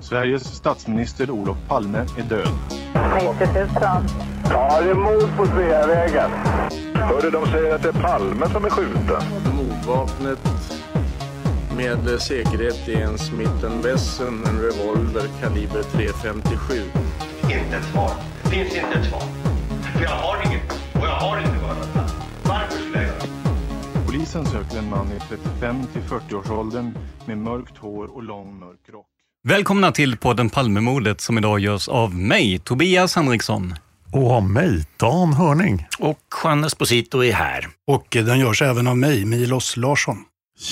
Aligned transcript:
Sveriges 0.00 0.44
statsminister 0.44 1.30
Olof 1.30 1.56
Palme 1.68 1.98
är 1.98 2.22
död. 2.22 2.48
90 3.14 3.46
000. 3.54 3.68
Ja, 4.50 4.80
det 4.80 4.90
är 4.90 4.94
mord 4.94 5.36
på 5.36 5.46
Sveavägen. 5.46 6.30
Hörde 6.94 7.30
de 7.30 7.46
säger 7.46 7.74
att 7.74 7.82
det 7.82 7.88
är 7.88 8.02
Palme 8.02 8.48
som 8.48 8.64
är 8.64 8.70
skjuten. 8.70 9.22
Mordvapnet 9.56 10.38
med 11.76 12.20
säkerhet 12.20 12.88
är 12.88 13.00
en 13.00 13.18
Smith 13.18 13.66
Wesson, 13.82 14.44
en 14.46 14.60
revolver 14.60 15.28
kaliber 15.40 15.82
.357. 15.82 16.82
Inte 17.42 17.76
ett 17.76 17.84
svar. 17.84 18.10
Det 18.42 18.48
finns 18.50 18.74
inte 18.74 18.98
ett 18.98 19.06
svar. 19.06 19.22
För 19.94 20.04
jag 20.04 20.10
har 20.10 20.46
inget. 20.46 20.72
Och 20.72 21.06
jag 21.06 21.16
har 21.16 21.38
inte 21.38 21.58
varit 21.66 22.12
Varför 22.44 22.78
skulle 22.78 22.96
jag 22.96 23.06
göra 23.06 24.06
Polisen 24.06 24.46
söker 24.46 24.78
en 24.78 24.90
man 24.90 25.06
i 25.06 25.20
35 25.28 25.86
till 25.92 26.02
40-årsåldern 26.02 26.98
med 27.26 27.38
mörkt 27.38 27.78
hår 27.78 28.16
och 28.16 28.22
lång 28.22 28.58
mörk 28.58 28.88
rock. 28.92 29.15
Välkomna 29.48 29.92
till 29.92 30.16
podden 30.16 30.50
Palmemordet 30.50 31.20
som 31.20 31.38
idag 31.38 31.60
görs 31.60 31.88
av 31.88 32.14
mig, 32.14 32.58
Tobias 32.58 33.16
Henriksson. 33.16 33.74
Och 34.12 34.30
av 34.30 34.50
mig, 34.50 34.84
Dan 34.96 35.32
Hörning. 35.32 35.86
Och 35.98 36.18
Juan 36.44 36.64
Esposito 36.64 37.24
är 37.24 37.32
här. 37.32 37.68
Och 37.86 38.06
den 38.10 38.38
görs 38.38 38.62
även 38.62 38.86
av 38.86 38.98
mig, 38.98 39.24
Milos 39.24 39.76
Larsson. 39.76 40.16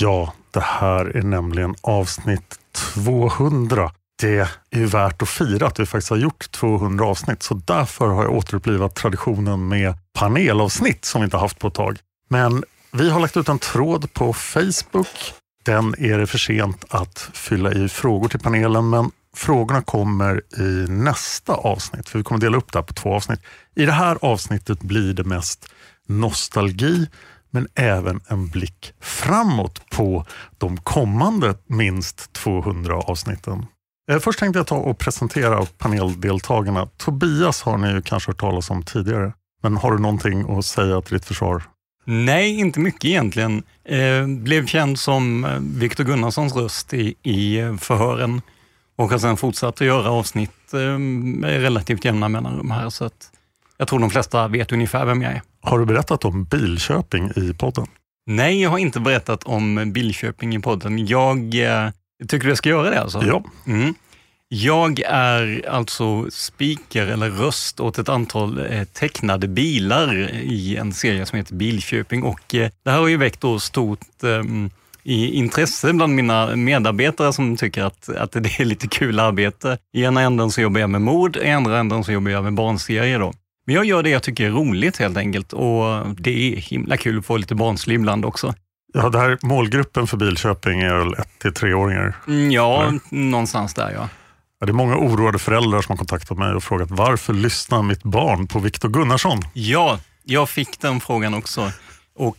Ja, 0.01 0.33
det 0.51 0.61
här 0.61 1.17
är 1.17 1.23
nämligen 1.23 1.75
avsnitt 1.81 2.59
200. 2.95 3.91
Det 4.23 4.39
är 4.71 4.79
ju 4.79 4.87
värt 4.87 5.23
att 5.23 5.29
fira 5.29 5.67
att 5.67 5.81
vi 5.81 5.87
faktiskt 5.87 6.11
har 6.11 6.17
gjort 6.17 6.51
200 6.51 7.07
avsnitt, 7.07 7.43
så 7.43 7.55
därför 7.55 8.07
har 8.07 8.23
jag 8.23 8.35
återupplivat 8.35 8.95
traditionen 8.95 9.69
med 9.69 9.95
panelavsnitt 10.19 11.05
som 11.05 11.21
vi 11.21 11.25
inte 11.25 11.37
haft 11.37 11.59
på 11.59 11.69
ett 11.69 11.75
tag. 11.75 11.99
Men 12.29 12.65
vi 12.93 13.11
har 13.11 13.21
lagt 13.21 13.37
ut 13.37 13.49
en 13.49 13.59
tråd 13.59 14.13
på 14.13 14.33
Facebook. 14.33 15.35
Den 15.65 15.95
är 15.99 16.19
det 16.19 16.27
för 16.27 16.39
sent 16.39 16.85
att 16.89 17.31
fylla 17.33 17.73
i 17.73 17.89
frågor 17.89 18.29
till 18.29 18.41
panelen, 18.41 18.91
men 18.91 19.11
frågorna 19.37 19.83
kommer 19.83 20.43
i 20.59 20.87
nästa 20.89 21.53
avsnitt, 21.55 22.09
för 22.09 22.19
vi 22.19 22.25
kommer 22.25 22.41
dela 22.41 22.57
upp 22.57 22.73
det 22.73 22.79
här 22.79 22.85
på 22.85 22.95
två 22.95 23.15
avsnitt. 23.15 23.41
I 23.77 23.87
det 23.87 23.93
här 23.93 24.19
avsnittet 24.23 24.81
blir 24.81 25.15
det 25.15 25.25
mest 25.25 25.69
nostalgi, 26.09 27.07
men 27.51 27.69
även 27.75 28.21
en 28.29 28.49
blick 28.49 28.93
framåt 29.01 29.91
på 29.91 30.27
de 30.59 30.77
kommande 30.77 31.55
minst 31.67 32.33
200 32.33 32.97
avsnitten. 32.97 33.67
Eh, 34.11 34.19
först 34.19 34.39
tänkte 34.39 34.59
jag 34.59 34.67
ta 34.67 34.77
och 34.77 34.99
presentera 34.99 35.67
paneldeltagarna. 35.79 36.87
Tobias 36.97 37.63
har 37.63 37.79
ni 37.79 37.93
ju 37.93 38.03
kanske 38.03 38.31
hört 38.31 38.41
talas 38.41 38.71
om 38.71 38.83
tidigare, 38.83 39.33
men 39.63 39.77
har 39.77 39.93
du 39.93 39.99
någonting 39.99 40.59
att 40.59 40.65
säga 40.65 41.01
till 41.01 41.15
ditt 41.15 41.25
försvar? 41.25 41.63
Nej, 42.05 42.61
inte 42.61 42.81
mycket 42.81 43.05
egentligen. 43.05 43.63
Eh, 43.85 44.27
blev 44.27 44.67
känd 44.67 44.99
som 44.99 45.47
Viktor 45.61 46.05
Gunnarssons 46.05 46.57
röst 46.57 46.95
i, 46.95 47.15
i 47.23 47.77
förhören 47.81 48.43
och 48.97 49.11
har 49.11 49.19
sedan 49.19 49.37
fortsatt 49.37 49.75
att 49.75 49.87
göra 49.87 50.11
avsnitt 50.11 50.75
eh, 50.75 50.99
med 50.99 51.61
relativt 51.61 52.05
jämna 52.05 52.29
mellanrum 52.29 52.71
här. 52.71 52.91
Så 52.91 53.05
att 53.05 53.31
jag 53.77 53.89
tror 53.89 53.99
de 53.99 54.11
flesta 54.11 54.49
vet 54.49 54.73
ungefär 54.73 55.05
vem 55.05 55.23
jag 55.23 55.33
är. 55.33 55.43
Har 55.61 55.79
du 55.79 55.87
berättat 55.87 56.25
om 56.25 56.45
Bilköping 56.45 57.31
i 57.37 57.55
podden? 57.59 57.87
Nej, 58.27 58.63
jag 58.63 58.71
har 58.71 58.79
inte 58.79 59.01
berättat 59.01 59.45
om 59.45 59.93
Bilköping 59.93 60.55
i 60.55 60.61
podden. 60.61 61.07
Jag 61.07 61.55
eh, 61.55 61.91
tycker 62.29 62.49
du 62.49 62.57
ska 62.57 62.69
göra 62.69 62.91
det 62.91 63.01
alltså? 63.01 63.23
Ja. 63.27 63.45
Mm. 63.67 63.95
Jag 64.57 65.01
är 65.07 65.69
alltså 65.69 66.31
speaker 66.31 67.07
eller 67.07 67.31
röst 67.31 67.81
åt 67.81 67.99
ett 67.99 68.09
antal 68.09 68.67
eh, 68.71 68.85
tecknade 68.85 69.49
bilar 69.49 70.31
i 70.33 70.77
en 70.77 70.93
serie 70.93 71.27
som 71.27 71.37
heter 71.37 71.55
Bilköping 71.55 72.23
och 72.23 72.55
eh, 72.55 72.71
det 72.85 72.91
här 72.91 72.99
har 72.99 73.09
ju 73.09 73.17
väckt 73.17 73.41
då 73.41 73.61
stort 73.61 74.23
eh, 74.23 74.43
i 75.03 75.35
intresse 75.35 75.93
bland 75.93 76.15
mina 76.15 76.57
medarbetare 76.57 77.33
som 77.33 77.57
tycker 77.57 77.83
att, 77.83 78.09
att 78.09 78.33
det 78.33 78.61
är 78.61 78.65
lite 78.65 78.89
kul 78.89 79.21
arbete. 79.21 79.79
I 79.93 80.03
ena 80.03 80.21
änden 80.21 80.51
så 80.51 80.61
jobbar 80.61 80.81
jag 80.81 80.91
med 80.91 81.01
mord, 81.01 81.37
i 81.37 81.51
andra 81.51 81.79
änden 81.79 82.05
så 82.05 82.13
jobbar 82.13 82.31
jag 82.31 82.45
med 82.45 82.55
barnserier. 82.55 83.19
Då. 83.19 83.33
Men 83.67 83.75
jag 83.75 83.85
gör 83.85 84.03
det 84.03 84.11
jag 84.11 84.23
tycker 84.23 84.47
är 84.47 84.51
roligt 84.51 84.97
helt 84.97 85.17
enkelt 85.17 85.53
och 85.53 86.07
det 86.19 86.53
är 86.53 86.57
himla 86.57 86.97
kul 86.97 87.19
att 87.19 87.27
få 87.27 87.37
lite 87.37 87.55
barnslig 87.55 87.95
ibland 87.95 88.25
också. 88.25 88.55
Ja, 88.93 89.09
det 89.09 89.19
här 89.19 89.39
målgruppen 89.43 90.07
för 90.07 90.17
Bilköping 90.17 90.81
är 90.81 90.95
väl 90.95 91.15
1 91.15 91.29
till 91.39 91.51
3-åringar? 91.51 92.17
Mm, 92.27 92.51
ja, 92.51 92.83
eller? 92.83 93.01
någonstans 93.11 93.75
där 93.75 93.91
ja. 93.95 94.09
Ja, 94.61 94.67
det 94.67 94.71
är 94.71 94.75
många 94.75 94.97
oroade 94.97 95.39
föräldrar 95.39 95.83
som 95.83 95.93
har 95.93 95.97
kontaktat 95.97 96.39
mig 96.39 96.55
och 96.55 96.65
frågat 96.65 96.91
varför 96.91 97.33
lyssnar 97.33 97.83
mitt 97.83 98.03
barn 98.03 98.47
på 98.47 98.59
Viktor 98.59 98.89
Gunnarsson? 98.89 99.43
Ja, 99.53 99.99
jag 100.25 100.49
fick 100.49 100.81
den 100.81 101.01
frågan 101.01 101.35
också. 101.35 101.73
Och 102.17 102.39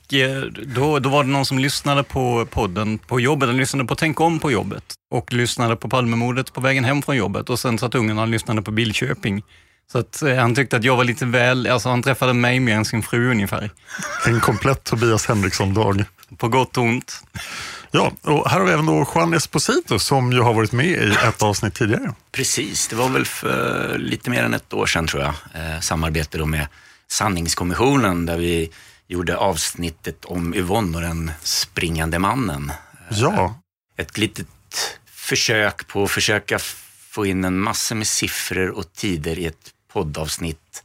då, 0.75 0.99
då 0.99 1.09
var 1.09 1.23
det 1.23 1.29
någon 1.29 1.45
som 1.45 1.59
lyssnade 1.59 2.03
på 2.03 2.47
podden 2.51 2.97
på 2.97 3.19
jobbet, 3.19 3.49
den 3.49 3.57
lyssnade 3.57 3.87
på 3.87 3.95
Tänk 3.95 4.19
om 4.19 4.39
på 4.39 4.51
jobbet 4.51 4.83
och 5.11 5.33
lyssnade 5.33 5.75
på 5.75 5.89
Palmemordet 5.89 6.53
på 6.53 6.61
vägen 6.61 6.83
hem 6.83 7.01
från 7.01 7.17
jobbet 7.17 7.49
och 7.49 7.59
sen 7.59 7.79
satt 7.79 7.95
ungarna 7.95 8.21
och 8.21 8.27
lyssnade 8.27 8.61
på 8.61 8.71
Bilköping. 8.71 9.43
Så 9.91 9.97
att 9.97 10.23
han 10.37 10.55
tyckte 10.55 10.77
att 10.77 10.83
jag 10.83 10.97
var 10.97 11.03
lite 11.03 11.25
väl, 11.25 11.67
alltså 11.67 11.89
han 11.89 12.03
träffade 12.03 12.33
mig 12.33 12.59
mer 12.59 12.75
än 12.75 12.85
sin 12.85 13.03
fru 13.03 13.31
ungefär. 13.31 13.69
En 14.27 14.39
komplett 14.39 14.83
Tobias 14.83 15.25
Henriksson-dag. 15.25 16.03
På 16.37 16.47
gott 16.47 16.77
och 16.77 16.83
ont. 16.83 17.23
Ja, 17.95 18.11
och 18.21 18.49
här 18.49 18.59
har 18.59 18.65
vi 18.65 18.73
även 18.73 18.85
då 18.85 19.07
Juan 19.15 19.33
Esposito 19.33 19.99
som 19.99 20.31
ju 20.31 20.41
har 20.41 20.53
varit 20.53 20.71
med 20.71 20.85
i 20.85 21.15
ett 21.27 21.41
avsnitt 21.41 21.73
tidigare. 21.73 22.13
Precis, 22.31 22.87
det 22.87 22.95
var 22.95 23.09
väl 23.09 23.25
för 23.25 23.97
lite 23.97 24.29
mer 24.29 24.43
än 24.43 24.53
ett 24.53 24.73
år 24.73 24.85
sedan 24.85 25.07
tror 25.07 25.23
jag. 25.23 25.33
Eh, 25.53 25.79
samarbete 25.79 26.37
då 26.37 26.45
med 26.45 26.67
Sanningskommissionen 27.07 28.25
där 28.25 28.37
vi 28.37 28.69
gjorde 29.07 29.37
avsnittet 29.37 30.25
om 30.25 30.53
Yvonne 30.53 30.97
och 30.97 31.03
den 31.03 31.31
springande 31.43 32.19
mannen. 32.19 32.71
Ja. 33.09 33.59
Ett 33.97 34.17
litet 34.17 34.47
försök 35.05 35.87
på 35.87 36.03
att 36.03 36.11
försöka 36.11 36.59
få 37.09 37.25
in 37.25 37.43
en 37.43 37.59
massa 37.59 37.95
med 37.95 38.07
siffror 38.07 38.69
och 38.69 38.93
tider 38.93 39.39
i 39.39 39.45
ett 39.45 39.71
poddavsnitt. 39.93 40.83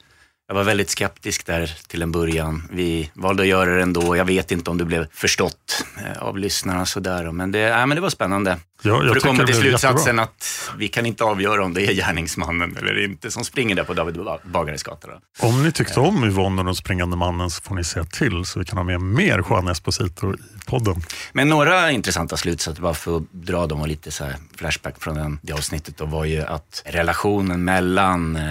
Jag 0.51 0.55
var 0.55 0.65
väldigt 0.65 0.91
skeptisk 0.91 1.47
där 1.47 1.77
till 1.87 2.03
en 2.03 2.13
början. 2.13 2.69
Vi 2.71 3.11
valde 3.15 3.43
att 3.43 3.49
göra 3.49 3.75
det 3.75 3.83
ändå. 3.83 4.17
Jag 4.17 4.25
vet 4.25 4.53
inte 4.53 4.71
om 4.71 4.79
det 4.79 4.85
blev 4.85 5.07
förstått 5.13 5.85
eh, 6.05 6.23
av 6.23 6.39
lyssnarna 6.39 6.87
sådär. 6.87 7.33
Men 7.33 7.53
det, 7.53 7.69
äh, 7.69 7.87
men 7.87 7.95
det 7.95 8.01
var 8.01 8.11
spännande. 8.11 8.59
Ja, 8.83 8.99
För 8.99 9.15
du 9.15 9.21
kommer 9.21 9.45
till 9.47 9.55
slutsatsen 9.55 10.19
att 10.19 10.71
vi 10.77 10.89
kan 10.89 11.07
inte 11.07 11.25
avgöra 11.25 11.65
om 11.65 11.75
det 11.75 11.87
är 11.87 11.93
gärningsmannen 11.93 12.77
eller 12.77 13.05
inte 13.05 13.31
som 13.31 13.45
springer 13.45 13.75
där 13.75 13.85
på 13.85 13.95
David 13.95 14.19
Bagares 14.45 14.83
gata. 14.83 15.09
Om 15.41 15.63
ni 15.63 15.73
tyckte 15.73 16.01
om 16.01 16.25
Yvonne 16.25 16.61
och 16.61 16.65
den 16.65 16.75
springande 16.75 17.17
mannen 17.17 17.51
så 17.51 17.63
får 17.63 17.75
ni 17.75 17.85
säga 17.85 18.05
till 18.05 18.45
så 18.45 18.59
vi 18.59 18.65
kan 18.65 18.77
ha 18.77 18.85
med 18.85 19.01
mer 19.01 19.45
Juan 19.51 19.69
Esposito 19.69 20.35
i 20.35 20.37
podden. 20.67 21.03
Men 21.33 21.49
några 21.49 21.91
intressanta 21.91 22.37
slutsatser, 22.37 22.83
bara 22.83 22.95
för 22.95 23.17
att 23.17 23.33
dra 23.33 23.67
dem 23.67 23.81
och 23.81 23.89
lite 23.89 24.11
så 24.11 24.25
flashback 24.57 25.03
från 25.03 25.15
den, 25.15 25.39
det 25.43 25.53
avsnittet, 25.53 25.97
då, 25.97 26.05
var 26.05 26.25
ju 26.25 26.43
att 26.43 26.83
relationen 26.87 27.65
mellan 27.65 28.37
eh, 28.37 28.43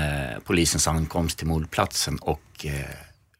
polisens 0.46 0.88
ankomst 0.88 1.38
till 1.38 1.48
mordplatsen 1.48 2.18
och 2.22 2.42
eh, 2.64 2.72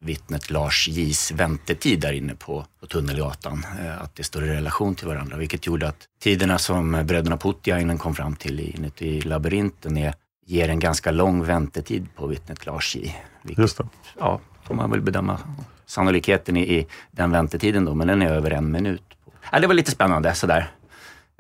vittnet 0.02 0.50
Lars 0.50 0.88
J's 0.90 1.34
väntetid 1.34 2.00
där 2.00 2.14
inne 2.14 2.36
på, 2.36 2.66
på 2.80 2.86
Tunnelgatan, 2.88 3.66
eh, 3.80 4.02
att 4.02 4.16
det 4.16 4.24
står 4.24 4.44
i 4.44 4.50
relation 4.50 4.96
till 4.96 5.08
varandra, 5.08 5.38
vilket 5.38 5.68
gjorde 5.68 5.88
att 5.88 6.08
tiderna 6.20 6.58
som 6.58 6.92
bröderna 7.06 7.38
Putiainen 7.38 7.98
kom 7.98 8.16
fram 8.16 8.36
till 8.36 8.60
inuti 8.60 9.22
labyrinten 9.22 9.98
är, 9.98 10.14
ger 10.46 10.70
en 10.70 10.80
ganska 10.80 11.12
lång 11.12 11.44
väntetid 11.44 12.08
på 12.16 12.28
vittnet 12.28 12.66
Lars 12.66 12.96
J. 12.96 13.16
Vilket, 13.42 13.62
Just 13.62 13.78
det. 13.78 13.88
Ja, 14.20 14.40
får 14.64 14.76
man 14.76 14.92
väl 14.92 15.02
bedöma 15.02 15.40
sannolikheten 15.86 16.58
i, 16.58 16.78
i 16.78 16.88
den 17.12 17.32
väntetiden 17.32 17.86
då, 17.86 17.96
men 17.96 18.08
den 18.08 18.22
är 18.22 18.30
över 18.30 18.52
en 18.52 18.72
minut. 18.72 19.04
Ja, 19.52 19.60
det 19.60 19.68
var 19.68 19.74
lite 19.74 19.92
spännande 19.92 20.36
sådär. 20.36 20.72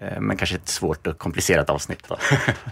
Eh, 0.01 0.19
Men 0.21 0.37
kanske 0.37 0.55
ett 0.55 0.67
svårt 0.69 1.07
och 1.07 1.17
komplicerat 1.17 1.69
avsnitt. 1.69 2.07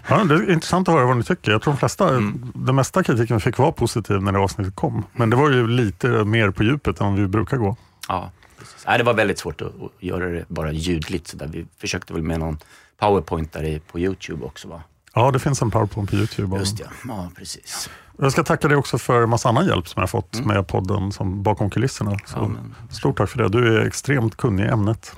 Ja, 0.08 0.24
det 0.24 0.34
är 0.34 0.50
intressant 0.52 0.88
att 0.88 0.94
höra 0.94 1.06
vad 1.06 1.16
ni 1.16 1.22
tycker. 1.22 1.52
Jag 1.52 1.62
tror 1.62 1.72
de 1.74 1.78
flesta, 1.78 2.08
Mm. 2.08 2.52
den 2.54 2.74
mesta 2.74 3.02
kritiken 3.02 3.36
vi 3.36 3.40
fick 3.40 3.58
var 3.58 3.72
positiv 3.72 4.22
när 4.22 4.32
det 4.32 4.38
avsnittet 4.38 4.76
kom. 4.76 5.04
Men 5.12 5.30
det 5.30 5.36
var 5.36 5.50
ju 5.50 5.66
lite 5.68 6.08
mer 6.08 6.50
på 6.50 6.62
djupet 6.62 7.00
än 7.00 7.14
vi 7.14 7.26
brukar 7.26 7.56
gå. 7.56 7.76
Ja, 8.08 8.30
precis. 8.58 8.84
Nej, 8.86 8.98
det 8.98 9.04
var 9.04 9.14
väldigt 9.14 9.38
svårt 9.38 9.60
att, 9.62 9.72
göra 10.00 10.26
det 10.28 10.44
bara 10.48 10.72
ljudligt. 10.72 11.28
Så 11.28 11.36
där. 11.36 11.46
Vi 11.46 11.66
försökte 11.80 12.12
väl 12.12 12.22
med 12.22 12.40
någon 12.40 12.58
powerpoint 13.00 13.52
där 13.52 13.80
på 13.92 13.98
Youtube 13.98 14.46
också. 14.46 14.68
Va? 14.68 14.82
Ja, 15.14 15.30
det 15.30 15.38
finns 15.38 15.62
en 15.62 15.70
powerpoint 15.70 16.10
på 16.10 16.16
Youtube. 16.16 16.56
Just 16.58 16.80
ja, 16.80 16.86
ja 17.08 17.30
precis. 17.36 17.90
Jag 18.18 18.32
ska 18.32 18.44
tacka 18.44 18.68
dig 18.68 18.76
också 18.76 18.98
för 18.98 19.26
massa 19.26 19.48
annan 19.48 19.66
hjälp 19.66 19.88
som 19.88 20.00
jag 20.00 20.02
har 20.02 20.08
fått 20.08 20.44
med 20.46 20.66
podden 20.68 21.12
som 21.12 21.42
bakom 21.42 21.70
kulisserna. 21.70 22.16
Så 22.26 22.38
Mm. 22.38 22.50
Ja, 22.56 22.62
men- 22.62 22.88
Stort 22.90 23.16
tack 23.16 23.28
för 23.30 23.38
det. 23.38 23.48
Du 23.48 23.76
är 23.80 23.86
extremt 23.86 24.36
kunnig 24.36 24.64
i 24.64 24.68
ämnet. 24.68 25.16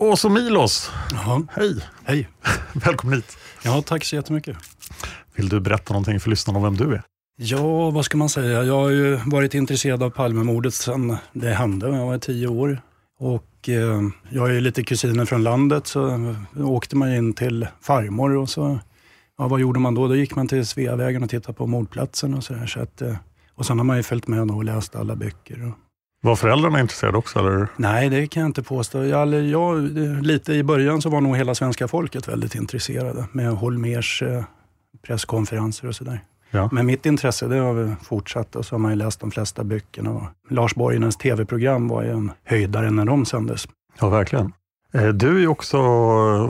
Och 0.00 0.18
så 0.18 0.28
Milos, 0.28 0.90
Jaha. 1.12 1.46
hej! 1.50 1.84
Hej. 2.04 2.28
Välkommen 2.72 3.16
hit. 3.16 3.38
Ja, 3.62 3.82
tack 3.82 4.04
så 4.04 4.16
jättemycket. 4.16 4.56
Vill 5.34 5.48
du 5.48 5.60
berätta 5.60 5.92
någonting 5.94 6.20
för 6.20 6.30
lyssnarna 6.30 6.58
om 6.58 6.62
vem 6.62 6.76
du 6.76 6.94
är? 6.94 7.02
Ja, 7.36 7.90
vad 7.90 8.04
ska 8.04 8.16
man 8.18 8.28
säga? 8.28 8.62
Jag 8.62 8.74
har 8.74 8.88
ju 8.90 9.16
varit 9.26 9.54
intresserad 9.54 10.02
av 10.02 10.10
Palmemordet 10.10 10.74
sedan 10.74 11.16
det 11.32 11.50
hände. 11.50 11.88
Jag 11.88 12.06
var 12.06 12.18
tio 12.18 12.46
år. 12.46 12.80
Och 13.20 13.68
eh, 13.68 14.02
jag 14.30 14.56
är 14.56 14.60
lite 14.60 14.82
kusiner 14.82 15.24
från 15.24 15.42
landet 15.42 15.86
så 15.86 16.34
åkte 16.56 16.96
man 16.96 17.14
in 17.14 17.32
till 17.32 17.66
farmor 17.80 18.36
och 18.36 18.50
så, 18.50 18.78
ja 19.38 19.48
vad 19.48 19.60
gjorde 19.60 19.80
man 19.80 19.94
då? 19.94 20.08
Då 20.08 20.16
gick 20.16 20.36
man 20.36 20.48
till 20.48 20.66
Sveavägen 20.66 21.22
och 21.22 21.30
tittade 21.30 21.58
på 21.58 21.66
mordplatsen 21.66 22.34
och 22.34 22.44
sådär. 22.44 22.66
Så 22.66 22.80
att, 22.80 23.02
eh, 23.02 23.16
och 23.54 23.66
sen 23.66 23.78
har 23.78 23.84
man 23.84 23.96
ju 23.96 24.02
följt 24.02 24.28
med 24.28 24.50
och 24.50 24.64
läst 24.64 24.96
alla 24.96 25.16
böcker. 25.16 25.68
Och, 25.68 25.87
Var 26.20 26.36
föräldrarna 26.36 26.80
intresserade 26.80 27.18
också? 27.18 27.38
Eller? 27.38 27.68
Nej, 27.76 28.08
det 28.08 28.26
kan 28.26 28.40
jag 28.40 28.48
inte 28.48 28.62
påstå. 28.62 29.04
Jag, 29.04 29.34
jag, 29.34 29.82
lite 30.22 30.52
i 30.52 30.62
början 30.62 31.02
så 31.02 31.10
var 31.10 31.20
nog 31.20 31.36
hela 31.36 31.54
svenska 31.54 31.88
folket 31.88 32.28
väldigt 32.28 32.54
intresserade 32.54 33.24
med 33.32 33.50
Holmers 33.52 34.22
eh, 34.22 34.44
presskonferenser 35.06 35.88
och 35.88 35.94
sådär. 35.94 36.20
Ja. 36.50 36.68
Men 36.72 36.86
mitt 36.86 37.06
intresse 37.06 37.46
det 37.48 37.56
har 37.56 37.96
fortsatt 38.04 38.56
och 38.56 38.66
så 38.66 38.74
har 38.74 38.78
man 38.80 38.90
ju 38.90 38.96
läst 38.96 39.20
de 39.20 39.30
flesta 39.30 39.64
böckerna. 39.64 40.10
Och 40.10 40.22
Lars 40.50 40.74
Borgenens 40.74 41.16
tv-program 41.16 41.88
var 41.88 42.02
ju 42.02 42.10
en 42.10 42.32
höjdare 42.44 42.90
när 42.90 43.04
de 43.04 43.24
sändes. 43.24 43.68
Ja, 44.00 44.08
verkligen. 44.08 44.52
Eh, 44.94 45.08
Du 45.08 45.36
är 45.36 45.40
ju 45.40 45.48
också 45.48 45.78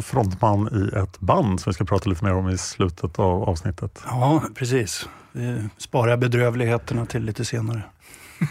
frontman 0.02 0.68
i 0.92 0.98
ett 0.98 1.20
band 1.20 1.60
som 1.60 1.70
vi 1.70 1.74
ska 1.74 1.84
prata 1.84 2.10
lite 2.10 2.24
mer 2.24 2.34
om 2.34 2.48
i 2.48 2.58
slutet 2.58 3.18
av 3.18 3.42
avsnittet. 3.42 4.02
Ja, 4.06 4.42
precis. 4.54 5.08
Vi 5.32 5.68
sparar 5.78 6.16
bedrövligheterna 6.16 7.06
till 7.06 7.22
lite 7.24 7.44
senare. 7.44 7.82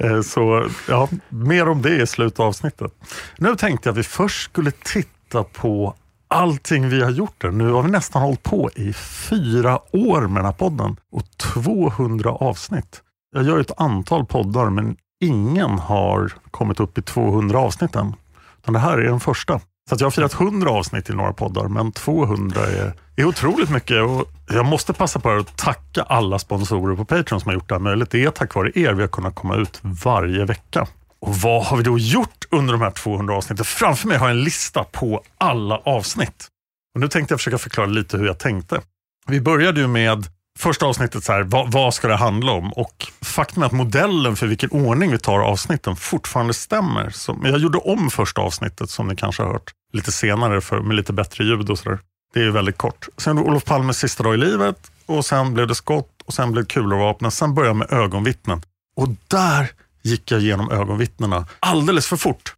Eh, 0.00 0.20
så 0.20 0.68
ja, 0.88 1.08
mer 1.28 1.68
om 1.68 1.82
det 1.82 2.02
i 2.02 2.06
slutet 2.06 2.40
av 2.40 2.46
avsnittet. 2.46 2.92
Nu 3.38 3.56
tänkte 3.56 3.88
jag 3.88 3.92
att 3.92 3.98
vi 3.98 4.02
först 4.02 4.44
skulle 4.44 4.70
titta 4.70 5.44
på 5.44 5.94
allting 6.28 6.88
vi 6.88 7.02
har 7.02 7.10
gjort. 7.10 7.40
Där. 7.40 7.50
Nu 7.50 7.70
har 7.70 7.82
vi 7.82 7.90
nästan 7.90 8.22
hållit 8.22 8.42
på 8.42 8.70
i 8.74 8.92
fyra 8.92 9.80
år 9.96 10.20
med 10.20 10.36
den 10.36 10.44
här 10.44 10.52
podden 10.52 10.96
och 11.12 11.22
200 11.36 12.30
avsnitt. 12.30 13.02
Jag 13.34 13.44
gör 13.44 13.60
ett 13.60 13.80
antal 13.80 14.26
poddar 14.26 14.70
men 14.70 14.96
ingen 15.24 15.78
har 15.78 16.32
kommit 16.50 16.80
upp 16.80 16.98
i 16.98 17.02
200 17.02 17.58
avsnitt 17.58 17.96
än. 17.96 18.14
Utan 18.62 18.74
det 18.74 18.80
här 18.80 18.98
är 18.98 19.04
den 19.04 19.20
första. 19.20 19.60
Så 19.88 19.94
att 19.94 20.00
jag 20.00 20.06
har 20.06 20.10
firat 20.10 20.40
100 20.40 20.70
avsnitt 20.70 21.10
i 21.10 21.12
några 21.12 21.32
poddar 21.32 21.68
men 21.68 21.92
200 21.92 22.60
är, 22.60 22.92
är 23.16 23.24
otroligt 23.24 23.70
mycket. 23.70 24.02
Och 24.02 24.30
jag 24.48 24.66
måste 24.66 24.92
passa 24.92 25.18
på 25.18 25.30
att 25.30 25.56
tacka 25.56 26.02
alla 26.02 26.38
sponsorer 26.38 26.96
på 26.96 27.04
Patreon 27.04 27.40
som 27.40 27.48
har 27.48 27.54
gjort 27.54 27.68
det 27.68 27.74
här 27.74 27.80
möjligt. 27.80 28.10
Det 28.10 28.24
är 28.24 28.30
tack 28.30 28.54
vare 28.54 28.72
er 28.74 28.92
vi 28.92 29.00
har 29.00 29.08
kunnat 29.08 29.34
komma 29.34 29.56
ut 29.56 29.80
varje 29.82 30.44
vecka. 30.44 30.86
Och 31.20 31.36
vad 31.36 31.64
har 31.64 31.76
vi 31.76 31.82
då 31.82 31.98
gjort 31.98 32.44
under 32.50 32.72
de 32.72 32.82
här 32.82 32.90
200 32.90 33.34
avsnitten? 33.34 33.64
Framför 33.64 34.08
mig 34.08 34.18
har 34.18 34.28
jag 34.28 34.36
en 34.36 34.44
lista 34.44 34.84
på 34.84 35.22
alla 35.38 35.76
avsnitt. 35.76 36.48
Och 36.94 37.00
nu 37.00 37.08
tänkte 37.08 37.32
jag 37.32 37.40
försöka 37.40 37.58
förklara 37.58 37.86
lite 37.86 38.16
hur 38.16 38.26
jag 38.26 38.38
tänkte. 38.38 38.80
Vi 39.26 39.40
började 39.40 39.80
ju 39.80 39.86
med 39.86 40.26
första 40.58 40.86
avsnittet, 40.86 41.24
så 41.24 41.32
här, 41.32 41.42
vad, 41.42 41.72
vad 41.72 41.94
ska 41.94 42.08
det 42.08 42.16
handla 42.16 42.52
om? 42.52 42.72
Och 42.72 43.06
faktum 43.20 43.62
är 43.62 43.66
att 43.66 43.72
modellen 43.72 44.36
för 44.36 44.46
vilken 44.46 44.70
ordning 44.70 45.10
vi 45.10 45.18
tar 45.18 45.38
avsnitten 45.38 45.96
fortfarande 45.96 46.54
stämmer. 46.54 47.10
Så, 47.10 47.34
men 47.34 47.50
jag 47.50 47.60
gjorde 47.60 47.78
om 47.78 48.10
första 48.10 48.40
avsnittet 48.40 48.90
som 48.90 49.08
ni 49.08 49.16
kanske 49.16 49.42
har 49.42 49.52
hört 49.52 49.70
lite 49.92 50.12
senare 50.12 50.60
för, 50.60 50.80
med 50.80 50.96
lite 50.96 51.12
bättre 51.12 51.44
ljud 51.44 51.70
och 51.70 51.78
sådär. 51.78 51.98
Det 52.32 52.40
är 52.40 52.44
ju 52.44 52.50
väldigt 52.50 52.78
kort. 52.78 53.08
Sen 53.16 53.36
var 53.36 53.42
Olof 53.42 53.64
Palmes 53.64 53.98
sista 53.98 54.22
dag 54.22 54.34
i 54.34 54.36
livet 54.36 54.90
och 55.06 55.24
sen 55.24 55.54
blev 55.54 55.66
det 55.66 55.74
skott 55.74 56.22
och 56.24 56.34
sen 56.34 56.52
blev 56.52 56.64
det 56.64 56.72
kulorvapnen. 56.72 57.30
Sen 57.30 57.54
började 57.54 57.68
jag 57.70 57.76
med 57.76 57.92
ögonvittnen. 57.92 58.62
Och 58.96 59.08
där 59.28 59.70
gick 60.02 60.30
jag 60.30 60.40
igenom 60.40 60.70
ögonvittnena 60.70 61.46
alldeles 61.60 62.06
för 62.06 62.16
fort. 62.16 62.54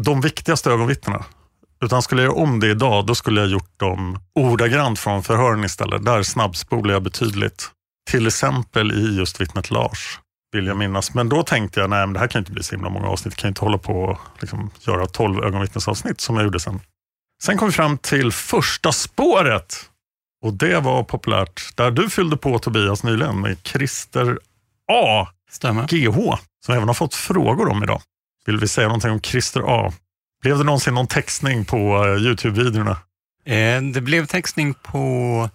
De 0.00 0.20
viktigaste 0.20 0.70
ögonvittnena. 0.70 1.24
Utan 1.84 2.02
skulle 2.02 2.22
jag 2.22 2.28
göra 2.30 2.42
om 2.42 2.60
det 2.60 2.70
idag, 2.70 3.06
då 3.06 3.14
skulle 3.14 3.40
jag 3.40 3.50
gjort 3.50 3.80
dem 3.80 4.18
ordagrant 4.34 4.98
från 4.98 5.22
förhören 5.22 5.64
istället. 5.64 6.04
Där 6.04 6.22
snabbspolar 6.22 6.92
jag 6.92 7.02
betydligt. 7.02 7.70
Till 8.10 8.26
exempel 8.26 8.92
i 8.92 9.16
just 9.16 9.40
vittnet 9.40 9.70
Lars, 9.70 10.20
vill 10.52 10.66
jag 10.66 10.76
minnas. 10.76 11.14
Men 11.14 11.28
då 11.28 11.42
tänkte 11.42 11.80
jag, 11.80 11.90
nej 11.90 12.06
men 12.06 12.12
det 12.12 12.18
här 12.20 12.26
kan 12.26 12.38
inte 12.38 12.52
bli 12.52 12.62
så 12.62 12.74
himla 12.74 12.90
många 12.90 13.08
avsnitt. 13.08 13.32
Jag 13.34 13.38
kan 13.38 13.48
inte 13.48 13.64
hålla 13.64 13.78
på 13.78 14.02
och 14.02 14.18
liksom 14.40 14.70
göra 14.80 15.06
12 15.06 15.44
ögonvittnesavsnitt 15.44 16.20
som 16.20 16.36
jag 16.36 16.44
gjorde 16.44 16.60
sen. 16.60 16.80
Sen 17.42 17.58
kom 17.58 17.68
vi 17.68 17.72
fram 17.72 17.98
till 17.98 18.32
första 18.32 18.92
spåret. 18.92 19.90
Och 20.42 20.54
det 20.54 20.80
var 20.80 21.02
populärt. 21.04 21.76
Där 21.76 21.90
du 21.90 22.10
fyllde 22.10 22.36
på 22.36 22.58
Tobias 22.58 23.02
nyligen 23.02 23.40
med 23.40 23.56
Christer 23.64 24.38
A. 24.92 25.28
Stämmer. 25.50 25.86
GH. 25.86 26.36
Som 26.64 26.74
även 26.74 26.88
har 26.88 26.94
fått 26.94 27.14
frågor 27.14 27.68
om 27.68 27.82
idag. 27.82 28.02
Vill 28.46 28.56
vi 28.56 28.68
säga 28.68 28.86
någonting 28.88 29.10
om 29.10 29.20
Christer 29.20 29.62
A? 29.66 29.92
Blev 30.42 30.58
det 30.58 30.64
någonsin 30.64 30.94
någon 30.94 31.06
textning 31.06 31.64
på 31.64 31.76
eh, 31.76 32.22
Youtube-videorna? 32.22 32.96
Eh, 33.44 33.82
det 33.82 34.00
blev 34.00 34.26
textning 34.26 34.74
på, 34.74 35.50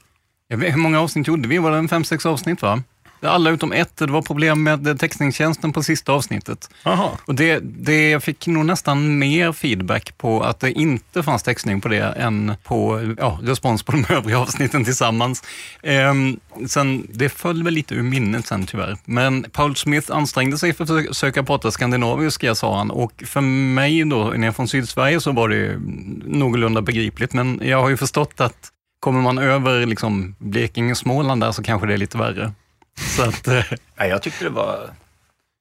jag 0.47 0.57
vet, 0.57 0.73
hur 0.73 0.79
många 0.79 1.01
avsnitt 1.01 1.27
gjorde 1.27 1.47
vi? 1.47 1.57
Var 1.57 1.71
det 1.71 1.77
en 1.77 1.89
fem, 1.89 2.03
sex 2.03 2.25
avsnitt 2.25 2.61
va? 2.61 2.83
Alla 3.23 3.49
utom 3.49 3.71
ett, 3.71 3.97
det 3.97 4.05
var 4.05 4.21
problem 4.21 4.63
med 4.63 4.99
textningstjänsten 4.99 5.73
på 5.73 5.83
sista 5.83 6.11
avsnittet. 6.11 6.69
Aha. 6.83 7.17
Och 7.25 7.35
det, 7.35 7.59
det, 7.59 8.09
jag 8.09 8.23
fick 8.23 8.47
nog 8.47 8.65
nästan 8.65 9.19
mer 9.19 9.51
feedback 9.51 10.17
på 10.17 10.41
att 10.41 10.59
det 10.59 10.71
inte 10.71 11.23
fanns 11.23 11.43
textning 11.43 11.81
på 11.81 11.87
det 11.87 12.03
än 12.03 12.55
på 12.63 13.13
ja, 13.17 13.39
respons 13.41 13.83
på 13.83 13.91
de 13.91 14.05
övriga 14.09 14.39
avsnitten 14.39 14.85
tillsammans. 14.85 15.43
Ehm, 15.83 16.39
sen, 16.67 17.07
det 17.13 17.29
föll 17.29 17.63
väl 17.63 17.73
lite 17.73 17.95
ur 17.95 18.03
minnet 18.03 18.47
sen 18.47 18.65
tyvärr. 18.65 18.97
Men 19.05 19.45
Paul 19.51 19.75
Smith 19.75 20.11
ansträngde 20.11 20.57
sig 20.57 20.73
för 20.73 20.83
att 20.83 21.07
försöka 21.07 21.43
prata 21.43 21.71
skandinaviska 21.71 22.55
sa 22.55 22.77
han 22.77 22.91
och 22.91 23.23
för 23.25 23.41
mig 23.41 24.03
då, 24.05 24.23
när 24.23 24.37
jag 24.37 24.45
är 24.45 24.51
från 24.51 24.67
Sydsverige 24.67 25.19
så 25.19 25.31
var 25.31 25.49
det 25.49 25.79
någorlunda 26.25 26.81
begripligt. 26.81 27.33
Men 27.33 27.61
jag 27.63 27.81
har 27.81 27.89
ju 27.89 27.97
förstått 27.97 28.41
att 28.41 28.69
kommer 28.99 29.21
man 29.21 29.37
över 29.37 29.85
liksom 29.85 30.35
Blekinge, 30.39 30.95
Småland 30.95 31.41
där 31.41 31.51
så 31.51 31.63
kanske 31.63 31.87
det 31.87 31.93
är 31.93 31.97
lite 31.97 32.17
värre. 32.17 32.51
Så 32.97 33.23
att, 33.23 33.47
eh, 33.47 33.63
Ja, 33.95 34.05
jag 34.05 34.21
tyckte 34.21 34.43
det 34.43 34.50
var 34.50 34.89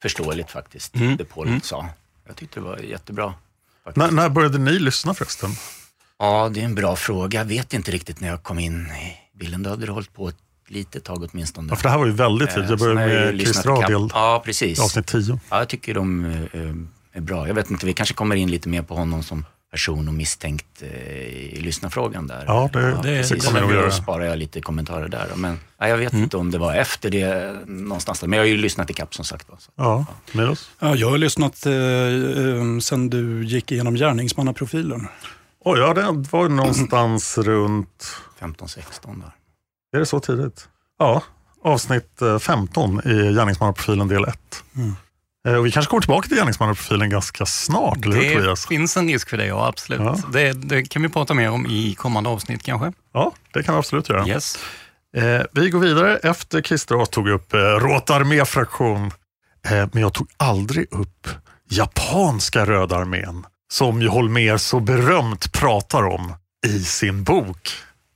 förståeligt 0.03 0.51
faktiskt, 0.51 0.95
Mm. 0.97 1.17
det 1.17 1.25
Paul 1.25 1.61
sa. 1.62 1.87
Jag 2.27 2.37
tyckte 2.37 2.61
det 2.61 2.65
var 2.65 2.77
jättebra. 2.79 3.35
När, 3.95 4.11
när 4.11 4.29
började 4.29 4.59
ni 4.59 4.79
lyssna 4.79 5.15
förresten? 5.15 5.51
Ja, 6.19 6.49
det 6.55 6.61
är 6.61 6.65
en 6.65 6.75
bra 6.75 6.97
fråga. 6.97 7.39
Jag 7.41 7.45
vet 7.45 7.75
inte 7.75 7.91
riktigt 7.91 8.21
när 8.21 8.29
jag 8.29 8.43
kom 8.43 8.59
in 8.59 8.87
i 8.87 9.39
bilden. 9.39 9.62
Då 9.62 9.71
hade 9.71 9.87
det 9.87 9.93
hållit 9.93 10.15
på 10.15 10.29
ett 10.29 10.37
litet 10.69 11.05
tag 11.05 11.29
åtminstone. 11.33 11.69
Ja, 11.71 11.77
för 11.77 11.83
det 11.83 11.89
här 11.91 11.99
var 11.99 12.07
ju 12.07 12.12
väldigt 12.12 12.49
Eh, 12.49 12.55
tidigt. 12.55 12.71
Jag 12.71 12.79
började 12.79 13.01
med 13.07 13.35
lyssnat 13.35 13.55
Christer 13.55 13.71
på 13.71 13.77
Kap- 13.83 13.85
Adel, 13.85 14.09
Ja, 14.12 14.43
precis. 14.45 14.81
avsnitt 14.81 15.07
10. 15.07 15.41
Ja, 15.51 15.59
jag 15.59 15.69
tycker 15.69 15.95
de 15.95 16.25
eh, 16.25 17.17
är 17.19 17.21
bra. 17.21 17.47
Jag 17.49 17.55
vet 17.55 17.71
inte, 17.71 17.87
vi 17.87 17.93
kanske 17.93 18.15
kommer 18.15 18.37
in 18.37 18.51
lite 18.51 18.69
mer 18.69 18.83
på 18.83 18.95
honom 18.95 19.23
som 19.23 19.45
person 19.73 20.09
och 20.09 20.14
misstänkt 20.14 20.83
eh, 20.83 20.88
i 21.26 21.61
lyssnarfrågan 21.61 22.26
där. 22.26 22.45
Ja, 22.47 22.71
det- 22.73 22.81
det 22.91 23.02
precis. 23.02 23.47
kommer 23.47 23.62
att 23.62 23.73
göra. 23.75 23.91
sparar 23.91 24.25
jag 24.25 24.38
lite 24.38 24.61
kommentarer 24.61 25.09
där. 25.09 25.26
då. 25.31 25.37
Men 25.37 25.59
ja, 25.79 25.88
jag 25.88 25.97
vet 25.97 26.12
inte 26.12 26.37
om 26.37 26.50
det 26.50 26.59
var 26.59 26.75
efter 26.75 27.11
det 27.11 27.57
någonstans. 27.67 28.21
där. 28.21 28.29
Men 28.29 28.37
jag 28.37 28.45
har 28.45 28.49
ju 28.49 28.57
lyssnat 28.57 28.91
i 28.91 28.93
kapp 28.93 29.14
som 29.14 29.25
sagt. 29.25 29.47
Då, 29.49 29.57
så. 29.59 29.71
Ja, 29.76 30.07
Milos? 30.33 30.71
Ja, 30.79 30.95
jag 30.97 31.11
har 31.11 31.19
lyssnat 31.19 31.67
eh, 31.67 31.73
eh, 31.73 32.79
sen 32.81 33.11
du 33.11 33.45
gick 33.45 33.73
igenom 33.73 33.95
gärningsmannaprofilen. 33.95 35.09
Oj, 35.64 35.79
ja, 35.79 35.95
det 35.95 36.02
var 36.33 36.49
någonstans 36.49 37.38
runt... 37.38 38.07
15-16 38.41 39.21
där. 39.21 39.33
Är 39.97 39.99
det 39.99 40.07
så 40.07 40.21
tidigt? 40.21 40.69
Ja, 40.99 41.23
avsnitt 41.64 42.23
eh, 42.23 42.38
15 42.38 43.00
i 43.05 43.35
Gärningsmannaprofilen 43.35 44.09
del 44.09 44.25
1. 44.25 44.38
Mm. 44.76 44.95
Eh, 45.49 45.55
Och 45.55 45.67
vi 45.67 45.71
kanske 45.71 45.91
kommer 45.91 46.01
tillbaka 46.01 46.29
till 46.29 46.37
Gärningsmannaprofilen 46.37 47.11
ganska 47.11 47.47
snart, 47.47 48.05
eller 48.05 48.17
hur 48.17 48.47
Det 48.47 48.57
finns 48.69 48.97
en 48.97 49.09
risk 49.09 49.29
för 49.31 49.37
det, 49.37 49.47
ja 49.47 49.67
absolut. 49.67 50.01
Ja. 50.01 50.19
Det, 50.33 50.53
det 50.53 50.83
kan 50.83 51.03
vi 51.03 51.09
prata 51.09 51.35
mer 51.35 51.51
om 51.51 51.67
i 51.67 51.95
kommande 51.95 52.31
avsnitt 52.31 52.63
kanske. 52.63 52.93
Ja, 53.15 53.33
det 53.53 53.63
kan 53.63 53.75
vi 53.75 53.79
absolut 53.79 54.09
göra. 54.09 54.27
Yes. 54.29 54.59
Eh, 55.17 55.43
vi 55.53 55.71
går 55.71 55.79
vidare 55.79 56.17
efter 56.17 56.63
Christer 56.63 57.03
A 57.03 57.07
tog 57.07 57.29
upp 57.29 57.55
eh, 57.55 57.59
Råta 57.59 58.15
arméfraktion. 58.15 59.07
Eh, 59.69 59.89
men 59.93 60.03
jag 60.03 60.13
tog 60.13 60.27
aldrig 60.37 60.93
upp 60.93 61.29
japanska 61.71 62.67
Röda 62.67 62.97
armén 62.97 63.45
som 63.73 64.03
ju 64.03 64.09
Holmér 64.09 64.57
så 64.57 64.81
berömt 64.81 65.53
pratar 65.53 66.03
om 66.03 66.35
i 66.67 66.79
sin 66.85 67.25
bok 67.25 67.71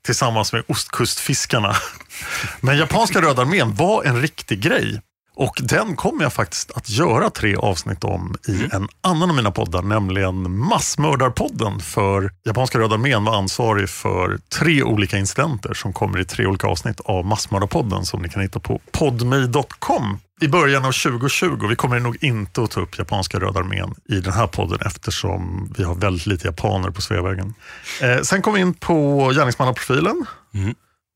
tillsammans 0.06 0.52
med 0.52 0.62
ostkustfiskarna. 0.68 1.76
Men 2.60 2.78
japanska 2.78 3.20
Röda 3.22 3.42
armén 3.42 3.74
var 3.74 4.04
en 4.04 4.20
riktig 4.22 4.60
grej. 4.60 5.00
Och 5.36 5.60
den 5.62 5.96
kommer 5.96 6.22
jag 6.22 6.32
faktiskt 6.32 6.70
att 6.70 6.90
göra 6.90 7.30
tre 7.30 7.56
avsnitt 7.56 8.04
om 8.04 8.34
i 8.48 8.68
en 8.72 8.88
annan 9.00 9.30
av 9.30 9.36
mina 9.36 9.50
poddar, 9.50 9.82
nämligen 9.82 10.58
Massmördarpodden. 10.58 11.80
För 11.80 12.30
japanska 12.44 12.78
Röda 12.78 12.94
armén 12.94 13.24
var 13.24 13.36
ansvarig 13.36 13.88
för 13.88 14.38
tre 14.58 14.82
olika 14.82 15.18
incidenter 15.18 15.74
som 15.74 15.92
kommer 15.92 16.20
i 16.20 16.24
tre 16.24 16.46
olika 16.46 16.66
avsnitt 16.66 17.00
av 17.00 17.26
Massmördarpodden 17.26 18.04
som 18.04 18.22
ni 18.22 18.28
kan 18.28 18.42
hitta 18.42 18.60
på 18.60 18.80
podme.com 18.90 20.18
i 20.40 20.48
början 20.48 20.84
av 20.84 20.92
2020. 20.92 21.66
Vi 21.68 21.76
kommer 21.76 22.00
nog 22.00 22.24
inte 22.24 22.62
att 22.62 22.70
ta 22.70 22.80
upp 22.80 22.98
japanska 22.98 23.38
Röda 23.38 23.60
armén 23.60 23.94
i 24.08 24.20
den 24.20 24.32
här 24.32 24.46
podden 24.46 24.78
eftersom 24.86 25.72
vi 25.78 25.84
har 25.84 25.94
väldigt 25.94 26.26
lite 26.26 26.46
japaner 26.46 26.90
på 26.90 27.00
Sveavägen. 27.00 27.54
Eh, 28.02 28.20
sen 28.22 28.42
kom 28.42 28.54
vi 28.54 28.60
in 28.60 28.74
på 28.74 29.28
gärningsmannaprofilen 29.34 30.26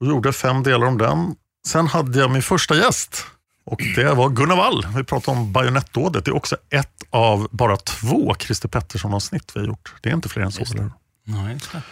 och 0.01 0.07
gjorde 0.07 0.33
fem 0.33 0.63
delar 0.63 0.87
om 0.87 0.99
den. 0.99 1.35
Sen 1.69 1.87
hade 1.87 2.19
jag 2.19 2.31
min 2.31 2.43
första 2.43 2.75
gäst 2.75 3.27
och 3.71 3.83
det 3.97 4.15
var 4.15 4.29
Gunnar 4.29 4.57
Wall. 4.57 4.87
Vi 4.97 5.05
pratade 5.05 5.39
om 5.39 5.53
bajonettdådet. 5.53 6.25
Det 6.25 6.31
är 6.31 6.37
också 6.37 6.57
ett 6.71 7.03
av 7.11 7.49
bara 7.51 7.77
två 7.77 8.35
Christer 8.39 8.69
Pettersson-avsnitt 8.69 9.53
vi 9.55 9.61
har 9.61 9.67
gjort. 9.67 9.95
Det 10.01 10.11
är 10.11 10.15
inte 10.15 10.29
fler 10.29 10.43
än 10.43 10.53
så. 10.53 10.63
Eller? 10.63 10.83
Det. 10.83 11.83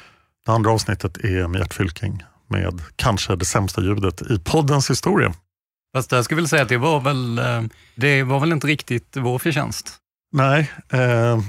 Det 0.47 0.53
andra 0.53 0.71
avsnittet 0.71 1.17
är 1.17 1.49
med 1.49 1.59
Gert 1.59 1.75
Fylking 1.75 2.23
med 2.47 2.81
kanske 2.97 3.37
det 3.37 3.45
sämsta 3.45 3.81
ljudet 3.81 4.23
i 4.23 4.39
poddens 4.39 4.91
historia. 4.91 5.35
Fast 5.97 6.13
jag 6.13 6.25
skulle 6.25 6.37
vilja 6.37 6.49
säga 6.49 6.63
att 6.63 6.69
det 6.69 6.79
var 6.79 7.01
väl, 7.01 7.39
eh, 7.39 7.63
det 7.95 8.23
var 8.23 8.41
väl 8.41 8.53
inte 8.53 8.67
riktigt 8.67 9.17
vår 9.17 9.39
förtjänst. 9.39 9.97
Nej. 10.33 10.73
Eh, 10.93 11.41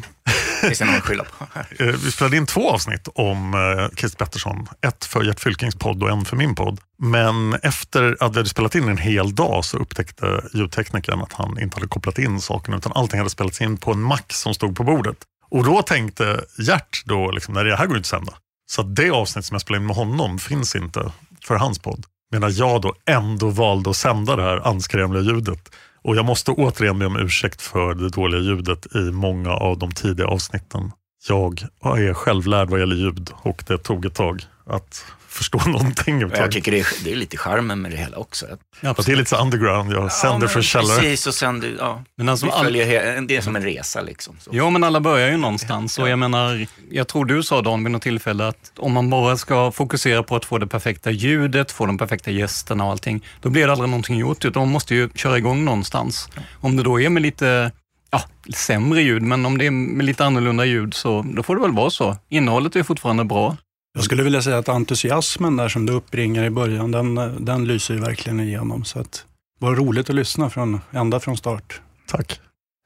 Finns 0.62 0.80
det 0.80 0.86
någon 0.86 0.96
att 0.96 1.04
skylla 1.04 1.24
på? 1.24 1.46
Eh, 1.84 1.86
Vi 1.86 2.12
spelade 2.12 2.38
in 2.38 2.46
två 2.46 2.70
avsnitt 2.72 3.08
om 3.16 3.54
eh, 3.54 3.96
Christer 3.98 4.26
Pettersson. 4.26 4.68
Ett 4.88 5.06
för 5.06 5.24
Gert 5.24 5.40
Fylkings 5.40 5.76
podd 5.76 6.04
och 6.04 6.10
en 6.10 6.26
för 6.26 6.36
min 6.38 6.56
podd. 6.56 6.80
Men 7.02 7.54
efter 7.54 8.18
att 8.20 8.32
vi 8.34 8.38
hade 8.38 8.50
spelat 8.50 8.76
in 8.76 8.88
en 8.90 8.98
hel 8.98 9.36
dag 9.36 9.66
så 9.66 9.78
upptäckte 9.78 10.42
ljudteknikern 10.54 11.22
att 11.22 11.34
han 11.34 11.60
inte 11.60 11.76
hade 11.76 11.88
kopplat 11.88 12.18
in 12.20 12.42
sakerna 12.42 12.78
utan 12.78 12.92
allting 12.96 13.18
hade 13.18 13.30
spelats 13.30 13.62
in 13.62 13.78
på 13.78 13.92
en 13.92 14.02
Mac 14.02 14.20
som 14.28 14.54
stod 14.54 14.76
på 14.76 14.84
bordet. 14.84 15.18
Och 15.52 15.64
då 15.64 15.82
tänkte 15.82 16.42
Gert 16.60 17.04
då, 17.06 17.32
liksom, 17.32 17.54
när 17.54 17.64
det 17.66 17.76
här 17.76 17.86
går 17.86 17.98
inte 17.98 18.10
sända. 18.10 18.34
Så 18.72 18.84
det 18.84 19.10
avsnitt 19.10 19.46
som 19.46 19.56
jag 19.56 19.62
spelade 19.62 19.82
in 19.82 19.88
med 19.88 19.96
honom 19.96 20.40
finns 20.40 20.76
inte 20.76 21.12
för 21.44 21.56
hans 21.56 21.80
podd. 21.80 22.06
Medan 22.32 22.54
jag 22.54 22.82
då 22.82 22.94
ändå 23.06 23.50
valde 23.50 23.90
att 23.90 23.98
sända 23.98 24.36
det 24.36 24.44
här 24.44 24.68
anskrämliga 24.68 25.24
ljudet. 25.24 25.70
Och 26.10 26.16
jag 26.16 26.26
måste 26.26 26.52
återigen 26.52 27.00
be 27.00 27.06
om 27.06 27.16
ursäkt 27.16 27.62
för 27.62 27.94
det 27.94 28.10
dåliga 28.10 28.42
ljudet 28.42 28.96
i 28.96 29.12
många 29.12 29.52
av 29.52 29.78
de 29.78 29.92
tidiga 29.92 30.28
avsnitten. 30.28 30.92
Jag 31.28 31.64
är 31.84 32.14
självlärd 32.14 32.70
vad 32.70 32.80
gäller 32.80 32.96
ljud 32.96 33.32
och 33.42 33.64
det 33.68 33.78
tog 33.78 34.06
ett 34.06 34.16
tag 34.16 34.42
att 34.66 35.06
förstå 35.30 35.58
någonting. 35.66 36.26
Och 36.26 36.32
Jag 36.38 36.52
tycker 36.52 36.72
det 36.72 36.80
är, 36.80 36.88
det 37.04 37.12
är 37.12 37.16
lite 37.16 37.38
charmen 37.38 37.82
med 37.82 37.92
det 37.92 37.98
hela 37.98 38.18
också. 38.18 38.46
Ja, 38.82 38.96
det 39.06 39.12
är 39.12 39.16
lite 39.16 39.30
så 39.30 39.42
underground, 39.42 39.94
jag 39.94 40.12
sänder 40.12 40.40
men 40.40 40.50
från 40.50 40.64
källare. 40.64 41.00
Precis, 41.00 41.28
och 41.28 41.34
sen 41.34 41.60
du, 41.60 41.76
ja. 41.80 42.04
Men 42.18 42.30
alltså 42.30 42.48
all- 42.48 42.64
följer, 42.66 43.22
det 43.22 43.36
är 43.36 43.42
som 43.42 43.56
en 43.56 43.64
resa 43.64 44.02
liksom. 44.02 44.36
Så. 44.40 44.50
Ja, 44.54 44.70
men 44.70 44.84
alla 44.84 45.00
börjar 45.00 45.32
ju 45.32 45.38
någonstans. 45.38 46.00
Och 46.00 46.10
jag 46.10 46.20
menar, 46.20 46.68
jag 46.92 47.08
tror 47.08 47.26
du 47.26 47.44
sa 47.44 47.62
Dan 47.62 47.84
vid 47.84 47.92
något 47.92 48.02
tillfälle 48.02 48.48
att 48.48 48.72
om 48.78 48.94
man 48.94 49.10
bara 49.10 49.38
ska 49.38 49.72
fokusera 49.72 50.24
på 50.24 50.36
att 50.36 50.46
få 50.46 50.58
det 50.58 50.68
perfekta 50.68 51.12
ljudet, 51.12 51.72
få 51.72 51.86
de 51.86 51.98
perfekta 51.98 52.32
gästerna 52.32 52.86
och 52.86 52.92
allting, 52.92 53.26
då 53.42 53.50
blir 53.50 53.66
det 53.66 53.72
aldrig 53.72 53.90
någonting 53.90 54.18
gjort. 54.18 54.46
Utan 54.46 54.62
man 54.62 54.72
måste 54.72 54.96
ju 54.96 55.10
köra 55.16 55.38
igång 55.38 55.66
någonstans. 55.66 56.30
Om 56.62 56.78
det 56.78 56.84
då 56.84 57.02
är 57.02 57.10
med 57.10 57.22
lite 57.22 57.72
ja, 58.12 58.22
sämre 58.56 59.02
ljud, 59.02 59.22
men 59.22 59.46
om 59.46 59.58
det 59.58 59.66
är 59.66 59.72
med 59.72 60.06
lite 60.06 60.26
annorlunda 60.26 60.66
ljud 60.66 60.94
så 60.94 61.26
då 61.36 61.44
får 61.44 61.56
det 61.56 61.62
väl 61.62 61.72
vara 61.72 61.90
så. 61.90 62.18
Innehållet 62.30 62.76
är 62.76 62.84
fortfarande 62.84 63.24
bra. 63.26 63.58
Jag 63.94 64.04
skulle 64.04 64.24
vilja 64.24 64.42
säga 64.42 64.58
att 64.58 64.70
entusiasmen 64.70 65.58
där 65.58 65.70
som 65.70 65.86
du 65.86 65.94
uppringar 65.94 66.44
i 66.44 66.50
början, 66.50 66.92
den, 66.92 67.36
den 67.46 67.66
lyser 67.66 67.94
ju 67.94 68.00
verkligen 68.00 68.40
igenom. 68.40 68.86
Så 68.86 69.00
att, 69.00 69.26
var 69.60 69.76
roligt 69.76 70.10
att 70.10 70.16
lyssna 70.16 70.50
från, 70.50 70.82
ända 70.92 71.20
från 71.20 71.38
start. 71.38 71.82
Tack. 72.08 72.40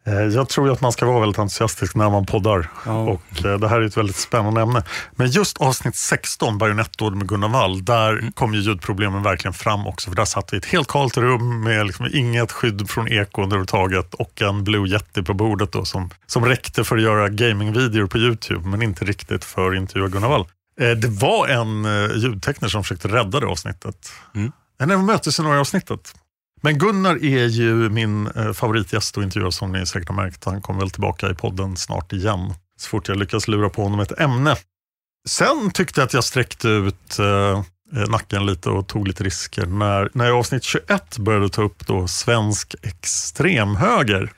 Eh, 0.05 0.13
Jag 0.13 0.49
tror 0.49 0.71
att 0.71 0.81
man 0.81 0.91
ska 0.91 1.05
vara 1.05 1.19
väldigt 1.19 1.39
entusiastisk 1.39 1.95
när 1.95 2.09
man 2.09 2.25
poddar. 2.25 2.69
Och 2.85 3.45
eh, 3.45 3.59
det 3.59 3.67
här 3.67 3.81
är 3.81 3.85
ett 3.85 3.97
väldigt 3.97 4.15
spännande 4.15 4.61
ämne. 4.61 4.83
Men 5.15 5.27
just 5.27 5.57
avsnitt 5.57 5.95
16, 5.95 6.57
Bajonettdåd 6.57 7.15
med 7.15 7.27
Gunnar 7.27 7.49
Wall, 7.49 7.85
där 7.85 8.31
kom 8.33 8.53
ju 8.53 8.59
ljudproblemen 8.59 9.23
verkligen 9.23 9.53
fram 9.53 9.87
också. 9.87 10.09
För 10.09 10.15
där 10.15 10.25
satt 10.25 10.53
vi 10.53 10.57
i 10.57 10.59
ett 10.59 10.65
helt 10.65 10.87
kallt 10.87 11.17
rum 11.17 11.63
med 11.63 11.87
liksom 11.87 12.07
inget 12.13 12.51
skydd 12.51 12.89
från 12.89 13.07
ekon 13.07 13.45
överhuvudtaget 13.45 14.13
och 14.13 14.41
en 14.41 14.63
Blue 14.63 14.89
Yeti 14.89 15.23
på 15.23 15.33
bordet 15.33 15.71
då, 15.71 15.85
som, 15.85 16.09
som 16.25 16.45
räckte 16.45 16.83
för 16.83 16.95
att 16.97 17.03
göra 17.03 17.29
gamingvideor 17.29 18.07
på 18.07 18.17
Youtube 18.17 18.67
men 18.69 18.81
inte 18.81 19.05
riktigt 19.05 19.43
för 19.45 19.71
att 19.71 19.77
intervjua 19.77 20.07
Gunnar 20.07 20.29
Wall. 20.29 20.45
Eh, 20.81 20.91
Det 20.91 21.07
var 21.07 21.47
en 21.47 21.85
eh, 21.85 22.15
ljudtekniker 22.17 22.67
som 22.67 22.83
försökte 22.83 23.07
rädda 23.07 23.39
det 23.39 23.47
avsnittet. 23.47 24.11
Mm. 24.35 24.51
Det 24.79 24.85
var 24.95 25.03
mötesscenario-avsnittet. 25.03 26.15
Men 26.61 26.77
Gunnar 26.77 27.23
är 27.25 27.45
ju 27.45 27.89
min 27.89 28.27
eh, 28.27 28.53
favoritgäst 28.53 29.17
att 29.17 29.23
intervjua 29.23 29.51
som 29.51 29.71
ni 29.71 29.85
säkert 29.85 30.09
har 30.09 30.15
märkt. 30.15 30.45
Han 30.45 30.61
kommer 30.61 30.79
väl 30.79 30.89
tillbaka 30.89 31.29
i 31.29 31.35
podden 31.35 31.77
snart 31.77 32.13
igen. 32.13 32.53
Så 32.77 32.89
fort 32.89 33.07
jag 33.07 33.17
lyckas 33.17 33.47
lura 33.47 33.69
på 33.69 33.83
honom 33.83 33.99
ett 33.99 34.19
ämne. 34.19 34.55
Sen 35.29 35.71
tyckte 35.73 36.01
jag 36.01 36.05
att 36.05 36.13
jag 36.13 36.23
sträckte 36.23 36.67
ut 36.67 37.19
eh, 37.19 37.63
eh, 37.95 38.09
nacken 38.09 38.45
lite 38.45 38.69
och 38.69 38.87
tog 38.87 39.07
lite 39.07 39.23
risker. 39.23 39.65
När, 39.65 40.09
när 40.13 40.25
jag 40.25 40.35
i 40.35 40.39
avsnitt 40.39 40.63
21 40.63 41.17
började 41.17 41.49
ta 41.49 41.61
upp 41.61 41.87
då 41.87 42.07
svensk 42.07 42.75
extremhöger 42.81 44.31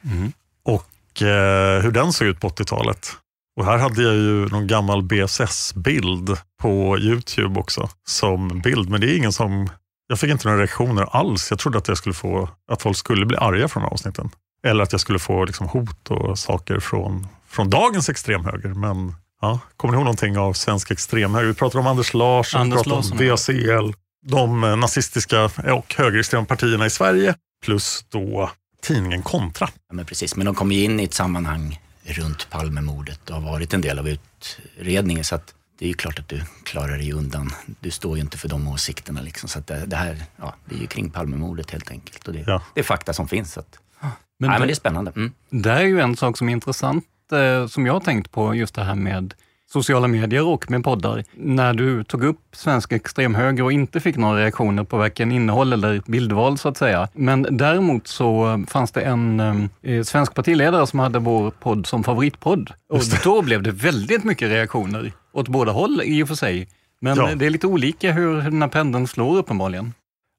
och 0.66 1.22
eh, 1.22 1.82
hur 1.84 1.92
den 1.92 2.14
såg 2.14 2.28
ut 2.28 2.40
på 2.40 2.50
80-talet. 2.50 3.12
Och 3.56 3.66
här 3.66 3.78
hade 3.78 4.04
jag 4.04 4.14
ju 4.14 4.48
någon 4.50 4.68
gammal 4.68 5.04
BSS-bild 5.04 6.38
på 6.62 6.98
Youtube 7.00 7.60
också 7.60 7.90
som 8.08 8.60
bild. 8.60 8.90
Men 8.90 9.02
det 9.02 9.08
är 9.08 9.18
ingen 9.18 9.34
som 9.34 9.70
jag 10.08 10.20
fick 10.20 10.30
inte 10.30 10.48
några 10.48 10.60
reaktioner 10.60 11.04
alls. 11.12 11.48
Jag 11.50 11.60
trodde 11.60 11.78
att 11.78 11.88
jag 11.88 11.98
skulle 11.98 12.16
få 12.16 12.50
att 12.72 12.82
folk 12.82 12.98
skulle 12.98 13.26
bli 13.26 13.38
arga 13.38 13.68
från 13.68 13.84
avsnitten. 13.84 14.30
Eller 14.64 14.84
att 14.84 14.92
jag 14.92 15.02
skulle 15.02 15.20
få 15.20 15.46
liksom, 15.46 15.68
hot 15.68 16.12
och 16.12 16.40
saker 16.40 16.80
från, 16.80 17.28
från 17.48 17.70
dagens 17.70 18.10
extremhöger. 18.10 18.70
Men 18.70 19.16
ja, 19.42 19.60
kommer 19.78 19.92
ni 19.92 19.96
ihåg 19.96 20.06
någonting 20.06 20.38
av 20.38 20.54
svensk 20.54 20.92
extremhöger? 20.92 21.48
Vi 21.48 21.54
pratar 21.54 21.80
om 21.80 21.88
Anders 21.88 22.14
Larsson, 22.14 22.62
Anders 22.62 22.80
vi 22.80 22.84
pratar 22.84 22.96
Larsson, 22.96 23.18
om. 23.18 23.36
VCL, 23.36 23.94
de 24.26 24.64
eh, 24.64 24.76
nazistiska 24.76 25.44
och 25.74 25.96
högerextrema 25.98 26.46
partierna 26.46 26.86
i 26.86 26.90
Sverige. 26.90 27.36
Plus 27.66 28.06
då 28.10 28.52
tidningen 28.82 29.22
Kontra. 29.24 29.70
Ja, 29.90 29.96
men 29.96 30.06
precis, 30.06 30.36
men 30.36 30.46
de 30.46 30.56
kom 30.56 30.72
ju 30.72 30.84
in 30.84 31.00
i 31.00 31.04
ett 31.04 31.14
sammanhang 31.14 31.80
runt 32.06 32.50
Palmemordet 32.50 33.30
och 33.30 33.36
har 33.42 33.52
varit 33.52 33.74
en 33.74 33.82
del 33.82 34.00
av 34.00 34.10
utredningen. 34.10 35.24
Så 35.24 35.36
att 35.36 35.54
det 35.80 35.86
är 35.86 35.90
ju 35.90 35.94
klart 35.94 36.20
att 36.20 36.28
du 36.28 36.42
klarar 36.64 36.98
dig 36.98 37.12
undan. 37.14 37.52
Du 37.80 37.92
står 37.92 38.16
ju 38.18 38.22
inte 38.22 38.38
för 38.38 38.50
de 38.50 38.68
åsikterna. 38.68 39.22
Liksom, 39.22 39.50
så 39.50 39.60
att 39.60 39.68
det, 39.68 39.86
det 39.86 39.96
här 39.96 40.24
ja, 40.38 40.56
det 40.66 40.76
är 40.76 40.80
ju 40.80 40.88
kring 40.88 41.10
Palmemordet 41.10 41.72
helt 41.72 41.92
enkelt. 41.92 42.28
Och 42.28 42.34
det, 42.34 42.44
Ja. 42.48 42.62
det 42.74 42.80
är 42.80 42.84
fakta 42.84 43.14
som 43.14 43.28
finns. 43.28 43.54
Så 43.54 43.60
att, 43.60 43.80
Men 44.02 44.10
men, 44.40 44.50
nej, 44.50 44.56
det- 44.56 44.60
men 44.60 44.68
det 44.68 44.74
är 44.74 44.76
spännande. 44.76 45.12
Mm. 45.16 45.34
Det 45.50 45.72
är 45.72 45.82
ju 45.84 46.00
en 46.00 46.16
sak 46.18 46.38
som 46.38 46.50
är 46.50 46.54
intressant, 46.54 47.06
eh, 47.32 47.68
som 47.68 47.86
jag 47.86 47.94
har 47.94 48.00
tänkt 48.00 48.32
på, 48.32 48.56
just 48.56 48.76
det 48.76 48.84
här 48.84 48.96
med 48.96 49.34
sociala 49.72 50.08
medier 50.08 50.46
och 50.48 50.72
med 50.72 50.84
poddar. 50.84 51.24
När 51.34 51.74
du 51.74 52.04
tog 52.04 52.24
upp 52.24 52.40
svensk 52.52 52.92
extremhöger 52.92 53.64
och 53.64 53.72
inte 53.72 54.00
fick 54.00 54.16
några 54.18 54.40
reaktioner 54.40 54.84
på 54.84 54.98
varken 54.98 55.32
innehåll 55.32 55.74
eller 55.74 56.02
bildval 56.06 56.58
så 56.58 56.70
att 56.70 56.78
säga. 56.78 57.08
Men 57.14 57.48
däremot 57.58 58.08
så 58.08 58.64
fanns 58.68 58.92
det 58.92 59.02
en 59.02 59.40
eh, 59.82 60.04
svensk 60.04 60.34
partiledare 60.34 60.88
som 60.88 61.00
hade 61.00 61.20
vår 61.20 61.52
podd 61.52 61.86
som 61.86 62.04
favoritpodd. 62.04 62.72
Och 62.90 63.02
då 63.24 63.42
blev 63.42 63.64
det 63.64 63.72
väldigt 63.72 64.24
mycket 64.24 64.50
reaktioner 64.50 65.12
åt 65.34 65.48
båda 65.48 65.72
håll 65.72 66.02
i 66.06 66.24
och 66.24 66.28
för 66.28 66.36
sig. 66.36 66.68
Men 67.02 67.18
Ja. 67.18 67.30
eh, 67.30 67.38
det 67.38 67.46
är 67.46 67.50
lite 67.50 67.68
olika 67.68 68.12
hur 68.12 68.42
den 68.42 68.62
här 68.62 68.70
pendeln 68.70 69.08
slår 69.08 69.38
uppenbarligen. 69.38 69.94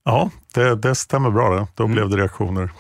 Ja, 0.05 0.31
det, 0.55 0.77
det 0.77 0.95
stämmer 0.95 1.31
bra 1.31 1.55
det. 1.55 1.67
Då 1.75 1.87
blev 1.87 2.09
det 2.11 2.17
reaktioner. 2.17 2.71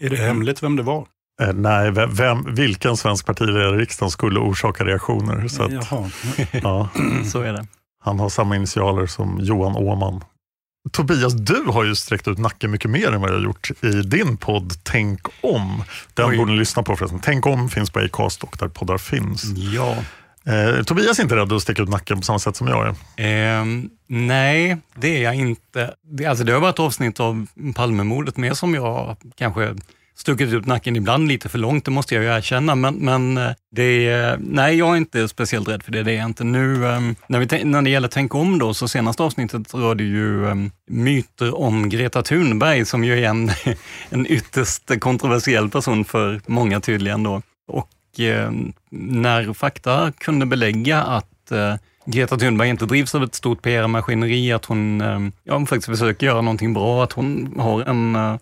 Är 0.00 0.10
det 0.10 0.16
hemligt 0.16 0.62
vem 0.62 0.76
det 0.76 0.82
var? 0.82 1.06
Eh, 1.42 1.52
nej, 1.54 1.90
vem, 1.90 2.14
vem, 2.14 2.54
vilken 2.54 2.96
svensk 2.96 3.26
partiledare 3.26 3.74
i 3.76 3.78
riksdagen 3.78 4.10
skulle 4.10 4.38
orsaka 4.40 4.84
reaktioner? 4.84 5.48
Så 5.48 5.62
att, 5.62 5.72
Jaha. 5.72 6.10
ja, 6.62 6.88
Så 7.32 7.40
är 7.40 7.52
det. 7.52 7.66
han 8.04 8.18
har 8.20 8.28
samma 8.28 8.56
initialer 8.56 9.06
som 9.06 9.38
Johan 9.40 9.76
Åman. 9.76 10.24
Tobias, 10.92 11.32
du 11.34 11.64
har 11.68 11.84
ju 11.84 11.94
sträckt 11.94 12.28
ut 12.28 12.38
nacken 12.38 12.70
mycket 12.70 12.90
mer 12.90 13.12
än 13.12 13.20
vad 13.20 13.30
jag 13.30 13.34
har 13.34 13.42
gjort 13.44 13.70
i 13.82 13.90
din 13.90 14.36
podd 14.36 14.72
Tänk 14.82 15.20
om. 15.40 15.84
Den 16.14 16.28
Oj. 16.30 16.36
borde 16.38 16.52
ni 16.52 16.58
lyssna 16.58 16.82
på 16.82 16.96
förresten. 16.96 17.20
Tänk 17.22 17.46
om 17.46 17.68
finns 17.68 17.90
på 17.90 17.98
Acast 18.00 18.42
och 18.42 18.56
där 18.60 18.68
poddar 18.68 18.98
finns. 18.98 19.44
Ja. 19.44 19.96
Eh, 20.52 20.82
Tobias 20.82 21.18
är 21.18 21.22
inte 21.22 21.36
rädd 21.36 21.52
att 21.52 21.62
sticka 21.62 21.82
ut 21.82 21.88
nacken 21.88 22.16
på 22.16 22.22
samma 22.22 22.38
sätt 22.38 22.56
som 22.56 22.66
jag 22.68 22.86
är. 23.16 23.60
Eh, 23.60 23.64
nej, 24.06 24.76
det 24.94 25.16
är 25.16 25.22
jag 25.22 25.34
inte. 25.34 25.94
Det, 26.04 26.26
alltså 26.26 26.44
det 26.44 26.52
har 26.52 26.60
varit 26.60 26.78
avsnitt 26.78 27.20
av 27.20 27.46
Palmemordet 27.74 28.36
med 28.36 28.56
som 28.56 28.74
jag 28.74 29.16
kanske 29.36 29.74
stuckit 30.16 30.52
ut 30.52 30.66
nacken 30.66 30.96
ibland 30.96 31.28
lite 31.28 31.48
för 31.48 31.58
långt, 31.58 31.84
det 31.84 31.90
måste 31.90 32.14
jag 32.14 32.24
ju 32.24 32.30
erkänna. 32.30 32.74
Men, 32.74 32.94
men 32.94 33.38
eh, 33.38 33.50
det 33.70 34.08
är, 34.08 34.38
nej, 34.40 34.76
jag 34.76 34.92
är 34.92 34.96
inte 34.96 35.28
speciellt 35.28 35.68
rädd 35.68 35.82
för 35.82 35.92
det. 35.92 36.02
Det 36.02 36.12
är 36.12 36.16
jag 36.16 36.26
inte. 36.26 36.44
Nu, 36.44 36.86
ehm, 36.86 37.16
när, 37.26 37.38
vi, 37.38 37.64
när 37.64 37.82
det 37.82 37.90
gäller 37.90 38.08
Tänk 38.08 38.34
om 38.34 38.58
då, 38.58 38.74
så 38.74 38.88
senaste 38.88 39.22
avsnittet 39.22 39.74
rörde 39.74 40.04
ju 40.04 40.48
ehm, 40.48 40.70
myter 40.90 41.56
om 41.56 41.88
Greta 41.88 42.22
Thunberg, 42.22 42.84
som 42.84 43.04
ju 43.04 43.24
är 43.24 43.28
en, 43.28 43.50
en 44.10 44.26
ytterst 44.26 45.00
kontroversiell 45.00 45.70
person 45.70 46.04
för 46.04 46.40
många 46.46 46.80
tydligen 46.80 47.22
då. 47.22 47.42
Och 47.68 48.20
ehm, 48.20 48.72
när 48.90 49.52
fakta 49.52 50.12
kunde 50.18 50.46
belägga 50.46 51.02
att 51.02 51.50
eh, 51.50 51.74
Greta 52.06 52.36
Thunberg 52.36 52.68
inte 52.68 52.86
drivs 52.86 53.14
av 53.14 53.22
ett 53.22 53.34
stort 53.34 53.62
PR-maskineri, 53.62 54.52
att 54.52 54.64
hon, 54.64 55.02
ja, 55.44 55.66
faktiskt 55.66 55.86
försöker 55.86 56.26
göra 56.26 56.40
någonting 56.40 56.74
bra, 56.74 57.04
att 57.04 57.12
hon 57.12 57.54
har 57.58 57.82
en 57.82 58.16
uh, 58.16 58.36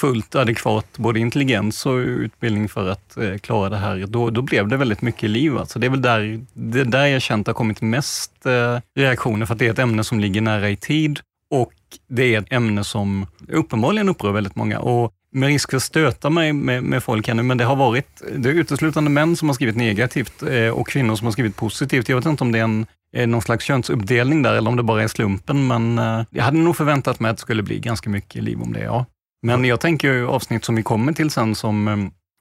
fullt 0.00 0.34
adekvat 0.34 0.98
både 0.98 1.20
intelligens 1.20 1.86
och 1.86 1.96
utbildning 1.96 2.68
för 2.68 2.88
att 2.88 3.16
eh, 3.16 3.38
klara 3.38 3.68
det 3.68 3.76
här, 3.76 4.06
då, 4.06 4.30
då 4.30 4.42
blev 4.42 4.68
det 4.68 4.76
väldigt 4.76 5.02
mycket 5.02 5.30
liv. 5.30 5.58
Alltså 5.58 5.78
det 5.78 5.86
är 5.86 5.90
väl 5.90 6.02
där, 6.02 6.40
det 6.52 6.84
där 6.84 7.06
jag 7.06 7.22
känt 7.22 7.46
har 7.46 7.54
kommit 7.54 7.80
mest 7.80 8.46
eh, 8.46 8.78
reaktioner, 8.96 9.46
för 9.46 9.54
att 9.54 9.58
det 9.58 9.66
är 9.66 9.70
ett 9.70 9.78
ämne 9.78 10.04
som 10.04 10.20
ligger 10.20 10.40
nära 10.40 10.70
i 10.70 10.76
tid 10.76 11.20
och 11.50 11.72
det 12.08 12.34
är 12.34 12.38
ett 12.38 12.52
ämne 12.52 12.84
som 12.84 13.26
uppenbarligen 13.48 14.08
upprör 14.08 14.32
väldigt 14.32 14.56
många. 14.56 14.78
Och 14.78 15.12
med 15.32 15.46
risk 15.46 15.70
för 15.70 15.76
att 15.76 15.82
stöta 15.82 16.30
mig 16.30 16.52
med, 16.52 16.82
med 16.82 17.02
folk 17.02 17.28
här 17.28 17.34
nu, 17.34 17.42
men 17.42 17.58
det 17.58 17.64
har 17.64 17.76
varit 17.76 18.22
det 18.36 18.48
är 18.48 18.52
uteslutande 18.52 19.10
män 19.10 19.36
som 19.36 19.48
har 19.48 19.54
skrivit 19.54 19.76
negativt 19.76 20.42
eh, 20.42 20.68
och 20.68 20.88
kvinnor 20.88 21.16
som 21.16 21.26
har 21.26 21.32
skrivit 21.32 21.56
positivt. 21.56 22.08
Jag 22.08 22.16
vet 22.16 22.26
inte 22.26 22.44
om 22.44 22.52
det 22.52 22.58
är 22.58 22.64
en 22.64 22.86
eh, 23.14 23.26
någon 23.26 23.42
slags 23.42 23.64
könsuppdelning 23.64 24.42
där 24.42 24.54
eller 24.54 24.70
om 24.70 24.76
det 24.76 24.82
bara 24.82 25.02
är 25.02 25.08
slumpen, 25.08 25.66
men 25.66 25.98
eh, 25.98 26.24
jag 26.30 26.44
hade 26.44 26.58
nog 26.58 26.76
förväntat 26.76 27.20
mig 27.20 27.30
att 27.30 27.36
det 27.36 27.40
skulle 27.40 27.62
bli 27.62 27.78
ganska 27.78 28.10
mycket 28.10 28.42
liv 28.42 28.62
om 28.62 28.72
det, 28.72 28.80
ja. 28.80 29.06
Men 29.42 29.64
jag 29.64 29.80
tänker 29.80 30.12
ju 30.12 30.26
avsnitt 30.26 30.64
som 30.64 30.74
vi 30.74 30.82
kommer 30.82 31.12
till 31.12 31.30
sen, 31.30 31.54
som 31.54 31.88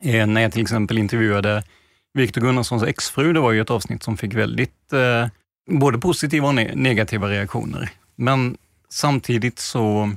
eh, 0.03 0.27
när 0.27 0.41
jag 0.41 0.51
till 0.51 0.61
exempel 0.61 0.97
intervjuade 0.97 1.63
Viktor 2.13 2.41
Gunnarssons 2.41 2.83
exfru, 2.83 3.33
det 3.33 3.39
var 3.39 3.51
ju 3.51 3.61
ett 3.61 3.69
avsnitt 3.69 4.03
som 4.03 4.17
fick 4.17 4.33
väldigt 4.33 4.93
eh, 4.93 5.27
både 5.79 5.97
positiva 5.97 6.47
och 6.47 6.55
ne 6.55 6.75
negativa 6.75 7.29
reaktioner. 7.29 7.89
Men 8.15 8.57
samtidigt 8.89 9.59
så... 9.59 10.11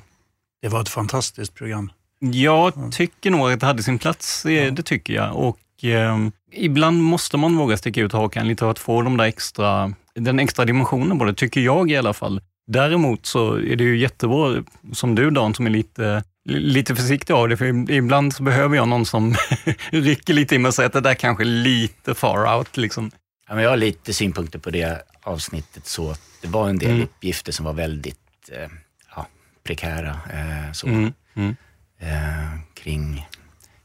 Det 0.62 0.68
var 0.68 0.80
ett 0.80 0.88
fantastiskt 0.88 1.54
program. 1.54 1.92
Jag 2.20 2.92
tycker 2.92 3.30
nog 3.30 3.52
att 3.52 3.60
det 3.60 3.66
hade 3.66 3.82
sin 3.82 3.98
plats, 3.98 4.44
ja. 4.44 4.70
det 4.70 4.82
tycker 4.82 5.14
jag. 5.14 5.36
Och 5.36 5.84
eh, 5.84 6.18
ibland 6.52 7.02
måste 7.02 7.36
man 7.36 7.56
våga 7.56 7.76
sticka 7.76 8.00
ut 8.00 8.12
hakan 8.12 8.48
lite 8.48 8.60
för 8.60 8.70
att 8.70 8.78
få 8.78 9.02
de 9.02 9.16
där 9.16 9.24
extra, 9.24 9.92
den 10.14 10.38
extra 10.38 10.64
dimensionen 10.64 11.18
på 11.18 11.24
det, 11.24 11.34
tycker 11.34 11.60
jag 11.60 11.90
i 11.90 11.96
alla 11.96 12.12
fall. 12.12 12.40
Däremot 12.66 13.26
så 13.26 13.54
är 13.54 13.76
det 13.76 13.84
ju 13.84 13.98
jättebra, 13.98 14.64
som 14.92 15.14
du 15.14 15.30
Dan, 15.30 15.54
som 15.54 15.66
är 15.66 15.70
lite 15.70 16.24
lite 16.44 16.96
försiktig 16.96 17.34
av 17.34 17.48
det, 17.48 17.56
för 17.56 17.90
ibland 17.90 18.34
så 18.34 18.42
behöver 18.42 18.76
jag 18.76 18.88
någon 18.88 19.06
som 19.06 19.34
rycker 19.90 20.34
lite 20.34 20.54
i 20.54 20.58
mig 20.58 20.68
och 20.68 20.74
säger 20.74 20.86
att 20.86 20.92
det 20.92 21.00
där 21.00 21.14
kanske 21.14 21.42
är 21.42 21.46
lite 21.46 22.14
far 22.14 22.58
out. 22.58 22.76
Liksom. 22.76 23.10
Ja, 23.48 23.54
men 23.54 23.64
jag 23.64 23.70
har 23.70 23.76
lite 23.76 24.12
synpunkter 24.12 24.58
på 24.58 24.70
det 24.70 25.02
avsnittet. 25.22 25.86
så 25.86 26.14
Det 26.42 26.48
var 26.48 26.68
en 26.68 26.78
del 26.78 26.90
mm. 26.90 27.02
uppgifter 27.02 27.52
som 27.52 27.64
var 27.64 27.72
väldigt 27.72 28.50
eh, 28.52 28.68
ja, 29.16 29.26
prekära 29.64 30.08
eh, 30.08 30.72
så, 30.72 30.86
mm. 30.86 31.12
Mm. 31.34 31.56
Eh, 31.98 32.60
kring 32.74 33.26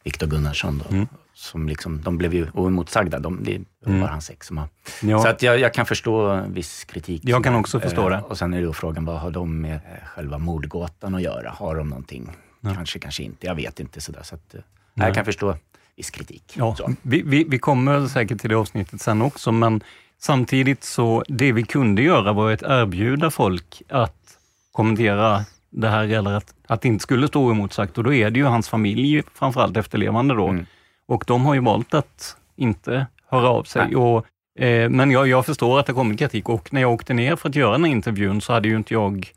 Viktor 0.03 0.27
Gunnarsson. 0.27 0.83
Då. 0.85 0.95
Mm. 0.95 1.07
Som 1.33 1.67
liksom, 1.67 2.01
de 2.01 2.17
blev 2.17 2.33
ju 2.33 2.47
oemotsagda. 2.53 3.19
De, 3.19 3.43
det 3.43 3.61
var 3.79 3.93
mm. 3.93 4.09
hans 4.09 4.29
ex 4.29 4.47
som 4.47 4.57
har... 4.57 4.67
Ja. 5.01 5.21
Så 5.21 5.27
att 5.27 5.41
jag, 5.41 5.59
jag, 5.59 5.73
kan 5.73 5.85
förstå 5.85 6.41
viss 6.47 6.83
kritik. 6.83 7.21
Jag 7.25 7.43
kan 7.43 7.55
också 7.55 7.79
förstå 7.79 8.09
det. 8.09 8.21
Och 8.21 8.37
sen 8.37 8.53
är 8.53 8.61
då 8.61 8.73
frågan, 8.73 9.05
vad 9.05 9.19
har 9.19 9.31
de 9.31 9.61
med 9.61 9.79
själva 10.05 10.37
mordgåtan 10.37 11.15
att 11.15 11.21
göra? 11.21 11.49
Har 11.49 11.75
de 11.75 11.89
någonting 11.89 12.29
Ja. 12.65 12.73
Kanske, 12.73 12.99
kanske 12.99 13.23
inte. 13.23 13.47
Jag 13.47 13.55
vet 13.55 13.79
inte. 13.79 14.01
Sådär, 14.01 14.23
så 14.23 14.35
att, 14.35 14.55
eh, 14.55 14.61
jag 14.93 15.13
kan 15.13 15.25
förstå 15.25 15.55
viss 15.95 16.09
kritik. 16.09 16.43
Ja, 16.53 16.75
vi, 17.01 17.21
vi, 17.21 17.43
vi, 17.43 17.59
kommer 17.59 18.07
säkert 18.07 18.41
till 18.41 18.49
det 18.49 18.55
avsnittet 18.55 19.01
sen 19.01 19.21
också, 19.21 19.51
men 19.51 19.83
samtidigt 20.17 20.83
så 20.83 21.23
det 21.27 21.51
vi 21.51 21.63
kunde 21.63 22.01
göra 22.01 22.33
var 22.33 22.51
att 22.51 22.63
erbjuda 22.63 23.31
folk 23.31 23.81
att 23.89 24.37
kommentera 24.71 25.45
det 25.69 25.89
här 25.89 26.03
eller 26.03 26.31
att, 26.31 26.53
att 26.67 26.81
det 26.81 26.87
inte 26.87 27.03
skulle 27.03 27.27
stå 27.27 27.43
oemotsagt 27.45 27.97
och 27.97 28.03
då 28.03 28.13
är 28.13 28.29
det 28.29 28.39
ju 28.39 28.45
hans 28.45 28.69
familj, 28.69 29.23
framförallt 29.33 29.77
efterlevande 29.77 30.33
då. 30.35 30.47
Mm. 30.47 30.65
Och 31.07 31.23
de 31.27 31.45
har 31.45 31.53
ju 31.53 31.59
valt 31.59 31.93
att 31.93 32.37
inte 32.55 33.07
höra 33.27 33.49
av 33.49 33.63
sig. 33.63 33.95
Och, 33.95 34.25
eh, 34.59 34.89
men 34.89 35.11
jag, 35.11 35.27
jag 35.27 35.45
förstår 35.45 35.79
att 35.79 35.85
det 35.85 35.93
kommit 35.93 36.19
kritik 36.19 36.49
och 36.49 36.73
när 36.73 36.81
jag 36.81 36.93
åkte 36.93 37.13
ner 37.13 37.35
för 37.35 37.49
att 37.49 37.55
göra 37.55 37.71
den 37.71 37.83
här 37.83 37.91
intervjun 37.91 38.41
så 38.41 38.53
hade 38.53 38.67
ju 38.67 38.75
inte 38.75 38.93
jag 38.93 39.31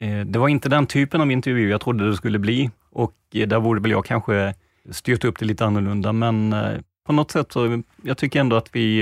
Eh, 0.00 0.20
det 0.20 0.38
var 0.38 0.48
inte 0.48 0.68
den 0.68 0.86
typen 0.86 1.20
av 1.20 1.32
intervju 1.32 1.70
jag 1.70 1.80
trodde 1.80 2.10
det 2.10 2.16
skulle 2.16 2.38
bli. 2.38 2.70
Och 2.90 3.14
eh, 3.34 3.48
där 3.48 3.60
borde 3.60 3.80
väl 3.80 3.90
jag 3.90 4.04
kanske 4.04 4.54
styrt 4.90 5.24
upp 5.24 5.38
det 5.38 5.44
lite 5.44 5.64
annorlunda, 5.64 6.12
men 6.12 6.52
eh, 6.52 6.80
på 7.06 7.12
något 7.12 7.30
sätt 7.30 7.52
så, 7.52 7.82
jag 8.02 8.18
tycker 8.18 8.40
ändå 8.40 8.56
att 8.56 8.68
vi, 8.72 9.00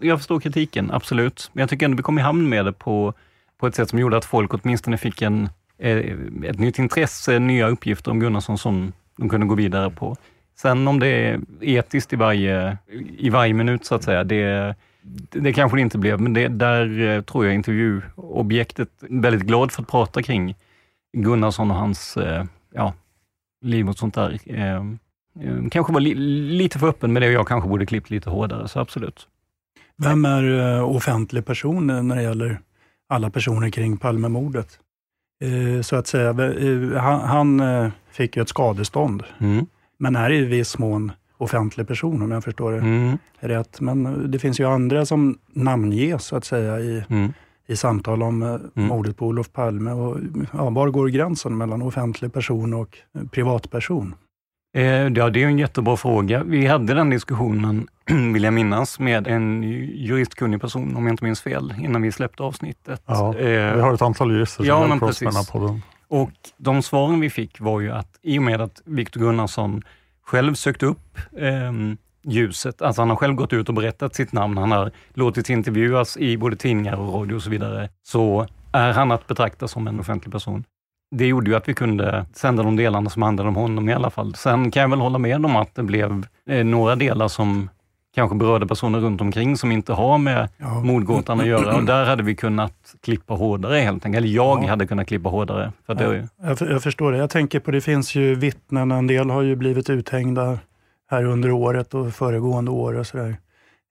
jag 0.00 0.18
förstår 0.18 0.40
kritiken, 0.40 0.90
absolut, 0.90 1.50
men 1.52 1.62
jag 1.62 1.70
tycker 1.70 1.86
ändå 1.86 1.96
vi 1.96 2.02
kom 2.02 2.18
i 2.18 2.22
hamn 2.22 2.48
med 2.48 2.64
det 2.64 2.72
på, 2.72 3.14
på 3.58 3.66
ett 3.66 3.74
sätt 3.74 3.88
som 3.88 3.98
gjorde 3.98 4.16
att 4.16 4.24
folk 4.24 4.54
åtminstone 4.54 4.98
fick 4.98 5.22
en, 5.22 5.48
ett 5.78 6.58
nytt 6.58 6.78
intresse, 6.78 7.38
nya 7.38 7.68
uppgifter 7.68 8.10
om 8.10 8.20
Gunnarsson 8.20 8.58
som 8.58 8.92
de 9.18 9.28
kunde 9.28 9.46
gå 9.46 9.54
vidare 9.54 9.90
på. 9.90 10.16
Sen 10.56 10.88
om 10.88 11.00
det 11.00 11.06
är 11.08 11.40
etiskt 11.60 12.12
i 12.12 12.16
varje, 12.16 12.78
i 13.18 13.30
varje 13.30 13.54
minut 13.54 13.84
så 13.84 13.94
att 13.94 14.02
säga, 14.02 14.24
det, 14.24 14.74
det 15.30 15.52
kanske 15.52 15.76
det 15.76 15.80
inte 15.80 15.98
blev, 15.98 16.20
men 16.20 16.32
det, 16.32 16.48
där 16.48 17.00
eh, 17.00 17.22
tror 17.22 17.44
jag 17.44 17.54
intervjuobjektet 17.54 18.88
väldigt 19.00 19.42
glad 19.42 19.72
för 19.72 19.82
att 19.82 19.88
prata 19.88 20.22
kring 20.22 20.54
Gunnarsson 21.16 21.70
och 21.70 21.76
hans 21.76 22.16
eh, 22.16 22.44
ja, 22.74 22.94
liv 23.64 23.88
och 23.88 23.96
sånt 23.96 24.14
där. 24.14 24.38
Eh, 24.46 24.84
kanske 25.70 25.92
var 25.92 26.00
li, 26.00 26.14
lite 26.14 26.78
för 26.78 26.88
öppen 26.88 27.12
med 27.12 27.22
det 27.22 27.28
och 27.28 27.34
jag 27.34 27.48
kanske 27.48 27.68
borde 27.68 27.86
klippt 27.86 28.10
lite 28.10 28.30
hårdare, 28.30 28.68
så 28.68 28.80
absolut. 28.80 29.28
Vem 29.96 30.24
är 30.24 30.82
offentlig 30.82 31.46
person 31.46 31.86
när 32.08 32.16
det 32.16 32.22
gäller 32.22 32.60
alla 33.08 33.30
personer 33.30 33.70
kring 33.70 33.96
Palmemordet? 33.96 34.78
Så 35.82 35.96
att 35.96 36.06
säga, 36.06 36.32
han 37.00 37.62
fick 38.10 38.36
ju 38.36 38.42
ett 38.42 38.48
skadestånd, 38.48 39.22
mm. 39.38 39.66
men 39.98 40.16
är 40.16 40.32
i 40.32 40.44
viss 40.44 40.78
mån 40.78 41.12
offentlig 41.42 41.88
person 41.88 42.22
om 42.22 42.30
jag 42.30 42.44
förstår 42.44 42.72
det 42.72 42.78
mm. 42.78 43.18
rätt. 43.40 43.80
Men 43.80 44.30
det 44.30 44.38
finns 44.38 44.60
ju 44.60 44.68
andra 44.68 45.06
som 45.06 45.38
namnges 45.52 46.24
så 46.24 46.36
att 46.36 46.44
säga 46.44 46.80
i, 46.80 47.04
mm. 47.08 47.32
i 47.66 47.76
samtal 47.76 48.22
om 48.22 48.42
eh, 48.42 48.48
mm. 48.48 48.88
mordet 48.88 49.16
på 49.16 49.26
Olof 49.26 49.52
Palme. 49.52 49.92
Och, 49.92 50.18
ja, 50.52 50.70
var 50.70 50.88
går 50.88 51.08
gränsen 51.08 51.56
mellan 51.56 51.82
offentlig 51.82 52.32
person 52.32 52.74
och 52.74 52.98
privatperson? 53.30 54.14
Eh, 54.74 54.84
ja, 54.84 55.30
det 55.30 55.42
är 55.42 55.46
en 55.46 55.58
jättebra 55.58 55.96
fråga. 55.96 56.42
Vi 56.44 56.66
hade 56.66 56.94
den 56.94 57.10
diskussionen, 57.10 57.86
vill 58.34 58.42
jag 58.44 58.54
minnas, 58.54 58.98
med 58.98 59.26
en 59.26 59.62
juristkunnig 59.62 60.60
person, 60.60 60.96
om 60.96 61.06
jag 61.06 61.12
inte 61.12 61.24
minns 61.24 61.40
fel, 61.40 61.74
innan 61.78 62.02
vi 62.02 62.12
släppte 62.12 62.42
avsnittet. 62.42 63.02
Ja, 63.06 63.38
eh, 63.38 63.74
vi 63.74 63.80
har 63.80 63.94
ett 63.94 64.02
antal 64.02 64.30
jurister 64.30 64.56
som 64.56 64.66
ja, 64.66 64.88
hjälper 64.88 65.06
oss 65.06 65.22
med 65.22 65.32
den 65.32 65.36
här 65.36 65.52
podden. 65.52 65.82
Och 66.08 66.32
de 66.56 66.82
svaren 66.82 67.20
vi 67.20 67.30
fick 67.30 67.60
var 67.60 67.80
ju 67.80 67.90
att 67.90 68.18
i 68.22 68.38
och 68.38 68.42
med 68.42 68.60
att 68.60 68.82
Viktor 68.84 69.20
Gunnarsson 69.20 69.82
själv 70.32 70.54
sökt 70.54 70.82
upp 70.82 71.18
eh, 71.36 71.72
ljuset. 72.24 72.82
Alltså 72.82 73.02
han 73.02 73.10
har 73.10 73.16
själv 73.16 73.34
gått 73.34 73.52
ut 73.52 73.68
och 73.68 73.74
berättat 73.74 74.14
sitt 74.14 74.32
namn. 74.32 74.58
Han 74.58 74.72
har 74.72 74.90
låtit 75.14 75.50
intervjuas 75.50 76.16
i 76.16 76.36
både 76.36 76.56
tidningar 76.56 76.96
och 76.96 77.14
radio 77.14 77.34
och 77.34 77.42
så 77.42 77.50
vidare. 77.50 77.88
Så 78.02 78.46
är 78.72 78.92
han 78.92 79.12
att 79.12 79.26
betrakta 79.26 79.68
som 79.68 79.86
en 79.88 80.00
offentlig 80.00 80.32
person. 80.32 80.64
Det 81.16 81.26
gjorde 81.26 81.50
ju 81.50 81.56
att 81.56 81.68
vi 81.68 81.74
kunde 81.74 82.26
sända 82.32 82.62
de 82.62 82.76
delarna 82.76 83.10
som 83.10 83.22
handlade 83.22 83.48
om 83.48 83.56
honom 83.56 83.88
i 83.88 83.92
alla 83.92 84.10
fall. 84.10 84.34
Sen 84.34 84.70
kan 84.70 84.82
jag 84.82 84.88
väl 84.88 85.00
hålla 85.00 85.18
med 85.18 85.44
om 85.44 85.56
att 85.56 85.74
det 85.74 85.82
blev 85.82 86.26
eh, 86.48 86.64
några 86.64 86.96
delar 86.96 87.28
som 87.28 87.68
kanske 88.14 88.36
berörda 88.36 88.66
personer 88.66 89.00
runt 89.00 89.20
omkring 89.20 89.56
som 89.56 89.72
inte 89.72 89.92
har 89.92 90.18
med 90.18 90.48
ja. 90.56 90.80
mordgåtan 90.80 91.40
att 91.40 91.46
göra. 91.46 91.76
Och 91.76 91.84
där 91.84 92.04
hade 92.04 92.22
vi 92.22 92.34
kunnat 92.34 92.94
klippa 93.02 93.34
hårdare 93.34 93.78
helt 93.78 94.06
enkelt. 94.06 94.24
Eller 94.24 94.34
jag 94.34 94.64
ja. 94.64 94.68
hade 94.68 94.86
kunnat 94.86 95.08
klippa 95.08 95.28
hårdare. 95.28 95.72
För 95.86 95.94
det 95.94 96.28
ja. 96.38 96.48
jag, 96.48 96.70
jag 96.70 96.82
förstår 96.82 97.12
det. 97.12 97.18
Jag 97.18 97.30
tänker 97.30 97.60
på, 97.60 97.70
det 97.70 97.80
finns 97.80 98.14
ju 98.14 98.34
vittnen, 98.34 98.90
en 98.90 99.06
del 99.06 99.30
har 99.30 99.42
ju 99.42 99.56
blivit 99.56 99.90
uthängda 99.90 100.58
här 101.10 101.24
under 101.24 101.50
året 101.50 101.94
och 101.94 102.12
föregående 102.12 102.70
år 102.70 102.98
och 102.98 103.06
sådär. 103.06 103.36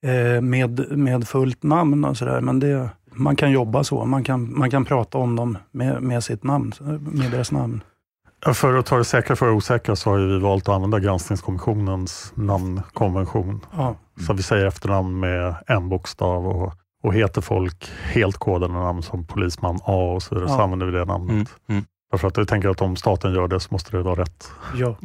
Eh, 0.05 0.41
med, 0.41 0.97
med 0.97 1.27
fullt 1.27 1.63
namn 1.63 2.05
och 2.05 2.17
sådär. 2.17 2.41
Men 2.41 2.60
det, 2.60 2.89
man 3.13 3.36
kan 3.36 3.51
jobba 3.51 3.84
så. 3.84 4.05
Man 4.05 4.23
kan, 4.23 4.57
man 4.60 4.71
kan 4.71 4.86
prata 4.86 5.17
om 5.17 5.36
dem 5.36 5.57
med, 5.71 6.03
med 6.03 6.23
sitt 6.23 6.43
namn, 6.43 6.71
med 6.99 7.31
deras 7.31 7.51
namn. 7.51 7.81
För 8.53 8.77
att 8.77 8.86
ta 8.86 8.97
det 8.97 9.05
säkra 9.05 9.36
för 9.36 9.45
det 9.45 9.51
osäkra 9.51 9.95
så 9.95 10.10
har 10.10 10.17
vi 10.17 10.39
valt 10.39 10.69
att 10.69 10.75
använda 10.75 10.99
granskningskommissionens 10.99 12.31
namnkonvention. 12.36 13.65
Ja. 13.77 13.95
Så 14.21 14.34
vi 14.34 14.43
säger 14.43 14.65
efternamn 14.65 15.19
med 15.19 15.55
en 15.67 15.89
bokstav 15.89 16.47
och, 16.47 16.73
och 17.03 17.13
heter 17.13 17.41
folk 17.41 17.89
helt 18.03 18.38
kodade 18.38 18.73
namn 18.73 19.01
som 19.01 19.27
polisman 19.27 19.79
A 19.84 20.13
och 20.15 20.23
så 20.23 20.36
vidare, 20.36 20.49
ja. 20.49 20.55
så 20.55 20.62
använder 20.62 20.86
vi 20.86 20.91
det 20.91 21.05
namnet. 21.05 21.31
Mm. 21.31 21.45
Mm. 21.69 21.86
Därför 22.12 22.27
att 22.27 22.38
jag 22.38 22.47
tänker 22.47 22.69
att 22.69 22.81
om 22.81 22.95
staten 22.95 23.34
gör 23.34 23.47
det 23.47 23.60
så 23.60 23.67
måste 23.71 23.97
det 23.97 24.03
vara 24.03 24.21
rätt. 24.21 24.51
Ja. 24.75 24.95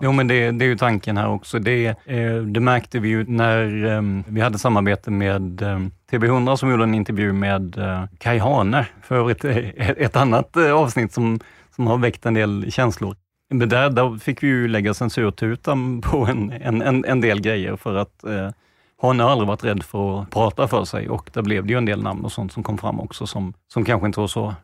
Jo, 0.00 0.12
men 0.12 0.28
det, 0.28 0.50
det 0.50 0.64
är 0.64 0.68
ju 0.68 0.76
tanken 0.76 1.16
här 1.16 1.28
också. 1.28 1.58
Det, 1.58 1.86
eh, 1.86 2.36
det 2.36 2.60
märkte 2.60 2.98
vi 2.98 3.08
ju 3.08 3.24
när 3.24 3.84
eh, 3.84 4.02
vi 4.26 4.40
hade 4.40 4.58
samarbete 4.58 5.10
med 5.10 5.62
eh, 5.62 5.78
TV100 6.10 6.56
som 6.56 6.70
gjorde 6.70 6.82
en 6.82 6.94
intervju 6.94 7.32
med 7.32 7.78
eh, 7.78 8.04
Kai 8.18 8.38
Hane, 8.38 8.86
för 9.02 9.16
övrigt 9.16 9.44
ett, 9.44 9.74
ett 9.98 10.16
annat 10.16 10.56
eh, 10.56 10.72
avsnitt 10.72 11.12
som, 11.12 11.40
som 11.76 11.86
har 11.86 11.98
väckt 11.98 12.26
en 12.26 12.34
del 12.34 12.72
känslor. 12.72 13.16
Men 13.50 13.68
där, 13.68 13.90
där 13.90 14.18
fick 14.18 14.42
vi 14.42 14.46
ju 14.46 14.68
lägga 14.68 14.94
censurtutan 14.94 16.00
på 16.00 16.26
en, 16.26 16.52
en, 16.52 16.82
en, 16.82 17.04
en 17.04 17.20
del 17.20 17.40
grejer 17.40 17.76
för 17.76 17.94
att 17.94 18.24
eh, 18.24 18.50
Hane 19.02 19.22
har 19.22 19.30
aldrig 19.30 19.48
varit 19.48 19.64
rädd 19.64 19.82
för 19.82 20.22
att 20.22 20.30
prata 20.30 20.68
för 20.68 20.84
sig 20.84 21.08
och 21.08 21.30
där 21.32 21.42
blev 21.42 21.66
det 21.66 21.72
ju 21.72 21.78
en 21.78 21.84
del 21.84 22.02
namn 22.02 22.24
och 22.24 22.32
sånt 22.32 22.52
som 22.52 22.62
kom 22.62 22.78
fram 22.78 23.00
också 23.00 23.26
som, 23.26 23.52
som 23.68 23.84
kanske 23.84 24.06
inte 24.06 24.20
var 24.20 24.26
så 24.26 24.54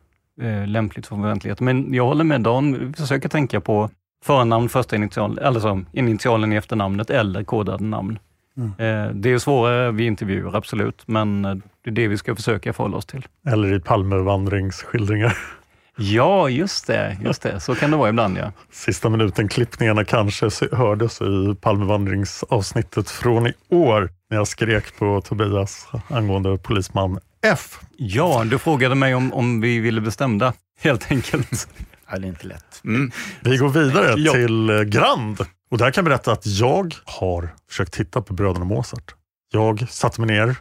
eh, 0.41 0.67
lämpligt 0.67 1.07
för 1.07 1.19
offentligheten. 1.19 1.65
Men 1.65 1.93
jag 1.93 2.05
håller 2.05 2.23
med 2.23 2.41
Dan, 2.41 2.87
vi 2.87 2.93
försöker 2.93 3.29
tänka 3.29 3.61
på 3.61 3.89
förnamn, 4.23 4.69
första 4.69 4.95
initial, 4.95 5.39
alltså 5.39 5.81
initialen 5.91 6.53
i 6.53 6.55
efternamnet 6.55 7.09
eller 7.09 7.43
kodade 7.43 7.83
namn. 7.83 8.19
Mm. 8.57 8.69
Eh, 8.69 9.13
det 9.15 9.31
är 9.31 9.37
svårare 9.37 9.91
vid 9.91 10.07
intervjuer, 10.07 10.55
absolut, 10.55 11.03
men 11.07 11.41
det 11.83 11.89
är 11.89 11.91
det 11.91 12.07
vi 12.07 12.17
ska 12.17 12.35
försöka 12.35 12.73
förhålla 12.73 12.97
oss 12.97 13.05
till. 13.05 13.27
Eller 13.47 13.73
i 13.73 13.79
Palmevandringsskildringar. 13.79 15.37
Ja, 15.97 16.49
just 16.49 16.87
det. 16.87 17.17
Just 17.23 17.41
det. 17.41 17.59
Så 17.59 17.75
kan 17.75 17.91
det 17.91 17.97
vara 17.97 18.09
ibland, 18.09 18.37
ja. 18.37 18.51
Sista 18.71 19.09
minuten-klippningarna 19.09 20.05
kanske 20.05 20.49
hördes 20.71 21.21
i 21.21 21.55
Palmevandringsavsnittet 21.61 23.09
från 23.09 23.47
i 23.47 23.53
år 23.69 24.09
när 24.29 24.37
jag 24.37 24.47
skrek 24.47 24.97
på 24.97 25.21
Tobias 25.21 25.87
angående 26.07 26.57
polisman 26.57 27.19
F. 27.45 27.79
Ja, 27.97 28.43
du 28.45 28.57
frågade 28.59 28.95
mig 28.95 29.15
om, 29.15 29.33
om 29.33 29.61
vi 29.61 29.79
ville 29.79 30.01
bestämda, 30.01 30.53
helt 30.79 31.11
enkelt. 31.11 31.67
Ja, 32.11 32.19
det 32.19 32.25
är 32.25 32.29
inte 32.29 32.47
lätt. 32.47 32.81
Mm. 32.85 33.11
Vi 33.41 33.57
går 33.57 33.69
vidare 33.69 34.13
Ja. 34.17 34.33
till 34.33 34.69
eh, 34.69 34.81
Grand. 34.81 35.39
Och 35.71 35.77
där 35.77 35.91
kan 35.91 36.01
jag 36.01 36.05
berätta 36.05 36.31
att 36.31 36.45
jag 36.45 36.95
har 37.05 37.49
försökt 37.69 37.93
titta 37.93 38.21
på 38.21 38.33
Bröderna 38.33 38.65
Mozart. 38.65 39.15
Jag 39.53 39.89
satte 39.89 40.21
mig 40.21 40.27
ner, 40.37 40.55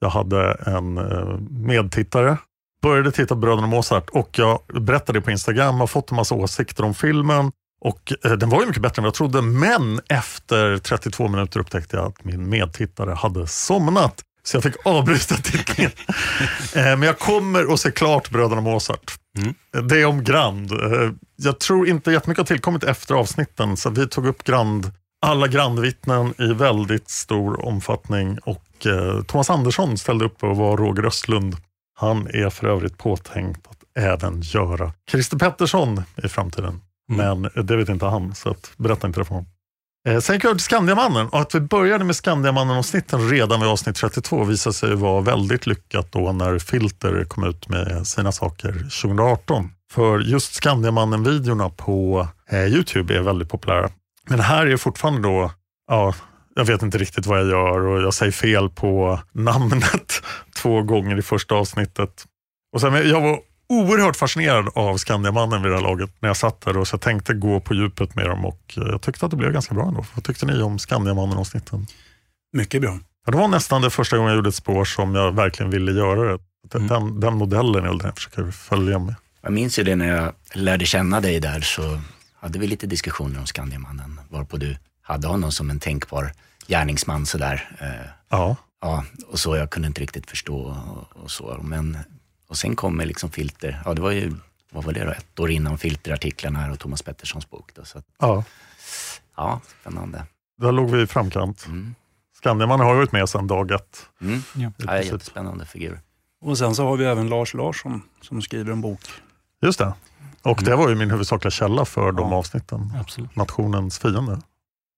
jag 0.00 0.08
hade 0.08 0.52
en 0.66 0.98
eh, 0.98 1.38
medtittare, 1.50 2.36
började 2.82 3.12
titta 3.12 3.28
på 3.34 3.40
Bröderna 3.40 3.66
Mozart 3.66 4.10
och 4.10 4.38
jag 4.38 4.58
berättade 4.72 5.18
det 5.18 5.22
på 5.22 5.30
Instagram, 5.30 5.74
har 5.80 5.86
fått 5.86 6.10
en 6.10 6.16
massa 6.16 6.34
åsikter 6.34 6.84
om 6.84 6.94
filmen. 6.94 7.52
Och 7.84 8.12
eh, 8.24 8.32
Den 8.32 8.48
var 8.48 8.60
ju 8.60 8.66
mycket 8.66 8.82
bättre 8.82 9.00
än 9.00 9.04
vad 9.04 9.08
jag 9.08 9.14
trodde, 9.14 9.42
men 9.42 10.00
efter 10.08 10.78
32 10.78 11.28
minuter 11.28 11.60
upptäckte 11.60 11.96
jag 11.96 12.06
att 12.06 12.24
min 12.24 12.48
medtittare 12.48 13.14
hade 13.14 13.46
somnat. 13.46 14.20
Så 14.44 14.56
jag 14.56 14.62
fick 14.62 14.74
avbryta 14.86 15.34
tittningen. 15.36 15.90
Eh, 16.76 16.82
Men 16.84 17.02
jag 17.02 17.18
kommer 17.18 17.72
att 17.74 17.80
se 17.80 17.90
klart 17.90 18.30
Bröderna 18.30 18.60
Mozart. 18.60 19.12
Det 19.88 20.00
är 20.00 20.04
om 20.06 20.24
Grand. 20.24 20.72
Eh, 20.72 21.10
Jag 21.36 21.60
tror 21.60 21.88
inte 21.88 22.10
jättemycket 22.12 22.38
har 22.40 22.46
tillkommit 22.46 22.84
efter 22.84 23.14
avsnitten, 23.14 23.76
så 23.76 23.90
vi 23.90 24.08
tog 24.08 24.26
upp 24.26 24.44
Grand, 24.44 24.90
alla 25.26 25.48
Grandvittnen 25.48 26.34
i 26.38 26.52
väldigt 26.52 27.10
stor 27.10 27.64
omfattning 27.66 28.38
och 28.38 28.86
eh, 28.86 29.22
Thomas 29.22 29.50
Andersson 29.50 29.98
ställde 29.98 30.24
upp 30.24 30.42
och 30.42 30.56
var 30.56 30.76
Roger 30.76 31.06
Östlund. 31.06 31.56
Han 31.94 32.26
är 32.26 32.50
för 32.50 32.66
övrigt 32.66 32.98
påtänkt 32.98 33.66
att 33.66 33.84
även 33.98 34.40
göra 34.40 34.92
Christer 35.10 35.38
Pettersson 35.38 36.02
i 36.24 36.28
framtiden. 36.28 36.80
Men 37.08 37.42
det 37.42 37.76
vet 37.76 37.88
inte 37.88 38.06
han, 38.06 38.34
så 38.34 38.50
att, 38.50 38.72
berätta 38.76 39.06
inte 39.06 39.20
det 39.20 39.24
för 39.24 39.34
honom. 39.34 39.48
Eh, 40.08 40.18
sen 40.18 40.34
gick 40.36 40.44
jag 40.44 40.52
till 40.52 40.64
Skandiamannen 40.64 41.28
och 41.28 41.40
att 41.40 41.54
vi 41.54 41.60
började 41.60 42.04
med 42.04 42.16
Skandiamannen-avsnitten 42.16 43.28
redan 43.28 43.60
vid 43.60 43.68
avsnitt 43.68 43.96
32 43.96 44.44
visade 44.44 44.74
sig 44.74 44.94
vara 44.94 45.20
väldigt 45.20 45.66
lyckat 45.66 46.12
då 46.12 46.32
när 46.32 46.58
Filter 46.58 47.24
kom 47.24 47.44
ut 47.44 47.68
med 47.68 48.06
sina 48.06 48.32
saker 48.32 48.72
2018. 48.72 49.70
För 49.92 50.18
just 50.18 50.54
Skandiamannen-videorna 50.54 51.70
på 51.70 52.28
eh, 52.50 52.66
Youtube 52.66 53.16
är 53.16 53.20
väldigt 53.20 53.48
populära. 53.48 53.90
Men 54.28 54.40
här 54.40 54.66
är 54.66 54.76
fortfarande 54.76 55.28
då, 55.28 55.50
ja, 55.86 56.14
jag 56.54 56.64
vet 56.64 56.82
inte 56.82 56.98
riktigt 56.98 57.26
vad 57.26 57.40
jag 57.40 57.48
gör 57.48 57.80
och 57.86 58.02
jag 58.02 58.14
säger 58.14 58.32
fel 58.32 58.70
på 58.70 59.20
namnet 59.32 60.22
två 60.56 60.82
gånger 60.82 61.18
i 61.18 61.22
första 61.22 61.54
avsnittet. 61.54 62.26
Och 62.72 62.80
sen, 62.80 63.08
jag 63.08 63.20
var 63.20 63.40
oerhört 63.68 64.16
fascinerad 64.16 64.68
av 64.74 64.96
Skandiamannen 64.96 65.62
vid 65.62 65.72
det 65.72 65.76
här 65.76 65.82
laget 65.82 66.10
när 66.20 66.28
jag 66.28 66.36
satt 66.36 66.60
där 66.60 66.76
och 66.76 66.88
så 66.88 66.94
jag 66.94 67.00
tänkte 67.00 67.34
gå 67.34 67.60
på 67.60 67.74
djupet 67.74 68.14
med 68.14 68.26
dem 68.26 68.44
och 68.44 68.74
eh, 68.76 68.82
jag 68.82 69.02
tyckte 69.02 69.24
att 69.24 69.30
det 69.30 69.36
blev 69.36 69.52
ganska 69.52 69.74
bra 69.74 69.88
ändå. 69.88 70.04
Vad 70.14 70.24
tyckte 70.24 70.46
ni 70.46 70.62
om 70.62 70.78
Skandiamannen-avsnitten? 70.78 71.86
Mycket 72.52 72.80
bra. 72.80 72.98
Ja, 73.26 73.32
det 73.32 73.38
var 73.38 73.48
nästan 73.48 73.82
det 73.82 73.90
första 73.90 74.16
gången 74.16 74.30
jag 74.30 74.36
gjorde 74.36 74.48
ett 74.48 74.54
spår 74.54 74.84
som 74.84 75.14
jag 75.14 75.32
verkligen 75.32 75.70
ville 75.70 75.92
göra 75.92 76.32
det. 76.32 76.38
Den, 76.78 77.20
den 77.20 77.34
modellen 77.34 77.84
är 77.84 77.88
den 77.88 78.00
jag 78.04 78.14
försöker 78.14 78.50
följa 78.50 78.98
med. 78.98 79.14
Jag 79.42 79.52
minns 79.52 79.78
ju 79.78 79.82
det 79.82 79.96
när 79.96 80.08
jag 80.08 80.32
lärde 80.54 80.86
känna 80.86 81.20
dig 81.20 81.40
där 81.40 81.60
så 81.60 82.00
hade 82.40 82.58
vi 82.58 82.66
lite 82.66 82.86
diskussioner 82.86 83.40
om 83.40 83.46
Skandiamannen 83.46 84.20
varpå 84.30 84.56
du 84.56 84.76
hade 85.02 85.28
honom 85.28 85.52
som 85.52 85.70
en 85.70 85.80
tänkbar 85.80 86.32
gärningsman 86.66 87.26
sådär. 87.26 87.76
Eh, 87.80 88.10
Ja. 88.28 88.56
Ja, 88.80 89.04
och 89.28 89.38
så 89.38 89.56
jag 89.56 89.70
kunde 89.70 89.88
inte 89.88 90.00
riktigt 90.00 90.30
förstå 90.30 90.56
och, 90.58 91.22
och 91.22 91.30
så. 91.30 91.60
Men, 91.62 91.98
och 92.48 92.56
sen 92.56 92.76
kommer 92.76 93.06
liksom 93.06 93.30
Filter, 93.30 93.82
ja 93.84 93.94
det 93.94 94.02
var 94.02 94.10
ju, 94.10 94.32
vad 94.72 94.84
var 94.84 94.92
det 94.92 95.04
då, 95.04 95.10
ett 95.10 95.40
år 95.40 95.50
innan 95.50 95.78
Filterartiklarna 95.78 96.58
här 96.58 96.70
och 96.70 96.78
Thomas 96.78 97.02
Petterssons 97.02 97.50
bok. 97.50 97.70
Då, 97.74 97.84
så 97.84 97.98
att, 97.98 98.04
Ja, 98.18 98.44
ja, 99.36 99.60
spännande. 99.80 100.26
där 100.60 100.72
låg 100.72 100.90
vi 100.90 101.02
i 101.02 101.06
framkant. 101.06 101.66
Skandiamannen 102.38 102.86
har 102.86 102.94
varit 102.94 103.12
med 103.12 103.28
sedan 103.28 103.46
dag 103.46 103.70
ett. 103.70 104.06
Mm. 104.20 104.42
Ja, 104.54 104.70
princip. 104.78 105.12
jättespännande 105.12 105.66
figur. 105.66 106.00
Och 106.44 106.58
sen 106.58 106.74
så 106.74 106.84
har 106.86 106.96
vi 106.96 107.04
även 107.04 107.28
Lars 107.28 107.54
Larsson 107.54 108.02
som 108.22 108.42
skriver 108.42 108.72
en 108.72 108.80
bok. 108.80 109.00
Just 109.62 109.78
det. 109.78 109.94
Och 110.42 110.62
det 110.64 110.76
var 110.76 110.88
ju 110.88 110.94
min 110.94 111.10
huvudsakliga 111.10 111.50
källa 111.50 111.84
för 111.84 112.12
de 112.12 112.32
avsnitten. 112.32 112.92
Absolut. 113.00 113.36
Nationens 113.36 113.98
fiende. 113.98 114.40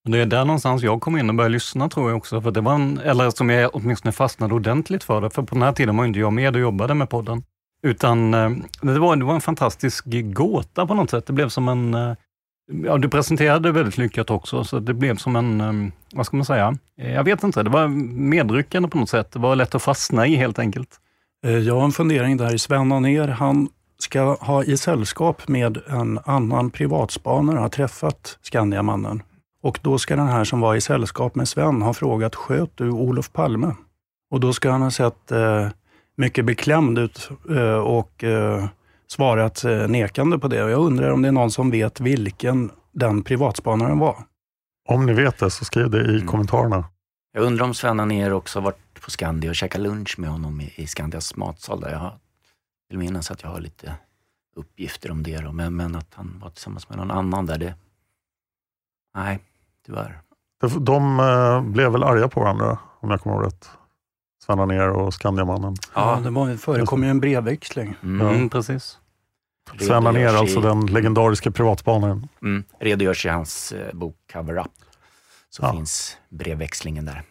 Det 0.08 0.18
är 0.18 0.26
där 0.26 0.44
någonstans 0.44 0.82
jag 0.82 1.00
kom 1.00 1.16
in 1.16 1.28
och 1.28 1.34
började 1.34 1.52
lyssna 1.52 1.88
tror 1.88 2.10
jag 2.10 2.16
också. 2.16 2.40
För 2.40 2.50
det 2.50 2.60
var 2.60 2.74
en, 2.74 2.98
eller 2.98 3.30
som 3.30 3.50
jag 3.50 3.70
åtminstone 3.74 4.12
fastnade 4.12 4.54
ordentligt 4.54 5.04
för 5.04 5.20
det. 5.20 5.30
För 5.30 5.42
på 5.42 5.54
den 5.54 5.62
här 5.62 5.72
tiden 5.72 5.96
var 5.96 6.04
inte 6.04 6.18
jag 6.18 6.32
med 6.32 6.54
och 6.54 6.60
jobbade 6.60 6.94
med 6.94 7.10
podden. 7.10 7.42
Utan 7.82 8.34
eh, 8.34 8.50
det 8.82 8.98
var, 8.98 9.16
det 9.16 9.24
var 9.24 9.34
en 9.34 9.40
fantastisk 9.40 10.04
gåta 10.34 10.86
på 10.86 10.94
något 10.94 11.10
sätt. 11.10 11.26
Det 11.26 11.32
blev 11.32 11.48
som 11.48 11.68
en... 11.68 11.94
Eh, 11.94 12.14
ja, 12.84 12.98
du 12.98 13.08
presenterade 13.08 13.68
det 13.68 13.72
väldigt 13.72 13.98
lyckat 13.98 14.30
också, 14.30 14.64
så 14.64 14.78
det 14.78 14.94
blev 14.94 15.16
som 15.16 15.36
en, 15.36 15.60
eh, 15.60 15.92
vad 16.14 16.26
ska 16.26 16.36
man 16.36 16.46
säga? 16.46 16.78
Jag 16.96 17.24
vet 17.24 17.42
inte, 17.42 17.62
det 17.62 17.70
var 17.70 17.88
medryckande 17.88 18.88
på 18.88 18.98
något 18.98 19.10
sätt. 19.10 19.32
Det 19.32 19.38
var 19.38 19.56
lätt 19.56 19.74
att 19.74 19.82
fastna 19.82 20.26
i 20.26 20.36
helt 20.36 20.58
enkelt. 20.58 21.00
Jag 21.66 21.74
har 21.74 21.84
en 21.84 21.92
fundering 21.92 22.36
där. 22.36 22.56
Sven 22.56 22.92
Anér, 22.92 23.28
han 23.28 23.68
ska 23.98 24.36
ha 24.40 24.64
i 24.64 24.76
sällskap 24.76 25.48
med 25.48 25.78
en 25.88 26.18
annan 26.24 26.70
privatspanare, 26.70 27.58
har 27.58 27.68
träffat 27.68 28.38
Skandiamannen. 28.42 29.22
Och 29.64 29.79
då 29.83 29.98
ska 29.98 30.16
den 30.16 30.29
här 30.29 30.44
som 30.44 30.61
var 30.61 30.74
i 30.74 30.81
sällskap 30.81 31.35
med 31.35 31.48
Sven 31.48 31.83
ha 31.83 31.94
frågat, 31.94 32.35
sköt 32.35 32.77
du 32.77 32.90
Olof 32.90 33.33
Palme? 33.33 33.74
Och 34.31 34.40
då 34.40 34.53
ska 34.53 34.70
han 34.70 34.83
ha 34.83 34.90
sett 34.90 35.33
eh, 35.33 35.68
mycket 36.16 36.44
beklämd 36.44 36.98
ut 36.98 37.31
eh, 37.50 37.74
och 37.74 38.24
eh, 38.24 38.66
svarat 39.07 39.64
eh, 39.64 39.88
nekande 39.88 40.38
på 40.38 40.48
det. 40.48 40.64
Och 40.64 40.70
jag 40.70 40.81
undrar 40.81 41.11
om 41.11 41.22
det 41.22 41.29
är 41.29 41.33
någon 41.33 41.50
som 41.50 41.70
vet 41.70 42.00
vilken 42.00 42.70
den 42.92 43.22
privatspanaren 43.22 43.98
var. 43.98 44.24
Om 44.88 45.07
ni 45.07 45.12
vet 45.12 45.38
det 45.38 45.50
så 45.50 45.64
skriv 45.64 45.90
det 45.90 46.16
i 46.16 46.20
kommentarerna. 46.20 46.85
Jag 47.33 47.44
undrar 47.44 47.64
om 47.64 47.74
Sven 47.74 47.96
ner 47.96 48.33
också 48.33 48.61
varit 48.61 49.00
på 49.00 49.11
Skandia 49.11 49.50
och 49.50 49.57
käkat 49.57 49.81
lunch 49.81 50.18
med 50.18 50.31
honom 50.31 50.61
i, 50.61 50.72
i 50.77 50.87
Skandias 50.87 51.37
matsal. 51.37 51.81
Där 51.81 51.90
jag 51.90 51.98
har, 51.98 52.18
vill 52.88 52.98
minnas 52.98 53.31
att 53.31 53.42
jag 53.42 53.50
har 53.50 53.61
lite 53.61 53.94
uppgifter 54.57 55.11
om 55.11 55.22
det. 55.22 55.38
Då. 55.38 55.53
Men, 55.53 55.77
men 55.77 55.96
att 55.96 56.14
han 56.14 56.38
var 56.42 56.50
tillsammans 56.50 56.88
med 56.88 56.98
någon 56.98 57.11
annan 57.11 57.46
där, 57.46 57.59
det... 57.59 57.74
Nej, 59.14 59.40
tyvärr. 59.86 60.20
De, 60.60 60.84
de 60.84 61.20
eh, 61.20 61.62
blev 61.62 61.92
väl 61.92 62.02
arga 62.02 62.28
på 62.28 62.40
varandra, 62.40 62.78
om 63.00 63.10
jag 63.10 63.20
kommer 63.20 63.36
ihåg 63.36 63.46
rätt. 63.46 63.70
Sven 64.46 64.60
Anér 64.60 64.88
och 64.88 65.14
Skandiamannen. 65.14 65.76
Ja, 65.94 66.20
det 66.24 66.30
var, 66.30 66.56
förekom 66.56 67.04
ju 67.04 67.10
en 67.10 67.20
brevväxling. 67.20 67.94
Mm. 68.02 68.48
precis. 68.50 68.98
Sven 69.80 70.04
Redogörs 70.06 70.40
alltså 70.40 70.60
den 70.60 70.86
legendariska 70.86 71.50
privatspanaren. 71.50 72.28
Mm, 72.42 72.64
redogörs 72.80 73.26
i 73.26 73.28
hans 73.28 73.72
eh, 73.72 73.94
bok 73.94 74.16
Cover 74.32 74.58
Up. 74.58 74.66
Så 75.50 75.62
Ja. 75.62 75.72
finns 75.72 76.16
brevväxlingen 76.28 77.04
där. 77.04 77.22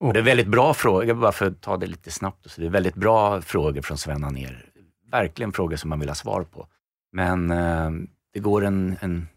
Och 0.00 0.12
det 0.12 0.18
är 0.18 0.22
väldigt 0.24 0.46
bra 0.48 0.74
frågor, 0.74 1.14
bara 1.14 1.32
för 1.32 1.46
att 1.46 1.60
ta 1.60 1.76
det 1.76 1.86
lite 1.86 2.10
snabbt. 2.10 2.50
Så 2.50 2.60
det 2.60 2.66
är 2.66 2.70
väldigt 2.70 2.94
bra 2.94 3.40
frågor 3.40 3.82
från 3.82 3.98
Sven 3.98 4.20
ner. 4.20 4.64
Verkligen 5.10 5.52
frågor 5.52 5.76
som 5.76 5.90
man 5.90 6.00
vill 6.00 6.08
ha 6.08 6.14
svar 6.14 6.42
på. 6.42 6.66
Men 7.12 7.50
eh, 7.50 7.90
det 8.32 8.40
går 8.40 8.64
en, 8.64 8.96
en, 9.00 9.28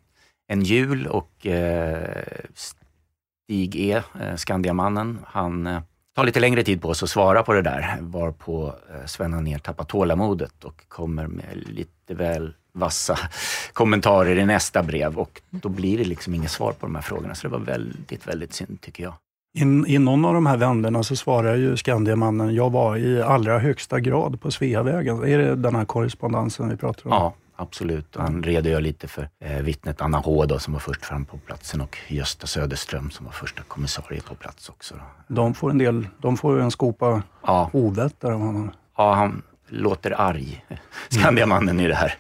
en 0.52 0.64
jul 0.64 1.08
och 1.08 1.48
eh, 1.48 2.24
Stig 2.54 3.76
E, 3.76 4.02
eh, 4.22 4.36
Skandiamannen, 4.36 5.20
han 5.26 5.68
eh, 5.68 5.82
tar 6.16 6.24
lite 6.24 6.40
längre 6.40 6.64
tid 6.64 6.82
på 6.82 6.94
sig 6.94 7.06
att 7.06 7.10
svara 7.10 7.44
på 7.44 7.54
det 7.54 7.62
där. 7.62 7.98
Varpå 8.02 8.74
eh, 8.94 9.06
Sven 9.06 9.32
ner 9.32 9.60
tappar 9.60 9.84
tålamodet 9.84 10.64
och 10.64 10.88
kommer 10.88 11.28
med 11.28 11.64
lite 11.66 12.14
väl 12.14 12.54
vassa 12.74 13.18
kommentarer 13.74 14.36
i 14.36 14.46
nästa 14.46 14.84
brev. 14.84 15.18
Och 15.18 15.42
då 15.50 15.70
blir 15.70 15.98
det 15.98 16.04
liksom 16.04 16.36
inget 16.36 16.52
svar 16.52 16.72
på 16.72 16.86
de 16.86 16.96
här 16.96 17.02
frågorna. 17.02 17.36
Så 17.36 17.48
det 17.48 17.52
var 17.52 17.60
väldigt, 17.60 18.28
väldigt 18.28 18.54
synd 18.54 18.82
tycker 18.82 19.04
jag. 19.04 19.14
In, 19.58 19.86
I 19.88 19.98
någon 19.98 20.26
av 20.26 20.34
de 20.34 20.46
här 20.46 20.58
vänderna 20.58 21.04
så 21.04 21.16
svarar 21.16 21.56
ju 21.56 21.78
Skandiamannen, 21.78 22.56
jag 22.56 22.70
var 22.70 22.98
i 22.98 23.22
allra 23.22 23.60
högsta 23.60 24.00
grad 24.00 24.42
på 24.42 24.52
Sveavägen. 24.52 25.24
Är 25.24 25.38
det 25.38 25.56
den 25.56 25.76
här 25.76 25.86
korrespondensen 25.86 26.70
vi 26.70 26.78
pratar 26.78 27.06
om? 27.06 27.12
Ja, 27.12 27.34
absolut. 27.60 28.16
Och 28.16 28.24
han 28.24 28.44
redogör 28.44 28.82
lite 28.82 29.08
för 29.08 29.30
eh, 29.42 29.58
vittnet 29.62 30.02
Anna 30.02 30.18
H 30.18 30.46
då, 30.46 30.60
som 30.60 30.74
var 30.74 30.80
först 30.80 31.06
fram 31.06 31.26
på 31.26 31.38
platsen 31.38 31.82
och 31.82 31.98
Gösta 32.08 32.48
Söderström 32.48 33.12
som 33.12 33.26
var 33.26 33.34
första 33.34 33.64
kommissarie 33.64 34.22
på 34.22 34.36
plats 34.36 34.70
också. 34.70 34.96
Då. 34.96 35.36
De 35.36 35.54
får 35.54 35.70
en 35.72 35.78
del, 35.78 36.08
de 36.22 36.38
får 36.38 36.60
en 36.60 36.72
skopa 36.72 37.22
Ja. 37.46 37.70
ovett 37.74 38.20
där 38.20 38.32
av 38.32 38.40
honom. 38.40 38.72
Ja, 38.98 39.14
han 39.14 39.42
låter 39.68 40.22
arg, 40.22 40.66
Skandiamannen 41.10 41.80
i 41.80 41.88
det 41.88 41.96
här, 41.96 42.14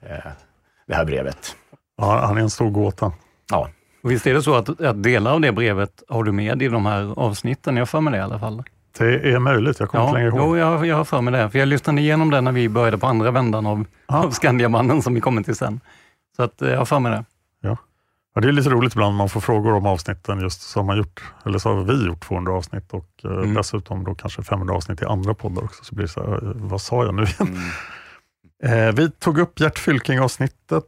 eh, 0.00 0.30
det 0.86 0.94
här 0.94 1.04
brevet. 1.04 1.56
Ja, 1.98 2.26
han 2.26 2.36
är 2.36 2.40
en 2.40 2.50
stor 2.50 2.70
gåta. 2.70 3.12
Ja. 3.50 3.68
Och 4.02 4.10
visst 4.10 4.26
är 4.26 4.34
det 4.34 4.42
så 4.42 4.54
att, 4.54 4.80
att 4.80 5.02
delar 5.02 5.32
av 5.32 5.40
det 5.40 5.52
brevet 5.52 6.02
har 6.08 6.24
du 6.24 6.32
med 6.32 6.62
i 6.62 6.68
de 6.68 6.86
här 6.86 7.18
avsnitten? 7.18 7.76
Jag 7.76 7.88
för 7.88 8.00
mig 8.00 8.10
det 8.12 8.18
i 8.18 8.20
alla 8.22 8.38
fall. 8.38 8.62
Det 8.98 9.32
är 9.32 9.38
möjligt, 9.38 9.80
jag 9.80 9.88
kommer 9.88 10.04
Ja, 10.04 10.08
inte 10.08 10.18
längre 10.18 10.28
ihåg. 10.36 10.38
jo, 10.40 10.56
jag, 10.58 10.86
jag 10.86 10.96
har 10.96 11.04
för 11.04 11.20
mig 11.20 11.32
det. 11.32 11.50
För 11.50 11.58
jag 11.58 11.68
lyssnade 11.68 12.00
igenom 12.00 12.30
det 12.30 12.40
när 12.40 12.52
vi 12.52 12.68
började 12.68 12.98
på 12.98 13.06
andra 13.06 13.30
vändan 13.30 13.66
av, 13.66 13.84
av 14.06 14.30
Skandiamannen 14.30 15.02
som 15.02 15.14
vi 15.14 15.20
kommer 15.20 15.42
till 15.42 15.56
sen. 15.56 15.80
Så 16.36 16.42
att, 16.42 16.62
eh, 16.62 16.68
jag 16.70 16.78
har 16.78 16.84
för 16.84 16.98
mig 17.00 17.12
det. 17.12 17.24
Ja. 17.60 17.76
Ja, 18.34 18.40
det 18.40 18.48
är 18.48 18.52
lite 18.52 18.70
roligt 18.70 18.92
ibland 18.94 19.16
man 19.16 19.28
får 19.28 19.40
frågor 19.40 19.72
om 19.74 19.86
avsnitten 19.86 20.40
just 20.40 20.62
så 20.62 20.78
har 20.80 20.84
man 20.84 20.96
gjort, 20.96 21.22
eller 21.46 21.58
så 21.58 21.74
har 21.74 21.82
vi 21.84 22.06
gjort 22.06 22.20
200 22.28 22.52
avsnitt 22.52 22.92
och 22.92 23.08
eh, 23.24 23.30
Mm. 23.30 23.54
dessutom 23.54 24.04
då 24.04 24.14
kanske 24.14 24.42
500 24.42 24.74
avsnitt 24.74 25.02
i 25.02 25.04
andra 25.04 25.34
poddar 25.34 25.64
också. 25.64 25.84
Så 25.84 25.94
blir 25.94 26.04
det 26.06 26.12
så 26.12 26.20
här, 26.20 26.32
eh, 26.34 26.38
vad 26.54 26.80
sa 26.80 27.04
jag 27.04 27.14
nu 27.14 27.22
igen? 27.22 27.34
Mm. 27.40 27.60
Eh, 28.64 28.92
vi 28.92 29.10
tog 29.10 29.38
upp 29.38 29.60
Gert 29.60 29.78
Fylking-avsnittet. 29.78 30.84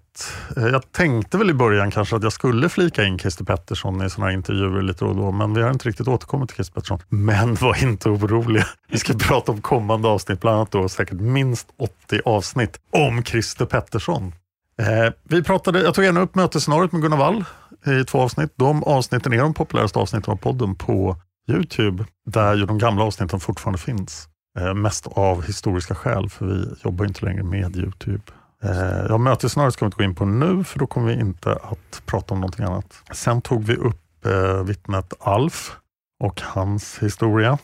Eh, 0.57 0.67
jag 0.67 0.93
tänkte 0.93 1.39
väl 1.39 1.51
i 1.51 1.55
början 1.55 1.91
kanske 1.91 2.17
att 2.17 2.23
jag 2.23 2.33
skulle 2.33 2.69
flika 2.69 3.05
in 3.05 3.19
Christer 3.19 3.45
Pettersson 3.45 4.07
i 4.07 4.11
sådana 4.11 4.31
här 4.31 4.37
intervjuer 4.37 4.83
lite 4.83 5.05
då 5.05 5.11
och 5.11 5.17
då, 5.17 5.33
men 5.33 5.55
vi 5.55 5.63
har 5.63 5.71
inte 5.71 5.89
riktigt 5.89 6.09
återkommit 6.09 6.49
till 6.49 6.57
Christer 6.57 6.75
Pettersson. 6.75 6.99
Men 7.09 7.55
var 7.55 7.83
inte 7.83 8.09
oroliga. 8.09 8.67
Vi 8.89 8.99
ska 8.99 9.15
prata 9.15 9.53
om 9.53 9.61
kommande 9.61 10.09
avsnitt, 10.09 10.41
bland 10.41 10.57
annat 10.57 10.71
då 10.71 10.89
säkert 10.89 11.21
minst 11.21 11.69
80 11.79 12.21
avsnitt 12.25 12.81
om 12.93 13.25
Christer 13.25 13.65
Pettersson. 13.65 14.33
Eh, 14.79 15.13
vi 15.23 15.43
pratade, 15.43 15.83
jag 15.83 15.95
tog 15.95 16.05
gärna 16.05 16.21
upp 16.21 16.35
mötesscenariot 16.35 16.93
med 16.93 17.03
Gunnar 17.03 17.17
Wall 17.17 17.45
i 17.87 18.05
två 18.05 18.21
avsnitt. 18.21 18.53
De 18.57 18.85
avsnitten 18.85 19.33
är 19.33 19.39
de 19.39 19.55
populäraste 19.55 19.99
avsnitten 19.99 20.33
av 20.33 20.37
podden 20.37 20.75
på 20.75 21.17
Youtube, 21.51 22.05
där 22.27 22.55
ju 22.55 22.67
de 22.67 22.79
gamla 22.79 23.05
avsnitten 23.05 23.41
fortfarande 23.41 23.79
finns. 23.79 24.29
Eh, 24.61 24.75
mest 24.75 25.07
av 25.07 25.43
historiska 25.47 25.95
skäl, 25.95 26.29
för 26.29 26.47
vi 26.47 26.75
jobbar 26.85 27.05
inte 27.05 27.25
längre 27.25 27.43
med 27.43 27.77
Youtube. 27.77 28.23
Eh, 28.63 29.07
ja, 29.09 29.19
mötesscenariot 29.19 29.75
ska 29.75 29.85
vi 29.85 29.87
inte 29.87 29.97
gå 29.99 30.05
in 30.05 30.15
på 30.15 30.25
nu, 30.25 30.65
för 30.65 30.79
då 30.79 30.87
kommer 30.87 31.07
vi 31.07 31.21
inte 31.21 31.53
att 31.53 32.03
prata 32.07 32.35
om 32.35 32.41
någonting 32.41 32.65
annat. 32.65 33.03
Sen 33.13 33.41
tog 33.41 33.65
vi 33.65 33.77
upp 33.77 34.27
eh, 34.27 34.65
vittnet 34.65 35.15
Alf 35.21 35.77
och 36.25 36.41
hans 36.45 36.99
historia. 36.99 37.59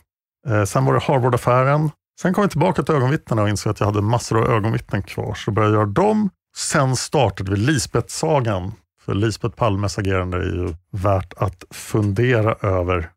Eh, 0.49 0.65
sen 0.65 0.85
var 0.85 0.95
det 0.95 1.01
Harvard-affären. 1.01 1.91
Sen 2.21 2.35
kom 2.35 2.43
vi 2.45 2.51
tillbaka 2.51 2.83
till 2.83 2.95
ögonvittnena 2.95 3.43
och 3.43 3.49
insåg 3.49 3.71
att 3.71 3.81
jag 3.81 3.87
hade 3.87 4.03
massor 4.03 4.39
av 4.39 4.51
ögonvittnen 4.51 5.03
kvar, 5.03 5.35
så 5.35 5.51
började 5.51 5.75
jag 5.75 5.81
göra 5.81 5.91
dem. 5.91 6.31
Sen 6.57 6.97
startade 6.97 7.51
vi 7.51 7.57
Lisbeth-sagan. 7.57 8.73
För 9.05 9.15
Lisbeth 9.15 9.57
Palmes 9.57 9.99
agerande 9.99 10.37
är 10.37 10.43
ju 10.43 10.75
värt 10.91 11.35
att 11.37 11.65
fundera 11.71 12.55
över. 12.55 13.11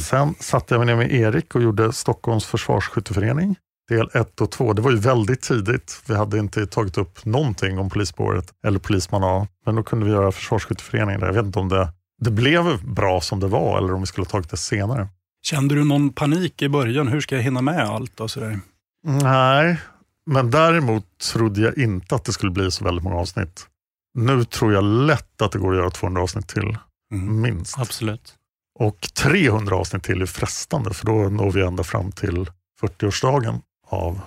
Sen 0.00 0.34
satte 0.40 0.74
jag 0.74 0.78
mig 0.78 0.86
ner 0.86 0.96
med 0.96 1.12
Erik 1.12 1.54
och 1.54 1.62
gjorde 1.62 1.92
Stockholms 1.92 2.44
försvarsskytteförening. 2.44 3.56
Del 3.88 4.10
1 4.14 4.40
och 4.40 4.50
2. 4.50 4.72
Det 4.72 4.82
var 4.82 4.90
ju 4.90 4.96
väldigt 4.96 5.40
tidigt. 5.40 6.02
Vi 6.06 6.14
hade 6.14 6.38
inte 6.38 6.66
tagit 6.66 6.98
upp 6.98 7.24
någonting 7.24 7.78
om 7.78 7.90
polisspåret 7.90 8.52
eller 8.66 8.78
polisman 8.78 9.24
A. 9.24 9.46
Men 9.66 9.74
då 9.74 9.82
kunde 9.82 10.06
vi 10.06 10.12
göra 10.12 10.32
försvarsskytteföreningen 10.32 11.20
där. 11.20 11.26
Jag 11.26 11.34
vet 11.34 11.44
inte 11.46 11.58
om 11.58 11.68
det, 11.68 11.88
det 12.20 12.30
blev 12.30 12.84
bra 12.84 13.20
som 13.20 13.40
det 13.40 13.46
var 13.46 13.78
eller 13.78 13.94
om 13.94 14.00
vi 14.00 14.06
skulle 14.06 14.24
ha 14.24 14.30
tagit 14.30 14.50
det 14.50 14.56
senare. 14.56 15.08
Kände 15.42 15.74
du 15.74 15.84
någon 15.84 16.12
panik 16.12 16.62
i 16.62 16.68
början? 16.68 17.08
Hur 17.08 17.20
ska 17.20 17.34
jag 17.34 17.42
hinna 17.42 17.62
med 17.62 17.80
allt 17.80 18.20
och 18.20 18.30
sådär? 18.30 18.60
Nej, 19.06 19.80
men 20.26 20.50
däremot 20.50 21.04
trodde 21.32 21.60
jag 21.60 21.78
inte 21.78 22.14
att 22.14 22.24
det 22.24 22.32
skulle 22.32 22.52
bli 22.52 22.70
så 22.70 22.84
väldigt 22.84 23.04
många 23.04 23.16
avsnitt. 23.16 23.66
Nu 24.14 24.44
tror 24.44 24.72
jag 24.72 24.84
lätt 24.84 25.42
att 25.42 25.52
det 25.52 25.58
går 25.58 25.72
att 25.72 25.78
göra 25.78 25.90
200 25.90 26.22
avsnitt 26.22 26.48
till, 26.48 26.78
minst. 27.12 27.78
Absolut. 27.78 28.34
Och 28.78 29.00
300 29.14 29.76
avsnitt 29.76 30.02
till 30.02 30.22
är 30.22 30.26
frestande, 30.26 30.94
för 30.94 31.06
då 31.06 31.12
når 31.12 31.50
vi 31.50 31.62
ända 31.62 31.84
fram 31.84 32.12
till 32.12 32.50
40-årsdagen 32.80 33.60
av 33.86 34.20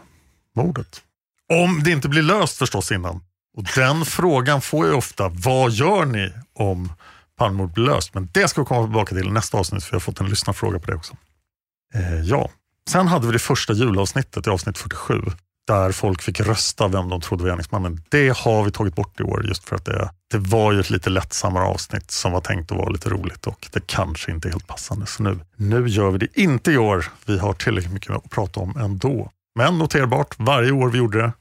mordet. 0.56 1.02
Om 1.54 1.84
det 1.84 1.92
inte 1.92 2.10
blir 2.10 2.22
löst 2.22 2.58
förstås 2.58 2.92
innan. 2.92 3.22
Och 3.58 3.64
den 3.76 4.06
frågan 4.06 4.62
får 4.62 4.88
jag 4.88 4.98
ofta, 4.98 5.30
vad 5.30 5.72
gör 5.72 6.06
ni 6.06 6.34
om 6.54 6.92
Palmemordet 7.38 7.76
blir 7.76 7.86
löst? 7.86 8.14
Men 8.14 8.30
det 8.34 8.48
ska 8.48 8.62
vi 8.62 8.66
komma 8.66 8.84
tillbaka 8.84 9.16
till 9.16 9.28
i 9.28 9.32
nästa 9.32 9.58
avsnitt, 9.58 9.84
för 9.84 9.94
jag 9.94 9.96
har 9.96 10.02
fått 10.02 10.20
en 10.20 10.30
lyssnarfråga 10.30 10.80
på 10.80 10.92
det 10.92 10.98
också. 10.98 11.18
Eh, 11.94 12.22
ja, 12.22 12.50
sen 12.90 13.08
hade 13.08 13.28
vi 13.28 13.34
det 13.34 13.40
första 13.40 13.74
julavsnittet 13.74 14.48
i 14.48 14.50
avsnitt 14.50 14.78
47 14.78 15.22
där 15.68 15.92
folk 15.92 16.22
fick 16.22 16.40
rösta 16.40 16.88
vem 16.88 17.10
de 17.10 17.22
trodde 17.22 17.44
var 17.44 17.50
gärningsmannen. 17.50 18.02
Det 18.10 18.38
har 18.38 18.64
vi 18.64 18.72
tagit 18.72 18.96
bort 18.96 19.20
i 19.20 19.24
år 19.24 19.46
just 19.46 19.64
för 19.64 19.76
att 19.76 19.86
det, 19.86 20.10
det 20.32 20.38
var 20.38 20.72
ju 20.72 20.80
ett 20.80 20.90
lite 20.90 21.10
lättsammare 21.10 21.64
avsnitt 21.64 22.12
som 22.12 22.32
var 22.32 22.42
tänkt 22.42 22.72
att 22.72 22.78
vara 22.78 22.90
lite 22.90 23.10
roligt 23.10 23.48
och 23.48 23.68
det 23.72 23.88
kanske 23.88 24.32
inte 24.32 24.48
är 24.48 24.50
helt 24.50 24.68
passande. 24.68 25.06
Så 25.06 25.24
nu, 25.24 25.40
nu 25.56 25.88
gör 25.88 26.12
vi 26.12 26.18
det 26.18 26.40
inte 26.40 26.72
i 26.72 26.78
år. 26.78 27.06
Vi 27.26 27.38
har 27.38 27.54
tillräckligt 27.54 27.94
mycket 27.94 28.12
att 28.12 28.30
prata 28.30 28.60
om 28.60 28.78
ändå. 28.78 29.32
Men 29.56 29.78
noterbart, 29.78 30.36
varje 30.38 30.72
år 30.72 30.90
vi 30.90 30.98
gjorde 30.98 31.22
det, 31.22 31.32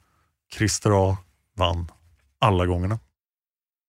Christer 0.56 1.10
A 1.10 1.16
vann 1.56 1.90
alla 2.40 2.66
gångerna. 2.66 2.98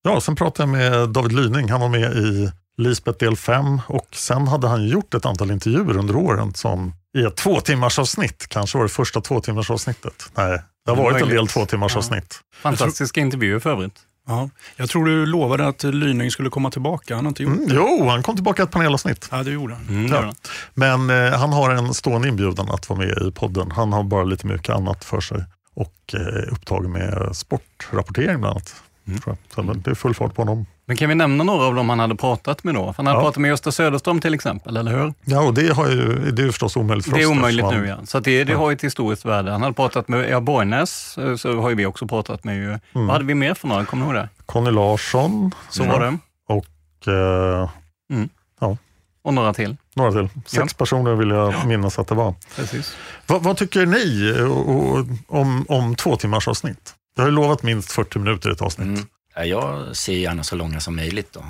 Ja, 0.03 0.21
sen 0.21 0.35
pratade 0.35 0.69
jag 0.69 0.77
med 0.77 1.09
David 1.09 1.31
Lyning. 1.31 1.69
Han 1.69 1.81
var 1.81 1.89
med 1.89 2.17
i 2.17 2.51
Lisbeth 2.77 3.17
del 3.19 3.35
5 3.37 3.81
och 3.87 4.07
sen 4.11 4.47
hade 4.47 4.67
han 4.67 4.87
gjort 4.87 5.13
ett 5.13 5.25
antal 5.25 5.51
intervjuer 5.51 5.97
under 5.97 6.15
åren 6.15 6.53
som 6.53 6.93
i 7.17 7.23
ett 7.23 7.35
två 7.35 7.61
timmars 7.61 7.99
avsnitt. 7.99 8.45
Kanske 8.49 8.77
var 8.77 8.85
det 8.85 8.89
första 8.91 9.21
två 9.21 9.41
timmars 9.41 9.71
avsnittet. 9.71 10.31
Nej, 10.37 10.61
det 10.85 10.91
har 10.91 10.97
varit 11.03 11.21
en 11.23 11.29
del 11.29 11.47
två 11.47 11.65
timmars 11.65 11.95
avsnitt. 11.95 12.39
Fantastiska 12.61 13.19
intervjuer 13.21 13.59
för 13.59 13.69
övrigt. 13.69 13.99
Ja, 14.27 14.49
jag 14.75 14.89
tror 14.89 15.05
du 15.05 15.25
lovade 15.25 15.67
att 15.67 15.83
Lyning 15.83 16.31
skulle 16.31 16.49
komma 16.49 16.71
tillbaka. 16.71 17.15
Han 17.15 17.25
har 17.25 17.29
inte 17.29 17.43
gjort 17.43 17.53
Mm, 17.53 17.67
det. 17.67 17.75
jo, 17.75 18.07
han 18.09 18.23
kom 18.23 18.35
tillbaka 18.35 18.63
ett 18.63 18.71
panelavsnitt. 18.71 19.27
Ja, 19.31 19.43
det 19.43 19.51
gjorde 19.51 19.73
han. 19.73 19.83
Mm, 19.89 20.11
Ja. 20.11 20.33
Men 20.73 21.09
eh, 21.09 21.39
han 21.39 21.53
har 21.53 21.69
en 21.69 21.93
stående 21.93 22.27
inbjudan 22.27 22.69
att 22.69 22.89
vara 22.89 22.99
med 22.99 23.17
i 23.27 23.31
podden. 23.31 23.71
Han 23.71 23.93
har 23.93 24.03
bara 24.03 24.23
lite 24.23 24.47
mycket 24.47 24.75
annat 24.75 25.03
för 25.03 25.21
sig 25.21 25.43
och 25.75 25.95
eh, 26.13 26.53
upptagen 26.53 26.91
med 26.91 27.29
sportrapportering 27.35 28.39
bland 28.41 28.45
annat. 28.45 28.75
Mm. 29.07 29.19
Tror 29.19 29.37
jag. 29.49 29.55
Så 29.55 29.63
men 29.63 29.81
det 29.81 29.91
är 29.91 29.95
full 29.95 30.13
fart 30.15 30.35
på 30.35 30.41
honom. 30.41 30.65
Men 30.87 30.97
kan 30.97 31.09
vi 31.09 31.15
nämna 31.15 31.43
några 31.43 31.65
av 31.65 31.75
dem 31.75 31.89
han 31.89 31.99
hade 31.99 32.15
pratat 32.15 32.63
med 32.63 32.75
då? 32.75 32.93
För 32.93 32.93
Han 32.97 33.07
hade 33.07 33.17
Ja. 33.19 33.23
pratat 33.23 33.37
med 33.41 33.49
Gösta 33.49 33.71
Söderström 33.71 34.19
till 34.21 34.33
exempel, 34.33 34.77
eller 34.77 34.91
hur? 34.91 35.13
Ja, 35.25 35.41
och 35.41 35.53
det, 35.53 35.73
har 35.73 35.89
ju, 35.89 36.31
det 36.31 36.41
är 36.41 36.45
ju 36.45 36.51
förstås 36.51 36.77
omöjligt 36.77 37.05
för 37.05 37.13
Det 37.13 37.21
är 37.21 37.25
oss. 37.25 37.31
omöjligt 37.31 37.65
nu 37.71 37.87
ja. 37.87 37.97
Så 38.05 38.19
det, 38.19 38.43
det 38.43 38.53
har 38.53 38.69
ju 38.69 38.75
ett 38.75 38.83
historiskt 38.83 39.25
värde. 39.25 39.51
Han 39.51 39.61
hade 39.61 39.73
pratat 39.73 40.07
med 40.07 40.29
ja, 40.29 40.39
Borgnäs, 40.39 41.17
eh, 41.17 41.35
så 41.35 41.61
har 41.61 41.69
ju 41.69 41.75
vi 41.75 41.85
också 41.85 42.07
pratat 42.07 42.43
med. 42.43 42.55
Ju. 42.55 42.65
Mm. 42.69 42.79
Vad 42.91 43.09
hade 43.09 43.25
vi 43.25 43.35
mer 43.35 43.53
för 43.53 43.67
några? 43.67 43.85
Kommer 43.85 44.05
du 44.05 44.11
ihåg 44.11 44.23
det? 44.23 44.29
Conny 44.45 44.71
Larsson. 44.71 45.51
Så 45.69 45.83
Ja. 45.83 45.91
var 45.91 45.99
det. 45.99 46.17
Och 46.47 47.07
eh, 47.13 47.69
Mm. 48.13 48.29
ja, 48.59 48.77
Och 49.23 49.33
några 49.33 49.53
till. 49.53 49.77
några 49.95 50.11
till. 50.11 50.29
Sex 50.45 50.73
personer 50.73 51.15
vill 51.15 51.29
jag 51.29 51.65
minnas 51.67 51.99
att 51.99 52.07
det 52.07 52.15
var. 52.15 52.33
Precis. 52.55 52.95
Vad, 53.27 53.43
vad 53.43 53.57
tycker 53.57 53.85
ni 53.85 54.33
och, 54.41 54.69
och, 54.69 55.05
om, 55.27 55.65
om 55.69 55.95
två 55.95 56.15
timmars 56.15 56.47
avsnitt? 56.47 56.93
Jag 57.15 57.23
har 57.23 57.29
ju 57.29 57.35
lovat 57.35 57.63
minst 57.63 57.91
40 57.91 58.19
minuter 58.19 58.49
i 58.49 58.53
ett 58.53 58.61
avsnitt. 58.61 58.87
Mm. 58.87 59.05
Ja, 59.35 59.45
Jag 59.45 59.95
ser 59.97 60.13
gärna 60.13 60.43
så 60.43 60.55
långa 60.55 60.79
som 60.79 60.95
möjligt 60.95 61.33
då. 61.33 61.45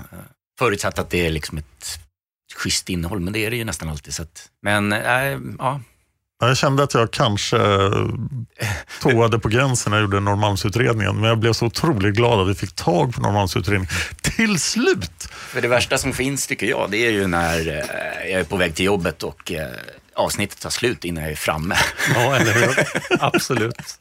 Förutsatt 0.59 0.99
att 0.99 1.09
det 1.09 1.25
är 1.25 1.31
liksom 1.31 1.57
ett 1.57 1.99
schysst 2.55 2.89
innehåll, 2.89 3.19
men 3.19 3.33
det 3.33 3.45
är 3.45 3.49
det 3.51 3.57
ju 3.57 3.63
nästan 3.65 3.89
alltid. 3.89 4.13
Så 4.13 4.21
att, 4.23 4.49
men 4.61 4.93
äh, 4.93 4.99
ja, 5.59 5.79
Ja, 6.41 6.47
Jag 6.47 6.57
kände 6.57 6.83
att 6.83 6.93
jag 6.93 7.11
kanske 7.11 7.57
eh, 7.57 8.07
toade 9.01 9.39
på 9.39 9.47
gränsen 9.49 9.91
när 9.91 9.97
jag 9.97 10.01
gjorde 10.03 10.19
Norrmalmsutredningen, 10.19 11.15
men 11.15 11.23
jag 11.29 11.37
blev 11.39 11.53
så 11.53 11.65
otroligt 11.65 12.15
glad 12.15 12.39
att 12.41 12.47
vi 12.47 12.55
fick 12.55 12.75
tag 12.75 13.13
på 13.15 13.21
Norrmalmsutredningen 13.21 13.91
till 14.21 14.59
slut. 14.59 15.27
för 15.31 15.61
det 15.61 15.67
värsta 15.67 15.97
som 15.97 16.13
finns 16.13 16.47
tycker 16.47 16.67
jag, 16.67 16.91
det 16.91 16.97
är 16.97 17.11
ju 17.11 17.27
när 17.27 17.67
eh, 17.67 18.31
jag 18.31 18.39
är 18.39 18.43
på 18.43 18.57
väg 18.57 18.75
till 18.75 18.85
jobbet 18.85 19.23
och 19.23 19.51
avsnittet 20.15 20.61
tar 20.61 20.69
slut 20.69 21.05
innan 21.05 21.23
jag 21.23 21.31
är 21.31 21.35
framme. 21.35 21.75
Ja, 22.15 22.35
eller 22.35 22.53
hur? 22.53 22.75
Absolut. 23.19 23.99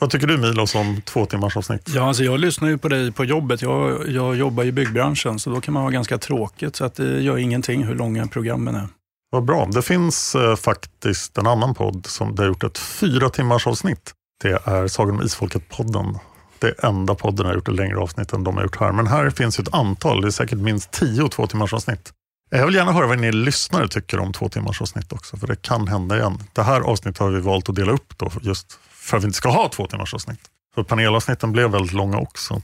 Vad 0.00 0.10
tycker 0.10 0.26
du 0.26 0.36
Milos 0.36 0.74
om 0.74 1.02
två 1.04 1.26
timmars 1.26 1.56
avsnitt? 1.56 1.88
Ja, 1.94 2.08
alltså 2.08 2.24
jag 2.24 2.40
lyssnar 2.40 2.68
ju 2.68 2.78
på 2.78 2.88
dig 2.88 3.12
på 3.12 3.24
jobbet. 3.24 3.62
Jag, 3.62 4.08
jag 4.08 4.36
jobbar 4.36 4.64
i 4.64 4.72
byggbranschen, 4.72 5.38
så 5.38 5.50
då 5.50 5.60
kan 5.60 5.74
man 5.74 5.82
ha 5.82 5.90
ganska 5.90 6.18
tråkigt. 6.18 6.76
Så 6.76 6.84
att 6.84 6.94
det 6.94 7.20
gör 7.20 7.38
ingenting 7.38 7.84
hur 7.84 7.94
långa 7.94 8.26
programmen 8.26 8.74
är. 8.74 8.88
Vad 9.30 9.44
bra. 9.44 9.66
Det 9.66 9.82
finns 9.82 10.34
eh, 10.34 10.56
faktiskt 10.56 11.38
en 11.38 11.46
annan 11.46 11.74
podd 11.74 12.06
som 12.06 12.34
det 12.34 12.42
har 12.42 12.48
gjort 12.48 12.64
ett 12.64 12.78
fyra 12.78 13.30
timmars 13.30 13.66
avsnitt. 13.66 14.12
Det 14.42 14.62
är 14.64 14.88
Sagan 14.88 15.14
om 15.14 15.22
Isfolket-podden. 15.22 16.18
Det 16.58 16.66
är 16.66 16.86
enda 16.86 17.14
podden 17.14 17.46
har 17.46 17.54
gjort 17.54 17.68
ett 17.68 17.74
längre 17.74 17.98
avsnitt 17.98 18.32
än 18.32 18.44
de 18.44 18.56
har 18.56 18.62
gjort 18.62 18.80
här. 18.80 18.92
Men 18.92 19.06
här 19.06 19.30
finns 19.30 19.58
ju 19.58 19.62
ett 19.62 19.74
antal, 19.74 20.20
det 20.20 20.26
är 20.26 20.30
säkert 20.30 20.58
minst 20.58 20.90
tio 20.90 21.28
två 21.28 21.46
timmars 21.46 21.72
avsnitt. 21.72 22.12
Jag 22.50 22.66
vill 22.66 22.74
gärna 22.74 22.92
höra 22.92 23.06
vad 23.06 23.18
ni 23.18 23.32
lyssnare 23.32 23.88
tycker 23.88 24.18
om 24.18 24.32
två 24.32 24.48
timmars 24.48 24.82
avsnitt 24.82 25.12
också, 25.12 25.36
för 25.36 25.46
det 25.46 25.62
kan 25.62 25.88
hända 25.88 26.16
igen. 26.18 26.38
Det 26.52 26.62
här 26.62 26.80
avsnittet 26.80 27.18
har 27.18 27.30
vi 27.30 27.40
valt 27.40 27.68
att 27.68 27.74
dela 27.74 27.92
upp 27.92 28.18
då, 28.18 28.30
just 28.40 28.78
för 29.10 29.16
att 29.16 29.22
vi 29.22 29.26
inte 29.26 29.36
ska 29.36 29.48
ha 29.48 29.68
två 29.68 29.86
timmars 29.86 30.14
avsnitt. 30.14 30.40
För 30.74 30.82
panelavsnitten 30.82 31.52
blev 31.52 31.70
väldigt 31.70 31.92
långa 31.92 32.18
också. 32.18 32.62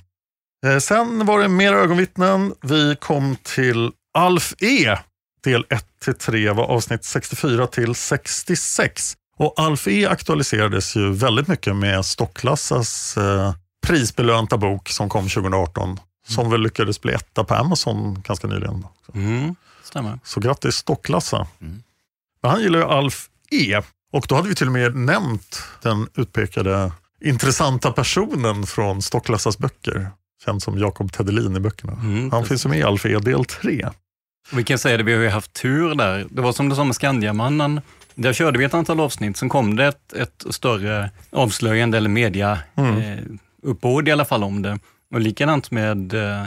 Eh, 0.66 0.78
sen 0.78 1.26
var 1.26 1.40
det 1.40 1.48
mer 1.48 1.72
ögonvittnen. 1.72 2.54
Vi 2.62 2.96
kom 3.00 3.36
till 3.42 3.92
Alf 4.14 4.54
E. 4.58 4.96
Del 5.44 5.64
1-3 6.04 6.54
var 6.54 6.64
avsnitt 6.64 7.04
64 7.04 7.66
till 7.66 7.94
66. 7.94 9.16
Och 9.38 9.54
Alf 9.56 9.88
E 9.88 10.06
aktualiserades 10.06 10.96
ju 10.96 11.12
väldigt 11.12 11.48
mycket 11.48 11.76
med 11.76 12.04
Stocklassas 12.04 13.16
eh, 13.16 13.54
prisbelönta 13.86 14.56
bok 14.56 14.88
som 14.88 15.08
kom 15.08 15.28
2018. 15.28 16.00
Som 16.28 16.50
väl 16.50 16.62
lyckades 16.62 17.00
bli 17.00 17.12
etta 17.12 17.44
på 17.44 17.54
Amazon 17.54 18.22
ganska 18.22 18.46
nyligen. 18.46 18.86
Mm, 19.14 19.56
stämmer. 19.82 20.18
Så 20.24 20.40
grattis 20.40 20.74
Stocklassa. 20.74 21.46
Men 22.42 22.50
han 22.50 22.60
gillar 22.60 22.78
ju 22.78 22.84
Alf 22.84 23.28
E. 23.50 23.82
Och 24.16 24.26
då 24.28 24.34
hade 24.34 24.48
vi 24.48 24.54
till 24.54 24.66
och 24.66 24.72
med 24.72 24.94
nämnt 24.96 25.62
den 25.82 26.08
utpekade 26.16 26.92
intressanta 27.24 27.92
personen 27.92 28.66
från 28.66 29.02
Stocklassas 29.02 29.58
böcker. 29.58 30.08
Känd 30.44 30.62
som 30.62 30.78
Jakob 30.78 31.12
Tedelin 31.12 31.56
i 31.56 31.60
böckerna. 31.60 31.92
han 32.32 32.44
finns 32.44 32.66
med 32.66 32.78
i 32.78 32.82
Alf 32.82 33.06
E 33.06 33.18
del 33.18 33.44
3. 33.44 33.88
Vi 34.52 34.64
kan 34.64 34.78
säga 34.78 34.96
det, 34.96 35.02
vi 35.02 35.14
har 35.14 35.22
ju 35.22 35.28
haft 35.28 35.52
tur 35.52 35.94
där. 35.94 36.26
Det 36.30 36.42
var 36.42 36.52
som 36.52 36.68
du 36.68 36.76
sa 36.76 36.84
med 36.84 36.94
Skandiamannen. 36.96 37.80
Där 38.14 38.32
körde 38.32 38.58
vi 38.58 38.64
ett 38.64 38.74
antal 38.74 39.00
avsnitt, 39.00 39.36
sen 39.36 39.48
kom 39.48 39.76
det 39.76 39.86
ett, 39.86 40.12
ett 40.12 40.44
större 40.50 41.10
avslöjande 41.30 41.96
eller 41.96 42.08
media 42.10 42.58
Mm. 42.76 42.96
eh, 42.98 43.18
uppbåd 43.62 44.08
i 44.08 44.12
alla 44.12 44.24
fall 44.24 44.44
om 44.44 44.62
det. 44.62 44.78
Och 45.14 45.20
likadant 45.20 45.70
med 45.70 46.14
eh, 46.14 46.42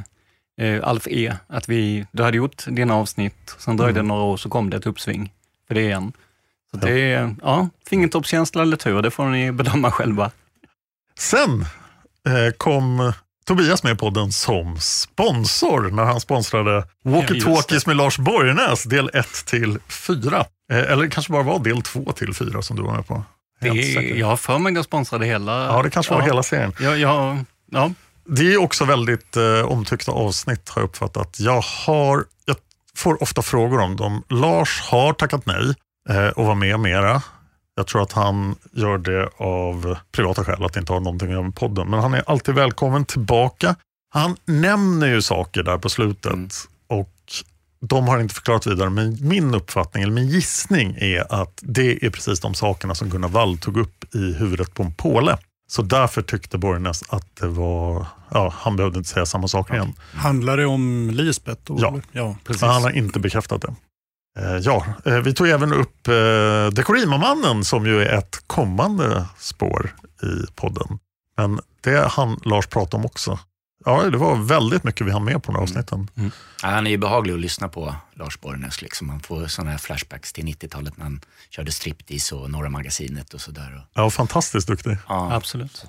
eh, 0.61 0.87
Alf 0.87 1.07
E, 1.07 1.33
att 1.47 1.69
vi, 1.69 2.05
du 2.11 2.23
hade 2.23 2.37
gjort 2.37 2.63
dina 2.67 2.95
avsnitt, 2.95 3.55
sen 3.57 3.77
dröjde 3.77 3.93
det 3.93 3.99
Mm. 3.99 4.07
några 4.07 4.23
år 4.23 4.37
så 4.37 4.49
kom 4.49 4.69
det 4.69 4.77
ett 4.77 4.85
uppsving 4.85 5.33
för 5.67 5.75
det 5.75 5.81
igen. 5.81 6.11
Så 6.71 6.77
det 6.77 7.13
är, 7.13 7.35
ja, 7.41 7.69
fingertoppskänsla 7.89 8.61
eller 8.61 8.77
tur, 8.77 9.01
det 9.01 9.11
får 9.11 9.25
ni 9.25 9.51
bedöma 9.51 9.91
själva. 9.91 10.31
Sen 11.19 11.61
eh, 12.27 12.53
kom 12.57 13.13
Tobias 13.45 13.83
med 13.83 13.93
i 13.93 13.95
podden 13.95 14.31
som 14.31 14.77
sponsor 14.79 15.91
när 15.91 16.03
han 16.03 16.19
sponsrade 16.19 16.87
Walkie 17.03 17.37
Ja, 17.37 17.43
Talkies 17.43 17.71
just 17.71 17.87
med 17.87 17.95
Lars 17.97 18.17
Borgnäs 18.17 18.83
del 18.83 19.09
1 19.13 19.45
till 19.45 19.79
4. 19.87 20.45
Eh, 20.71 20.77
eller 20.77 21.03
det 21.03 21.09
kanske 21.09 21.31
bara 21.31 21.43
var 21.43 21.59
del 21.59 21.81
2 21.81 22.11
till 22.11 22.33
4 22.33 22.61
som 22.61 22.75
du 22.77 22.83
var 22.83 22.95
med 22.95 23.07
på. 23.07 23.23
Är, 23.61 24.15
jag 24.15 24.27
har 24.27 24.37
för 24.37 24.59
mig 24.59 24.71
att 24.71 24.75
jag 24.75 24.85
sponsrade 24.85 25.25
hela. 25.25 25.65
Ja, 25.65 25.83
det 25.83 25.89
kanske 25.89 26.13
var 26.13 26.21
hela 26.21 26.43
serien. 26.43 26.73
Ja, 26.79 26.95
ja, 26.95 27.37
ja. 27.71 27.91
Det 28.25 28.53
är 28.53 28.57
också 28.57 28.85
väldigt 28.85 29.37
eh, 29.37 29.61
omtyckta 29.61 30.11
avsnitt 30.11 30.69
har 30.69 30.81
jag 30.81 30.89
uppfattat. 30.89 31.39
Jag, 31.39 31.61
har, 31.61 32.25
jag 32.45 32.55
får 32.95 33.23
ofta 33.23 33.41
frågor 33.41 33.79
om 33.79 33.95
dem. 33.95 34.23
Lars 34.29 34.81
har 34.81 35.13
tackat 35.13 35.45
nej 35.45 35.73
och 36.35 36.45
var 36.45 36.55
med 36.55 36.79
mera. 36.79 37.21
Jag 37.75 37.87
tror 37.87 38.01
att 38.01 38.11
han 38.11 38.55
gör 38.71 38.97
det 38.97 39.29
av 39.37 39.97
privata 40.11 40.43
skäl, 40.43 40.63
att 40.65 40.73
det 40.73 40.79
inte 40.79 40.93
har 40.93 40.99
någonting 40.99 41.27
att 41.27 41.33
göra 41.33 41.43
med 41.43 41.55
podden. 41.55 41.89
Men 41.89 41.99
han 41.99 42.13
är 42.13 42.23
alltid 42.27 42.55
välkommen 42.55 43.05
tillbaka. 43.05 43.75
Han 44.13 44.35
nämner 44.45 45.07
ju 45.07 45.21
saker 45.21 45.63
där 45.63 45.77
på 45.77 45.89
slutet 45.89 46.33
och 46.87 47.13
de 47.81 48.07
har 48.07 48.19
inte 48.19 48.35
förklarat 48.35 48.67
vidare. 48.67 48.89
Men 48.89 49.17
min 49.21 49.55
uppfattning, 49.55 50.03
eller 50.03 50.13
min 50.13 50.27
gissning 50.27 50.95
är 50.99 51.41
att 51.41 51.59
det 51.61 52.05
är 52.05 52.09
precis 52.09 52.39
de 52.39 52.53
sakerna 52.53 52.95
som 52.95 53.09
Gunnar 53.09 53.29
Wall 53.29 53.57
tog 53.57 53.77
upp 53.77 54.15
i 54.15 54.33
huvudet 54.33 54.73
på 54.73 54.83
en 54.83 54.93
påle. 54.93 55.37
Så 55.67 55.81
därför 55.81 56.21
tyckte 56.21 56.57
Borgnäs 56.57 57.03
att 57.09 57.35
det 57.35 57.47
var, 57.47 58.05
ja, 58.31 58.53
han 58.57 58.75
behövde 58.75 58.97
inte 58.97 59.09
säga 59.09 59.25
samma 59.25 59.47
sak 59.47 59.73
igen. 59.73 59.93
Handlar 60.13 60.57
det 60.57 60.65
om 60.65 61.09
Lisbeth? 61.13 61.61
Då, 61.63 61.77
Ja. 61.81 61.99
ja 62.11 62.35
precis. 62.43 62.61
Men 62.61 62.71
han 62.71 62.83
har 62.83 62.91
inte 62.91 63.19
bekräftat 63.19 63.61
det. 63.61 63.73
Eh, 64.41 64.57
ja, 64.57 64.85
eh, 65.05 65.17
vi 65.17 65.33
tog 65.33 65.49
även 65.49 65.73
upp 65.73 66.07
eh, 66.07 66.13
Dekorima-mannen 66.71 67.65
som 67.65 67.85
ju 67.85 68.01
är 68.01 68.17
ett 68.17 68.43
kommande 68.47 69.25
spår 69.37 69.95
i 70.23 70.51
podden. 70.55 70.99
Men 71.37 71.59
det 71.81 72.07
han 72.11 72.39
Lars 72.45 72.67
pratade 72.67 72.97
om 72.97 73.05
också. 73.05 73.39
Ja, 73.85 74.03
det 74.03 74.17
var 74.17 74.35
väldigt 74.35 74.83
mycket 74.83 75.07
vi 75.07 75.11
hann 75.11 75.23
med 75.23 75.43
på 75.43 75.51
de 75.51 75.55
här 75.55 75.63
avsnitten. 75.63 76.07
Ja, 76.15 76.67
han 76.69 76.87
är 76.87 76.91
ju 76.91 76.97
behaglig 76.97 77.33
att 77.33 77.39
lyssna 77.39 77.67
på, 77.69 77.95
Lars 78.13 78.39
Borgnäs. 78.39 78.81
Liksom. 78.81 79.07
Man 79.07 79.19
får 79.19 79.47
sådana 79.47 79.71
här 79.71 79.77
flashbacks 79.77 80.33
till 80.33 80.45
90-talet 80.45 80.97
när 80.97 81.03
han 81.03 81.21
körde 81.49 81.71
striptease 81.71 82.35
och 82.35 82.51
Norra 82.51 82.69
Magasinet 82.69 83.33
och 83.33 83.41
sådär. 83.41 83.85
Ja, 83.93 84.09
fantastiskt 84.09 84.67
duktig. 84.67 84.97
Ja. 85.07 85.33
Absolut. 85.33 85.85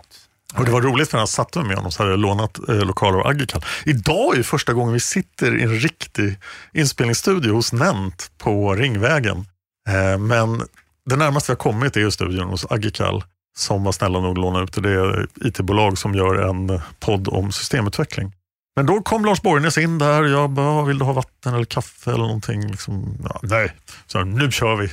Och 0.54 0.64
det 0.64 0.70
var 0.70 0.80
roligt 0.80 1.10
för 1.10 1.16
när 1.16 1.22
jag 1.22 1.28
satt 1.28 1.56
med 1.56 1.76
honom 1.76 1.92
så 1.92 2.02
hade 2.02 2.12
jag 2.12 2.20
lånat 2.20 2.68
eh, 2.68 2.74
lokaler 2.74 3.18
av 3.18 3.26
Agikal. 3.26 3.64
Idag 3.84 4.38
är 4.38 4.42
första 4.42 4.72
gången 4.72 4.92
vi 4.92 5.00
sitter 5.00 5.56
i 5.58 5.62
en 5.62 5.74
riktig 5.74 6.38
inspelningsstudio 6.72 7.52
hos 7.52 7.72
Nent 7.72 8.30
på 8.38 8.74
Ringvägen. 8.74 9.46
Eh, 9.88 10.18
men 10.18 10.62
det 11.10 11.16
närmaste 11.16 11.52
vi 11.52 11.54
har 11.54 11.72
kommit 11.72 11.96
är 11.96 12.00
ju 12.00 12.10
studion 12.10 12.48
hos 12.48 12.66
Agikal 12.70 13.24
som 13.56 13.84
var 13.84 13.92
snälla 13.92 14.20
nog 14.20 14.30
att 14.30 14.38
låna 14.38 14.60
ut 14.62 14.72
Det 14.72 14.80
det 14.80 15.26
IT-bolag 15.48 15.98
som 15.98 16.14
gör 16.14 16.34
en 16.34 16.80
podd 17.00 17.28
om 17.28 17.52
systemutveckling. 17.52 18.32
Men 18.76 18.86
då 18.86 19.02
kom 19.02 19.24
Lars 19.24 19.42
Borgnäs 19.42 19.78
in 19.78 19.98
där 19.98 20.24
jag 20.24 20.50
bara, 20.50 20.66
ah, 20.66 20.82
vill 20.82 20.98
du 20.98 21.04
ha 21.04 21.12
vatten 21.12 21.54
eller 21.54 21.64
kaffe 21.64 22.10
eller 22.10 22.24
någonting? 22.24 22.66
Liksom, 22.66 23.16
ja, 23.24 23.40
nej, 23.42 23.72
så 24.06 24.24
nu 24.24 24.50
kör 24.50 24.76
vi. 24.76 24.88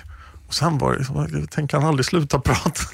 Och 0.47 0.53
sen 0.53 0.77
var 0.77 1.27
det, 1.27 1.39
jag 1.39 1.51
tänker 1.51 1.77
han 1.77 1.85
aldrig 1.87 2.05
sluta 2.05 2.39
prata. 2.39 2.81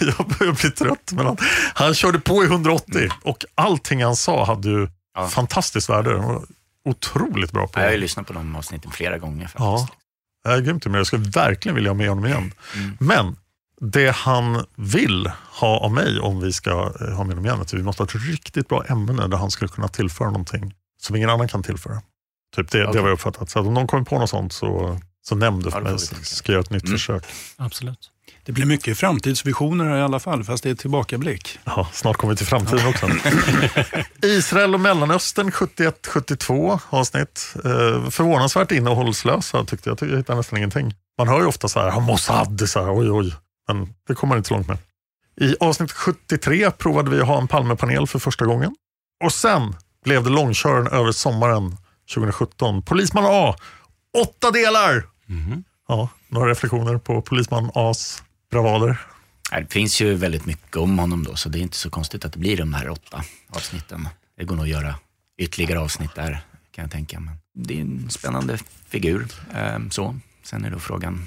jag 0.00 0.26
börjar 0.38 0.60
bli 0.60 0.70
trött. 0.70 1.12
Men 1.12 1.26
han, 1.26 1.36
han 1.74 1.94
körde 1.94 2.18
på 2.18 2.44
i 2.44 2.46
180 2.46 3.08
och 3.22 3.44
allting 3.54 4.04
han 4.04 4.16
sa 4.16 4.44
hade 4.44 4.68
ju 4.68 4.88
fantastiskt 5.30 5.88
värde. 5.88 6.14
Var 6.14 6.42
otroligt 6.84 7.52
bra 7.52 7.66
på 7.66 7.80
Jag 7.80 7.86
har 7.86 7.92
ju 7.92 7.98
lyssnat 7.98 8.26
på 8.26 8.32
de 8.32 8.56
avsnitten 8.56 8.90
flera 8.90 9.18
gånger 9.18 9.46
faktiskt. 9.46 9.60
Ja, 9.60 9.88
det 10.44 10.50
är 10.50 10.60
grymt. 10.60 10.86
Men 10.86 10.94
jag 10.94 11.06
skulle 11.06 11.28
verkligen 11.28 11.74
vilja 11.74 11.90
ha 11.90 11.94
med 11.94 12.08
honom 12.08 12.26
igen. 12.26 12.52
Men 13.00 13.36
det 13.80 14.10
han 14.10 14.64
vill 14.76 15.30
ha 15.60 15.78
av 15.78 15.92
mig 15.92 16.20
om 16.20 16.40
vi 16.40 16.52
ska 16.52 16.70
eh, 16.70 16.76
ha 16.76 17.24
med 17.24 17.36
honom 17.36 17.44
igen, 17.44 17.60
att 17.60 17.74
vi 17.74 17.82
måste 17.82 18.02
ha 18.02 18.06
ett 18.06 18.14
riktigt 18.14 18.68
bra 18.68 18.84
ämne 18.84 19.26
där 19.26 19.36
han 19.36 19.50
skulle 19.50 19.68
kunna 19.68 19.88
tillföra 19.88 20.28
någonting 20.30 20.74
som 21.00 21.16
ingen 21.16 21.30
annan 21.30 21.48
kan 21.48 21.62
tillföra. 21.62 22.02
Typ 22.56 22.70
det, 22.70 22.78
det 22.78 22.88
Okej. 22.88 23.00
har 23.00 23.08
jag 23.08 23.14
uppfattat. 23.14 23.50
Så 23.50 23.60
om 23.60 23.74
någon 23.74 23.86
kommer 23.86 24.04
på 24.04 24.18
något 24.18 24.30
sånt 24.30 24.52
så, 24.52 25.00
så 25.28 25.34
nämn 25.34 25.62
det 25.62 25.70
för 25.70 25.80
mig 25.80 25.98
så 25.98 26.14
ska 26.22 26.52
jag 26.52 26.54
göra 26.54 26.60
ett 26.64 26.70
nytt 26.70 26.84
Mm. 26.84 26.98
försök. 26.98 27.24
Absolut. 27.56 28.10
Det 28.44 28.52
blir 28.52 28.66
mycket 28.66 28.98
framtidsvisioner 28.98 29.84
här 29.84 29.96
i 29.96 30.02
alla 30.02 30.20
fall, 30.20 30.44
fast 30.44 30.62
det 30.64 30.70
är 30.70 30.74
tillbakablick. 30.74 31.58
Ja, 31.64 31.88
snart 31.92 32.16
kommer 32.16 32.32
vi 32.32 32.36
till 32.36 32.46
framtiden 32.46 32.86
också. 32.86 33.08
Israel 34.22 34.74
och 34.74 34.80
Mellanöstern 34.80 35.50
71-72 35.50 36.80
avsnitt. 36.90 37.54
Eh, 37.64 38.10
förvånansvärt 38.10 38.72
innehållslösa 38.72 39.64
tyckte 39.64 39.90
jag. 39.90 39.98
Jag 40.10 40.16
hittade 40.16 40.36
nästan 40.38 40.56
ingenting. 40.58 40.94
Man 41.18 41.28
hör 41.28 41.40
ju 41.40 41.46
ofta 41.46 41.68
så 41.68 41.80
här, 41.80 42.00
Mossad, 42.00 42.68
så 42.68 42.80
här, 42.84 42.98
oj 42.98 43.10
oj. 43.10 43.34
Men 43.68 43.94
det 44.08 44.14
kommer 44.14 44.28
man 44.28 44.38
inte 44.38 44.48
så 44.48 44.54
långt 44.54 44.68
med. 44.68 44.78
I 45.40 45.56
avsnitt 45.60 45.92
73 45.92 46.70
provade 46.70 47.10
vi 47.10 47.20
att 47.20 47.26
ha 47.26 47.40
en 47.40 47.48
Palmepanel 47.48 48.06
för 48.06 48.18
första 48.18 48.44
gången. 48.46 48.74
Och 49.24 49.32
sen 49.32 49.76
blev 50.04 50.24
det 50.24 50.30
långköraren 50.30 50.86
över 50.86 51.12
sommaren 51.12 51.76
2017. 52.14 52.82
Polisman 52.82 53.24
A, 53.26 53.56
åtta 54.18 54.50
delar! 54.50 55.04
Ja, 55.88 56.08
några 56.28 56.50
reflektioner 56.50 56.98
på 56.98 57.22
Polisman 57.22 57.70
A's 57.70 58.22
bravader. 58.50 59.00
Det 59.50 59.72
finns 59.72 60.00
ju 60.00 60.14
väldigt 60.14 60.46
mycket 60.46 60.76
om 60.76 60.98
honom 60.98 61.24
då, 61.24 61.36
så 61.36 61.48
det 61.48 61.58
är 61.58 61.62
inte 61.62 61.76
så 61.76 61.90
konstigt 61.90 62.24
att 62.24 62.32
det 62.32 62.38
blir 62.38 62.56
de 62.56 62.74
här 62.74 62.88
åtta 62.88 63.24
avsnitten. 63.48 64.08
Det 64.36 64.44
går 64.44 64.56
nog 64.56 64.64
att 64.64 64.70
göra 64.70 64.94
ytterligare 65.38 65.80
avsnitt 65.80 66.14
där, 66.14 66.40
kan 66.70 66.82
jag 66.82 66.90
tänka 66.90 67.20
mig. 67.20 67.34
Det 67.54 67.76
är 67.76 67.80
en 67.80 68.10
spännande 68.10 68.58
figur. 68.86 69.26
ehm, 69.54 69.90
så. 69.90 70.16
Sen 70.42 70.64
är 70.64 70.70
då 70.70 70.78
frågan 70.78 71.26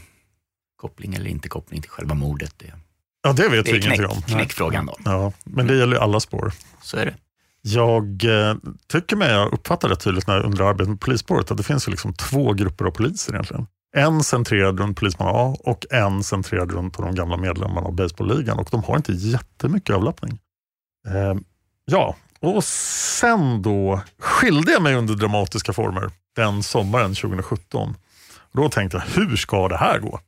koppling 0.78 1.14
eller 1.14 1.30
inte 1.30 1.50
koppling 1.50 1.82
till 1.82 1.92
själva 1.92 2.16
mordet. 2.16 2.54
Det, 2.58 2.74
Ja, 3.22 3.34
det 3.34 3.50
vet 3.50 3.66
det 3.66 3.72
vi 3.72 3.78
ingenting 3.78 3.98
knäck, 3.98 4.12
om. 4.12 4.22
knäckfrågan 4.22 4.86
då. 4.86 4.98
Ja, 5.06 5.34
men 5.46 5.68
det 5.68 5.76
gäller 5.76 5.96
ju 5.96 6.02
alla 6.02 6.20
spår. 6.20 6.54
Så 6.82 6.98
är 6.98 7.06
det. 7.06 7.16
Jag 7.62 8.24
eh, 8.24 8.56
tycker 8.88 9.16
mig 9.16 9.30
jag 9.32 9.54
uppfattar 9.54 9.90
det 9.90 9.96
tydligt 9.96 10.28
när 10.28 10.36
jag 10.36 10.46
under 10.46 10.64
arbetet 10.64 10.90
med 10.90 11.00
polisspåret 11.00 11.52
att 11.52 11.58
det 11.58 11.64
finns 11.64 11.88
ju 11.88 11.92
liksom 11.92 12.14
två 12.14 12.54
grupper 12.54 12.86
av 12.86 12.92
poliser 12.92 13.34
egentligen. 13.34 13.68
En 13.98 14.24
centrerad 14.24 14.80
runt 14.80 14.98
polisman 14.98 15.28
A 15.36 15.56
och 15.60 15.86
en 15.90 16.24
centrerad 16.24 16.72
runt 16.72 16.98
de 16.98 17.16
gamla 17.16 17.38
medlemmarna 17.38 17.88
av 17.88 17.96
baseballligan 17.96 18.60
och 18.60 18.68
de 18.72 18.84
har 18.84 18.96
inte 18.96 19.12
jättemycket 19.12 19.90
överlappning. 19.90 20.40
Eh, 21.08 21.36
ja, 21.86 22.16
och 22.40 22.64
sen 22.64 23.62
då 23.62 24.02
skilde 24.20 24.72
jag 24.72 24.82
mig 24.82 24.96
under 24.96 25.14
dramatiska 25.14 25.74
former 25.74 26.12
den 26.36 26.64
sommaren 26.64 27.16
2017. 27.16 27.96
Då 28.54 28.70
tänkte 28.70 28.98
jag, 28.98 29.22
hur 29.22 29.36
ska 29.36 29.68
det 29.68 29.78
här 29.78 30.00
gå? 30.00 30.20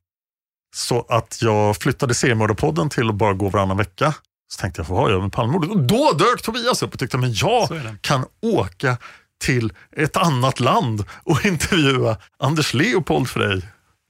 Så 0.76 1.06
att 1.10 1.42
jag 1.42 1.78
flyttade 1.78 2.14
seriemördarpodden 2.14 2.90
till 2.90 3.10
att 3.10 3.16
bara 3.16 3.34
gå 3.34 3.50
varannan 3.50 3.78
vecka. 3.78 4.14
Så 4.52 4.62
tänkte 4.62 4.82
jag, 4.82 4.88
vad 4.88 5.00
har 5.00 5.10
jag 5.10 5.22
med 5.22 5.32
Palmemordet? 5.32 5.70
Och 5.70 5.82
då 5.82 6.12
dök 6.12 6.42
Tobias 6.42 6.84
upp 6.84 6.94
och 6.94 7.00
tyckte, 7.00 7.18
men 7.18 7.34
jag 7.34 7.70
kan 8.02 8.26
åka 8.42 8.98
till 9.40 9.74
ett 9.98 10.18
annat 10.18 10.60
land 10.60 11.04
och 11.24 11.46
intervjua 11.46 12.18
Anders 12.40 12.74
Leopold 12.74 13.30
för 13.30 13.40
dig. 13.40 13.62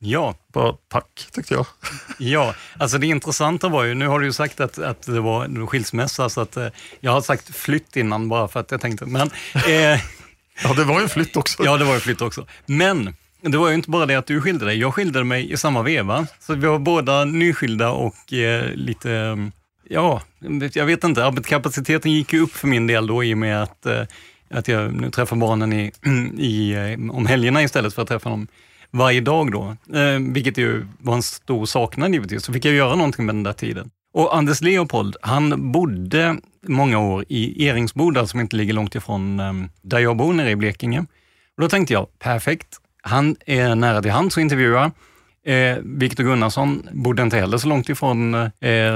Ja, 0.01 0.35
Bara, 0.53 0.73
tack, 0.91 1.27
tyckte 1.31 1.53
jag. 1.53 1.65
Ja, 2.17 2.55
alltså 2.77 2.97
det 2.97 3.07
intressanta 3.07 3.69
var 3.69 3.83
ju, 3.83 3.93
nu 3.93 4.07
har 4.07 4.19
du 4.19 4.25
ju 4.25 4.33
sagt 4.33 4.59
att, 4.59 4.79
att 4.79 5.01
det 5.01 5.19
var 5.19 5.45
en 5.45 5.67
skilsmässa, 5.67 6.29
så 6.29 6.41
att 6.41 6.57
eh, 6.57 6.67
jag 6.99 7.11
har 7.11 7.21
sagt 7.21 7.55
flytt 7.55 7.95
innan 7.95 8.29
bara 8.29 8.47
för 8.47 8.59
att 8.59 8.71
jag 8.71 8.81
tänkte, 8.81 9.05
men... 9.05 9.29
Eh, 9.53 9.99
Ja, 10.63 10.73
det 10.73 10.83
var 10.83 10.95
ju 10.95 11.03
en 11.03 11.09
flytt 11.09 11.35
också. 11.35 11.63
ja, 11.65 11.77
det 11.77 11.85
var 11.85 11.93
ju 11.93 11.99
flytt 11.99 12.21
också. 12.21 12.45
Men 12.65 13.15
det 13.41 13.57
var 13.57 13.69
ju 13.69 13.75
inte 13.75 13.89
bara 13.89 14.05
det 14.05 14.15
att 14.15 14.25
du 14.25 14.41
skilde 14.41 14.65
dig, 14.65 14.77
jag 14.79 14.93
skilde 14.93 15.23
mig 15.23 15.51
i 15.51 15.57
samma 15.57 15.81
veva. 15.81 16.27
Så 16.39 16.53
vi 16.53 16.67
var 16.67 16.79
båda 16.79 17.25
nyskilda 17.25 17.89
och 17.91 18.33
eh, 18.33 18.73
lite, 18.73 19.11
eh, 19.11 19.35
ja, 19.89 20.21
jag 20.73 20.85
vet 20.85 21.03
inte, 21.03 21.25
arbetskapaciteten 21.25 22.11
gick 22.11 22.33
ju 22.33 22.39
upp 22.41 22.51
för 22.51 22.67
min 22.67 22.87
del 22.87 23.07
då 23.07 23.23
i 23.23 23.33
och 23.33 23.37
med 23.37 23.63
att, 23.63 23.85
eh, 23.85 24.01
att 24.49 24.67
jag 24.67 24.93
nu 24.93 25.11
träffar 25.11 25.35
barnen 25.35 25.73
i, 25.73 25.91
i, 26.37 26.73
eh, 26.73 27.15
om 27.15 27.25
helgerna 27.25 27.63
istället 27.63 27.93
för 27.93 28.01
att 28.01 28.07
träffa 28.07 28.29
dem 28.29 28.47
varje 28.91 29.21
dag 29.21 29.51
då, 29.51 29.75
eh, 29.97 30.19
vilket 30.19 30.57
ju 30.57 30.85
var 30.99 31.15
en 31.15 31.21
stor 31.21 31.65
saknad 31.65 32.13
givetvis. 32.13 32.43
Så 32.43 32.53
fick 32.53 32.65
jag 32.65 32.73
göra 32.73 32.95
någonting 32.95 33.25
med 33.25 33.35
den 33.35 33.43
där 33.43 33.53
tiden. 33.53 33.89
Och 34.13 34.37
Anders 34.37 34.61
Leopold, 34.61 35.15
han 35.21 35.71
bodde 35.71 36.37
många 36.67 36.99
år 36.99 37.25
i 37.27 37.65
Eringsboda 37.65 38.19
alltså 38.19 38.31
som 38.31 38.39
inte 38.39 38.55
ligger 38.55 38.73
långt 38.73 38.95
ifrån 38.95 39.39
eh, 39.39 39.53
där 39.81 39.99
jag 39.99 40.17
bor 40.17 40.33
nere 40.33 40.49
i 40.49 40.55
Blekinge. 40.55 40.99
Och 41.57 41.61
då 41.61 41.69
tänkte 41.69 41.93
jag, 41.93 42.19
perfekt, 42.19 42.77
han 43.01 43.35
är 43.45 43.75
nära 43.75 44.01
till 44.01 44.11
hands 44.11 44.37
att 44.37 44.41
intervjua. 44.41 44.91
Eh, 45.45 45.77
Viktor 45.83 46.23
Gunnarsson 46.23 46.89
bodde 46.91 47.21
inte 47.21 47.37
heller 47.37 47.57
så 47.57 47.67
långt 47.67 47.89
ifrån 47.89 48.33
eh, 48.33 48.49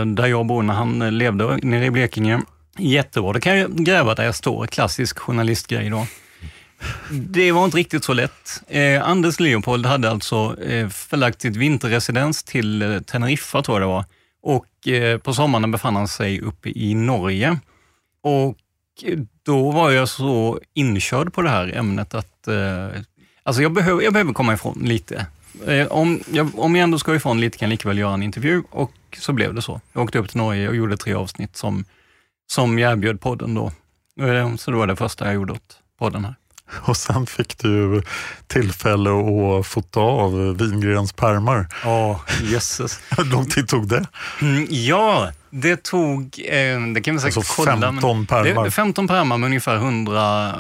där 0.06 0.28
jag 0.28 0.46
bor 0.46 0.64
när 0.64 0.74
han 0.74 1.18
levde 1.18 1.58
nere 1.58 1.86
i 1.86 1.92
Blekinge. 1.92 2.42
Jättebra, 2.78 3.34
då 3.34 3.40
kan 3.40 3.58
jag 3.58 3.76
gräva 3.76 4.16
där 4.16 4.24
jag 4.24 4.36
står, 4.36 4.68
klassisk 4.68 5.20
journalistgrej 5.20 5.90
då. 5.90 6.08
Det 7.12 7.52
var 7.52 7.66
inte 7.66 7.78
riktigt 7.78 8.04
så 8.04 8.14
lätt. 8.14 8.64
Eh, 8.68 9.10
Anders 9.10 9.40
Leopold 9.40 9.86
hade 9.86 10.12
alltså 10.12 10.62
eh, 10.64 10.90
förlagt 10.90 11.42
sitt 11.42 11.56
vinterresidens 11.56 12.44
till 12.44 12.82
eh, 12.82 13.00
Teneriffa, 13.00 13.62
tror 13.62 13.82
jag 13.82 13.90
det 13.90 13.94
var. 13.94 14.06
Och 14.42 14.88
eh, 14.88 15.18
på 15.18 15.34
sommaren 15.34 15.72
befann 15.72 15.96
han 15.96 16.08
sig 16.08 16.42
uppe 16.42 16.70
i 16.70 16.94
Norge. 16.94 17.60
Och 18.24 18.58
eh, 19.04 19.20
då 19.44 19.72
var 19.72 19.92
jag 19.92 20.10
så 20.10 20.60
inkörd 20.74 21.34
på 21.34 21.42
det 21.42 21.50
här 21.50 21.78
ämnet 21.78 22.14
att 22.14 22.48
eh, 22.48 23.02
alltså 23.44 23.62
jag, 23.62 23.72
behöver, 23.74 24.02
jag 24.02 24.14
behöver 24.14 24.34
komma 24.34 24.54
ifrån 24.54 24.80
lite. 24.84 25.26
Eh, 25.68 25.88
om, 25.88 26.20
jag, 26.32 26.60
om 26.60 26.76
jag 26.76 26.84
ändå 26.84 27.00
ska 27.00 27.16
ifrån 27.16 27.40
lite 27.40 27.58
kan 27.58 27.66
jag 27.66 27.72
lika 27.72 27.88
väl 27.88 27.98
göra 27.98 28.14
en 28.14 28.24
intervju 28.24 28.64
och 28.70 28.92
så 29.18 29.34
blev 29.34 29.54
det 29.54 29.62
så. 29.62 29.82
Jag 29.94 30.04
åkte 30.04 30.20
upp 30.20 30.30
till 30.30 30.38
Norge 30.38 30.70
och 30.70 30.76
gjorde 30.76 30.98
tre 30.98 31.14
avsnitt 31.14 31.58
som, 31.58 31.86
som 32.54 32.80
jag 32.80 32.92
erbjöd 32.92 33.22
podden 33.22 33.54
då. 33.54 33.72
Så 34.58 34.72
det 34.72 34.78
var 34.78 34.88
det 34.88 34.96
första 34.96 35.26
jag 35.26 35.34
gjorde 35.34 35.54
åt 35.54 35.78
podden 36.00 36.26
här. 36.26 36.36
Och 36.72 36.98
sen 36.98 37.26
fick 37.26 37.58
du 37.58 38.04
tillfälle 38.48 39.10
att 39.10 39.68
fota 39.68 40.00
av 40.00 40.58
Wingrens 40.58 41.14
pärmar. 41.14 41.68
Ja, 41.84 42.12
oh, 42.12 42.52
jösses. 42.52 43.00
Hur 43.18 43.24
lång 43.24 43.46
tid 43.46 43.68
tog 43.68 43.88
det? 43.88 44.06
Mm, 44.42 44.68
ja, 44.70 45.32
det 45.50 45.84
tog, 45.84 46.42
eh, 46.46 46.82
det 46.82 47.02
kan 47.02 47.16
vi 47.16 47.22
säkert 47.22 47.38
alltså 47.38 47.54
kolla. 47.56 47.82
15 47.82 48.26
pärmar? 48.26 48.70
15 48.70 49.08
pärmar 49.08 49.38
med 49.38 49.48
ungefär 49.48 49.76
100 49.76 50.56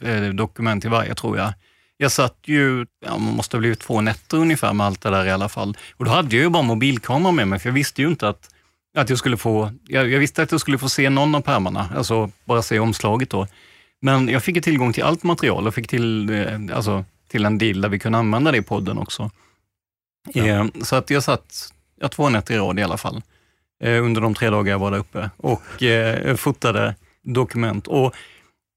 eh, 0.00 0.22
dokument 0.22 0.84
i 0.84 0.88
varje 0.88 1.14
tror 1.14 1.38
jag. 1.38 1.52
Jag 1.96 2.12
satt 2.12 2.36
ju, 2.44 2.86
ja, 3.06 3.18
man 3.18 3.34
måste 3.34 3.56
ha 3.56 3.60
blivit 3.60 3.80
två 3.80 4.00
nätter 4.00 4.36
ungefär 4.36 4.72
med 4.72 4.86
allt 4.86 5.00
det 5.00 5.10
där 5.10 5.26
i 5.26 5.30
alla 5.30 5.48
fall. 5.48 5.76
Och 5.96 6.04
då 6.04 6.10
hade 6.10 6.36
jag 6.36 6.42
ju 6.42 6.50
bara 6.50 6.62
mobilkamera 6.62 7.32
med 7.32 7.48
mig, 7.48 7.58
för 7.58 7.68
jag 7.68 7.74
visste 7.74 8.02
ju 8.02 8.08
inte 8.08 8.28
att, 8.28 8.50
att 8.96 9.08
jag 9.08 9.18
skulle 9.18 9.36
få, 9.36 9.72
jag, 9.86 10.10
jag 10.10 10.18
visste 10.18 10.42
att 10.42 10.52
jag 10.52 10.60
skulle 10.60 10.78
få 10.78 10.88
se 10.88 11.10
någon 11.10 11.34
av 11.34 11.40
pärmarna, 11.40 11.88
alltså 11.96 12.30
bara 12.44 12.62
se 12.62 12.78
omslaget 12.78 13.30
då. 13.30 13.46
Men 14.00 14.28
jag 14.28 14.42
fick 14.42 14.64
tillgång 14.64 14.92
till 14.92 15.02
allt 15.02 15.22
material 15.22 15.66
och 15.66 15.74
fick 15.74 15.88
till, 15.88 16.30
eh, 16.30 16.76
alltså, 16.76 17.04
till 17.28 17.44
en 17.44 17.58
deal 17.58 17.80
där 17.80 17.88
vi 17.88 17.98
kunde 17.98 18.18
använda 18.18 18.52
det 18.52 18.58
i 18.58 18.62
podden 18.62 18.98
också. 18.98 19.30
Ja. 20.32 20.44
Eh, 20.44 20.66
så 20.82 20.96
att 20.96 21.10
jag 21.10 21.22
satt 21.22 21.72
ja, 22.00 22.08
två 22.08 22.28
nätter 22.28 22.54
i 22.54 22.58
rad 22.58 22.78
i 22.78 22.82
alla 22.82 22.96
fall, 22.96 23.22
eh, 23.82 24.04
under 24.04 24.20
de 24.20 24.34
tre 24.34 24.50
dagar 24.50 24.72
jag 24.72 24.78
var 24.78 24.90
där 24.90 24.98
uppe 24.98 25.30
och 25.36 25.82
eh, 25.82 26.36
fotade 26.36 26.94
dokument. 27.22 27.86
Och 27.86 28.14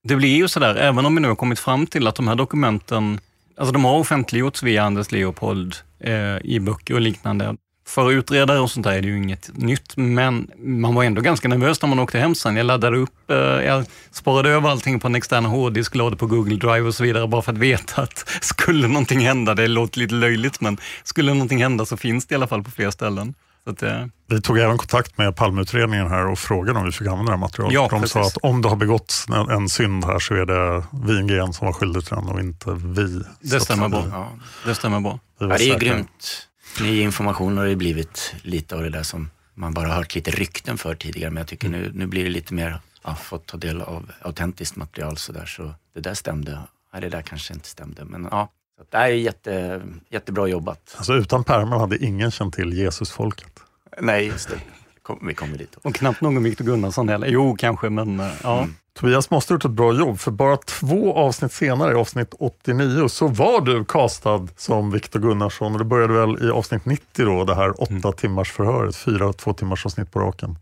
det 0.03 0.16
blir 0.16 0.36
ju 0.36 0.47
sådär, 0.47 0.76
även 0.76 1.05
om 1.05 1.16
vi 1.16 1.22
nu 1.22 1.28
har 1.28 1.36
kommit 1.36 1.59
fram 1.59 1.88
till 1.88 2.07
att 2.07 2.16
de 2.16 2.28
här 2.28 2.36
dokumenten, 2.36 3.20
alltså 3.57 3.74
de 3.74 3.86
har 3.86 3.97
offentliggjorts 3.97 4.64
via 4.64 4.84
Anders 4.84 5.11
Leopold 5.11 5.76
eh, 5.99 6.38
i 6.43 6.59
böcker 6.59 6.93
och 6.93 7.01
liknande. 7.01 7.55
För 7.86 8.12
utredare 8.12 8.60
och 8.60 8.72
sånt 8.72 8.84
där 8.84 8.94
är 8.94 9.02
det 9.02 9.08
ju 9.08 9.18
inget 9.18 9.50
nytt, 9.54 9.98
men 9.98 10.52
man 10.58 10.96
var 10.96 11.04
ändå 11.04 11.22
ganska 11.22 11.48
nervös 11.48 11.82
när 11.82 11.90
man 11.90 12.00
åkte 12.00 12.20
hem 12.20 12.36
sen. 12.36 12.56
Jag 12.56 12.66
laddade 12.66 12.98
upp, 12.98 13.32
eh, 13.32 13.38
jag 13.38 13.86
sparade 14.12 14.50
över 14.50 14.70
allting 14.70 15.00
på 15.00 15.08
en 15.08 15.16
extern 15.16 15.46
hårddisk, 15.46 15.96
lade 15.96 16.16
på 16.16 16.28
Google 16.28 16.56
Drive 16.56 16.82
och 16.82 16.96
så 16.96 17.04
vidare, 17.04 17.28
bara 17.28 17.42
för 17.42 17.52
att 17.52 17.58
veta 17.58 18.02
att 18.02 18.26
skulle 18.42 18.88
någonting 18.88 19.20
hända, 19.20 19.56
det 19.56 19.68
låter 19.68 20.00
lite 20.00 20.16
löjligt, 20.16 20.62
men 20.62 20.78
skulle 21.04 21.34
någonting 21.34 21.62
hända 21.62 21.86
så 21.86 21.98
finns 21.98 22.26
det 22.28 22.34
i 22.34 22.36
alla 22.36 22.48
fall 22.48 22.64
på 22.64 22.72
fler 22.72 22.92
ställen. 22.92 23.34
Att, 23.66 23.84
eh... 23.84 24.06
Vi 24.30 24.42
tog 24.42 24.58
även 24.60 24.78
kontakt 24.78 25.18
med 25.18 25.36
Palmeutredningen 25.36 26.08
här 26.08 26.28
och 26.28 26.40
frågade 26.40 26.80
om 26.80 26.86
vi 26.86 26.92
fick 26.92 27.08
använda 27.08 27.32
det 27.32 27.32
här 27.32 27.38
materialet. 27.40 27.74
Ja, 27.74 27.88
De 27.92 28.02
precis. 28.02 28.12
sa 28.14 28.22
att 28.22 28.38
om 28.38 28.62
det 28.62 28.70
har 28.70 28.76
begåtts 28.76 29.26
en, 29.30 29.50
en 29.50 29.70
synd 29.70 30.06
här 30.06 30.20
så 30.20 30.34
är 30.34 30.46
det 30.46 30.84
Wingren 31.08 31.54
som 31.54 31.66
var 31.66 31.74
skyldig 31.74 32.06
till 32.06 32.16
den 32.16 32.28
och 32.28 32.40
inte 32.40 32.72
vi. 32.84 33.22
Det 33.42 33.60
stämmer 33.60 33.90
bra. 33.90 34.04
Ja, 34.12 34.32
det 34.66 34.76
stämmer 34.76 35.00
bra. 35.00 35.20
Ja, 35.40 35.46
det 35.48 35.54
är 35.54 35.60
ju 35.60 35.78
grymt. 35.78 36.48
Ny 36.82 37.01
information 37.01 37.57
har 37.57 37.65
det 37.65 37.76
blivit 37.76 38.36
lite 38.41 38.76
av 38.76 38.82
det 38.82 38.89
där 38.89 39.03
som 39.03 39.30
man 39.53 39.74
bara 39.74 39.88
hört 39.88 40.15
lite 40.15 40.32
rykten 40.32 40.78
för 40.78 40.95
tidigare. 40.95 41.32
Men 41.32 41.41
jag 41.41 41.47
tycker 41.47 41.69
nu, 41.69 41.91
nu 41.93 42.05
blir 42.07 42.24
det 42.24 42.30
lite 42.30 42.53
mer, 42.53 42.80
ja, 43.03 43.15
fått 43.15 43.45
ta 43.45 43.57
del 43.57 43.82
av 43.82 44.11
autentiskt 44.21 44.76
material 44.76 45.17
så 45.17 45.32
där. 45.32 45.45
Så 45.45 45.74
det 45.93 45.99
där 45.99 46.13
stämde. 46.13 46.59
Ja, 46.93 46.99
det 46.99 47.09
där 47.09 47.21
kanske 47.21 47.53
inte 47.53 47.67
stämde, 47.67 48.05
men 48.05 48.28
ja. 48.32 48.49
Så 48.78 48.84
det 48.89 48.97
är 48.97 49.07
jätte, 49.07 49.82
jättebra 50.09 50.47
jobbat. 50.47 50.95
Alltså 50.97 51.13
utan 51.13 51.43
pärmar 51.43 51.80
hade 51.80 52.05
ingen 52.05 52.32
känt 52.32 52.53
till 52.53 52.74
Jesusfolket. 52.74 53.59
Nej, 54.01 54.26
just 54.26 54.49
det. 54.49 54.59
Kom, 55.01 55.28
vi 55.28 55.34
kommer 55.34 55.57
dit. 55.57 55.76
Och 55.76 55.95
knappt 55.95 56.21
någon 56.21 56.43
Victor 56.43 56.65
Gunnarsson 56.65 57.09
heller. 57.09 57.28
Jo, 57.28 57.55
kanske, 57.59 57.89
men 57.89 58.19
uh, 58.19 58.32
ja. 58.43 58.57
Mm. 58.57 58.76
Tobias 59.00 59.30
måste 59.30 59.54
ha 59.54 59.56
gjort 59.56 59.66
ett 59.66 59.72
bra 59.72 59.94
jobb, 59.94 60.20
för 60.20 60.32
bara 60.32 60.58
två 60.58 61.14
avsnitt 61.14 61.54
senare, 61.54 61.91
i 61.91 61.96
avsnitt 61.96 62.34
89, 62.39 63.08
så 63.08 63.28
var 63.28 63.62
du 63.62 63.86
castad 63.86 64.48
som 64.58 64.91
Viktor 64.91 65.20
Gunnarsson. 65.20 65.74
Och 65.74 65.80
det 65.80 65.86
började 65.86 66.14
väl 66.14 66.44
i 66.44 66.52
avsnitt 66.52 66.86
90 66.86 67.26
då, 67.26 67.44
det 67.44 67.56
här 67.56 67.82
åtta 67.82 67.94
mm. 67.94 68.14
timmars 68.14 68.52
förhöret, 68.52 68.96
fyra 68.96 69.34
två 69.34 69.54
timmars 69.54 69.86
avsnitt 69.86 70.12
på 70.12 70.20
raken. 70.20 70.58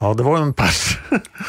Ja, 0.00 0.14
det 0.14 0.22
var 0.22 0.38
en 0.38 0.54
pers. 0.54 0.98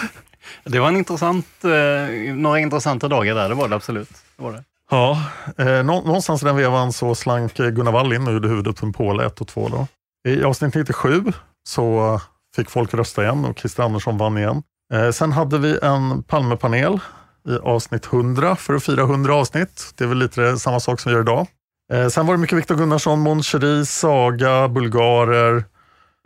det 0.63 0.79
var 0.79 0.87
en 0.87 0.97
intressant, 0.97 1.47
eh, 1.63 2.35
några 2.35 2.59
intressanta 2.59 3.07
dagar 3.07 3.35
där, 3.35 3.49
det 3.49 3.55
var 3.55 3.67
det 3.67 3.75
absolut. 3.75 4.09
Det 4.37 4.43
var 4.43 4.51
det. 4.51 4.63
Ja, 4.89 5.23
eh, 5.57 5.83
någonstans 5.83 6.41
i 6.41 6.45
den 6.45 6.55
vevan 6.55 6.93
så 6.93 7.15
slank 7.15 7.53
Gunnar 7.57 7.91
Wall 7.91 8.13
in 8.13 8.27
och 8.27 8.33
gjorde 8.33 8.47
huvudet 8.47 8.79
på 8.79 8.85
en 8.85 8.93
påle 8.93 9.25
1 9.25 9.41
och 9.41 9.47
2. 9.47 9.67
Då. 9.67 9.87
I 10.27 10.43
avsnitt 10.43 10.75
97 10.75 11.23
så 11.67 12.19
fick 12.55 12.69
folk 12.69 12.93
rösta 12.93 13.23
igen 13.23 13.45
och 13.45 13.59
Christer 13.59 13.83
Andersson 13.83 14.17
vann 14.17 14.37
igen. 14.37 14.63
Eh, 14.93 15.11
sen 15.11 15.31
hade 15.31 15.57
vi 15.57 15.79
en 15.81 16.23
Palmepanel 16.23 16.99
i 17.47 17.57
avsnitt 17.63 18.05
100 18.05 18.55
för 18.55 18.73
att 18.73 18.83
fira 18.83 19.01
100 19.01 19.35
avsnitt. 19.35 19.93
Det 19.95 20.03
är 20.03 20.07
väl 20.07 20.17
lite 20.17 20.59
samma 20.59 20.79
sak 20.79 20.99
som 20.99 21.09
vi 21.09 21.13
gör 21.13 21.21
idag. 21.21 21.47
Eh, 21.93 22.07
sen 22.07 22.25
var 22.25 22.33
det 22.33 22.39
mycket 22.39 22.57
Viktor 22.57 22.75
Gunnarsson, 22.75 23.19
Mon 23.19 23.43
Saga, 23.85 24.67
bulgarer. 24.67 25.63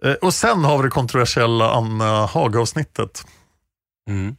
Eh, 0.04 0.14
och 0.14 0.34
sen 0.34 0.64
har 0.66 0.78
vi 0.78 0.84
det 0.84 0.90
kontroversiella 0.90 1.72
Anna 1.72 2.26
Haga-avsnittet. 2.26 3.26
Mm. 4.10 4.36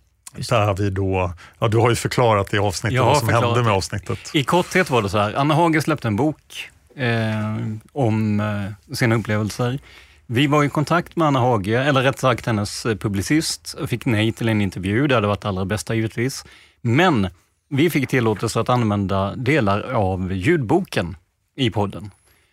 Där 0.49 0.75
vi 0.75 0.91
då, 0.91 1.33
ja, 1.59 1.69
du 1.69 1.77
har 1.79 1.91
ju 1.91 1.97
förklarat 1.97 2.55
i 2.55 2.59
avsnittet 2.59 3.01
vad 3.01 3.19
som 3.19 3.29
hände 3.29 3.63
med 3.63 3.73
avsnittet. 3.73 4.19
I 4.35 4.45
korthet 4.45 4.91
var 4.91 5.03
det 5.03 5.09
så 5.09 5.19
här, 5.19 5.35
Anna 5.35 5.55
Haga 5.55 5.81
släppte 5.81 6.09
en 6.09 6.17
bok 6.17 6.71
eh, 6.97 7.57
om 7.93 8.43
sina 8.93 9.15
upplevelser. 9.15 9.79
Vi 10.33 10.47
var 10.47 10.65
i 10.65 10.69
kontakt 10.69 11.17
med 11.17 11.29
Anna 11.29 11.41
Hage, 11.41 11.83
eller 11.83 12.03
rätt 12.03 12.19
sagt 12.19 12.47
hennes 12.47 12.87
eh, 12.87 12.97
publicist, 12.97 13.75
och 13.81 13.89
fick 13.89 14.07
nej 14.07 14.33
till 14.33 14.49
en 14.49 14.61
intervju. 14.61 15.07
Det 15.07 15.15
hade 15.15 15.27
varit 15.27 15.45
allra 15.45 15.65
bästa 15.65 15.95
givetvis. 15.95 16.45
Men 16.81 17.29
vi 17.69 17.91
fick 17.91 18.09
tillåtelse 18.09 18.61
att 18.61 18.69
använda 18.69 19.37
delar 19.37 19.81
av 19.93 20.33
ljudboken 20.33 21.17
i 21.57 21.71
podden. 21.71 22.11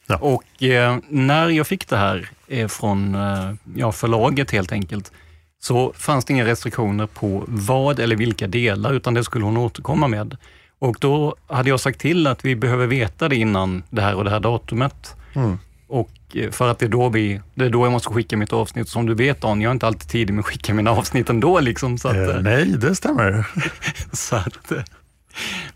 Ja. 0.08 0.18
Och 0.18 0.64
eh, 0.64 0.98
när 1.10 1.50
jag 1.50 1.68
fick 1.68 1.90
det 1.90 1.98
här 1.98 2.30
eh, 2.48 2.68
från 2.68 3.16
eh, 3.16 3.54
ja, 3.76 3.92
förlaget 3.92 4.52
helt 4.52 4.72
enkelt, 4.72 5.12
så 5.60 5.94
fanns 5.96 6.26
det 6.26 6.34
inga 6.34 6.46
restriktioner 6.46 7.06
på 7.06 7.44
vad 7.48 8.00
eller 8.00 8.16
vilka 8.16 8.48
delar, 8.48 8.94
utan 8.94 9.14
det 9.14 9.24
skulle 9.24 9.46
hon 9.46 9.58
återkomma 9.58 10.08
med. 10.08 10.38
Och 10.80 10.98
då 11.00 11.36
hade 11.48 11.70
jag 11.70 11.80
sagt 11.80 12.00
till 12.00 12.28
att 12.28 12.46
vi 12.46 12.56
behöver 12.56 12.88
veta 12.88 13.30
det 13.30 13.36
innan 13.36 13.84
det 13.90 14.02
här 14.02 14.16
och 14.16 14.24
det 14.24 14.30
här 14.30 14.40
datumet. 14.40 15.16
Mm. 15.34 15.58
Och 15.88 16.12
eh, 16.34 16.52
för 16.52 16.68
att 16.72 16.80
det 16.80 16.86
är, 16.86 16.90
då 16.90 17.10
vi, 17.10 17.42
det 17.56 17.66
är 17.66 17.70
då 17.70 17.86
jag 17.86 17.92
måste 17.92 18.10
skicka 18.10 18.38
mitt 18.38 18.54
avsnitt. 18.54 18.90
Som 18.90 19.06
du 19.06 19.14
vet 19.14 19.42
Dan, 19.42 19.62
jag 19.62 19.70
är 19.70 19.74
inte 19.74 19.88
alltid 19.88 20.10
tidig 20.10 20.34
med 20.34 20.40
att 20.40 20.46
skicka 20.46 20.74
mina 20.74 20.92
avsnitt 20.92 21.30
ändå. 21.30 21.60
Liksom, 21.60 21.98
så 21.98 22.08
att, 22.08 22.16
eh, 22.16 22.42
nej, 22.42 22.66
det 22.66 22.96
stämmer. 22.96 23.48
så 24.12 24.36
att, 24.36 24.72
eh, 24.72 24.84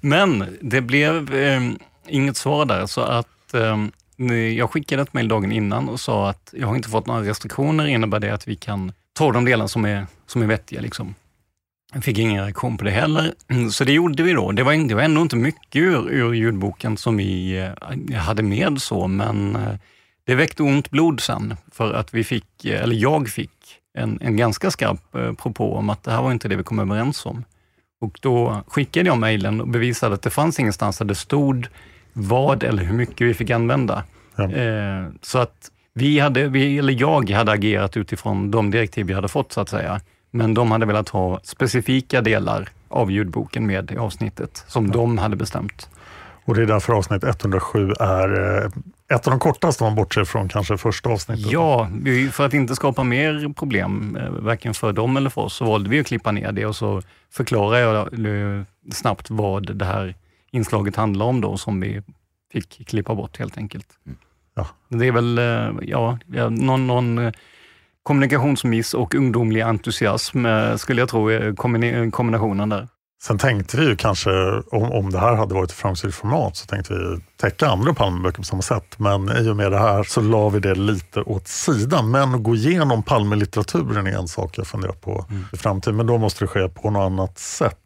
men 0.02 0.58
det 0.62 0.82
blev 0.82 1.36
eh, 1.36 1.62
inget 2.08 2.38
svar 2.38 2.66
där, 2.66 2.86
så 2.86 3.02
att 3.02 3.54
eh, 3.54 3.78
jag 4.36 4.72
skickade 4.72 5.02
ett 5.02 5.14
mejl 5.14 5.28
dagen 5.28 5.52
innan 5.52 5.90
och 5.90 6.00
sa 6.00 6.30
att 6.30 6.54
jag 6.58 6.68
har 6.68 6.76
inte 6.76 6.90
fått 6.90 7.08
några 7.08 7.24
restriktioner. 7.24 7.88
Innebär 7.88 8.20
det 8.20 8.34
att 8.34 8.48
vi 8.48 8.56
kan 8.56 8.92
ta 9.14 9.32
de 9.32 9.46
delar 9.46 9.68
som 9.68 9.86
är, 9.86 10.08
som 10.28 10.42
är 10.42 10.46
vettiga? 10.46 10.82
Liksom. 10.82 11.16
Jag 11.94 12.04
fick 12.04 12.18
ingen 12.18 12.44
reaktion 12.44 12.78
på 12.78 12.84
det 12.84 12.92
heller, 12.92 13.34
så 13.72 13.84
det 13.84 13.92
gjorde 13.92 14.24
vi 14.24 14.34
då. 14.34 14.52
Det 14.52 14.64
var, 14.64 14.88
det 14.88 14.96
var 14.96 15.02
ändå 15.02 15.22
inte 15.22 15.36
mycket 15.36 15.76
ur, 15.76 16.10
ur 16.10 16.34
ljudboken 16.34 16.98
som 16.98 17.18
vi 17.18 17.58
eh, 18.10 18.18
hade 18.18 18.44
med 18.44 18.82
så, 18.82 19.08
men 19.08 19.56
eh, 19.56 19.76
det 20.32 20.36
väckte 20.36 20.64
ont 20.64 20.90
blod 20.92 21.20
sen 21.20 21.56
för 21.72 21.94
att 21.94 22.14
vi 22.14 22.24
fick, 22.24 22.66
eh, 22.66 22.84
eller 22.84 22.96
jag 22.96 23.30
fick, 23.30 23.52
en, 23.94 24.20
en 24.22 24.38
ganska 24.38 24.72
skarp 24.72 25.12
propå 25.38 25.76
om 25.76 25.90
att 25.90 26.04
det 26.04 26.12
här 26.12 26.22
var 26.22 26.32
inte 26.32 26.48
det 26.48 26.56
vi 26.56 26.64
kom 26.64 26.80
överens 26.80 27.26
om. 27.26 27.44
Och 28.02 28.20
då 28.22 28.64
skickade 28.68 29.10
jag 29.10 29.18
mejlen 29.18 29.62
och 29.62 29.68
bevisade 29.68 30.16
att 30.16 30.22
det 30.22 30.30
fanns 30.30 30.60
ingenstans 30.60 30.98
där 30.98 31.06
det 31.06 31.16
stod 31.16 31.68
vad 32.14 32.64
eller 32.64 32.84
hur 32.84 32.94
mycket 32.94 33.28
vi 33.28 33.34
fick 33.34 33.50
använda. 33.50 34.04
Ja. 34.36 34.52
Eh, 34.52 35.06
så 35.22 35.40
att 35.40 35.72
vi 35.94 36.20
hade, 36.20 36.48
vi, 36.48 36.78
eller 36.78 36.94
jag 36.94 37.30
hade 37.30 37.52
agerat 37.52 37.98
utifrån 37.98 38.52
de 38.52 38.72
direktiv 38.72 39.06
vi 39.06 39.14
hade 39.14 39.28
fått 39.28 39.52
så 39.52 39.62
att 39.62 39.70
säga. 39.70 40.02
Men 40.32 40.54
de 40.54 40.72
hade 40.72 40.86
velat 40.86 41.10
ha 41.10 41.40
specifika 41.44 42.22
delar 42.22 42.70
av 42.90 43.12
ljudboken 43.12 43.68
med 43.68 43.92
i 43.92 43.98
avsnittet 43.98 44.64
som 44.68 44.86
ja. 44.86 44.92
de 44.94 45.18
hade 45.18 45.36
bestämt. 45.36 45.90
Och 46.46 46.56
det 46.56 46.62
är 46.62 46.66
därför 46.66 46.94
avsnitt 46.94 47.24
107 47.24 47.92
är 48.00 48.64
eh, 48.64 48.70
ett 49.12 49.28
av 49.28 49.32
de 49.32 49.40
kortaste 49.40 49.84
man 49.84 49.96
bortser 49.96 50.24
från 50.24 50.50
kanske 50.50 50.78
första 50.78 51.10
avsnittet. 51.10 51.52
Ja, 51.52 51.90
för 52.32 52.46
att 52.46 52.54
inte 52.54 52.76
skapa 52.76 53.04
mer 53.04 53.54
problem, 53.54 54.16
eh, 54.16 54.30
varken 54.30 54.74
för 54.74 54.94
dem 54.94 55.18
eller 55.18 55.30
för 55.30 55.42
oss, 55.42 55.54
så 55.54 55.66
valde 55.66 55.90
vi 55.90 56.00
att 56.00 56.08
klippa 56.08 56.32
ner 56.32 56.52
det 56.52 56.66
och 56.66 56.76
så 56.76 57.02
förklarar 57.32 57.78
jag 57.78 57.96
eh, 58.26 58.64
snabbt 58.92 59.30
vad 59.30 59.76
det 59.76 59.86
här 59.86 60.16
inslaget 60.52 60.96
handlar 60.96 61.26
om 61.26 61.42
då, 61.42 61.58
som 61.58 61.80
vi 61.80 62.02
fick 62.52 62.88
klippa 62.88 63.16
bort 63.16 63.40
helt 63.40 63.58
enkelt. 63.58 63.88
Ja. 64.56 64.68
Det 64.90 65.08
är 65.08 65.12
väl 65.12 65.40
ja, 65.82 66.20
någon, 66.50 66.88
någon 66.88 67.32
kommunikationsmiss 68.04 68.94
och 68.94 69.16
ungdomlig 69.16 69.62
entusiasm 69.62 70.46
skulle 70.78 71.02
jag 71.02 71.10
tro 71.10 71.30
är 71.30 72.12
kombinationen 72.12 72.70
där. 72.70 72.88
Sen 73.24 73.38
tänkte 73.38 73.78
vi 73.78 73.86
ju 73.86 73.96
kanske, 73.96 74.32
om, 74.72 74.92
om 74.92 75.12
det 75.12 75.20
här 75.20 75.36
hade 75.36 75.54
varit 75.54 75.70
ett 75.70 75.78
framgångsrikt 75.78 76.16
format, 76.16 76.58
så 76.58 76.66
tänkte 76.66 76.94
vi 76.94 77.20
täcka 77.38 77.68
andra 77.68 77.94
Palmeböcker 77.94 78.38
på 78.38 78.44
samma 78.44 78.62
sätt. 78.62 79.00
Men 79.00 79.38
i 79.38 79.50
och 79.50 79.56
med 79.56 79.72
det 79.72 79.80
här 79.80 80.04
så 80.04 80.22
la 80.22 80.50
vi 80.50 80.60
det 80.60 80.76
lite 80.76 81.22
åt 81.22 81.48
sidan. 81.48 82.12
Men 82.12 82.36
att 82.36 82.44
gå 82.44 82.56
igenom 82.56 83.04
Palmelitteraturen 83.04 84.08
är 84.08 84.12
en 84.12 84.28
sak 84.28 84.58
jag 84.58 84.68
funderar 84.68 84.94
på 84.94 85.26
mm. 85.30 85.46
i 85.54 85.58
framtiden. 85.58 85.98
Men 85.98 86.08
då 86.08 86.18
måste 86.18 86.44
det 86.44 86.48
ske 86.48 86.70
på 86.70 86.90
något 86.90 87.12
annat 87.12 87.40
sätt. 87.40 87.78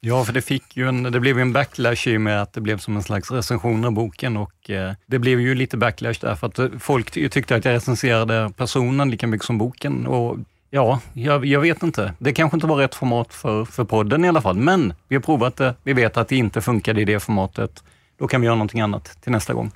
Ja, 0.00 0.24
för 0.24 0.32
det, 0.32 0.42
fick 0.42 0.76
ju 0.76 0.88
en, 0.88 1.02
det 1.02 1.20
blev 1.20 1.38
en 1.38 1.52
backlash 1.52 2.08
i 2.08 2.16
och 2.16 2.20
med 2.20 2.42
att 2.42 2.52
det 2.52 2.60
blev 2.60 2.78
som 2.78 2.96
en 2.96 3.02
slags 3.02 3.30
recension 3.30 3.84
av 3.84 3.92
boken 3.92 4.36
och 4.36 4.70
eh, 4.70 4.92
det 5.06 5.18
blev 5.18 5.40
ju 5.40 5.54
lite 5.54 5.76
backlash 5.76 6.14
därför 6.20 6.46
att 6.46 6.82
folk 6.82 7.10
tyckte 7.10 7.56
att 7.56 7.64
jag 7.64 7.72
recenserade 7.72 8.52
personen 8.56 9.10
lika 9.10 9.26
mycket 9.26 9.46
som 9.46 9.58
boken 9.58 10.06
och 10.06 10.36
Ja, 10.72 11.00
jag, 11.12 11.44
jag, 11.44 11.60
vet 11.60 11.82
inte. 11.82 12.14
Det 12.18 12.32
kanske 12.32 12.56
inte 12.56 12.66
var 12.66 12.76
rätt 12.76 12.94
format 12.94 13.34
för, 13.34 13.64
för 13.64 13.84
podden 13.84 14.24
i 14.24 14.28
alla 14.28 14.42
fall. 14.42 14.56
Men 14.56 14.94
vi 15.08 15.16
har 15.16 15.22
provat 15.22 15.56
det. 15.56 15.74
Vi 15.82 15.92
vet 15.92 16.16
att 16.16 16.28
det 16.28 16.36
inte 16.36 16.60
funkade 16.60 17.00
i 17.00 17.04
det 17.04 17.20
formatet. 17.20 17.84
Då 18.18 18.28
kan 18.28 18.40
vi 18.40 18.44
göra 18.44 18.56
någonting 18.56 18.80
annat 18.80 19.18
till 19.22 19.32
nästa 19.32 19.52
gång. 19.52 19.70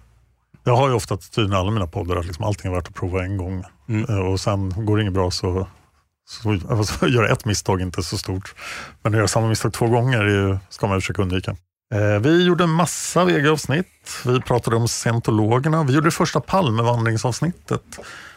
Jag 0.64 0.76
har 0.76 0.88
ju 0.88 0.94
ofta 0.94 1.14
attityden 1.14 1.52
i 1.52 1.56
alla 1.56 1.70
mina 1.70 1.86
poddar 1.86 2.16
att 2.16 2.26
liksom 2.26 2.44
allting 2.44 2.70
är 2.70 2.74
värt 2.74 2.88
att 2.88 2.94
prova 2.94 3.24
en 3.24 3.36
gång. 3.36 3.64
Mm. 3.88 4.04
Eh, 4.08 4.18
och 4.18 4.40
sen 4.40 4.86
går 4.86 4.96
det 4.96 5.02
inget 5.02 5.14
bra 5.14 5.30
så, 5.30 5.66
så, 6.28 6.58
så 6.84 7.06
gör 7.08 7.32
ett 7.32 7.44
misstag 7.44 7.80
inte 7.80 8.02
så 8.02 8.18
stort. 8.18 8.54
Men 9.02 9.12
att 9.12 9.16
göra 9.16 9.28
samma 9.28 9.48
misstag 9.48 9.72
två 9.72 9.86
gånger 9.86 10.24
är, 10.24 10.58
ska 10.68 10.86
man 10.86 11.00
försöka 11.00 11.22
undvika. 11.22 11.56
Eh, 11.94 12.20
vi 12.20 12.44
gjorde 12.44 12.66
massa 12.66 13.24
VG-avsnitt. 13.24 13.86
Vi 14.26 14.40
pratade 14.40 14.76
om 14.76 14.88
scientologerna. 14.88 15.84
Vi 15.84 15.92
gjorde 15.92 16.06
det 16.06 16.10
första 16.10 16.40
Palmevandringsavsnittet. 16.40 17.82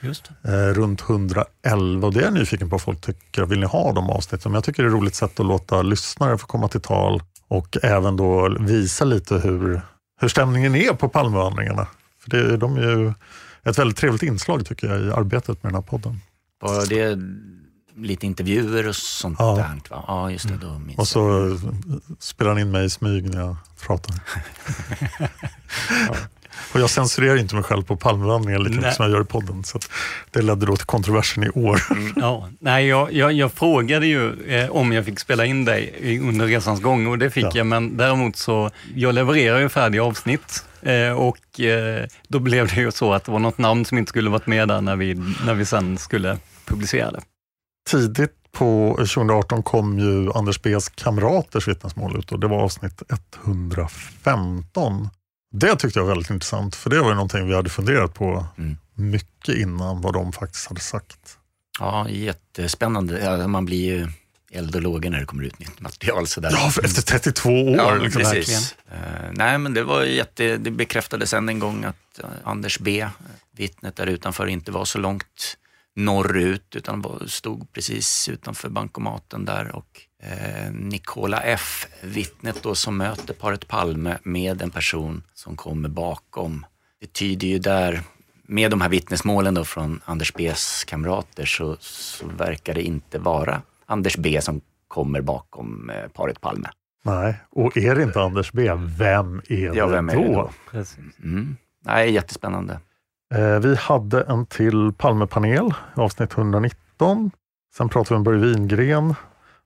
Just 0.02 0.32
det. 0.42 0.54
Eh, 0.54 0.74
runt 0.74 1.02
111 1.02 2.08
och 2.08 2.14
det 2.14 2.20
är 2.20 2.24
jag 2.24 2.34
nyfiken 2.34 2.70
på 2.70 2.74
vad 2.74 2.82
folk 2.82 3.02
tycker. 3.02 3.46
Vill 3.46 3.60
ni 3.60 3.66
ha 3.66 3.94
de 3.94 4.10
avsnitten? 4.10 4.52
Men 4.52 4.58
jag 4.58 4.64
tycker 4.64 4.84
det 4.84 4.88
är 4.88 4.90
ett 4.90 4.96
roligt 5.02 5.16
sätt 5.16 5.40
att 5.40 5.46
låta 5.46 5.82
lyssnare 5.82 6.38
få 6.38 6.48
komma 6.48 6.68
till 6.68 6.82
tal 6.82 7.22
och 7.48 7.78
även 7.84 8.18
då 8.18 8.58
visa 8.60 9.06
lite 9.06 9.36
hur, 9.36 9.82
hur 10.22 10.28
stämningen 10.28 10.76
är 10.76 10.94
på 10.94 11.10
Palmevandringarna. 11.10 11.88
För 12.20 12.30
det, 12.30 12.58
de 12.58 12.78
är 12.78 12.82
ju 12.82 13.14
ett 13.64 13.80
väldigt 13.80 13.98
trevligt 13.98 14.24
inslag 14.24 14.66
tycker 14.66 14.88
jag 14.88 15.02
i 15.02 15.12
arbetet 15.12 15.64
med 15.64 15.72
den 15.72 15.76
här 15.76 15.90
podden. 15.90 16.22
Var 16.62 16.86
det 16.86 17.20
lite 17.98 18.26
intervjuer 18.26 18.88
och 18.88 18.96
sånt 18.96 19.40
ja. 19.40 19.56
där. 19.56 19.90
Va? 19.90 20.04
Ja, 20.08 20.32
just 20.32 20.48
det. 20.48 20.58
Då 20.58 20.80
minns 20.80 21.00
och 21.00 21.08
så 21.08 21.20
jag. 21.20 22.20
spelar 22.20 22.52
han 22.52 22.60
in 22.60 22.72
mig 22.72 22.86
i 22.86 22.90
smyg 22.90 23.30
när 23.30 23.40
jag 23.40 23.56
pratar. 23.82 24.16
ja. 26.08 26.16
Och 26.74 26.80
jag 26.80 26.90
censurerar 26.90 27.38
inte 27.38 27.56
mig 27.56 27.64
själv 27.64 27.84
på 27.84 27.96
Palmevandringen 27.96 28.64
lika 28.64 28.76
mycket 28.76 28.96
som 28.96 29.06
jag 29.06 29.12
gör 29.12 29.22
i 29.22 29.26
podden. 29.26 29.64
Så 29.64 29.80
det 30.32 30.42
ledde 30.42 30.66
då 30.66 30.76
till 30.76 30.86
kontroversen 30.86 31.44
i 31.44 31.50
år. 31.50 31.82
Mm, 31.92 32.14
ja. 32.16 32.50
Nej, 32.60 32.88
jag, 32.88 33.14
jag, 33.14 33.34
jag 33.34 33.52
frågade 33.52 34.08
ju 34.08 34.48
eh, 34.48 34.70
om 34.70 34.92
jag 34.92 35.06
fick 35.06 35.20
spela 35.20 35.46
in 35.46 35.66
dig 35.66 36.20
under 36.22 36.48
resans 36.48 36.82
gång 36.82 37.08
och 37.08 37.18
det 37.18 37.30
fick 37.30 37.44
ja. 37.44 37.52
jag, 37.54 37.68
men 37.68 37.98
däremot 37.98 38.36
så, 38.36 38.72
jag 38.96 39.16
levererar 39.16 39.60
ju 39.60 39.70
färdiga 39.70 40.04
avsnitt 40.04 40.66
eh, 40.82 41.12
och 41.12 41.60
eh, 41.60 42.06
då 42.28 42.40
blev 42.40 42.68
det 42.68 42.82
ju 42.82 42.92
så 42.92 43.14
att 43.14 43.24
det 43.24 43.32
var 43.32 43.40
något 43.40 43.58
namn 43.58 43.86
som 43.86 43.98
inte 43.98 44.10
skulle 44.10 44.30
varit 44.30 44.48
med 44.48 44.68
där 44.68 44.82
när 44.82 44.96
vi, 44.96 45.14
när 45.46 45.54
vi 45.54 45.66
sen 45.66 45.98
skulle 45.98 46.38
publicera 46.66 47.12
det 47.12 47.22
tidigt 47.88 48.52
på 48.52 48.96
2018 48.98 49.64
kom 49.64 50.00
ju 50.00 50.32
Anders 50.32 50.60
B's 50.60 50.92
kamraters 50.96 51.68
vittnesmål 51.68 52.20
ut 52.20 52.32
och 52.32 52.40
det 52.40 52.48
var 52.48 52.58
avsnitt 52.58 53.02
115. 53.46 55.10
Det 55.52 55.76
tyckte 55.76 56.00
jag 56.00 56.06
var 56.06 56.14
väldigt 56.14 56.30
intressant 56.30 56.76
för 56.76 56.90
det 56.90 57.02
var 57.02 57.10
ju 57.10 57.16
någonting 57.16 57.48
vi 57.48 57.56
hade 57.56 57.70
funderat 57.70 58.14
på 58.14 58.46
mm. 58.58 58.78
mycket 58.94 59.56
innan 59.56 60.02
vad 60.02 60.14
de 60.14 60.34
faktiskt 60.34 60.68
hade 60.68 60.82
sagt. 60.82 61.38
Ja, 61.80 62.10
jättespännande. 62.10 63.48
Man 63.48 63.66
blir 63.66 63.86
ju 63.86 64.08
eld 64.52 64.76
och 64.76 64.82
lågor 64.82 65.10
när 65.10 65.20
det 65.20 65.26
kommer 65.26 65.44
ut 65.44 65.60
nytt 65.60 65.80
material. 65.80 66.28
Sådär. 66.28 66.50
Ja, 66.52 66.68
efter 66.84 67.02
32 67.02 67.50
år. 67.50 67.78
Ja, 67.78 67.96
liksom. 67.96 68.22
precis. 68.22 68.76
Uh, 68.92 68.98
nej, 69.32 69.58
men 69.58 69.74
det 69.74 69.84
var 69.84 70.04
jätte, 70.04 70.58
det 70.58 70.72
bekräftades 70.72 71.34
än 71.34 71.50
en 71.50 71.60
gång 71.60 71.84
att 71.84 72.20
uh, 72.24 72.30
Anders 72.44 72.80
B, 72.80 73.08
vittnet 73.58 73.96
där 73.96 74.08
utanför, 74.08 74.48
inte 74.48 74.72
var 74.72 74.86
så 74.86 74.98
långt 74.98 75.58
norrut 75.98 76.76
utan 76.76 77.06
stod 77.28 77.74
precis 77.74 78.30
utanför 78.30 78.70
bankomaten 78.70 79.46
där 79.46 79.76
och 79.76 80.02
eh, 80.24 80.72
Nicola 80.72 81.42
F, 81.42 81.88
vittnet 82.02 82.64
då 82.64 82.76
som 82.76 82.98
möter 82.98 83.34
paret 83.34 83.68
Palme 83.68 84.18
med 84.24 84.62
en 84.62 84.70
person 84.70 85.24
som 85.34 85.56
kommer 85.56 85.90
bakom. 85.90 86.66
Det 87.02 87.14
tyder 87.14 87.48
ju 87.48 87.60
där, 87.60 88.02
med 88.44 88.72
de 88.72 88.82
här 88.82 88.90
vittnesmålen 88.90 89.54
då 89.54 89.66
från 89.66 90.02
Anders 90.06 90.34
B's 90.34 90.86
kamrater 90.88 91.46
så, 91.46 91.78
så 91.80 92.28
verkar 92.28 92.74
det 92.74 92.82
inte 92.82 93.20
vara 93.20 93.62
Anders 93.86 94.18
B 94.18 94.42
som 94.42 94.62
kommer 94.88 95.22
bakom 95.22 95.90
eh, 95.90 96.08
paret 96.08 96.42
Palme. 96.42 96.70
Nej, 97.04 97.36
och 97.50 97.78
är 97.78 97.96
det 97.96 98.04
inte 98.04 98.22
Anders 98.22 98.52
B, 98.52 98.74
vem 98.98 99.42
är 99.50 99.72
det 99.72 99.78
ja, 99.78 99.88
vem 99.88 100.10
är 100.10 100.16
det 100.16 100.28
då? 100.34 100.52
då? 100.72 100.84
Mm. 101.24 101.58
Nej, 101.86 102.12
jättespännande. 102.12 102.80
Eh, 103.36 103.60
vi 103.60 103.76
hade 103.76 104.22
en 104.22 104.46
till 104.46 104.94
Palmepanel, 104.98 105.74
avsnitt 105.96 106.34
119. 106.34 107.32
Sen 107.78 107.90
pratade 107.90 108.14
vi 108.14 108.18
om 108.18 108.24
Börje 108.24 108.40
Wingren. 108.40 109.16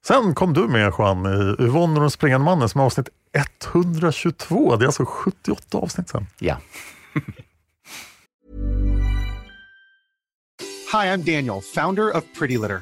Sen 0.07 0.35
kom 0.35 0.53
du 0.53 0.67
med 0.67 0.93
Juan 0.97 1.25
i 1.25 1.63
Yvonne 1.63 1.93
och 1.93 2.01
den 2.01 2.11
springande 2.11 2.45
mannen 2.45 2.69
som 2.69 2.81
är 2.81 2.85
avsnitt 2.85 3.09
122. 3.73 4.75
Det 4.75 4.83
är 4.83 4.87
alltså 4.87 5.05
78 5.05 5.77
avsnitt 5.77 6.09
sen. 6.09 6.27
Ja. 6.39 6.57
Hi, 10.91 11.07
I'm 11.07 11.17
Daniel, 11.17 11.61
founder 11.75 12.17
of 12.17 12.23
Pretty 12.39 12.57
Litter. 12.57 12.81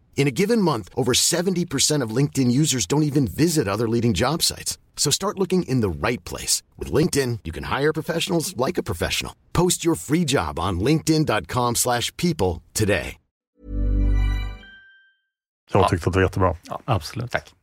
In 0.15 0.27
a 0.27 0.31
given 0.31 0.61
month, 0.61 0.89
over 0.95 1.13
70% 1.13 2.03
of 2.05 2.15
LinkedIn 2.15 2.51
users 2.51 2.85
don't 2.85 3.03
even 3.03 3.27
visit 3.27 3.67
other 3.67 3.89
leading 3.89 4.13
job 4.13 4.43
sites. 4.43 4.77
So 4.95 5.11
start 5.11 5.39
looking 5.39 5.63
in 5.63 5.81
the 5.81 6.07
right 6.07 6.23
place. 6.29 6.61
With 6.77 6.93
LinkedIn, 6.93 7.39
you 7.43 7.51
can 7.51 7.63
hire 7.63 7.91
professionals 7.93 8.55
like 8.55 8.77
a 8.77 8.83
professional. 8.83 9.33
Post 9.53 9.83
your 9.83 9.95
free 9.95 10.23
job 10.25 10.59
on 10.59 10.79
linkedin.com 10.79 11.75
slash 11.75 12.15
people 12.17 12.61
today. 12.73 13.17
Jag 15.73 15.89
tyckte 15.89 16.09
att 16.09 16.13
det 16.13 16.19
var 16.19 16.23
jättebra. 16.23 16.55
Absolut. 16.85 17.31
Tack. 17.31 17.53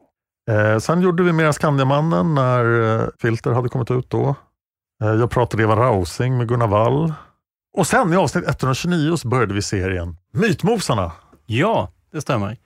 Eh, 0.51 0.79
sen 0.79 1.01
gjorde 1.03 1.23
vi 1.23 1.33
mera 1.33 1.53
Skandiamannen 1.53 2.35
när 2.35 3.01
eh, 3.01 3.09
Filter 3.21 3.51
hade 3.53 3.69
kommit 3.69 3.91
ut 3.91 4.11
då. 4.11 4.35
Eh, 5.03 5.09
jag 5.09 5.31
pratade 5.31 5.63
Eva 5.63 5.77
Rausing 5.77 6.39
med 6.39 6.49
Gunnar 6.49 6.67
Wall. 6.67 7.13
Och 7.77 7.87
sen 7.87 8.13
i 8.13 8.17
avsnitt 8.17 8.45
129 8.49 9.17
så 9.17 9.29
började 9.29 9.55
vi 9.55 9.63
serien 9.63 10.17
Mytmosarna. 10.33 11.13
Ja, 11.47 11.93
det 12.13 12.21
stämmer. 12.21 12.57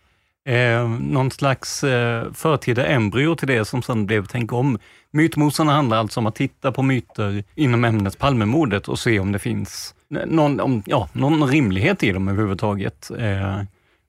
Eh, 0.44 0.88
någon 0.88 1.30
slags 1.30 1.84
eh, 1.84 2.32
förtida 2.32 2.86
embryo 2.86 3.34
till 3.34 3.48
det 3.48 3.64
som 3.64 3.82
sen 3.82 4.06
blev 4.06 4.26
Tänk 4.26 4.52
om. 4.52 4.78
Mytmosarna 5.10 5.72
handlar 5.72 5.96
alltså 5.96 6.20
om 6.20 6.26
att 6.26 6.34
titta 6.34 6.72
på 6.72 6.82
myter 6.82 7.44
inom 7.54 7.84
ämnet 7.84 8.18
Palmemordet 8.18 8.88
och 8.88 8.98
se 8.98 9.20
om 9.20 9.32
det 9.32 9.38
finns 9.38 9.94
någon, 10.26 10.60
om, 10.60 10.82
ja, 10.86 11.08
någon 11.12 11.48
rimlighet 11.48 12.02
i 12.02 12.12
dem 12.12 12.28
överhuvudtaget. 12.28 13.10
Eh, 13.18 13.60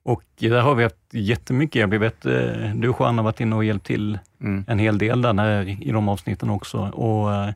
och 0.04 0.22
där 0.38 0.60
har 0.60 0.74
vi 0.74 0.82
haft 0.82 0.96
jättemycket. 1.10 1.80
Jag 1.80 1.98
vet, 1.98 2.26
eh, 2.26 2.74
du 2.74 2.94
Juan 2.98 3.18
har 3.18 3.22
varit 3.24 3.40
inne 3.40 3.56
och 3.56 3.64
hjälpt 3.64 3.86
till 3.86 4.18
Mm. 4.44 4.64
en 4.68 4.78
hel 4.78 4.98
del 4.98 5.22
där 5.22 5.32
när, 5.32 5.82
i 5.82 5.90
de 5.92 6.08
avsnitten 6.08 6.50
också. 6.50 6.78
Och, 6.78 7.32
eh, 7.34 7.50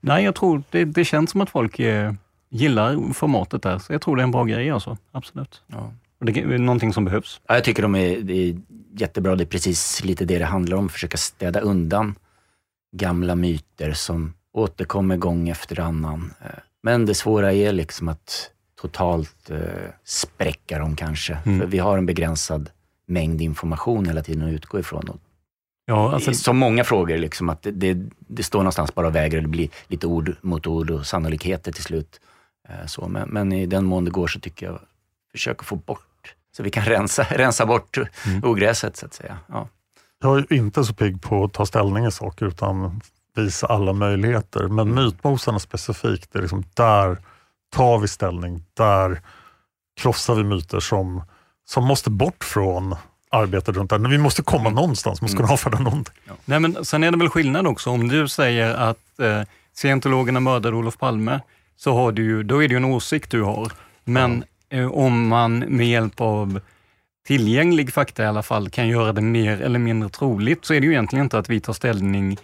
nej, 0.00 0.24
jag 0.24 0.34
tror 0.34 0.62
det, 0.70 0.84
det 0.84 1.04
känns 1.04 1.30
som 1.30 1.40
att 1.40 1.50
folk 1.50 1.78
eh, 1.78 2.12
gillar 2.50 3.12
formatet 3.12 3.62
där, 3.62 3.78
så 3.78 3.92
jag 3.92 4.02
tror 4.02 4.16
det 4.16 4.22
är 4.22 4.24
en 4.24 4.30
bra 4.30 4.44
grej 4.44 4.70
alltså. 4.70 4.96
Absolut. 5.12 5.62
Ja. 5.66 5.92
Och 6.20 6.26
det 6.26 6.40
är 6.40 6.58
någonting 6.58 6.92
som 6.92 7.04
behövs. 7.04 7.40
Ja, 7.46 7.54
jag 7.54 7.64
tycker 7.64 7.82
de 7.82 7.94
är, 7.94 8.20
det 8.20 8.32
är 8.48 8.56
jättebra. 8.94 9.36
Det 9.36 9.44
är 9.44 9.46
precis 9.46 10.04
lite 10.04 10.24
det 10.24 10.38
det 10.38 10.44
handlar 10.44 10.76
om. 10.76 10.88
Försöka 10.88 11.16
städa 11.16 11.60
undan 11.60 12.14
gamla 12.96 13.34
myter 13.34 13.92
som 13.92 14.34
återkommer 14.52 15.16
gång 15.16 15.48
efter 15.48 15.80
annan. 15.80 16.34
Eh, 16.44 16.50
Men 16.82 17.06
det 17.06 17.14
svåra 17.14 17.52
är 17.52 17.72
liksom 17.72 18.08
att 18.08 18.50
totalt 18.80 19.50
eh, 19.50 19.58
spräcka 20.04 20.78
dem 20.78 20.96
kanske. 20.96 21.38
Mm. 21.46 21.60
För 21.60 21.66
vi 21.66 21.78
har 21.78 21.98
en 21.98 22.06
begränsad 22.06 22.70
mängd 23.06 23.40
information 23.40 24.06
hela 24.06 24.22
tiden 24.22 24.48
att 24.48 24.52
utgå 24.52 24.78
ifrån. 24.80 25.08
Och 25.08 25.16
Ja, 25.86 26.12
alltså, 26.14 26.34
så 26.34 26.52
många 26.52 26.84
frågor, 26.84 27.18
liksom, 27.18 27.48
att 27.48 27.62
det, 27.62 27.70
det, 27.70 27.98
det 28.18 28.42
står 28.42 28.58
någonstans 28.58 28.94
bara 28.94 29.06
och 29.06 29.14
väger 29.14 29.40
det 29.40 29.48
blir 29.48 29.68
lite 29.86 30.06
ord 30.06 30.36
mot 30.40 30.66
ord 30.66 30.90
och 30.90 31.06
sannolikheter 31.06 31.72
till 31.72 31.82
slut. 31.84 32.20
Eh, 32.68 32.86
Så, 32.86 33.08
men, 33.08 33.28
men 33.28 33.52
i 33.52 33.66
den 33.66 33.84
mån 33.84 34.04
det 34.04 34.10
går 34.10 34.26
så 34.26 34.40
tycker 34.40 34.66
jag, 34.66 34.80
försök 35.32 35.60
att 35.60 35.66
få 35.66 35.76
bort, 35.76 36.06
så 36.58 36.62
vi 36.64 36.70
kan 36.70 36.84
rensa, 36.84 37.22
rensa 37.30 37.66
bort 37.66 37.98
ogräset 38.42 38.96
så 38.96 39.06
att 39.06 39.14
säga. 39.14 39.38
Ja. 39.46 39.68
Jag 40.22 40.38
är 40.38 40.52
inte 40.52 40.84
så 40.84 40.94
pigg 40.94 41.22
på 41.22 41.44
att 41.44 41.52
ta 41.52 41.66
ställning 41.66 42.04
i 42.06 42.10
saker 42.12 42.46
utan 42.46 43.00
visa 43.36 43.66
alla 43.66 43.92
möjligheter. 43.92 44.68
Men 44.68 44.94
mytmosarna 44.94 45.58
specifikt, 45.58 46.32
det 46.32 46.38
är 46.38 46.42
liksom 46.42 46.64
där 46.74 47.16
tar 47.76 47.98
vi 47.98 48.08
ställning. 48.08 48.64
Där 48.74 49.20
krossar 50.00 50.34
vi 50.34 50.44
myter 50.44 50.80
som, 50.80 51.22
som 51.68 51.84
måste 51.84 52.10
bort 52.10 52.44
från 52.44 52.94
arbetet 53.30 53.76
runt 53.76 53.90
det. 53.90 53.98
Vi 53.98 54.18
måste 54.18 54.42
komma 54.42 54.70
någonstans, 54.70 55.20
man 55.20 55.30
ska 55.30 55.38
Mm. 55.38 55.50
avfärda 55.52 55.78
någonting. 55.78 56.14
Nej, 56.44 56.60
men 56.60 56.84
sen 56.84 57.04
är 57.04 57.10
det 57.10 57.18
väl 57.18 57.28
skillnad 57.28 57.66
också. 57.66 57.90
Om 57.90 58.08
du 58.08 58.28
säger 58.28 58.74
att 58.74 59.20
eh, 59.20 59.42
scientologerna 59.74 60.40
mördade 60.40 60.76
Olof 60.76 60.98
Palme, 60.98 61.40
så 61.76 61.94
har 61.94 62.12
du 62.12 62.24
ju, 62.24 62.42
då 62.42 62.62
är 62.64 62.68
det 62.68 62.72
ju 62.72 62.76
en 62.76 62.84
åsikt 62.84 63.30
du 63.30 63.42
har. 63.42 63.72
Men 64.04 64.44
om 64.92 65.28
man 65.28 65.58
med 65.58 65.88
hjälp 65.88 66.20
av 66.20 66.60
tillgänglig 67.26 67.92
fakta 67.92 68.22
i 68.22 68.26
alla 68.26 68.42
fall 68.42 68.70
kan 68.70 68.88
göra 68.88 69.12
det 69.12 69.20
mer 69.20 69.60
eller 69.62 69.78
mindre 69.78 70.08
troligt, 70.08 70.64
så 70.64 70.74
är 70.74 70.80
det 70.80 70.86
ju 70.86 70.92
egentligen 70.92 71.24
inte 71.26 71.38
att 71.38 71.50
vi 71.50 71.60
tar 71.60 71.72
ställning 71.72 72.36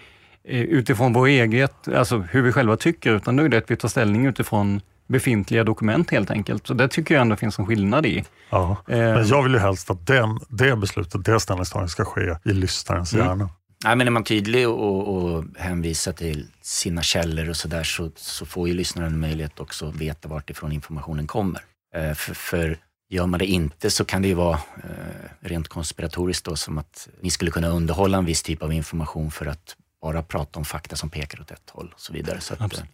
eh, 0.49 0.61
utifrån 0.61 1.13
vår 1.13 1.27
eget, 1.27 1.89
alltså 1.89 2.19
hur 2.19 2.43
vi 2.43 2.53
själva 2.53 2.77
tycker, 2.77 3.13
utan 3.17 3.37
då 3.37 3.43
är 3.45 3.49
det 3.49 3.59
att 3.59 3.71
vi 3.71 3.77
tar 3.77 3.89
ställning 3.89 4.27
utifrån 4.27 4.81
befintliga 5.07 5.65
dokument 5.65 6.11
helt 6.11 6.31
enkelt. 6.31 6.67
Så 6.67 6.75
det 6.75 6.89
tycker 6.89 7.15
jag 7.15 7.23
ändå 7.23 7.37
finns 7.37 7.59
en 7.59 7.67
skillnad 7.67 8.07
i. 8.07 8.25
Ja. 8.51 8.77
Eh, 8.89 8.99
Men 8.99 9.27
jag 9.29 9.43
vill 9.43 9.53
ju 9.53 9.59
helst 9.59 9.91
att 9.91 10.07
den, 10.07 10.41
det 10.49 10.77
beslutet, 10.77 11.25
det 11.25 11.41
ställningstagandet 11.41 11.91
ska 11.91 12.05
ske 12.05 12.37
i 12.45 12.53
lyssnarens 12.53 13.15
Mm. 13.15 13.27
hjärna. 13.27 13.49
Nej, 13.85 13.97
men 13.97 14.07
är 14.07 14.11
man 14.11 14.25
tydlig 14.25 14.69
och, 14.69 15.09
och 15.17 15.45
hänvisar 15.59 16.13
till 16.13 16.47
sina 16.63 17.03
källor 17.03 17.49
och 17.49 17.57
sådär 17.57 17.83
så, 17.85 18.11
så 18.17 18.47
får 18.47 18.69
ju 18.69 18.75
lyssnaren 18.75 19.21
möjlighet 19.21 19.61
också 19.61 19.89
att 19.89 19.97
veta 19.97 20.29
vart 20.29 20.51
ifrån 20.51 20.73
informationen 20.73 21.27
kommer. 21.27 21.61
Eh, 21.95 22.15
för, 22.15 22.35
för 22.35 22.79
gör 23.09 23.27
man 23.27 23.39
det 23.39 23.47
inte 23.47 23.91
så 23.91 24.05
kan 24.05 24.23
det 24.23 24.29
ju 24.29 24.35
vara 24.35 24.59
eh, 24.77 25.31
rent 25.41 25.69
konspiratoriskt 25.69 26.45
då 26.45 26.57
som 26.57 26.79
att 26.79 27.09
ni 27.21 27.31
skulle 27.31 27.51
kunna 27.51 27.69
underhålla 27.69 28.19
en 28.19 28.25
viss 28.25 28.43
typ 28.43 28.63
av 28.63 28.73
information 28.73 29.31
för 29.31 29.47
att 29.47 29.77
bara 30.03 30.23
prata 30.23 30.59
om 30.59 30.65
fakta 30.65 30.97
som 30.97 31.11
pekar 31.11 31.41
åt 31.41 31.51
ett 31.51 31.71
håll 31.71 31.91
och 31.95 32.01
så 32.01 32.13
vidare. 32.13 32.41
Så 32.41 32.55
att, 32.55 32.61
eh, 32.61 32.85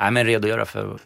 nej, 0.00 0.10
men 0.10 0.26
redogöra 0.26 0.66
för 0.66 0.98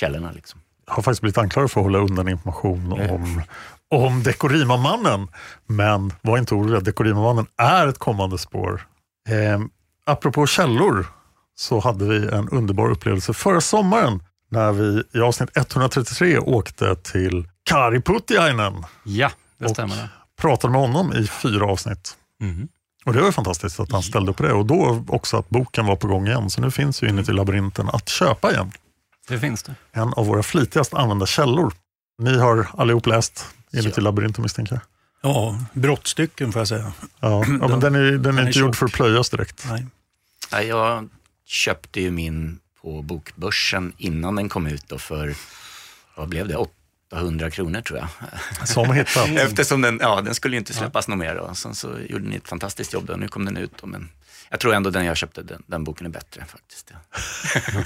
källorna 0.00 0.32
liksom. 0.32 0.60
Jag 0.86 0.94
har 0.94 1.02
faktiskt 1.02 1.20
blivit 1.20 1.38
anklagad 1.38 1.70
för 1.70 1.80
att 1.80 1.84
hålla 1.84 1.98
undan 1.98 2.28
information 2.28 2.92
om, 2.92 3.42
om 3.88 4.22
Dekorima-mannen. 4.22 5.28
Men 5.66 6.12
var 6.22 6.38
inte 6.38 6.54
oroliga, 6.54 6.80
Dekorima-mannen 6.80 7.46
är 7.56 7.86
ett 7.86 7.98
kommande 7.98 8.38
spår. 8.38 8.86
Eh, 9.28 9.60
apropå 10.06 10.46
källor 10.46 11.06
så 11.54 11.80
hade 11.80 12.04
vi 12.04 12.16
en 12.16 12.48
underbar 12.48 12.90
upplevelse 12.90 13.32
förra 13.32 13.60
sommaren 13.60 14.22
när 14.50 14.72
vi 14.72 15.02
i 15.14 15.20
avsnitt 15.20 15.50
133 15.56 16.38
åkte 16.38 16.96
till 16.96 17.48
Kari 17.62 18.00
Putiainen. 18.00 18.84
Ja, 19.04 19.30
det 19.58 19.64
och 19.64 19.70
stämmer. 19.70 19.96
det. 19.96 20.08
pratade 20.40 20.72
med 20.72 20.80
honom 20.80 21.12
i 21.12 21.26
fyra 21.26 21.66
avsnitt. 21.66 22.16
Mhm. 22.40 22.68
Och 23.04 23.12
Det 23.12 23.18
var 23.20 23.26
ju 23.26 23.32
fantastiskt 23.32 23.80
att 23.80 23.92
han 23.92 24.02
ställde 24.02 24.30
upp 24.30 24.36
på 24.36 24.42
det 24.42 24.52
och 24.52 24.66
då 24.66 25.04
också 25.08 25.36
att 25.36 25.48
boken 25.48 25.86
var 25.86 25.96
på 25.96 26.08
gång 26.08 26.26
igen. 26.26 26.50
Så 26.50 26.60
nu 26.60 26.70
finns 26.70 27.02
ju 27.02 27.08
Inuti 27.08 27.32
labyrinten 27.32 27.88
att 27.88 28.08
köpa 28.08 28.52
igen. 28.52 28.72
Det 29.28 29.38
finns 29.38 29.62
det. 29.62 29.74
En 29.92 30.12
av 30.12 30.26
våra 30.26 30.42
flitigast 30.42 30.94
använda 30.94 31.26
källor. 31.26 31.72
Ni 32.18 32.38
har 32.38 32.66
allihop 32.78 33.06
läst 33.06 33.46
Inuti 33.72 34.00
labyrinten 34.00 34.42
misstänker 34.42 34.74
jag? 34.74 34.82
Ja, 35.32 35.58
brottstycken 35.72 36.52
får 36.52 36.60
jag 36.60 36.68
säga. 36.68 36.92
Ja, 37.20 37.44
ja 37.60 37.68
men 37.68 37.80
den 37.80 37.94
är, 37.94 38.12
den 38.12 38.38
är 38.38 38.46
inte 38.46 38.58
gjord 38.58 38.76
för 38.76 38.86
att 38.86 38.92
plöjas 38.92 39.30
direkt. 39.30 39.64
Nej. 39.70 39.86
Ja, 40.50 40.62
jag 40.62 41.08
köpte 41.46 42.00
ju 42.00 42.10
min 42.10 42.58
på 42.82 43.02
bokbörsen 43.02 43.92
innan 43.98 44.36
den 44.36 44.48
kom 44.48 44.66
ut 44.66 44.88
då 44.88 44.98
för, 44.98 45.34
vad 46.14 46.28
blev 46.28 46.48
det, 46.48 46.56
800 47.10 47.50
kronor 47.50 47.80
tror 47.80 47.98
jag. 47.98 48.08
Som 48.68 48.92
hittat. 48.92 49.28
Eftersom 49.36 49.82
den, 49.82 49.98
ja, 50.02 50.20
den 50.20 50.34
skulle 50.34 50.56
ju 50.56 50.58
inte 50.58 50.74
släppas 50.74 51.08
något 51.08 51.18
mer 51.18 51.34
då. 51.34 51.54
Sen 51.54 51.74
så 51.74 51.88
gjorde 52.08 52.28
ni 52.28 52.36
ett 52.36 52.48
fantastiskt 52.48 52.92
jobb 52.92 53.06
då, 53.06 53.16
nu 53.16 53.28
kom 53.28 53.44
den 53.44 53.56
ut 53.56 53.72
då, 53.80 53.86
men 53.86 54.08
jag 54.50 54.60
tror 54.60 54.74
ändå 54.74 54.90
den 54.90 55.04
jag 55.04 55.16
köpte, 55.16 55.42
den, 55.42 55.62
den 55.66 55.84
boken 55.84 56.06
är 56.06 56.10
bättre 56.10 56.44
faktiskt. 56.44 56.92
Ja. 56.92 56.98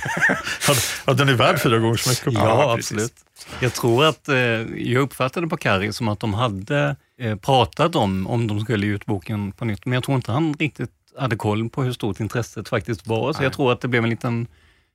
Ja, 0.68 0.74
ja, 1.06 1.12
den 1.12 1.28
är 1.28 1.34
värd 1.34 1.60
fyra 1.60 1.78
gånger 1.78 1.96
så 1.96 2.10
mycket. 2.10 2.32
Ja, 2.32 2.72
absolut. 2.72 3.14
Jag 3.60 3.74
tror 3.74 4.04
att, 4.04 4.28
eh, 4.28 4.36
jag 4.36 5.02
uppfattade 5.02 5.46
på 5.46 5.56
Kari 5.56 5.92
som 5.92 6.08
att 6.08 6.20
de 6.20 6.34
hade 6.34 6.96
eh, 7.18 7.36
pratat 7.36 7.96
om, 7.96 8.26
om 8.26 8.46
de 8.46 8.60
skulle 8.60 8.86
ge 8.86 8.92
ut 8.92 9.06
boken 9.06 9.52
på 9.52 9.64
nytt, 9.64 9.86
men 9.86 9.92
jag 9.92 10.04
tror 10.04 10.16
inte 10.16 10.32
han 10.32 10.54
riktigt 10.54 10.90
hade 11.18 11.36
koll 11.36 11.68
på 11.68 11.82
hur 11.82 11.92
stort 11.92 12.20
intresset 12.20 12.68
faktiskt 12.68 13.06
var. 13.06 13.32
Så 13.32 13.42
jag 13.42 13.52
tror 13.52 13.72
att 13.72 13.80
det 13.80 13.88
blev 13.88 14.04
en 14.04 14.10
liten, 14.10 14.46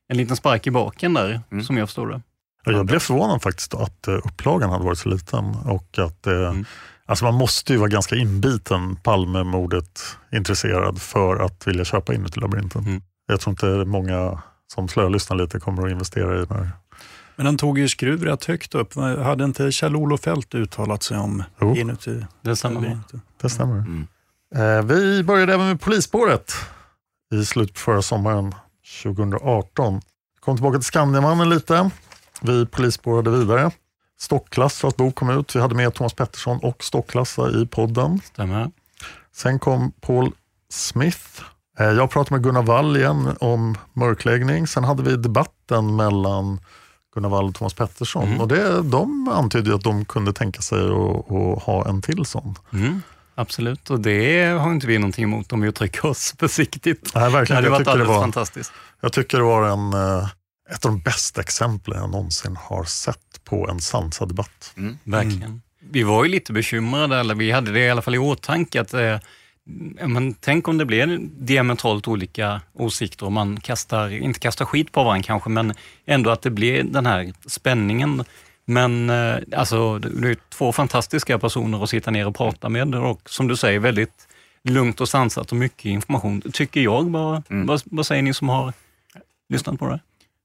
en 0.08 0.18
liten 0.18 0.36
spark 0.36 0.68
i 0.68 0.72
baken 0.72 1.14
där, 1.14 1.42
som 1.64 1.78
jag 1.78 1.88
förstår 1.88 2.08
det. 2.08 2.22
Ja, 2.66 2.72
jag 2.72 2.86
blev 2.86 3.00
förvånad 3.00 3.42
faktiskt 3.42 3.74
att 3.74 4.08
eh, 4.08 4.14
upplagan 4.14 4.70
hade 4.70 4.86
varit 4.86 4.98
så 4.98 5.10
liten. 5.10 5.46
Och 5.56 6.00
att, 6.00 6.28
eh, 6.28 6.54
alltså 7.06 7.26
man 7.26 7.34
måste 7.34 7.74
ju 7.74 7.80
vara 7.80 7.90
ganska 7.90 8.16
inbiten 8.16 8.96
Palmemordet 8.96 10.02
intresserad 10.32 11.02
för 11.02 11.46
att 11.46 11.68
vilja 11.68 11.86
köpa 11.86 12.14
Inuti 12.14 12.40
labyrinten. 12.40 13.02
Jag 13.28 13.40
tror 13.40 13.52
inte 13.52 13.66
många 13.66 14.42
som 14.74 14.88
slölyssnar 14.88 15.38
lite 15.38 15.60
kommer 15.60 15.86
att 15.86 15.92
investera 15.92 16.36
i 16.36 16.46
den 16.46 16.58
här. 16.58 16.70
Men 17.36 17.46
den 17.46 17.58
tog 17.58 17.80
ju 17.80 17.88
skruv 17.88 18.24
rätt 18.24 18.46
högt 18.46 18.76
upp. 18.76 18.96
Hade 18.96 19.44
inte 19.44 19.72
Kjell-Olof 19.72 20.22
Feldt 20.22 20.56
uttalat 20.56 21.04
sig 21.04 21.18
om 21.18 21.44
inuti? 21.76 22.26
Det 22.42 22.56
stämmer. 22.56 23.00
Det 23.42 23.50
stämmer. 23.50 24.06
Eh, 24.56 24.82
vi 24.86 25.24
började 25.24 25.54
även 25.54 25.68
med 25.68 25.82
Polisspåret 25.82 26.54
i 27.34 27.46
slutet 27.46 27.74
på 27.74 27.80
förra 27.80 28.02
sommaren 28.02 28.56
2018. 29.04 30.02
Kom 30.40 30.56
tillbaka 30.58 30.78
till 30.78 30.86
Skandiamannen 30.86 31.50
lite. 31.50 31.90
Vi 32.42 32.66
polisspårade 32.66 33.32
vidare. 33.32 33.72
Stockklass, 34.20 34.84
vars 34.84 34.96
bok 34.96 35.16
kom 35.16 35.30
ut. 35.30 35.56
Vi 35.56 35.60
hade 35.62 35.76
med 35.76 35.94
Thomas 35.94 36.14
Pettersson 36.14 36.60
och 36.64 36.84
Stocklassa 36.84 37.50
i 37.50 37.66
podden. 37.66 38.22
Stämmer. 38.26 38.72
Sen 39.36 39.60
kom 39.60 39.92
Paul 39.92 40.32
Smith. 40.70 41.42
Eh, 41.80 41.86
Jag 41.86 42.10
pratade 42.12 42.36
med 42.36 42.44
Gunnar 42.44 42.62
Wall 42.64 42.98
igen 42.98 43.36
om 43.40 43.78
mörkläggning. 43.94 44.68
Sen 44.68 44.84
hade 44.84 45.04
vi 45.04 45.16
debatten 45.18 45.96
mellan 45.96 46.60
Gunnar 47.16 47.30
Wall 47.30 47.46
och 47.48 47.56
Thomas 47.56 47.74
Pettersson. 47.74 48.42
Och 48.42 48.48
det, 48.48 48.82
de 48.82 49.28
antydde 49.28 49.76
att 49.76 49.84
de 49.84 50.06
kunde 50.06 50.34
tänka 50.34 50.62
sig 50.62 50.80
att, 50.86 51.32
att 51.32 51.64
ha 51.64 51.88
en 51.90 52.02
till 52.02 52.26
sån. 52.26 52.56
Mm, 52.74 53.02
absolut, 53.38 53.90
och 53.90 54.00
det 54.00 54.46
har 54.46 54.72
inte 54.72 54.88
vi 54.88 54.98
någonting 54.98 55.24
emot 55.24 55.54
om 55.54 55.62
vi 55.62 55.68
uttrycker 55.68 56.06
oss 56.06 56.36
försiktigt. 56.40 57.12
Nej, 57.16 57.32
verkligen. 57.32 57.64
Det 57.64 57.70
hade 57.70 57.70
varit 57.70 57.88
alldeles 57.88 58.10
var- 58.10 58.22
fantastiskt. 58.22 58.72
Jag 59.02 59.14
tycker 59.14 59.38
det 59.38 59.44
var 59.44 59.68
en, 59.70 59.94
eh, 59.94 60.30
ett 60.72 60.86
av 60.86 60.92
de 60.92 61.00
bästa 61.00 61.42
exemplen 61.42 61.98
jag 61.98 62.10
någonsin 62.10 62.56
har 62.56 62.84
sett 62.84 63.44
på 63.44 63.70
en 63.70 63.80
sansad 63.80 64.28
debatt. 64.30 64.74
Verkligen. 65.04 65.62
Vi 65.92 66.04
var 66.04 66.24
ju 66.24 66.30
lite 66.30 66.54
bekymrade, 66.54 67.20
eller 67.20 67.36
vi 67.36 67.52
hade 67.52 67.72
det 67.72 67.80
i 67.80 67.90
alla 67.90 68.02
fall 68.02 68.16
i 68.16 68.18
åtanke, 68.18 68.82
att 68.82 68.94
eh, 68.94 69.18
men 70.08 70.34
tänk 70.34 70.68
om 70.68 70.78
det 70.78 70.86
blir 70.86 71.20
diametralt 71.40 72.08
olika 72.08 72.62
åsikter 72.74 73.26
och 73.26 73.32
man 73.32 73.60
kastar, 73.60 74.10
inte 74.10 74.40
kastar 74.40 74.66
skit 74.66 74.92
på 74.92 75.04
varandra 75.04 75.24
kanske, 75.24 75.50
men 75.50 75.74
ändå 76.06 76.30
att 76.30 76.42
det 76.42 76.50
blir 76.50 76.84
den 76.84 77.06
här 77.06 77.34
spänningen 77.48 78.24
Men 78.70 79.10
eh, 79.10 79.36
alltså, 79.56 80.00
det 80.00 80.30
är 80.30 80.38
två 80.50 80.72
fantastiska 80.72 81.40
personer 81.40 81.84
att 81.84 81.90
sitta 81.90 82.12
ner 82.12 82.28
och 82.28 82.36
prata 82.36 82.70
med 82.70 82.96
och 82.96 83.30
som 83.30 83.48
du 83.48 83.56
säger 83.56 83.80
väldigt 83.80 84.28
lugnt 84.64 85.02
och 85.02 85.10
sansat 85.10 85.52
och 85.52 85.58
mycket 85.58 85.86
information, 85.86 86.42
tycker 86.54 86.82
jag. 86.82 87.12
Vad, 87.12 87.44
Mm. 87.50 87.68
vad, 87.68 87.82
vad 87.86 88.06
säger 88.06 88.22
ni 88.22 88.34
som 88.34 88.50
har 88.50 88.74
lyssnat 89.50 89.80
på 89.80 89.90
det? 89.90 90.00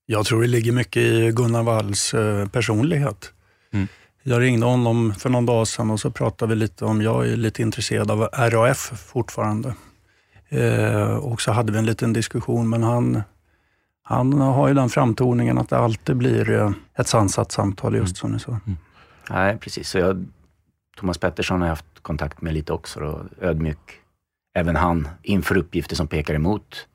Jag 0.06 0.26
tror 0.26 0.42
det 0.42 0.48
ligger 0.48 0.72
mycket 0.72 1.02
i 1.02 1.32
Gunnar 1.32 1.62
Walls 1.62 2.14
eh, 2.14 2.48
personlighet. 2.48 3.32
Mm. 3.72 3.88
Jag 4.22 4.40
ringde 4.40 4.66
honom 4.66 5.14
för 5.18 5.30
någon 5.30 5.46
dag 5.46 5.68
sedan 5.68 5.90
och 5.90 6.00
så 6.00 6.10
pratade 6.10 6.54
vi 6.54 6.60
lite 6.60 6.84
om, 6.84 7.02
jag 7.02 7.28
är 7.28 7.36
lite 7.36 7.62
intresserad 7.62 8.10
av 8.10 8.20
RAF 8.32 8.92
fortfarande. 9.12 9.74
Eh, 10.48 11.14
och 11.16 11.40
så 11.40 11.52
hade 11.52 11.72
vi 11.72 11.78
en 11.78 11.86
liten 11.86 12.12
diskussion, 12.12 12.70
men 12.70 12.82
han, 12.82 13.22
han 14.04 14.32
har 14.32 14.68
ju 14.68 14.74
den 14.74 14.88
framtoningen 14.88 15.58
att 15.58 15.68
det 15.68 15.78
alltid 15.78 16.16
blir 16.16 16.50
eh, 16.50 16.70
ett 16.94 17.08
sansat 17.08 17.52
samtal, 17.52 17.94
just 17.94 18.16
som 18.16 18.32
ni 18.32 18.38
sa. 18.38 18.60
Nej, 19.30 19.58
precis. 19.58 19.88
Så 19.88 19.98
jag, 19.98 20.26
Thomas 20.96 21.18
Pettersson 21.18 21.60
har 21.60 21.68
jag 21.68 21.72
haft 21.72 22.02
kontakt 22.02 22.42
med 22.42 22.54
lite 22.54 22.72
också 22.72 23.00
och 23.00 23.20
ödmjuk. 23.40 23.78
Även 24.54 24.76
han 24.76 25.08
inför 25.22 25.56
uppgifter 25.56 25.96
som 25.96 26.08
pekar 26.08 26.34
emot 26.34 26.86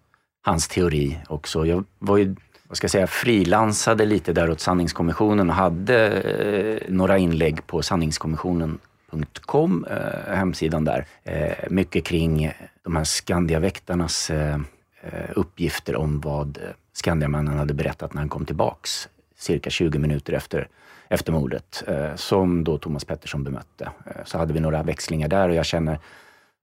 hans 0.41 0.67
teori 0.67 1.17
också. 1.27 1.65
Jag 1.65 1.85
var 1.99 2.17
ju, 2.17 2.35
vad 2.67 2.77
ska 2.77 2.85
jag 2.85 2.91
säga, 2.91 3.07
frilansade 3.07 4.05
lite 4.05 4.33
där 4.33 4.49
åt 4.49 4.59
sanningskommissionen 4.59 5.49
och 5.49 5.55
hade 5.55 6.09
eh, 6.09 6.81
några 6.89 7.17
inlägg 7.17 7.67
på 7.67 7.81
sanningskommissionen.com, 7.81 9.85
eh, 9.89 10.35
hemsidan 10.35 10.85
där. 10.85 11.05
Eh, 11.23 11.53
mycket 11.69 12.05
kring 12.05 12.51
de 12.83 12.95
här 12.95 13.03
Skandiaväktarnas 13.03 14.29
eh, 14.29 14.59
eh, 15.01 15.29
uppgifter 15.35 15.95
om 15.95 16.21
vad 16.21 16.57
Skandiamannen 16.97 17.57
hade 17.57 17.73
berättat 17.73 18.13
när 18.13 18.21
han 18.21 18.29
kom 18.29 18.45
tillbaks 18.45 19.09
cirka 19.35 19.69
20 19.69 19.99
minuter 19.99 20.33
efter, 20.33 20.67
efter 21.09 21.31
mordet, 21.31 21.83
eh, 21.87 22.15
som 22.15 22.63
då 22.63 22.77
Thomas 22.77 23.05
Pettersson 23.05 23.43
bemötte. 23.43 23.89
Eh, 24.05 24.25
så 24.25 24.37
hade 24.37 24.53
vi 24.53 24.59
några 24.59 24.83
växlingar 24.83 25.27
där 25.27 25.49
och 25.49 25.55
jag 25.55 25.65
känner, 25.65 25.99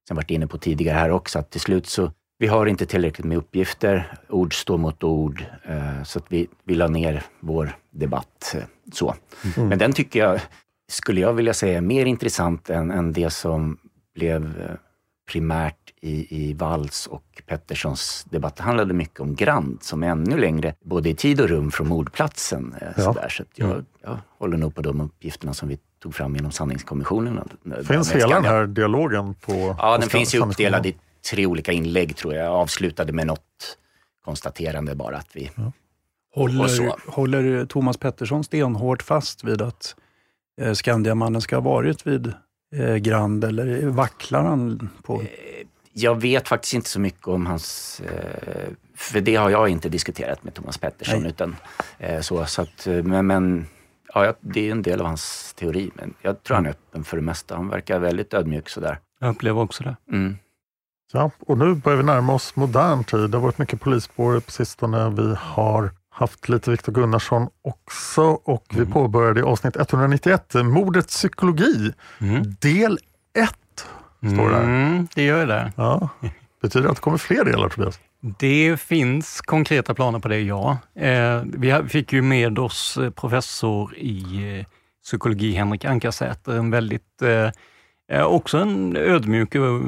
som 0.09 0.17
varit 0.17 0.31
inne 0.31 0.47
på 0.47 0.59
tidigare 0.59 0.99
här 0.99 1.11
också, 1.11 1.39
att 1.39 1.51
till 1.51 1.61
slut 1.61 1.87
så 1.87 2.13
vi 2.39 2.47
har 2.47 2.67
inte 2.67 2.87
tillräckligt 2.87 3.27
med 3.27 3.39
uppgifter. 3.39 4.19
Ord 4.29 4.61
står 4.61 4.79
mot 4.79 5.05
ord. 5.05 5.45
Eh, 5.63 6.03
så 6.03 6.19
att 6.19 6.25
vi, 6.29 6.47
vi 6.65 6.75
la 6.75 6.89
ner 6.89 7.23
vår 7.41 7.77
debatt. 7.91 8.55
Eh, 8.57 8.63
så. 8.93 9.15
Mm. 9.57 9.69
Men 9.69 9.79
den 9.79 9.93
tycker 9.93 10.21
jag, 10.21 10.41
skulle 10.89 11.21
jag 11.21 11.33
vilja 11.33 11.55
säga, 11.55 11.79
är 11.79 11.81
mer 11.81 12.07
intressant 12.07 12.71
än, 12.71 12.91
än 12.91 13.13
det 13.13 13.31
som 13.31 13.79
blev 14.15 14.61
eh, 14.61 14.77
primärt 15.33 15.84
i, 16.05 16.27
i 16.51 16.55
Walls 16.55 17.07
och 17.07 17.43
Petterssons 17.47 18.27
debatt. 18.31 18.59
Handlade 18.59 18.95
mycket 18.95 19.21
om 19.21 19.35
Grand 19.35 19.83
som 19.83 20.03
är 20.03 20.09
ännu 20.09 20.39
längre, 20.39 20.75
både 20.85 21.09
i 21.09 21.15
tid 21.15 21.41
och 21.41 21.49
rum 21.49 21.71
från 21.71 21.89
mordplatsen. 21.89 22.75
Eh, 22.81 22.89
Ja. 22.97 23.13
Så 23.31 23.43
att 23.43 23.49
jag, 23.55 23.71
Mm. 23.71 23.85
jag 24.03 24.19
håller 24.39 24.57
nog 24.57 24.75
på 24.75 24.83
de 24.83 25.01
uppgifterna 25.01 25.55
som 25.55 25.69
vi 25.69 25.79
tog 26.03 26.15
fram 26.15 26.37
inom 26.37 26.51
sanningskommissionen. 26.51 27.49
Finns 27.89 28.13
Med 28.15 28.23
hela 28.23 28.35
den 28.35 28.45
här 28.45 28.67
dialogen 28.67 29.35
på 29.35 29.53
Ja, 29.79 29.95
på 29.95 30.01
den 30.01 30.11
finns 30.11 30.35
ju 30.35 30.39
uppdelad 30.39 30.87
i 30.87 30.97
tre 31.31 31.47
olika 31.47 31.73
inlägg 31.73 32.17
tror 32.17 32.35
jag. 32.35 32.45
Jag 32.47 32.53
avslutade 32.53 33.13
med 33.13 33.27
något 33.27 33.79
konstaterande 34.25 34.95
bara 34.95 35.17
att 35.17 35.29
vi... 35.37 35.51
Och 36.37 36.41
Håller, 36.51 36.69
så. 36.69 36.97
håller 37.07 37.67
Thomas 37.67 37.97
Pettersson 37.97 38.45
stenhårt 38.45 39.03
fast 39.03 39.45
vid 39.45 39.63
att 39.63 39.97
eh, 40.61 40.73
Skandiamannen 40.73 41.41
ska 41.41 41.57
ha 41.57 41.61
varit 41.61 42.07
vid 42.07 42.33
eh, 42.77 42.95
Grand 42.97 43.45
eller 43.45 43.87
vacklar 43.87 44.43
han 44.45 44.89
på? 45.03 45.23
Jag 45.97 46.21
vet 46.21 46.49
faktiskt 46.49 46.75
inte 46.75 46.89
så 46.89 47.01
mycket 47.01 47.29
om 47.29 47.47
hans... 47.47 48.01
Eh, 48.01 48.69
för 48.97 49.21
det 49.21 49.37
har 49.37 49.51
jag 49.51 49.69
inte 49.69 49.89
diskuterat 49.89 50.45
med 50.45 50.55
Thomas 50.55 50.79
Pettersson. 50.79 51.23
Nej. 51.23 51.31
Utan, 51.31 51.57
eh, 51.99 52.21
så, 52.21 52.47
så 52.47 52.63
att, 52.63 52.87
eh, 52.87 53.03
men 53.03 53.27
men 53.27 53.67
ja, 54.15 54.35
det 54.41 54.69
är 54.69 54.73
en 54.73 54.83
del 54.83 55.01
av 55.01 55.07
hans 55.07 55.55
teori. 55.55 55.91
Men 55.95 56.15
jag 56.23 56.43
tror 56.43 56.55
han 56.55 56.67
är 56.67 56.71
öppen 56.71 57.05
för 57.05 57.17
det 57.17 57.23
mesta. 57.23 57.57
Han 57.57 57.69
verkar 57.69 57.99
väldigt 57.99 58.35
ödmjuk 58.35 58.69
sådär. 58.69 58.99
Jag 59.21 59.31
upplever 59.31 59.61
också 59.61 59.83
det. 59.83 59.97
Mm. 60.13 60.37
Ja, 61.13 61.31
och 61.41 61.59
nu 61.59 61.75
börjar 61.75 61.97
vi 61.99 62.05
närma 62.05 62.35
oss 62.35 62.57
modern 62.57 63.05
tid. 63.05 63.31
Det 63.31 63.37
har 63.37 63.43
varit 63.43 63.59
mycket 63.59 63.81
polisspår 63.81 64.41
på 64.41 64.51
sistone. 64.51 65.11
Vi 65.11 65.35
har 65.39 65.91
haft 66.11 66.49
lite 66.49 66.71
Viktor 66.71 66.93
Gunnarsson 66.93 67.49
också 67.63 68.23
och 68.23 68.65
vi 68.71 68.87
påbörjade 68.87 69.41
i 69.41 69.43
avsnitt 69.43 69.77
191, 69.77 70.55
Mordets 70.55 71.17
psykologi, 71.17 71.93
del 72.61 72.95
1. 72.95 73.14
Står 74.33 74.51
det. 74.51 74.57
Mm, 74.57 75.09
det 75.15 75.23
gör 75.23 75.47
det. 75.47 75.73
Ja. 75.77 76.09
Betyder 76.63 76.85
det 76.85 76.91
att 76.91 76.97
det 76.97 77.03
kommer 77.03 77.19
fler 77.19 77.45
delar 77.45 77.69
Tobias? 77.69 78.01
Det 78.39 78.81
finns 78.81 79.41
konkreta 79.41 79.95
planer 79.95 80.19
på 80.19 80.29
det, 80.29 80.41
ja. 80.41 80.79
Eh, 80.95 81.43
vi 81.45 81.89
fick 81.89 82.13
ju 82.13 82.23
med 82.23 82.59
oss 82.59 82.97
eh, 82.97 83.11
professor 83.11 83.97
i 83.97 84.59
eh, 84.59 84.67
psykologi, 85.03 85.53
Henrik 85.53 85.85
Ankarsäter, 85.85 86.53
en 86.53 86.71
väldigt, 86.71 87.23
eh, 87.23 87.51
eh, 88.19 88.25
också 88.25 88.59
en 88.59 88.97
ödmjuk 88.97 89.55
och 89.55 89.81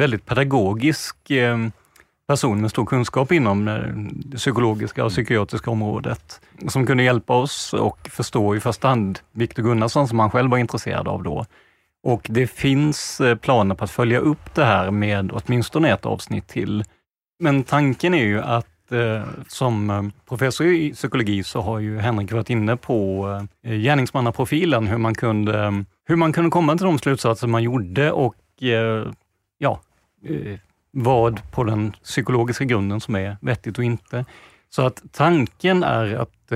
väldigt 0.00 0.26
pedagogisk 0.26 1.16
person 2.28 2.60
med 2.60 2.70
stor 2.70 2.86
kunskap 2.86 3.32
inom 3.32 3.64
det 4.10 4.36
psykologiska 4.36 5.04
och 5.04 5.10
psykiatriska 5.10 5.70
området, 5.70 6.40
som 6.68 6.86
kunde 6.86 7.02
hjälpa 7.02 7.34
oss 7.34 7.74
och 7.74 8.08
förstå 8.12 8.56
i 8.56 8.60
första 8.60 8.88
hand 8.88 9.18
Viktor 9.32 9.62
Gunnarsson, 9.62 10.08
som 10.08 10.18
han 10.18 10.30
själv 10.30 10.50
var 10.50 10.58
intresserad 10.58 11.08
av 11.08 11.22
då. 11.22 11.46
Och 12.02 12.26
det 12.30 12.46
finns 12.46 13.20
eh, 13.20 13.36
planer 13.36 13.74
på 13.74 13.84
att 13.84 13.90
följa 13.90 14.18
upp 14.18 14.54
det 14.54 14.64
här 14.64 14.90
med 14.90 15.30
åtminstone 15.32 15.92
ett 15.92 16.06
avsnitt 16.06 16.48
till. 16.48 16.84
Men 17.38 17.62
tanken 17.64 18.14
är 18.14 18.24
ju 18.24 18.40
att 18.40 18.92
eh, 18.92 19.22
som 19.48 19.90
eh, 19.90 20.02
professor 20.28 20.66
i 20.66 20.92
psykologi 20.92 21.42
så 21.42 21.60
har 21.60 21.78
ju 21.78 21.98
Henrik 21.98 22.32
varit 22.32 22.50
inne 22.50 22.76
på 22.76 23.28
eh, 23.62 23.72
gärningsmannaprofilen, 23.72 24.86
hur 24.86 24.98
man, 24.98 25.14
kunde, 25.14 25.84
hur 26.06 26.16
man 26.16 26.32
kunde 26.32 26.50
komma 26.50 26.76
till 26.76 26.86
de 26.86 26.98
slutsatser 26.98 27.46
man 27.46 27.62
gjorde 27.62 28.12
och 28.12 28.34
ja, 29.58 29.80
vad 30.90 31.50
på 31.52 31.64
den 31.64 31.92
psykologiska 31.92 32.64
grunden 32.64 33.00
som 33.00 33.16
är 33.16 33.36
vettigt 33.40 33.78
och 33.78 33.84
inte. 33.84 34.24
Så 34.70 34.82
att 34.82 35.02
tanken 35.12 35.82
är 35.82 36.14
att 36.14 36.52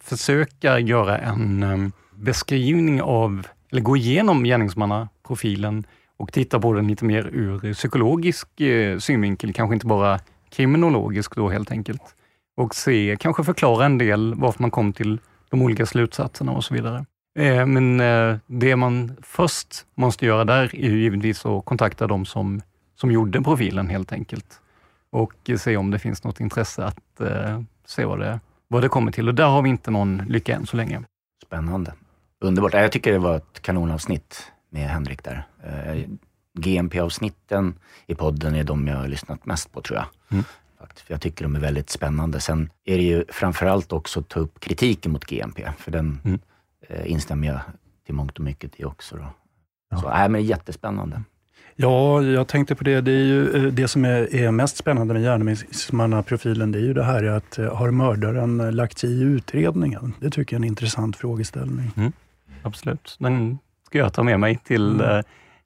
försöka 0.00 0.78
göra 0.78 1.18
en 1.18 1.92
beskrivning 2.14 3.02
av, 3.02 3.46
eller 3.72 3.82
gå 3.82 3.96
igenom 3.96 4.44
gärningsmannaprofilen 4.44 5.86
och 6.16 6.32
titta 6.32 6.60
på 6.60 6.72
den 6.72 6.88
lite 6.88 7.04
mer 7.04 7.26
ur 7.32 7.74
psykologisk 7.74 8.60
eh, 8.60 8.98
synvinkel, 8.98 9.52
kanske 9.52 9.74
inte 9.74 9.86
bara 9.86 10.20
kriminologisk 10.50 11.36
då 11.36 11.48
helt 11.48 11.70
enkelt. 11.70 12.02
Och 12.56 12.74
se, 12.74 13.16
kanske 13.20 13.44
förklara 13.44 13.86
en 13.86 13.98
del 13.98 14.34
varför 14.34 14.62
man 14.62 14.70
kom 14.70 14.92
till 14.92 15.18
de 15.50 15.62
olika 15.62 15.86
slutsatserna 15.86 16.52
och 16.52 16.64
så 16.64 16.74
vidare. 16.74 17.04
Eh, 17.38 17.66
men 17.66 18.00
eh, 18.00 18.36
det 18.46 18.76
man 18.76 19.16
först 19.22 19.86
måste 19.94 20.26
göra 20.26 20.44
där 20.44 20.76
är 20.76 20.90
ju 20.90 21.00
givetvis 21.00 21.46
att 21.46 21.64
kontakta 21.64 22.06
de 22.06 22.24
som, 22.24 22.62
som 22.94 23.10
gjorde 23.10 23.42
profilen 23.42 23.88
helt 23.88 24.12
enkelt. 24.12 24.60
Och 25.10 25.50
se 25.56 25.76
om 25.76 25.90
det 25.90 25.98
finns 25.98 26.24
något 26.24 26.40
intresse 26.40 26.84
att 26.84 27.20
se 27.86 28.04
vad 28.04 28.18
det, 28.18 28.40
vad 28.68 28.82
det 28.82 28.88
kommer 28.88 29.12
till. 29.12 29.28
Och 29.28 29.34
där 29.34 29.46
har 29.46 29.62
vi 29.62 29.70
inte 29.70 29.90
någon 29.90 30.22
lycka 30.28 30.56
än 30.56 30.66
så 30.66 30.76
länge. 30.76 31.02
Spännande. 31.46 31.92
Underbart. 32.42 32.72
Ja, 32.74 32.80
Jag 32.80 32.92
tycker 32.92 33.12
det 33.12 33.18
var 33.18 33.36
ett 33.36 33.62
kanonavsnitt 33.62 34.42
med 34.70 34.88
Henrik 34.88 35.24
där. 35.24 35.46
Eh, 35.64 36.02
GMP-avsnitten 36.58 37.74
i 38.06 38.14
podden 38.14 38.54
är 38.54 38.64
de 38.64 38.86
jag 38.88 38.96
har 38.96 39.08
lyssnat 39.08 39.46
mest 39.46 39.72
på 39.72 39.80
tror 39.80 39.96
jag. 39.98 40.06
Mm. 40.30 40.44
För 40.94 41.14
jag 41.14 41.20
tycker 41.20 41.44
de 41.44 41.56
är 41.56 41.60
väldigt 41.60 41.90
spännande. 41.90 42.40
Sen 42.40 42.70
är 42.84 42.96
det 42.96 43.02
ju 43.04 43.24
framförallt 43.28 43.92
också 43.92 44.20
att 44.20 44.28
ta 44.28 44.40
upp 44.40 44.60
kritiken 44.60 45.12
mot 45.12 45.24
GMP, 45.26 45.68
för 45.78 45.90
den 45.90 46.20
Mm. 46.24 46.38
eh, 46.88 47.10
instämmer 47.10 47.48
jag 47.48 47.60
till 48.06 48.14
mångt 48.14 48.38
och 48.38 48.44
mycket 48.44 48.80
i 48.80 48.84
också. 48.84 49.16
Då. 49.16 49.26
Så, 50.00 50.08
nej, 50.08 50.28
men 50.28 50.42
jättespännande. 50.44 51.22
Ja, 51.76 52.22
jag 52.22 52.48
tänkte 52.48 52.74
på 52.74 52.84
det. 52.84 53.00
Det, 53.00 53.12
är 53.12 53.24
ju, 53.24 53.66
eh, 53.66 53.72
det 53.72 53.88
som 53.88 54.04
är, 54.04 54.34
är 54.34 54.50
mest 54.50 54.76
spännande 54.76 55.14
med 55.14 55.22
gärningsmannaprofilen, 55.22 56.72
det 56.72 56.78
är 56.78 56.82
ju 56.82 56.94
det 56.94 57.04
här 57.04 57.24
att 57.24 57.56
har 57.72 57.90
mördaren 57.90 58.76
lagt 58.76 58.98
sig 58.98 59.10
i 59.10 59.20
utredningen? 59.22 60.14
Det 60.20 60.30
tycker 60.30 60.56
jag 60.56 60.60
är 60.60 60.64
en 60.64 60.68
intressant 60.68 61.16
frågeställning. 61.16 61.90
Mm. 61.96 62.12
Absolut. 62.62 63.16
Den 63.18 63.58
ska 63.86 63.98
jag 63.98 64.12
ta 64.12 64.22
med 64.22 64.40
mig 64.40 64.56
till 64.64 65.00
eh, 65.00 65.20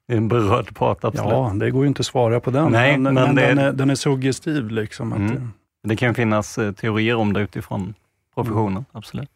en 0.07 0.27
berörd 0.27 0.75
part. 0.75 1.03
Absolut. 1.03 1.31
Ja, 1.31 1.51
det 1.55 1.71
går 1.71 1.81
ju 1.83 1.87
inte 1.87 1.99
att 1.99 2.05
svara 2.05 2.39
på 2.39 2.51
den, 2.51 2.71
Nej, 2.71 2.97
men, 2.97 3.13
men 3.13 3.23
men 3.25 3.35
den, 3.35 3.57
är, 3.59 3.71
den 3.73 3.89
är 3.89 3.95
suggestiv. 3.95 4.69
Liksom, 4.71 5.13
att, 5.13 5.19
Mm. 5.19 5.31
eh, 5.35 5.41
Det 5.83 5.95
kan 5.95 6.15
finnas 6.15 6.57
eh, 6.57 6.71
teorier 6.71 7.15
om 7.15 7.33
det 7.33 7.39
utifrån 7.41 7.93
professionen, 8.35 8.85
absolut. 8.91 9.29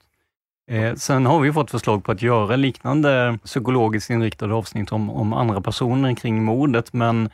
Eh, 0.71 0.93
sen 0.95 1.25
har 1.25 1.39
vi 1.39 1.53
fått 1.53 1.71
förslag 1.71 2.03
på 2.03 2.11
att 2.11 2.21
göra 2.21 2.55
liknande 2.55 3.39
psykologiskt 3.45 4.09
inriktade 4.09 4.53
avsnitt 4.53 4.91
om, 4.91 5.09
om 5.09 5.33
andra 5.33 5.61
personer 5.61 6.15
kring 6.15 6.43
mordet, 6.43 6.93
men 6.93 7.29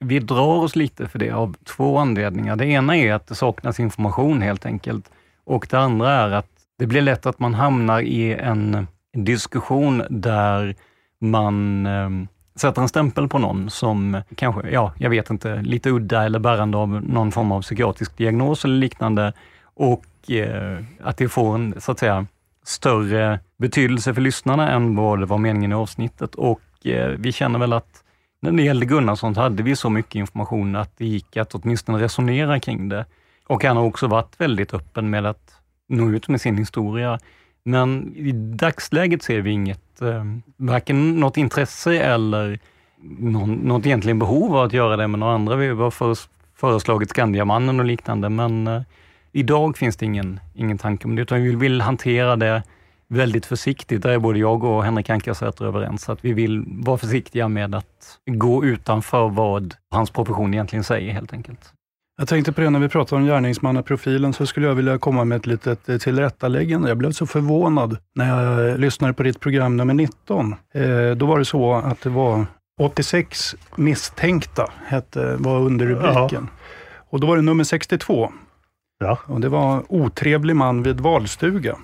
vi 0.00 0.18
drar 0.18 0.56
oss 0.56 0.76
lite 0.76 1.08
för 1.08 1.18
det 1.18 1.30
av 1.30 1.56
två 1.64 1.98
anledningar. 1.98 2.56
Det 2.56 2.66
ena 2.66 2.96
är 2.96 3.12
att 3.12 3.26
det 3.26 3.34
saknas 3.34 3.80
information 3.80 4.42
helt 4.42 4.66
enkelt 4.66 5.10
och 5.44 5.66
det 5.70 5.78
andra 5.78 6.10
är 6.12 6.30
att 6.30 6.48
det 6.78 6.86
blir 6.86 7.02
lätt 7.02 7.26
att 7.26 7.38
man 7.38 7.54
hamnar 7.54 8.00
i 8.00 8.34
en 8.34 8.86
diskussion 9.16 10.02
där 10.10 10.74
man 11.20 11.86
eh, 11.86 12.10
sätter 12.56 12.82
en 12.82 12.88
stämpel 12.88 13.28
på 13.28 13.38
någon 13.38 13.70
som 13.70 14.22
kanske, 14.34 14.70
ja, 14.70 14.92
jag 14.98 15.10
vet 15.10 15.30
inte, 15.30 15.62
lite 15.62 15.90
udda 15.90 16.24
eller 16.24 16.38
bärande 16.38 16.78
av 16.78 16.88
någon 16.88 17.32
form 17.32 17.52
av 17.52 17.62
psykiatrisk 17.62 18.16
diagnos 18.16 18.64
eller 18.64 18.76
liknande 18.76 19.32
och 19.62 20.30
eh, 20.30 20.78
att 21.02 21.16
det 21.16 21.28
får 21.28 21.54
en, 21.54 21.80
så 21.80 21.92
att 21.92 21.98
säga, 21.98 22.26
större 22.64 23.40
betydelse 23.58 24.14
för 24.14 24.20
lyssnarna 24.20 24.70
än 24.70 24.96
vad 24.96 25.20
det 25.20 25.26
var 25.26 25.38
meningen 25.38 25.72
i 25.72 25.74
avsnittet. 25.74 26.34
Och 26.34 26.86
eh, 26.86 27.08
vi 27.08 27.32
känner 27.32 27.58
väl 27.58 27.72
att 27.72 28.02
när 28.40 28.52
det 28.52 28.62
gällde 28.62 28.86
Gunnarsson 28.86 29.34
så 29.34 29.40
hade 29.40 29.62
vi 29.62 29.76
så 29.76 29.90
mycket 29.90 30.14
information 30.14 30.76
att 30.76 30.98
det 30.98 31.06
gick 31.06 31.36
att 31.36 31.54
åtminstone 31.54 31.98
resonera 31.98 32.60
kring 32.60 32.88
det. 32.88 33.04
Och 33.46 33.64
han 33.64 33.76
har 33.76 33.84
också 33.84 34.06
varit 34.06 34.40
väldigt 34.40 34.74
öppen 34.74 35.10
med 35.10 35.26
att 35.26 35.60
nå 35.88 36.10
ut 36.10 36.28
med 36.28 36.40
sin 36.40 36.58
historia. 36.58 37.18
Men 37.66 38.16
i 38.16 38.32
dagsläget 38.32 39.22
ser 39.22 39.40
vi 39.40 39.50
inget, 39.50 40.02
eh, 40.02 40.24
varken 40.56 41.20
något 41.20 41.36
intresse 41.36 41.98
eller 41.98 42.58
någon, 43.18 43.54
något 43.54 43.86
egentligen 43.86 44.18
behov 44.18 44.56
av 44.56 44.64
att 44.64 44.72
göra 44.72 44.96
det 44.96 45.08
med 45.08 45.20
några 45.20 45.34
andra. 45.34 45.56
Vi 45.56 45.68
har 45.68 46.16
föreslagit 46.56 47.10
Skandiamannen 47.10 47.80
och 47.80 47.86
liknande, 47.86 48.28
men 48.28 48.66
eh, 48.66 48.82
idag 49.32 49.76
finns 49.76 49.96
det 49.96 50.06
ingen, 50.06 50.40
ingen 50.54 50.78
tanke 50.78 51.08
om 51.08 51.16
det, 51.16 51.22
utan 51.22 51.42
vi 51.42 51.54
vill 51.54 51.80
hantera 51.80 52.36
det 52.36 52.62
väldigt 53.08 53.46
försiktigt. 53.46 54.02
Där 54.02 54.10
är 54.10 54.18
både 54.18 54.38
jag 54.38 54.64
och 54.64 54.84
Henrik 54.84 55.10
Ankarsäter 55.10 55.64
överens, 55.64 56.08
att 56.08 56.24
vi 56.24 56.32
vill 56.32 56.64
vara 56.66 56.98
försiktiga 56.98 57.48
med 57.48 57.74
att 57.74 58.18
gå 58.26 58.64
utanför 58.64 59.28
vad 59.28 59.74
hans 59.90 60.10
profession 60.10 60.54
egentligen 60.54 60.84
säger 60.84 61.12
helt 61.12 61.32
enkelt. 61.32 61.72
Jag 62.18 62.28
tänkte 62.28 62.52
på 62.52 62.60
det 62.60 62.70
när 62.70 62.80
vi 62.80 62.88
pratade 62.88 63.22
om 63.22 63.26
gärningsmannaprofilen, 63.26 64.32
så 64.32 64.46
skulle 64.46 64.66
jag 64.66 64.74
vilja 64.74 64.98
komma 64.98 65.24
med 65.24 65.36
ett 65.36 65.46
litet 65.46 65.88
eh, 65.88 65.98
tillrättaläggande. 65.98 66.88
Jag 66.88 66.98
blev 66.98 67.12
så 67.12 67.26
förvånad 67.26 67.98
när 68.14 68.42
jag 68.42 68.80
lyssnade 68.80 69.14
på 69.14 69.22
ditt 69.22 69.40
program 69.40 69.76
nummer 69.76 69.94
19. 69.94 70.54
Eh, 70.74 71.10
då 71.16 71.26
var 71.26 71.38
det 71.38 71.44
så 71.44 71.74
att 71.74 72.00
det 72.00 72.10
var 72.10 72.46
86 72.80 73.56
misstänkta, 73.76 74.70
hette, 74.86 75.36
var 75.36 75.60
underrubriken. 75.60 76.48
Ja. 76.50 77.00
Och 77.10 77.20
då 77.20 77.26
var 77.26 77.36
det 77.36 77.42
nummer 77.42 77.64
62. 77.64 78.32
Ja. 78.98 79.18
Och 79.26 79.40
det 79.40 79.48
var 79.48 79.82
otrevlig 79.88 80.56
man 80.56 80.82
vid 80.82 81.00
valstuga. 81.00 81.76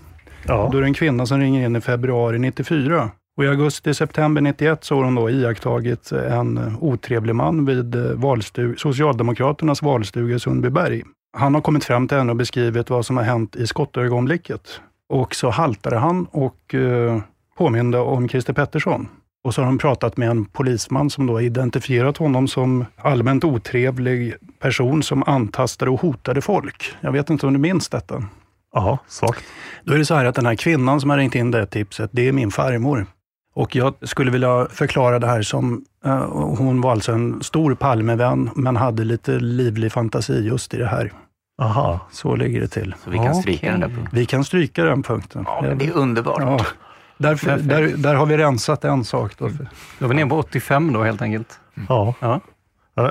Ja. 0.47 0.68
Då 0.72 0.78
är 0.78 0.83
det 0.83 0.89
en 0.89 0.95
kvinna 0.95 1.26
som 1.26 1.41
ringer 1.41 1.66
in 1.66 1.76
i 1.76 1.80
februari 1.80 2.39
94. 2.39 3.11
Och 3.37 3.45
I 3.45 3.49
augusti-september 3.49 4.41
91 4.41 4.85
så 4.85 4.97
har 4.97 5.05
hon 5.05 5.14
då 5.14 5.30
iakttagit 5.30 6.12
en 6.12 6.76
otrevlig 6.80 7.35
man 7.35 7.64
vid 7.64 7.97
valstug, 7.97 8.80
Socialdemokraternas 8.80 9.83
valstuga 9.83 10.37
i 10.37 10.41
Sundbyberg. 10.41 11.03
Han 11.37 11.55
har 11.55 11.61
kommit 11.61 11.85
fram 11.85 12.09
till 12.09 12.18
henne 12.18 12.30
och 12.30 12.37
beskrivit 12.37 12.91
vad 12.91 13.07
som 13.07 13.16
har 13.16 13.24
hänt 13.24 13.57
i 13.57 13.66
skottögonblicket. 13.66 14.80
Och 15.09 15.35
så 15.35 15.51
haltade 15.51 15.97
han 15.97 16.26
och 16.30 16.74
eh, 16.74 17.20
påminde 17.59 17.99
om 17.99 18.28
Christer 18.28 18.53
Pettersson. 18.53 19.09
Och 19.45 19.55
så 19.55 19.62
har 19.62 19.66
de 19.66 19.78
pratat 19.78 20.16
med 20.16 20.30
en 20.30 20.45
polisman 20.45 21.11
som 21.11 21.26
då 21.26 21.41
identifierat 21.41 22.16
honom 22.16 22.49
som 22.49 22.85
allmänt 22.97 23.45
otrevlig 23.45 24.35
person 24.59 25.03
som 25.03 25.22
antastade 25.22 25.91
och 25.91 26.01
hotade 26.01 26.41
folk. 26.41 26.95
Jag 27.01 27.12
vet 27.12 27.30
inte 27.30 27.47
om 27.47 27.53
du 27.53 27.59
minns 27.59 27.89
detta? 27.89 28.24
Ja, 28.72 28.99
svagt. 29.07 29.45
Då 29.85 29.95
är 29.95 29.99
det 29.99 30.05
så 30.05 30.14
här 30.14 30.24
att 30.24 30.35
den 30.35 30.47
här 30.47 30.55
kvinnan 30.55 31.01
som 31.01 31.11
har 31.11 31.16
ringt 31.16 31.35
in 31.35 31.51
det 31.51 31.66
tipset, 31.66 32.11
det 32.12 32.28
är 32.28 32.33
min 32.33 32.51
farmor. 32.51 33.07
Och 33.55 33.76
jag 33.76 33.94
skulle 34.03 34.30
vilja 34.30 34.66
förklara 34.70 35.18
det 35.18 35.26
här 35.26 35.42
som, 35.42 35.84
uh, 36.07 36.12
hon 36.34 36.80
var 36.80 36.92
alltså 36.92 37.12
en 37.12 37.42
stor 37.42 37.74
Palmevän, 37.74 38.50
men 38.55 38.76
hade 38.76 39.05
lite 39.05 39.32
livlig 39.32 39.92
fantasi 39.92 40.46
just 40.46 40.74
i 40.74 40.76
det 40.76 40.86
här. 40.86 41.12
Aha. 41.62 42.00
Så 42.11 42.36
ligger 42.36 42.61
det 42.61 42.68
till. 42.68 42.94
Så 43.05 43.11
vi 43.11 43.16
kan 43.16 43.34
stryka 43.34 43.59
okay. 43.59 43.70
den 43.70 43.80
där 43.80 43.88
punkten? 43.88 44.09
Vi 44.12 44.26
kan 44.26 44.44
stryka 44.44 44.84
den 44.84 45.03
punkten. 45.03 45.44
Ja, 45.46 45.74
det 45.74 45.86
är 45.86 45.92
underbart. 45.92 46.40
Ja. 46.40 46.61
Därför, 47.16 47.59
där, 47.59 47.96
där 47.96 48.14
har 48.14 48.26
vi 48.26 48.36
rensat 48.36 48.84
en 48.84 49.05
sak. 49.05 49.38
Då. 49.38 49.48
Då 49.98 50.05
är 50.05 50.09
vi 50.09 50.14
nere 50.14 50.26
på 50.26 50.38
85 50.38 50.92
då 50.92 51.03
helt 51.03 51.22
enkelt. 51.22 51.61
Ja. 51.88 52.14
ja. 52.20 52.40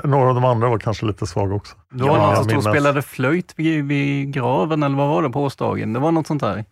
Några 0.04 0.28
av 0.28 0.34
de 0.34 0.44
andra 0.44 0.68
var 0.68 0.78
kanske 0.78 1.06
lite 1.06 1.26
svaga 1.26 1.54
också. 1.54 1.76
Det 1.90 2.04
var 2.04 2.16
ja, 2.16 2.26
någon 2.26 2.36
som 2.36 2.44
stod 2.44 2.56
och 2.56 2.64
spelade 2.64 3.02
flöjt 3.02 3.54
vid, 3.56 3.84
vid, 3.84 4.32
graven, 4.32 4.82
eller 4.82 4.96
vad 4.96 5.08
var 5.08 5.22
det 5.22 5.30
på 5.30 5.42
årsdagen? 5.42 5.92
Det 5.92 5.98
var 5.98 6.12
något 6.12 6.26
sånt 6.26 6.40
där. 6.40 6.64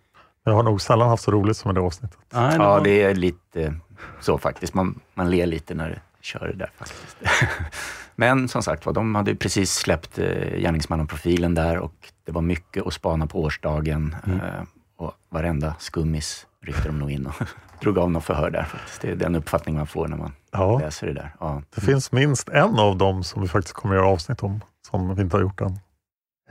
Jag 0.45 0.53
har 0.53 0.63
nog 0.63 0.81
sällan 0.81 1.09
haft 1.09 1.23
så 1.23 1.31
roligt 1.31 1.57
som 1.57 1.71
i 1.71 1.75
det 1.75 1.81
avsnittet. 1.81 2.19
Ja, 2.33 2.41
det, 2.41 2.59
var... 2.59 2.65
ja, 2.65 2.81
det 2.85 3.03
är 3.03 3.15
lite 3.15 3.75
så 4.21 4.39
faktiskt. 4.39 4.75
Man, 4.75 5.01
man 5.15 5.31
ler 5.31 5.47
lite 5.47 5.75
när 5.75 5.89
du 5.89 5.97
kör 6.21 6.47
det 6.49 6.55
där 6.55 6.71
faktiskt. 6.77 7.17
Men 8.15 8.49
som 8.49 8.63
sagt 8.63 8.87
var, 8.87 8.93
de 8.93 9.15
hade 9.15 9.35
precis 9.35 9.73
släppt 9.73 10.19
eh, 10.19 10.27
gärningsmannaprofilen 10.59 11.55
där 11.55 11.79
och 11.79 12.13
det 12.25 12.33
var 12.33 12.43
mycket 12.43 12.87
att 12.87 12.95
spana 12.95 13.27
på 13.27 13.41
årsdagen. 13.43 14.17
Mm. 14.27 14.41
Eh, 14.41 14.63
och 14.97 15.13
varenda 15.29 15.75
skummis 15.79 16.47
ryckte 16.63 16.89
de 16.89 16.99
nog 16.99 17.11
in 17.11 17.27
och 17.27 17.35
drog 17.81 17.99
av 17.99 18.11
något 18.11 18.25
förhör 18.25 18.51
där. 18.51 18.65
Faktiskt. 18.65 19.01
Det 19.01 19.11
är 19.11 19.17
den 19.17 19.35
uppfattning 19.35 19.75
man 19.75 19.87
får 19.87 20.09
när 20.09 20.17
man 20.17 20.33
ja. 20.51 20.79
läser 20.79 21.07
det 21.07 21.13
där. 21.13 21.35
Ja. 21.41 21.63
Det 21.75 21.81
finns 21.81 22.13
minst 22.13 22.49
en 22.49 22.79
av 22.79 22.97
dem 22.97 23.25
som 23.25 23.43
vi 23.43 23.49
faktiskt 23.49 23.75
kommer 23.75 23.95
att 23.95 24.01
göra 24.01 24.11
avsnitt 24.11 24.43
om, 24.43 24.61
som 24.91 25.15
vi 25.15 25.23
inte 25.23 25.37
har 25.37 25.43
gjort 25.43 25.61
än. 25.61 25.79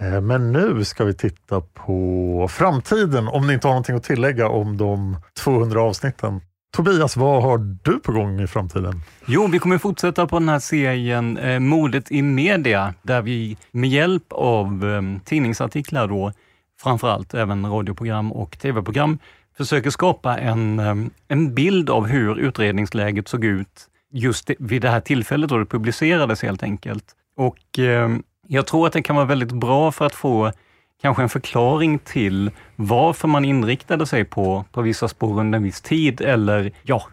Eh, 0.02 0.22
men 0.22 0.52
nu 0.52 0.86
ska 0.86 1.04
vi 1.04 1.14
titta 1.14 1.62
på 1.62 2.48
framtiden, 2.52 3.28
om 3.28 3.48
ni 3.48 3.54
inte 3.54 3.68
har 3.68 3.74
någonting 3.74 3.96
att 3.96 4.04
tillägga 4.04 4.48
om 4.50 4.78
de 4.78 5.18
200 5.44 5.82
avsnitten. 5.82 6.42
Tobias, 6.72 7.18
vad 7.18 7.44
har 7.44 7.58
du 7.58 8.00
på 8.00 8.12
gång 8.12 8.42
i 8.42 8.48
framtiden? 8.48 9.02
Jo, 9.26 9.48
vi 9.48 9.60
kommer 9.60 9.78
fortsätta 9.78 10.28
på 10.28 10.40
den 10.40 10.50
här 10.50 10.60
serien 10.60 11.38
eh, 11.38 11.60
Modet 11.60 12.12
i 12.12 12.22
media, 12.22 12.94
där 13.02 13.22
vi 13.22 13.58
med 13.72 13.90
hjälp 13.90 14.26
av 14.30 14.86
eh, 14.86 15.02
tidningsartiklar 15.26 16.08
då, 16.08 16.32
framförallt 16.82 17.34
även 17.34 17.66
radioprogram 17.66 18.32
och 18.32 18.60
tv-program, 18.60 19.20
försöker 19.58 19.90
skapa 19.90 20.38
en, 20.38 20.80
eh, 20.80 20.96
en 21.28 21.56
bild 21.56 21.90
av 21.90 22.08
hur 22.08 22.40
utredningsläget 22.40 23.28
såg 23.28 23.46
ut 23.46 23.88
just 24.12 24.50
vid 24.60 24.82
det 24.82 24.90
här 24.90 25.02
tillfället 25.02 25.50
då 25.50 25.58
det 25.58 25.66
publicerades 25.66 26.42
helt 26.42 26.64
enkelt. 26.64 27.06
Och 27.38 27.80
eh, 27.80 28.10
jag 28.52 28.68
tror 28.68 28.88
att 28.88 28.94
det 28.94 29.02
kan 29.02 29.16
vara 29.16 29.26
väldigt 29.26 29.52
bra 29.52 29.92
för 29.92 30.06
att 30.06 30.16
få 30.16 30.52
kanske 31.02 31.24
en 31.24 31.30
förklaring 31.30 32.00
till 32.00 32.52
varför 32.76 33.28
man 33.28 33.46
inriktade 33.46 34.06
sig 34.06 34.26
på, 34.26 34.66
på 34.72 34.82
vissa 34.82 35.08
spår 35.08 35.40
under 35.40 35.58
en 35.58 35.64
viss 35.64 35.82
tid 35.82 36.22
eller 36.22 36.72
ja, 36.84 37.04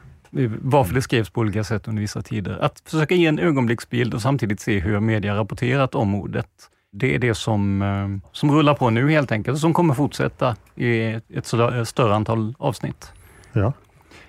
varför 0.61 0.95
det 0.95 1.03
skrevs 1.03 1.30
på 1.30 1.41
olika 1.41 1.64
sätt 1.64 1.89
under 1.89 2.01
vissa 2.01 2.22
tider. 2.22 2.59
Att 2.59 2.82
försöka 2.84 3.14
ge 3.14 3.26
en 3.26 3.39
ögonblicksbild 3.39 4.14
och 4.14 4.22
samtidigt 4.22 4.61
se 4.61 4.78
hur 4.78 5.01
media 5.01 5.37
rapporterat 5.37 5.95
om 5.95 6.09
mordet. 6.09 6.51
Det 6.93 7.14
är 7.14 7.18
det 7.18 7.34
som, 7.34 7.82
eh, 7.82 8.30
som 8.32 8.53
rullar 8.53 8.74
på 8.74 8.91
nu 8.91 9.11
helt 9.11 9.32
enkelt 9.32 9.55
och 9.55 9.61
som 9.61 9.74
kommer 9.74 9.95
fortsätta 9.95 10.57
i 10.74 11.20
ett 11.34 11.47
större 11.89 12.14
antal 12.14 12.55
avsnitt. 12.59 13.12
Ja. 13.53 13.72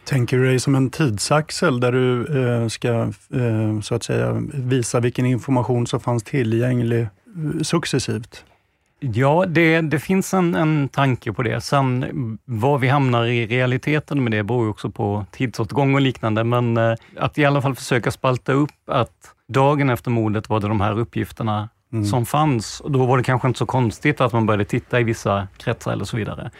Tänker 0.08 0.38
du 0.38 0.45
dig 0.45 0.60
som 0.60 0.76
en 0.76 0.89
tidsaxel 0.89 1.80
där 1.80 1.91
du 1.91 2.39
eh, 2.39 2.68
ska 2.68 2.89
eh, 3.34 3.80
så 3.82 3.95
att 3.95 4.03
säga 4.03 4.43
visa 4.53 4.99
vilken 4.99 5.26
information 5.26 5.88
som 5.88 5.99
fanns 5.99 6.24
tillgänglig 6.24 7.01
eh, 7.01 7.62
successivt? 7.62 8.45
Ja, 8.99 9.45
det, 9.47 9.82
det 9.82 9.99
finns 9.99 10.34
en, 10.34 10.55
en 10.55 10.89
tanke 10.89 11.34
på 11.34 11.43
det. 11.43 11.62
Sen 11.62 12.39
var 12.45 12.78
vi 12.78 12.88
hamnar 12.88 13.26
i 13.26 13.47
realiteten 13.47 14.24
med 14.24 14.32
det 14.32 14.43
beror 14.43 14.70
också 14.70 14.89
på 14.89 15.26
tidsåtgång 15.32 15.95
och 15.95 16.01
liknande, 16.01 16.43
men 16.43 16.78
eh, 16.78 16.95
att 17.18 17.38
i 17.38 17.45
alla 17.45 17.62
fall 17.62 17.76
försöka 17.76 18.12
spalta 18.12 18.51
upp 18.51 18.89
att 18.89 19.34
dagen 19.47 19.89
efter 19.89 20.12
mordet 20.12 20.49
var 20.49 20.60
det 20.60 20.68
de 20.68 20.82
här 20.82 20.99
uppgifterna 20.99 21.70
mm. 21.93 22.05
som 22.05 22.26
fanns. 22.26 22.82
Då 22.89 23.05
var 23.05 23.18
det 23.18 23.24
kanske 23.24 23.47
inte 23.47 23.58
så 23.58 23.66
konstigt 23.66 24.22
att 24.22 24.34
man 24.34 24.45
började 24.45 24.66
titta 24.66 24.99
i 24.99 25.03
vissa 25.03 25.47
kretsar 25.58 25.91
eller 25.91 26.05
så 26.05 26.18
vidare. 26.18 26.51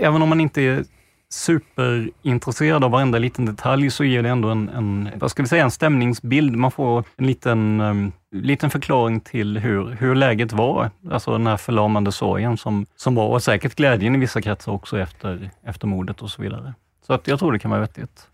Även 0.00 0.22
om 0.22 0.28
man 0.28 0.40
inte 0.40 0.84
superintresserad 1.32 2.84
av 2.84 2.90
varenda 2.90 3.18
liten 3.18 3.46
detalj 3.46 3.90
så 3.90 4.04
ger 4.04 4.22
det 4.22 4.28
ändå 4.28 4.48
en, 4.48 4.68
en, 4.68 5.10
vad 5.14 5.30
ska 5.30 5.42
vi 5.42 5.48
säga, 5.48 5.64
en 5.64 5.70
stämningsbild. 5.70 6.56
Man 6.56 6.70
får 6.70 7.04
en 7.16 7.26
liten, 7.26 7.80
um, 7.80 8.12
liten 8.32 8.70
förklaring 8.70 9.20
till 9.20 9.58
hur, 9.58 9.90
hur 9.90 10.14
läget 10.14 10.52
var. 10.52 10.90
Alltså 11.10 11.32
den 11.32 11.46
här 11.46 11.56
förlamande 11.56 12.12
sorgen 12.12 12.56
som, 12.56 12.86
som 12.96 13.14
var 13.14 13.28
och 13.28 13.42
säkert 13.42 13.74
glädjen 13.74 14.14
i 14.14 14.18
vissa 14.18 14.42
kretsar 14.42 14.72
också 14.72 14.98
efter, 14.98 15.50
efter 15.64 15.86
mordet 15.86 16.22
och 16.22 16.30
så 16.30 16.42
vidare. 16.42 16.74
Så 17.06 17.12
att 17.12 17.28
jag 17.28 17.38
tror 17.38 17.52
det 17.52 17.58
kan 17.58 17.70
vara 17.70 17.80
vettigt. 17.80 18.28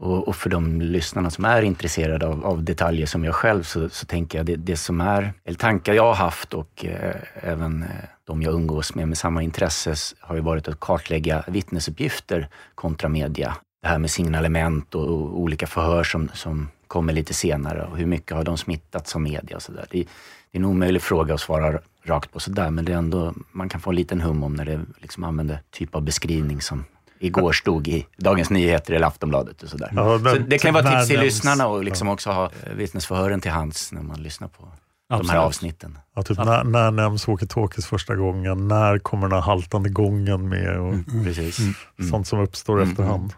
Och, 0.00 0.28
och, 0.28 0.36
för 0.36 0.50
de 0.50 0.80
lyssnarna 0.80 1.30
som 1.30 1.44
är 1.44 1.62
intresserade 1.62 2.26
av, 2.26 2.46
av 2.46 2.64
detaljer 2.64 3.06
som 3.06 3.24
jag 3.24 3.34
själv, 3.34 3.62
så, 3.62 3.88
så 3.88 4.06
tänker 4.06 4.38
jag 4.38 4.46
det, 4.46 4.56
det, 4.56 4.76
som 4.76 5.00
är, 5.00 5.32
eller 5.44 5.58
tankar 5.58 5.94
jag 5.94 6.02
har 6.02 6.14
haft 6.14 6.54
och 6.54 6.84
eh, 6.84 7.14
även 7.34 7.82
eh, 7.82 7.88
de 8.32 8.42
jag 8.42 8.54
umgås 8.54 8.94
med 8.94 9.08
med 9.08 9.18
samma 9.18 9.42
intresse, 9.42 9.94
har 10.20 10.34
ju 10.34 10.40
varit 10.40 10.68
att 10.68 10.80
kartlägga 10.80 11.44
vittnesuppgifter 11.48 12.48
kontra 12.74 13.08
media. 13.08 13.56
Det 13.82 13.88
här 13.88 13.98
med 13.98 14.10
signalement 14.10 14.94
och, 14.94 15.08
och 15.08 15.40
olika 15.40 15.66
förhör 15.66 16.04
som, 16.04 16.28
som 16.34 16.68
kommer 16.86 17.12
lite 17.12 17.34
senare 17.34 17.82
och 17.84 17.96
hur 17.96 18.06
mycket 18.06 18.36
har 18.36 18.44
de 18.44 18.58
smittats 18.58 19.14
av 19.14 19.20
media 19.20 19.56
och 19.56 19.62
sådär. 19.62 19.86
Det, 19.90 19.98
det, 19.98 20.58
är 20.58 20.60
en 20.60 20.64
omöjlig 20.64 21.02
fråga 21.02 21.34
att 21.34 21.40
svara 21.40 21.78
rakt 22.04 22.32
på 22.32 22.40
sådär, 22.40 22.70
men 22.70 22.84
det 22.84 22.92
är 22.92 22.96
ändå, 22.96 23.34
man 23.52 23.68
kan 23.68 23.80
få 23.80 23.90
en 23.90 23.96
liten 23.96 24.20
hum 24.20 24.42
om 24.42 24.54
när 24.54 24.64
det 24.64 24.80
liksom 24.98 25.24
använder 25.24 25.60
typ 25.70 25.94
av 25.94 26.02
beskrivning 26.02 26.60
som 26.60 26.84
igår 27.18 27.52
stod 27.52 27.88
i 27.88 28.06
Dagens 28.16 28.50
Nyheter 28.50 28.94
eller 28.94 29.06
Aftonbladet 29.06 29.62
och 29.62 29.68
sådär. 29.68 29.92
Ja, 29.96 30.18
så 30.18 30.38
det 30.38 30.58
kan 30.58 30.74
vara 30.74 30.90
tips 30.90 31.08
till 31.08 31.20
lyssnarna 31.20 31.66
och 31.66 31.84
liksom 31.84 32.08
också 32.08 32.30
ha 32.30 32.50
vittnesförhören 32.76 33.40
till 33.40 33.50
hands 33.50 33.92
när 33.92 34.02
man 34.02 34.22
lyssnar 34.22 34.48
på 34.48 34.68
Absolut. 35.12 35.30
de 35.30 35.32
här 35.32 35.46
avsnitten. 35.46 35.98
Ja, 36.14 36.22
typ 36.22 36.38
när, 36.38 36.64
när 36.64 36.90
nämns 36.90 37.26
walkie-talkies 37.26 37.86
första 37.86 38.16
gången? 38.16 38.68
När 38.68 38.98
kommer 38.98 39.28
den 39.28 39.32
här 39.32 39.40
haltande 39.40 39.88
gången 39.88 40.48
med? 40.48 40.78
Och 40.78 40.92
mm. 40.92 41.24
Precis. 41.24 41.58
Mm. 41.58 42.10
Sånt 42.10 42.26
som 42.26 42.40
uppstår 42.40 42.76
mm. 42.76 42.90
efterhand. 42.90 43.32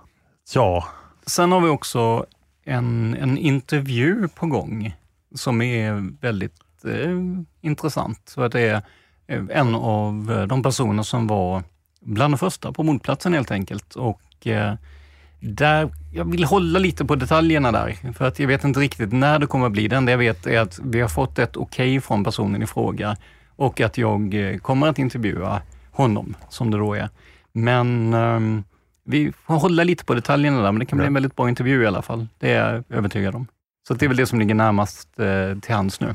Ja. 0.55 0.85
Sen 1.27 1.53
har 1.53 1.61
vi 1.61 1.69
också 1.69 2.27
en, 2.65 3.17
en 3.21 3.39
intervju 3.39 4.29
på 4.29 4.47
gång 4.47 4.97
som 5.35 5.63
är 5.63 6.21
väldigt 6.21 6.85
eh, 6.85 7.19
intressant. 7.61 8.21
Så 8.25 8.43
att 8.43 8.53
det 8.53 8.61
är 8.61 8.83
en 9.51 9.75
av 9.75 10.47
de 10.49 10.63
personer 10.63 11.03
som 11.03 11.27
var 11.27 11.63
bland 12.01 12.33
de 12.35 12.39
första 12.39 12.73
på 12.73 12.83
mordplatsen 12.83 13.35
helt 13.35 13.51
enkelt. 13.51 13.95
Och 13.95 14.47
eh, 14.47 14.75
där, 15.45 15.91
jag 16.13 16.31
vill 16.31 16.45
hålla 16.45 16.79
lite 16.79 17.05
på 17.05 17.15
detaljerna 17.15 17.73
där, 17.73 18.13
för 18.13 18.25
att 18.25 18.39
jag 18.39 18.47
vet 18.47 18.65
inte 18.65 18.81
riktigt 18.81 19.13
när 19.13 19.39
det 19.39 19.47
kommer 19.47 19.67
att 19.67 19.73
bli. 19.73 19.89
Det 19.89 19.97
enda 19.97 20.13
jag 20.13 20.19
vet 20.19 20.47
är 20.47 20.61
att 20.61 20.79
vi 20.83 21.01
har 21.01 21.09
fått 21.09 21.39
ett 21.39 21.57
okej 21.57 21.99
okay 21.99 22.01
från 22.01 22.25
personen 22.25 22.63
i 22.63 22.67
fråga 22.67 23.17
och 23.57 23.81
att 23.81 23.99
jag 23.99 24.35
eh, 24.35 24.59
kommer 24.59 24.87
att 24.87 24.99
intervjua 24.99 25.63
honom, 25.91 26.37
som 26.49 26.71
det 26.71 26.79
då 26.79 26.95
är. 26.95 27.09
Men 27.53 28.15
um, 28.15 28.65
vi 29.05 29.33
får 29.47 29.55
hålla 29.55 29.85
lite 29.85 30.05
på 30.05 30.15
detaljerna 30.15 30.63
där, 30.63 30.73
men 30.73 30.79
det 30.79 30.87
kan 30.87 30.99
bli 30.99 31.07
en 31.07 31.15
väldigt 31.15 31.37
bra 31.37 31.49
intervju 31.49 31.83
i 31.83 31.87
alla 31.87 32.03
fall. 32.03 32.29
Det 32.39 32.53
är 32.53 32.75
jag 32.75 32.85
övertygad 32.99 33.35
om. 33.35 33.47
Så 33.89 33.95
det 33.95 34.07
är 34.07 34.09
väl 34.09 34.17
det 34.17 34.27
som 34.27 34.39
ligger 34.39 34.55
närmast 34.55 35.09
eh, 35.19 35.59
till 35.61 35.75
hands 35.75 36.01
nu. 36.01 36.15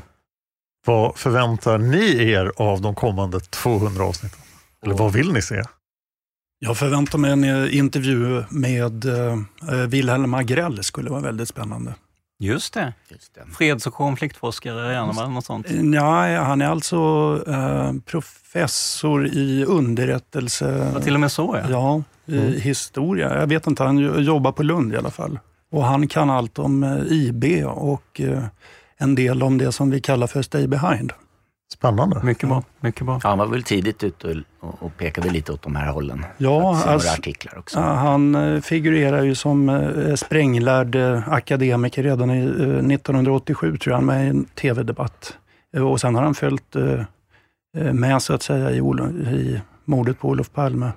Vad 0.86 1.16
förväntar 1.16 1.78
ni 1.78 2.30
er 2.30 2.52
av 2.56 2.80
de 2.80 2.94
kommande 2.94 3.40
200 3.40 4.04
avsnitten? 4.04 4.40
Eller 4.84 4.94
vad 4.94 5.12
vill 5.12 5.32
ni 5.32 5.42
se? 5.42 5.62
Jag 6.62 6.76
förväntar 6.76 7.18
mig 7.18 7.32
en 7.32 7.44
eh, 7.44 7.76
intervju 7.76 8.44
med 8.50 9.04
uh, 9.04 9.36
Wilhelm 9.88 10.34
Agrell. 10.34 10.84
skulle 10.84 11.10
vara 11.10 11.20
väldigt 11.20 11.48
spännande. 11.48 11.94
Just 12.38 12.74
det. 12.74 12.92
Just 13.08 13.34
det. 13.34 13.40
Freds 13.58 13.86
och 13.86 13.94
konfliktforskare, 13.94 14.92
gärna 14.92 15.28
något 15.28 15.44
sånt? 15.44 15.66
Nej, 15.70 16.36
han 16.36 16.62
är 16.62 16.66
alltså 16.66 16.96
uh, 17.48 17.92
professor 18.06 19.26
i 19.26 19.64
underrättelse... 19.64 20.92
Ja, 20.94 21.00
till 21.00 21.14
och 21.14 21.20
med 21.20 21.32
så 21.32 21.60
ja. 21.62 21.70
Ja, 21.70 22.02
i 22.34 22.38
mm. 22.38 22.60
historia. 22.60 23.40
Jag 23.40 23.46
vet 23.46 23.66
inte, 23.66 23.82
han 23.82 24.24
jobbar 24.24 24.52
på 24.52 24.62
Lund 24.62 24.94
i 24.94 24.96
alla 24.96 25.10
fall. 25.10 25.38
Och 25.70 25.84
han 25.84 26.08
kan 26.08 26.30
allt 26.30 26.58
om 26.58 27.04
IB 27.08 27.44
och 27.66 28.20
uh, 28.20 28.44
en 28.96 29.14
del 29.14 29.42
om 29.42 29.58
det 29.58 29.72
som 29.72 29.90
vi 29.90 30.00
kallar 30.00 30.26
för 30.26 30.42
Stay 30.42 30.66
Behind. 30.66 31.12
Spännande. 31.72 32.20
Mycket 32.22 32.48
bra. 32.48 32.62
Mycket 32.80 33.06
bra. 33.06 33.20
Ja, 33.22 33.28
han 33.28 33.38
var 33.38 33.46
väl 33.46 33.62
tidigt 33.62 34.04
ute 34.04 34.42
och, 34.60 34.82
och 34.82 34.96
pekade 34.96 35.30
lite 35.30 35.52
åt 35.52 35.62
de 35.62 35.76
här 35.76 35.92
hållen. 35.92 36.24
Ja, 36.38 36.82
alltså, 36.86 37.12
artiklar 37.12 37.58
också. 37.58 37.80
han 37.80 38.34
eh, 38.34 38.60
figurerar 38.60 39.22
ju 39.22 39.34
som 39.34 39.68
eh, 39.68 40.14
spränglärd 40.14 40.94
eh, 40.94 41.28
akademiker 41.28 42.02
redan 42.02 42.30
i 42.30 42.40
1987, 42.94 43.76
tror 43.76 43.94
jag, 43.94 44.02
med 44.02 44.30
en 44.30 44.44
tv-debatt. 44.44 45.36
Och 45.76 46.00
sen 46.00 46.14
har 46.14 46.22
han 46.22 46.34
följt 46.34 46.76
med, 47.92 48.22
så 48.22 48.34
att 48.34 48.42
säga, 48.42 48.70
i, 48.70 48.78
i 48.78 49.60
mordet 49.84 50.18
på 50.18 50.28
Olof 50.28 50.52
Palme 50.52 50.92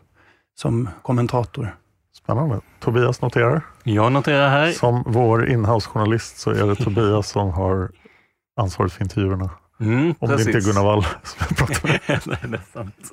som 0.59 0.89
kommentator. 1.01 1.76
Spännande. 2.17 2.61
Tobias 2.80 3.21
noterar. 3.21 3.61
Jag 3.84 4.11
noterar 4.11 4.49
här. 4.49 4.71
Som 4.71 5.03
vår 5.07 5.49
inhouse-journalist 5.49 6.38
så 6.38 6.51
är 6.51 6.67
det 6.67 6.76
Tobias 6.76 7.30
som 7.30 7.49
har 7.51 7.91
ansvaret 8.61 8.91
för 8.93 9.03
intervjuerna. 9.03 9.49
Mm, 9.84 10.15
Om 10.19 10.29
precis. 10.29 10.45
det 10.45 10.51
inte 10.51 10.69
är 10.69 10.73
Gunnar 10.73 10.84
Wall 10.84 11.03
som 11.03 11.45
jag 11.49 11.57
pratar 11.57 11.88
med. 11.88 11.99
Nej, 12.25 12.38
det 12.41 12.57
är 12.57 12.73
sant. 12.73 13.11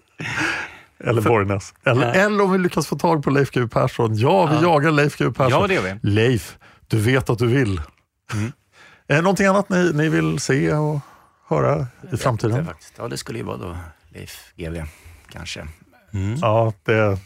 Eller 1.04 1.22
Borgnäs. 1.22 1.74
Eller, 1.84 2.12
eller 2.12 2.44
om 2.44 2.52
vi 2.52 2.58
lyckas 2.58 2.86
få 2.86 2.98
tag 2.98 3.24
på 3.24 3.30
Leif 3.30 3.50
GW 3.50 3.68
Persson. 3.68 4.14
Ja, 4.16 4.46
vi 4.46 4.54
ja. 4.54 4.62
jagar 4.62 4.90
Leif 4.90 5.16
GW 5.18 5.32
Persson. 5.32 5.60
Ja, 5.60 5.66
det 5.66 5.74
gör 5.74 5.82
vi. 5.82 6.10
Leif, 6.10 6.58
du 6.86 6.98
vet 6.98 7.30
att 7.30 7.38
du 7.38 7.46
vill. 7.46 7.80
Mm. 8.32 8.52
Är 9.06 9.16
det 9.16 9.22
någonting 9.22 9.46
annat 9.46 9.68
ni, 9.68 9.92
ni 9.92 10.08
vill 10.08 10.38
se 10.38 10.72
och 10.72 11.00
höra 11.48 11.86
i 12.12 12.16
framtiden? 12.16 12.64
Det, 12.64 12.74
ja, 12.96 13.08
det 13.08 13.16
skulle 13.16 13.38
ju 13.38 13.44
vara 13.44 13.56
då 13.56 13.76
Leif 14.08 14.52
GW, 14.56 14.84
kanske. 15.32 15.66
Mm. 16.12 16.38
Ja, 16.40 16.72
det... 16.84 17.18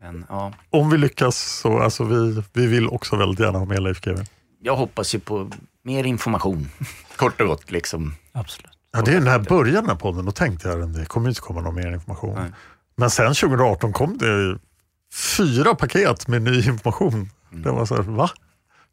Men, 0.00 0.26
ja. 0.28 0.52
Om 0.70 0.90
vi 0.90 0.98
lyckas 0.98 1.60
så, 1.60 1.78
alltså 1.78 2.04
vi, 2.04 2.42
vi 2.52 2.66
vill 2.66 2.88
också 2.88 3.16
väldigt 3.16 3.40
gärna 3.40 3.58
ha 3.58 3.66
med 3.66 3.82
Leif 3.82 4.00
GW. 4.00 4.24
Jag 4.62 4.76
hoppas 4.76 5.14
ju 5.14 5.18
på 5.18 5.50
mer 5.82 6.04
information, 6.04 6.70
kort 7.16 7.40
och 7.40 7.46
gott. 7.46 7.70
Liksom. 7.70 8.14
Absolut. 8.32 8.77
Ja, 8.92 9.02
det 9.02 9.12
är 9.12 9.20
när 9.20 9.32
jag 9.32 9.44
började 9.44 9.80
den 9.80 9.88
här 9.88 9.94
podden, 9.94 10.24
då 10.24 10.32
tänkte 10.32 10.68
jag 10.68 10.82
att 10.82 10.94
det 10.94 11.06
kommer 11.06 11.28
inte 11.28 11.40
komma 11.40 11.60
någon 11.60 11.74
mer 11.74 11.92
information. 11.92 12.34
Nej. 12.34 12.50
Men 12.96 13.10
sen 13.10 13.34
2018 13.34 13.92
kom 13.92 14.18
det 14.18 14.58
fyra 15.36 15.74
paket 15.74 16.28
med 16.28 16.42
ny 16.42 16.62
information. 16.62 17.30
Mm. 17.52 17.62
Det 17.62 17.70
var 17.70 17.86
så 17.86 17.94
här, 17.94 18.02
va? 18.02 18.30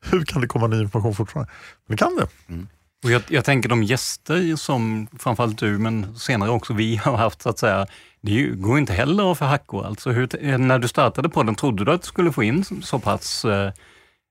Hur 0.06 0.26
kan 0.26 0.42
det 0.42 0.48
komma 0.48 0.68
ny 0.68 0.82
information 0.82 1.16
fortfarande? 1.16 1.52
Men 1.88 1.98
det 1.98 2.04
kan 2.04 2.16
det. 2.16 2.54
Mm. 2.54 2.68
Och 3.04 3.12
jag, 3.12 3.22
jag, 3.28 3.46
tänker 3.46 3.70
de 3.70 3.84
gäster 3.84 4.56
som 4.56 5.08
framförallt 5.20 5.58
du, 5.58 5.78
men 5.78 6.16
senare 6.16 6.50
också 6.50 6.74
vi 6.74 6.96
har 7.04 7.18
haft, 7.18 7.42
så 7.42 7.50
att 7.50 7.60
säga, 7.60 7.88
det 8.22 8.46
går 8.46 8.78
inte 8.78 8.94
heller 8.94 9.32
att 9.32 9.38
få 9.38 9.46
hackor. 9.46 9.86
Alltså, 9.86 10.12
hur, 10.12 10.58
när 10.58 10.80
du 10.80 10.88
startade 10.88 11.30
podden, 11.30 11.56
trodde 11.56 11.86
du 11.86 11.92
att 11.92 12.02
du 12.02 12.08
skulle 12.08 12.32
få 12.32 12.44
in 12.44 12.64
så 12.84 13.00
pass 13.00 13.46
eh, 13.46 13.72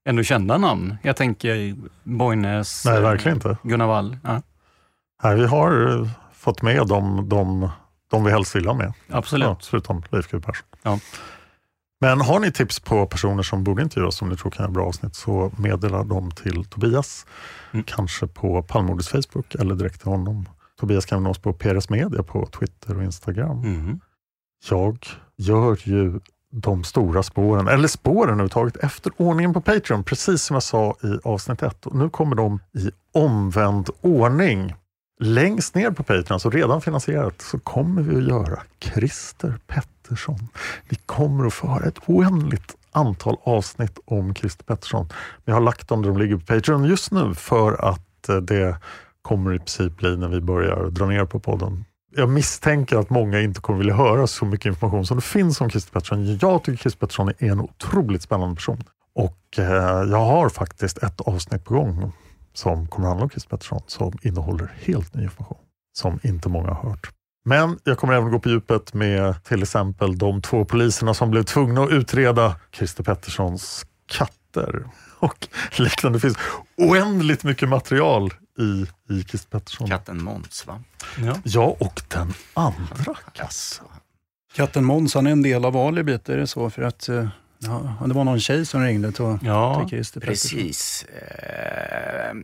ändå 0.09 0.23
kända 0.23 0.59
namn? 0.59 0.97
Jag 1.03 1.17
tänker 1.17 1.75
Borgnäs, 2.03 2.85
Nej, 2.85 3.01
verkligen 3.01 3.37
inte. 3.37 3.57
Gunnar 3.63 3.87
Wall. 3.87 4.19
Ja. 4.25 4.43
Nej, 5.25 5.37
vi 5.37 5.47
har 5.47 6.01
eh, 6.01 6.09
fått 6.33 6.63
med 6.63 6.87
de, 6.87 7.29
de, 7.29 7.71
de 8.11 8.25
vi 8.25 8.31
helst 8.31 8.57
vill 8.57 8.67
ha 8.67 8.75
med. 8.75 8.93
Absolut. 9.11 9.47
Ja, 9.47 9.59
förutom 9.63 10.03
Leif 10.11 10.31
GW 10.31 10.41
Persson. 10.41 10.67
Ja. 10.83 10.99
Men 12.01 12.21
har 12.21 12.41
ni 12.41 12.53
tips 12.53 12.81
på 12.81 13.07
personer 13.07 13.43
som 13.43 13.65
borde 13.65 13.83
intervjuas 13.83 14.17
som 14.17 14.29
ni 14.29 14.37
tror 14.37 14.51
kan 14.51 14.65
göra 14.65 14.73
bra 14.73 14.87
avsnitt 14.87 15.15
så 15.15 15.53
meddela 15.59 16.05
dem 16.05 16.31
till 16.31 16.65
Tobias. 16.65 17.27
Mm. 17.73 17.85
Kanske 17.85 18.27
på 18.27 18.63
Palmemordets 18.63 19.09
Facebook 19.09 19.55
eller 19.55 19.75
direkt 19.75 20.01
till 20.01 20.11
honom. 20.11 20.49
Tobias 20.81 21.07
kan 21.07 21.23
nås 21.23 21.39
på 21.39 21.53
PRS 21.53 21.89
Media 21.89 22.23
på 22.23 22.47
Twitter 22.47 22.97
och 22.97 23.05
Instagram. 23.05 23.63
Mm. 23.63 24.01
Jag 24.71 25.07
gör 25.37 25.79
ju 25.83 26.21
de 26.51 26.85
stora 26.85 27.23
spåren, 27.23 27.69
eller 27.69 27.89
spåren 27.89 28.31
överhuvudtaget, 28.31 28.77
efter 28.77 29.13
ordningen 29.17 29.55
på 29.55 29.61
Patreon, 29.61 30.05
precis 30.05 30.43
som 30.43 30.55
jag 30.55 30.63
sa 30.63 30.97
i 31.03 31.19
avsnitt 31.25 31.63
ett. 31.63 31.87
Och 31.87 31.95
nu 31.97 32.11
kommer 32.11 32.37
de 32.37 32.61
i 32.73 32.91
omvänd 33.13 33.91
ordning. 34.01 34.75
Längst 35.27 35.75
ner 35.75 35.91
på 35.91 36.03
Patreon, 36.03 36.41
så 36.41 36.51
redan 36.51 36.81
finansierat, 36.81 37.43
så 37.43 37.59
kommer 37.59 38.03
vi 38.03 38.17
att 38.17 38.29
göra 38.29 38.63
Christer 38.81 39.55
Pettersson. 39.67 40.49
Vi 40.89 40.97
kommer 41.07 41.47
att 41.47 41.55
få 41.55 41.67
höra 41.67 41.85
ett 41.85 41.99
oändligt 42.07 42.77
antal 42.93 43.37
avsnitt 43.43 43.99
om 44.05 44.35
Christer 44.35 44.65
Pettersson. 44.65 45.09
Vi 45.45 45.53
har 45.53 45.61
lagt 45.61 45.89
dem 45.89 46.03
där 46.03 46.09
de 46.09 46.19
ligger 46.19 46.37
på 46.37 46.47
Patreon 46.47 46.85
just 46.85 47.11
nu 47.11 47.35
för 47.35 47.85
att 47.85 48.29
eh, 48.29 48.37
det 48.37 48.77
kommer 49.23 49.55
i 49.55 49.59
princip 49.59 49.97
bli 49.97 50.17
när 50.17 50.29
vi 50.29 50.41
börjar 50.41 50.91
dra 50.91 51.07
ner 51.07 51.25
på 51.25 51.41
podden. 51.41 51.85
Jag 52.17 52.29
misstänker 52.29 52.97
att 52.97 53.11
många 53.11 53.41
inte 53.41 53.61
kommer 53.61 53.79
vilja 53.79 53.95
höra 53.95 54.27
så 54.27 54.45
mycket 54.45 54.67
information 54.67 55.07
som 55.07 55.17
det 55.17 55.25
finns 55.25 55.61
om 55.61 55.71
Christer 55.71 55.93
Pettersson. 55.93 56.39
Jag 56.39 56.65
tycker 56.65 56.79
Christer 56.79 57.01
Pettersson 57.01 57.29
är 57.29 57.53
en 57.53 57.61
otroligt 57.61 58.23
spännande 58.23 58.55
person 58.55 58.85
och 59.15 59.59
eh, 59.59 60.11
jag 60.11 60.25
har 60.25 60.49
faktiskt 60.49 60.99
ett 60.99 61.21
avsnitt 61.21 61.65
på 61.65 61.75
gång 61.75 62.13
som 62.55 62.89
kommer 62.89 63.09
handla 63.09 63.25
om 63.25 63.31
Chris 63.31 63.47
Pettersson 63.47 63.83
som 63.87 64.13
innehåller 64.23 64.73
helt 64.81 65.15
ny 65.15 65.23
information 65.23 65.59
som 65.93 66.21
inte 66.23 66.49
många 66.49 66.69
har 66.69 66.91
hört. 66.91 67.11
Men 67.45 67.79
jag 67.85 67.99
kommer 67.99 68.15
även 68.15 68.31
gå 68.31 68.39
på 68.39 68.49
djupet 68.49 68.95
med 68.95 69.45
till 69.45 69.63
exempel 69.63 70.19
de 70.19 70.43
två 70.43 70.65
poliserna 70.65 71.15
som 71.15 71.31
blev 71.31 71.43
tvungna 71.43 71.83
att 71.83 71.91
utreda 71.91 72.57
Christer 72.73 73.05
Petterssons 73.05 73.87
katter 74.07 74.85
och 75.19 75.49
liknande. 75.79 76.17
Det 76.17 76.21
finns 76.21 76.39
oändligt 76.77 77.45
mycket 77.45 77.69
material 77.69 78.35
i, 78.59 78.87
i 79.15 79.23
Christer 79.23 79.51
Pettersson. 79.51 79.89
Katten 79.89 80.25
Måns 80.25 80.67
va? 80.67 80.83
Ja. 81.19 81.35
ja, 81.45 81.77
och 81.81 82.03
den 82.09 82.33
andra 82.55 83.15
katten. 83.33 83.89
Katten 84.55 84.85
Måns, 84.85 85.15
han 85.15 85.27
är 85.27 85.31
en 85.31 85.43
del 85.43 85.65
av 85.65 85.77
alibit, 85.77 86.29
är 86.29 86.37
det 86.37 86.47
så? 86.47 86.71
För 86.71 86.83
att 86.83 87.09
eh, 87.09 87.29
Ja, 87.67 88.07
det 88.07 88.15
var 88.15 88.25
någon 88.25 88.41
tjej 88.41 88.67
som 88.67 88.83
ringde 88.83 89.13
till, 89.13 89.39
ja, 89.43 89.81
till 89.81 89.89
Christer 89.89 90.21
Precis. 90.21 91.05
Eh, 91.05 92.35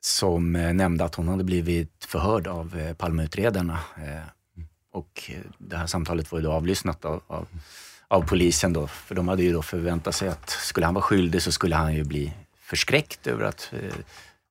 som 0.00 0.56
eh, 0.56 0.74
nämnde 0.74 1.04
att 1.04 1.14
hon 1.14 1.28
hade 1.28 1.44
blivit 1.44 2.04
förhörd 2.04 2.46
av 2.46 2.78
eh, 2.78 2.94
Palmeutredarna. 2.94 3.78
Eh, 3.96 4.22
och 4.92 5.30
det 5.58 5.76
här 5.76 5.86
samtalet 5.86 6.32
var 6.32 6.38
ju 6.38 6.44
då 6.44 6.52
avlyssnat 6.52 7.04
av, 7.04 7.22
av, 7.26 7.46
av, 8.08 8.22
polisen 8.22 8.72
då. 8.72 8.86
För 8.86 9.14
de 9.14 9.28
hade 9.28 9.42
ju 9.42 9.52
då 9.52 9.62
förväntat 9.62 10.14
sig 10.14 10.28
att 10.28 10.50
skulle 10.50 10.86
han 10.86 10.94
vara 10.94 11.02
skyldig 11.02 11.42
så 11.42 11.52
skulle 11.52 11.76
han 11.76 11.94
ju 11.94 12.04
bli 12.04 12.32
förskräckt 12.60 13.26
över 13.26 13.44
att 13.44 13.72
eh, 13.72 13.94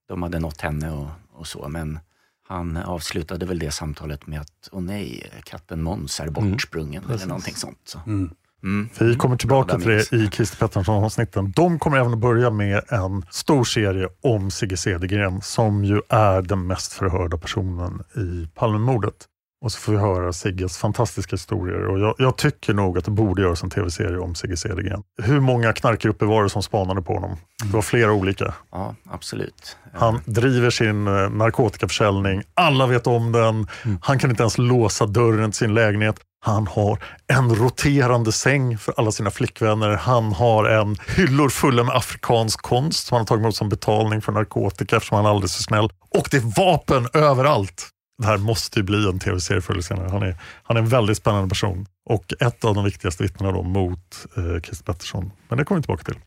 de 0.08 0.24
hade 0.24 0.40
nått 0.40 0.62
henne 0.62 0.92
och, 0.92 1.10
och, 1.34 1.48
så. 1.48 1.68
Men 1.68 2.00
han 2.48 2.78
avslutade 2.78 3.46
väl 3.46 3.60
det 3.60 3.72
samtalet 3.72 4.28
med 4.28 4.42
att, 4.42 4.70
åh 4.72 4.82
nej, 4.82 5.32
katten 5.44 5.82
Måns 5.82 6.20
är 6.20 6.28
mm. 6.28 6.34
bortsprungen 6.34 7.04
mm. 7.04 7.16
eller 7.16 7.28
någonting 7.28 7.56
sånt. 7.56 7.80
Så. 7.84 8.00
Mm. 8.06 8.36
Mm. 8.64 8.90
Vi 9.00 9.16
kommer 9.16 9.38
tillbaka 9.38 9.78
till 9.78 9.88
det 9.88 10.14
i 10.14 10.30
Christer 10.32 10.58
Pettersson-avsnitten. 10.58 11.54
De 11.56 11.80
kommer 11.80 11.98
även 11.98 12.14
att 12.14 12.20
börja 12.20 12.50
med 12.50 12.82
en 12.90 13.26
stor 13.30 13.64
serie 13.64 14.08
om 14.24 14.52
Sigge 14.52 14.78
Cedergren 14.78 15.42
som 15.42 15.86
ju 15.86 16.02
är 16.10 16.42
den 16.42 16.68
mest 16.68 16.94
förhörda 16.94 17.38
personen 17.38 18.04
i 18.16 18.48
Palmemordet. 18.56 19.16
Och 19.62 19.72
så 19.72 19.80
får 19.80 19.92
vi 19.92 19.98
höra 19.98 20.34
Sigges 20.34 20.78
fantastiska 20.78 21.34
historier 21.34 21.86
och 21.86 22.00
jag, 22.00 22.16
jag 22.18 22.38
tycker 22.38 22.74
nog 22.74 22.98
att 22.98 23.06
det 23.06 23.12
borde 23.12 23.42
göras 23.42 23.64
en 23.64 23.70
tv-serie 23.70 24.18
om 24.18 24.36
Sigge 24.36 24.58
Cedergren. 24.58 25.04
Hur 25.22 25.40
många 25.40 25.74
knarkgrupper 25.74 26.26
var 26.26 26.44
det 26.44 26.50
som 26.50 26.64
spanade 26.64 27.02
på 27.02 27.14
honom? 27.14 27.38
Det 27.64 27.74
var 27.74 27.82
flera 27.82 28.12
olika. 28.12 28.54
Ja, 28.72 28.96
absolut. 29.10 29.78
Han 29.94 30.22
driver 30.26 30.70
sin 30.70 31.08
eh, 31.08 31.30
narkotikaförsäljning, 31.30 32.44
alla 32.54 32.88
vet 32.88 33.08
om 33.08 33.32
den, 33.32 33.68
mm. 33.86 34.00
han 34.02 34.20
kan 34.20 34.30
inte 34.30 34.44
ens 34.44 34.58
låsa 34.58 35.06
dörren 35.06 35.52
till 35.52 35.58
sin 35.58 35.74
lägenhet. 35.74 36.20
Han 36.42 36.68
har 36.68 37.04
en 37.28 37.56
roterande 37.56 38.32
säng 38.32 38.78
för 38.78 38.94
alla 38.98 39.12
sina 39.12 39.32
flickvänner. 39.32 39.90
Han 39.90 40.34
har 40.34 40.66
en 40.66 40.98
hyllor 41.16 41.50
fulla 41.50 41.84
med 41.84 41.96
afrikansk 41.96 42.62
konst 42.62 43.08
som 43.08 43.16
han 43.16 43.22
har 43.22 43.26
tagit 43.26 43.42
emot 43.42 43.56
som 43.56 43.70
betalning 43.70 44.22
för 44.22 44.32
narkotika 44.32 44.96
eftersom 44.96 45.16
han 45.16 45.26
är 45.26 45.30
alldeles 45.30 45.56
för 45.56 45.64
snäll. 45.64 45.90
Och 46.10 46.28
det 46.32 46.38
är 46.38 46.62
vapen 46.66 47.08
överallt. 47.14 47.88
det 48.22 48.28
här 48.28 48.38
måste 48.38 48.80
ju 48.80 48.84
bli 48.84 49.10
en 49.10 49.20
tv-serie 49.20 49.62
förr 49.62 49.74
eller 49.74 49.84
senare. 49.84 50.10
Han 50.10 50.24
är, 50.24 50.36
han 50.64 50.78
är 50.78 50.82
en 50.82 50.88
väldigt 50.88 51.18
spännande 51.18 51.50
person 51.50 51.86
och 52.10 52.34
ett 52.40 52.66
av 52.66 52.76
de 52.76 52.84
viktigaste 52.84 53.24
vittnena 53.24 53.52
då 53.52 53.64
mot 53.64 54.26
eh, 54.38 54.62
Christer 54.62 54.86
Pettersson. 54.86 55.32
Men 55.50 55.58
det 55.58 55.66
kommer 55.66 55.80
vi 55.80 55.84
tillbaka 55.84 56.04
till. 56.04 56.20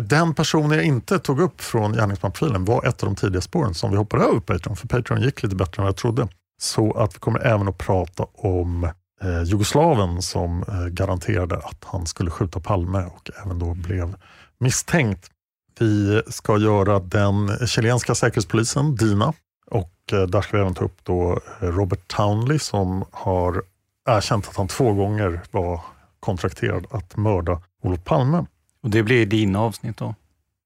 Den 0.00 0.34
personen 0.34 0.70
jag 0.70 0.86
inte 0.86 1.18
tog 1.18 1.40
upp 1.40 1.60
från 1.60 1.92
gärningsmanprofilen 1.92 2.64
var 2.64 2.84
ett 2.84 3.02
av 3.02 3.08
de 3.08 3.16
tidiga 3.16 3.40
spåren 3.40 3.74
som 3.74 3.90
vi 3.90 3.96
hoppade 3.96 4.24
över 4.24 4.34
på 4.34 4.40
Patreon, 4.40 4.76
för 4.76 4.88
Patreon 4.88 5.22
gick 5.22 5.42
lite 5.42 5.56
bättre 5.56 5.82
än 5.82 5.86
jag 5.86 5.96
trodde. 5.96 6.28
Så 6.62 6.92
att 6.92 7.14
vi 7.14 7.18
kommer 7.18 7.40
även 7.46 7.68
att 7.68 7.78
prata 7.78 8.26
om 8.34 8.88
eh, 9.24 9.42
Jugoslaven 9.42 10.22
som 10.22 10.64
eh, 10.68 10.86
garanterade 10.86 11.56
att 11.56 11.84
han 11.84 12.06
skulle 12.06 12.30
skjuta 12.30 12.60
Palme 12.60 13.04
och 13.04 13.30
även 13.44 13.58
då 13.58 13.74
blev 13.74 14.16
misstänkt. 14.58 15.30
Vi 15.78 16.22
ska 16.26 16.58
göra 16.58 16.98
den 16.98 17.66
chilenska 17.66 18.14
säkerhetspolisen, 18.14 18.96
DINA, 18.96 19.32
och 19.70 20.12
eh, 20.12 20.22
där 20.22 20.40
ska 20.40 20.56
vi 20.56 20.60
även 20.62 20.74
ta 20.74 20.84
upp 20.84 20.98
då 21.02 21.40
eh, 21.60 21.66
Robert 21.66 22.08
Townley 22.08 22.58
som 22.58 23.04
har 23.10 23.62
erkänt 24.08 24.48
att 24.48 24.56
han 24.56 24.68
två 24.68 24.92
gånger 24.92 25.40
var 25.50 25.80
kontrakterad 26.20 26.86
att 26.90 27.16
mörda 27.16 27.62
Olof 27.82 28.04
Palme. 28.04 28.46
Och 28.82 28.90
det 28.90 29.02
blir 29.02 29.26
dina 29.26 29.60
avsnitt 29.60 29.96
då? 29.96 30.14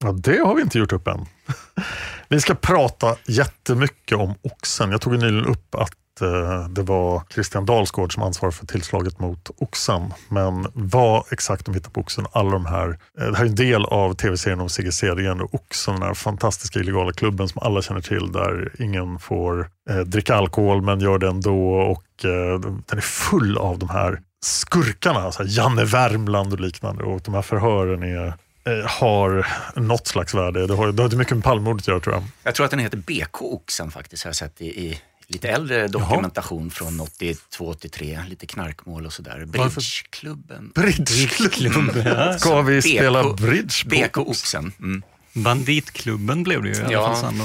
Ja, 0.04 0.12
det 0.12 0.38
har 0.38 0.54
vi 0.54 0.62
inte 0.62 0.78
gjort 0.78 0.92
upp 0.92 1.08
än. 1.08 1.26
Vi 2.28 2.40
ska 2.40 2.54
prata 2.54 3.16
jättemycket 3.26 4.18
om 4.18 4.34
oxen. 4.42 4.90
Jag 4.90 5.00
tog 5.00 5.12
nyligen 5.12 5.46
upp 5.46 5.74
att 5.74 5.92
eh, 6.22 6.68
det 6.68 6.82
var 6.82 7.22
Christian 7.30 7.66
Dalsgård 7.66 8.14
som 8.14 8.22
ansvarade 8.22 8.56
för 8.56 8.66
tillslaget 8.66 9.18
mot 9.20 9.50
oxen. 9.58 10.14
Men 10.28 10.66
vad 10.74 11.24
exakt 11.30 11.64
de 11.66 11.74
hittar 11.74 11.90
på 11.90 12.00
oxen, 12.00 12.26
alla 12.32 12.50
de 12.50 12.66
här. 12.66 12.88
Eh, 13.20 13.26
det 13.26 13.36
här 13.36 13.44
är 13.44 13.48
en 13.48 13.54
del 13.54 13.84
av 13.84 14.14
tv-serien 14.14 14.60
om 14.60 14.68
Sigge 14.68 14.92
Cedergren 14.92 15.40
och 15.40 15.54
oxen, 15.54 15.94
den 15.94 16.02
här 16.02 16.14
fantastiska 16.14 16.78
illegala 16.80 17.12
klubben 17.12 17.48
som 17.48 17.62
alla 17.62 17.82
känner 17.82 18.00
till 18.00 18.32
där 18.32 18.72
ingen 18.78 19.18
får 19.18 19.70
eh, 19.90 19.98
dricka 19.98 20.34
alkohol 20.34 20.82
men 20.82 21.00
gör 21.00 21.18
det 21.18 21.28
ändå 21.28 21.70
och 21.74 22.24
eh, 22.24 22.60
den 22.60 22.98
är 22.98 23.00
full 23.00 23.58
av 23.58 23.78
de 23.78 23.88
här 23.88 24.20
skurkarna, 24.40 25.20
alltså 25.20 25.42
Janne 25.46 25.84
Värmland 25.84 26.52
och 26.52 26.60
liknande 26.60 27.04
och 27.04 27.20
de 27.20 27.34
här 27.34 27.42
förhören 27.42 28.02
är 28.02 28.26
eh, 28.64 28.86
har 28.86 29.46
något 29.80 30.06
slags 30.06 30.34
värde. 30.34 30.66
Det 30.66 30.74
har, 30.74 30.92
det 30.92 31.02
har 31.02 31.16
mycket 31.16 31.36
med 31.36 31.44
Palmemordet 31.44 31.82
att 31.82 31.88
göra 31.88 32.00
tror 32.00 32.14
jag. 32.14 32.24
Jag 32.42 32.54
tror 32.54 32.64
att 32.64 32.70
den 32.70 32.80
heter 32.80 32.98
BK-oxen 32.98 33.90
faktiskt, 33.90 34.24
har 34.24 34.28
jag 34.28 34.36
sett 34.36 34.60
i, 34.60 34.66
i 34.66 35.00
lite 35.28 35.48
äldre 35.48 35.88
dokumentation 35.88 36.70
från 36.70 37.00
82-83, 37.00 38.28
lite 38.28 38.46
knarkmål 38.46 39.06
och 39.06 39.12
sådär. 39.12 39.44
Bridgeklubben. 39.46 40.72
Bridgeklubben? 40.74 42.02
ja. 42.04 42.32
Ska 42.38 42.62
vi 42.62 42.82
spela 42.82 43.32
bridge 43.34 43.84
på 43.84 43.88
BK-oxen. 43.90 44.72
Mm. 44.78 45.02
Banditklubben 45.32 46.42
blev 46.42 46.62
det 46.62 46.68
ju 46.68 46.74
i 46.74 46.80
alla 46.80 46.92
Ja. 46.92 47.06
fall 47.14 47.16
sen 47.30 47.38
då. 47.38 47.44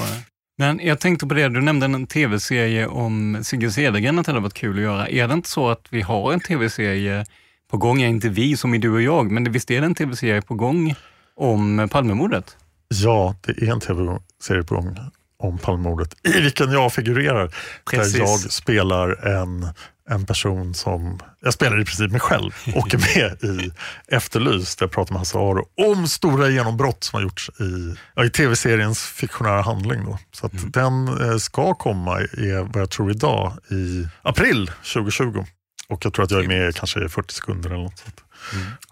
Men 0.58 0.80
jag 0.84 1.00
tänkte 1.00 1.28
på 1.28 1.34
det, 1.34 1.50
du 1.50 1.62
nämnde 1.62 1.86
en 1.86 2.08
tv-serie 2.08 2.88
om 2.88 3.40
Sigge 3.44 3.72
Cedergren, 3.72 4.20
att 4.20 4.26
det 4.26 4.32
hade 4.32 4.42
varit 4.42 4.54
kul 4.54 4.78
att 4.78 4.84
göra. 4.84 5.08
Är 5.08 5.28
det 5.28 5.34
inte 5.34 5.50
så 5.50 5.70
att 5.70 5.88
vi 5.90 6.02
har 6.02 6.34
en 6.34 6.40
tv-serie 6.40 7.26
på 7.72 7.78
gång, 7.78 8.00
ja, 8.02 8.08
inte 8.08 8.30
vi 8.30 8.58
som 8.58 8.74
är 8.74 8.80
du 8.80 8.90
och 8.92 9.02
jag, 9.02 9.32
men 9.32 9.52
visst 9.52 9.72
är 9.72 9.80
det 9.82 9.86
en 9.86 9.96
tv-serie 9.96 10.42
på 10.42 10.56
gång 10.56 10.96
om 11.36 11.90
Palmemordet? 11.92 12.58
Ja, 12.88 13.36
det 13.42 13.52
är 13.52 13.72
en 13.72 13.80
tv-serie 13.80 14.64
på 14.64 14.76
gång 14.76 14.98
om 15.44 15.58
Palmemordet 15.58 16.16
i 16.24 16.42
vilken 16.42 16.72
jag 16.72 16.94
figurerar. 16.94 17.56
Precis. 17.92 18.14
Där 18.14 18.20
jag 18.20 18.40
spelar 18.40 19.28
en, 19.28 19.68
en 20.10 20.26
person 20.26 20.74
som, 20.74 21.20
jag 21.42 21.54
spelar 21.54 21.82
i 21.82 21.86
princip 21.86 22.12
mig 22.12 22.20
själv 22.20 22.52
och 22.76 22.94
är 22.94 22.98
med 23.18 23.44
i 23.44 23.72
Efterlyst 24.08 24.80
där 24.80 24.86
jag 24.86 24.92
pratar 24.92 25.14
med 25.14 25.20
Hasse 25.20 25.38
Aro 25.38 25.68
om 25.78 26.08
stora 26.08 26.50
genombrott 26.50 27.04
som 27.04 27.18
har 27.18 27.24
gjorts 27.24 27.52
i, 27.60 27.96
i 28.26 28.30
tv-seriens 28.30 29.00
fiktionära 29.00 29.62
handling. 29.62 30.06
Då. 30.06 30.20
Så 30.32 30.46
att 30.46 30.74
den 30.74 31.08
eh, 31.08 31.38
ska 31.38 31.74
komma, 31.74 32.20
är 32.20 32.64
vad 32.74 32.82
jag 32.82 32.90
tror 32.90 33.12
idag, 33.12 33.54
i 33.72 34.08
april 34.22 34.72
2020. 34.94 35.46
Och 35.88 36.06
jag 36.06 36.14
tror 36.14 36.26
att 36.26 36.32
jag 36.32 36.44
är 36.44 36.48
med 36.48 36.76
kanske 36.76 37.06
i 37.06 37.10
40 37.10 37.34
sekunder 37.34 37.70
eller 37.70 37.84
något 37.84 37.98
sånt. 38.00 38.24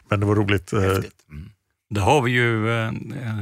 Men 0.09 0.19
det 0.19 0.25
var 0.25 0.35
roligt. 0.35 0.73
eh, 0.73 0.97
Det 1.93 2.01
har 2.01 2.21
vi 2.21 2.31
ju 2.31 2.83
eh, 2.85 2.91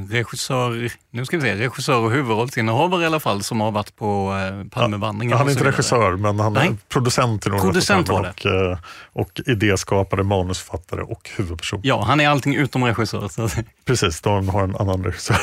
regissör, 0.09 0.91
nu 1.11 1.25
ska 1.25 1.37
vi 1.37 1.43
se, 1.43 1.55
regissör 1.55 1.99
och 1.99 2.11
huvudrollsinnehavare 2.11 3.03
i 3.03 3.05
alla 3.05 3.19
fall 3.19 3.43
som 3.43 3.61
har 3.61 3.71
varit 3.71 3.95
på 3.95 4.37
eh, 4.37 4.67
Palmevandringen. 4.67 5.37
Han 5.37 5.47
är 5.47 5.51
inte 5.51 5.63
regissör, 5.63 6.15
men 6.15 6.39
han 6.39 6.57
är 6.57 6.59
Nej. 6.59 6.77
producent 6.87 7.45
i 7.45 7.49
några 7.49 7.61
Producent 7.61 8.09
var 8.09 8.19
och, 8.19 8.45
eh, 8.45 8.77
och 9.13 9.41
idéskapare, 9.45 10.23
manusförfattare 10.23 11.01
och 11.01 11.29
huvudperson. 11.37 11.79
Ja, 11.83 12.03
han 12.03 12.19
är 12.19 12.29
allting 12.29 12.55
utom 12.55 12.85
regissör. 12.85 13.27
Så. 13.27 13.49
Precis, 13.85 14.21
de 14.21 14.49
har 14.49 14.63
en 14.63 14.75
annan 14.75 15.03
regissör. 15.03 15.41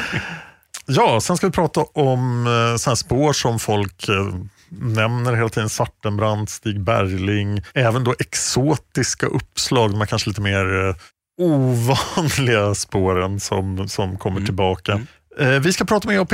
ja, 0.86 1.20
sen 1.20 1.36
ska 1.36 1.46
vi 1.46 1.52
prata 1.52 1.80
om 1.80 2.46
eh, 2.86 2.94
spår 2.94 3.32
som 3.32 3.58
folk 3.58 4.08
eh, 4.08 4.34
nämner 4.70 5.34
hela 5.34 5.48
tiden. 5.48 5.68
Svartenbrandt, 5.68 6.50
Stig 6.50 6.80
Bergling, 6.80 7.62
även 7.74 8.04
då 8.04 8.14
exotiska 8.18 9.26
uppslag, 9.26 9.90
de 9.90 10.00
här 10.00 10.06
kanske 10.06 10.30
lite 10.30 10.40
mer 10.40 10.88
eh, 10.88 10.94
ovanliga 11.40 12.74
spåren 12.74 13.40
som, 13.40 13.88
som 13.88 14.18
kommer 14.18 14.40
tillbaka. 14.40 15.00
Eh, 15.38 15.48
vi 15.48 15.72
ska 15.72 15.84
prata 15.84 16.08
om 16.08 16.14
EAP. 16.14 16.32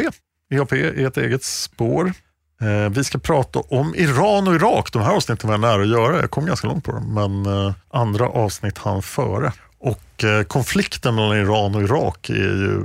EAP 0.50 0.72
är 0.72 1.06
ett 1.06 1.16
eget 1.16 1.44
spår. 1.44 2.12
Eh, 2.60 2.90
vi 2.90 3.04
ska 3.04 3.18
prata 3.18 3.58
om 3.58 3.94
Iran 3.94 4.48
och 4.48 4.54
Irak. 4.54 4.92
De 4.92 5.02
här 5.02 5.12
avsnitten 5.12 5.48
var 5.48 5.54
jag 5.54 5.60
nära 5.60 5.82
att 5.82 5.88
göra. 5.88 6.20
Jag 6.20 6.30
kom 6.30 6.46
ganska 6.46 6.68
långt 6.68 6.84
på 6.84 6.92
dem, 6.92 7.14
men 7.14 7.66
eh, 7.66 7.74
andra 7.90 8.28
avsnitt 8.28 8.78
hann 8.78 9.02
före. 9.02 9.52
Och 9.78 10.24
konflikten 10.48 11.14
mellan 11.14 11.36
Iran 11.36 11.74
och 11.74 11.82
Irak 11.82 12.30
är 12.30 12.34
ju 12.34 12.82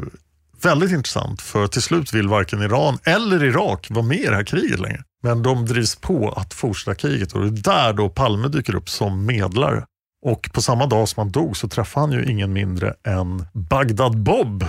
väldigt 0.63 0.91
intressant 0.91 1.41
för 1.41 1.67
till 1.67 1.82
slut 1.82 2.13
vill 2.13 2.28
varken 2.28 2.61
Iran 2.61 2.97
eller 3.03 3.43
Irak 3.43 3.88
vara 3.89 4.05
med 4.05 4.19
i 4.19 4.26
det 4.26 4.36
här 4.36 4.43
kriget 4.43 4.80
längre. 4.80 5.03
Men 5.24 5.43
de 5.43 5.65
drivs 5.65 5.95
på 5.95 6.30
att 6.30 6.53
fortsätta 6.53 6.95
kriget 6.95 7.34
och 7.34 7.41
det 7.41 7.47
är 7.47 7.63
där 7.74 7.93
då 7.93 8.09
Palme 8.09 8.47
dyker 8.47 8.76
upp 8.76 8.89
som 8.89 9.26
medlare. 9.26 9.86
Och 10.22 10.49
på 10.53 10.61
samma 10.61 10.86
dag 10.86 11.09
som 11.09 11.22
han 11.22 11.32
dog 11.32 11.57
så 11.57 11.67
träffade 11.67 12.05
han 12.05 12.11
ju 12.11 12.32
ingen 12.32 12.53
mindre 12.53 12.93
än 13.03 13.45
Bagdad 13.53 14.17
Bob, 14.17 14.65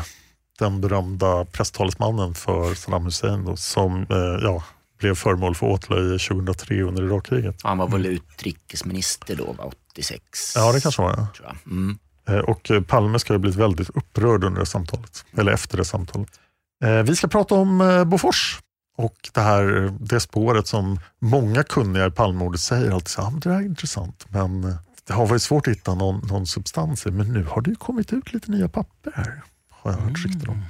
den 0.58 0.80
berömda 0.80 1.44
presstalesmannen 1.44 2.34
för 2.34 2.74
Saddam 2.74 3.04
Hussein 3.04 3.44
då, 3.44 3.56
som 3.56 4.02
eh, 4.10 4.16
ja, 4.42 4.64
blev 4.98 5.14
föremål 5.14 5.54
för 5.54 5.66
åtlöje 5.66 6.18
2003 6.18 6.82
under 6.82 7.02
Irakkriget. 7.02 7.56
Han 7.62 7.78
var 7.78 7.88
väl 7.88 8.06
utrikesminister 8.06 9.36
då, 9.36 9.52
va? 9.52 9.70
86? 9.92 10.52
Ja, 10.54 10.72
det 10.72 10.80
kanske 10.80 11.02
var 11.02 11.10
det. 11.10 11.26
Tror 11.36 11.48
jag. 11.48 11.72
Mm. 11.72 11.98
Eh, 12.28 12.38
Och 12.38 12.70
eh, 12.70 12.82
Palme 12.82 13.18
ska 13.18 13.34
ha 13.34 13.38
blivit 13.38 13.58
väldigt 13.58 13.88
upprörd 13.88 14.44
under 14.44 14.60
det 14.60 14.66
samtalet, 14.66 15.24
eller 15.38 15.52
efter 15.52 15.76
det 15.78 15.84
samtalet. 15.84 16.28
Vi 17.04 17.16
ska 17.16 17.28
prata 17.28 17.54
om 17.54 18.04
Bofors 18.06 18.60
och 18.96 19.16
det 19.34 19.40
här 19.40 19.92
det 20.00 20.20
spåret 20.20 20.66
som 20.66 21.00
många 21.20 21.62
kunniga 21.62 22.06
i 22.06 22.10
Palmemordet 22.10 22.60
säger 22.60 22.90
alltid 22.90 23.08
så, 23.08 23.22
ah, 23.22 23.32
det 23.42 23.50
här 23.50 23.60
är 23.60 23.64
intressant 23.64 24.26
men 24.28 24.76
det 25.06 25.12
har 25.12 25.26
varit 25.26 25.42
svårt 25.42 25.66
att 25.66 25.76
hitta 25.76 25.94
någon, 25.94 26.26
någon 26.26 26.46
substans 26.46 27.06
men 27.06 27.32
nu 27.32 27.44
har 27.44 27.60
det 27.60 27.70
ju 27.70 27.76
kommit 27.76 28.12
ut 28.12 28.32
lite 28.32 28.50
nya 28.50 28.68
papper 28.68 29.12
här. 29.14 29.42
Har 29.70 29.92
jag 29.92 29.98
hört 29.98 30.24
rykten 30.24 30.48
om. 30.48 30.64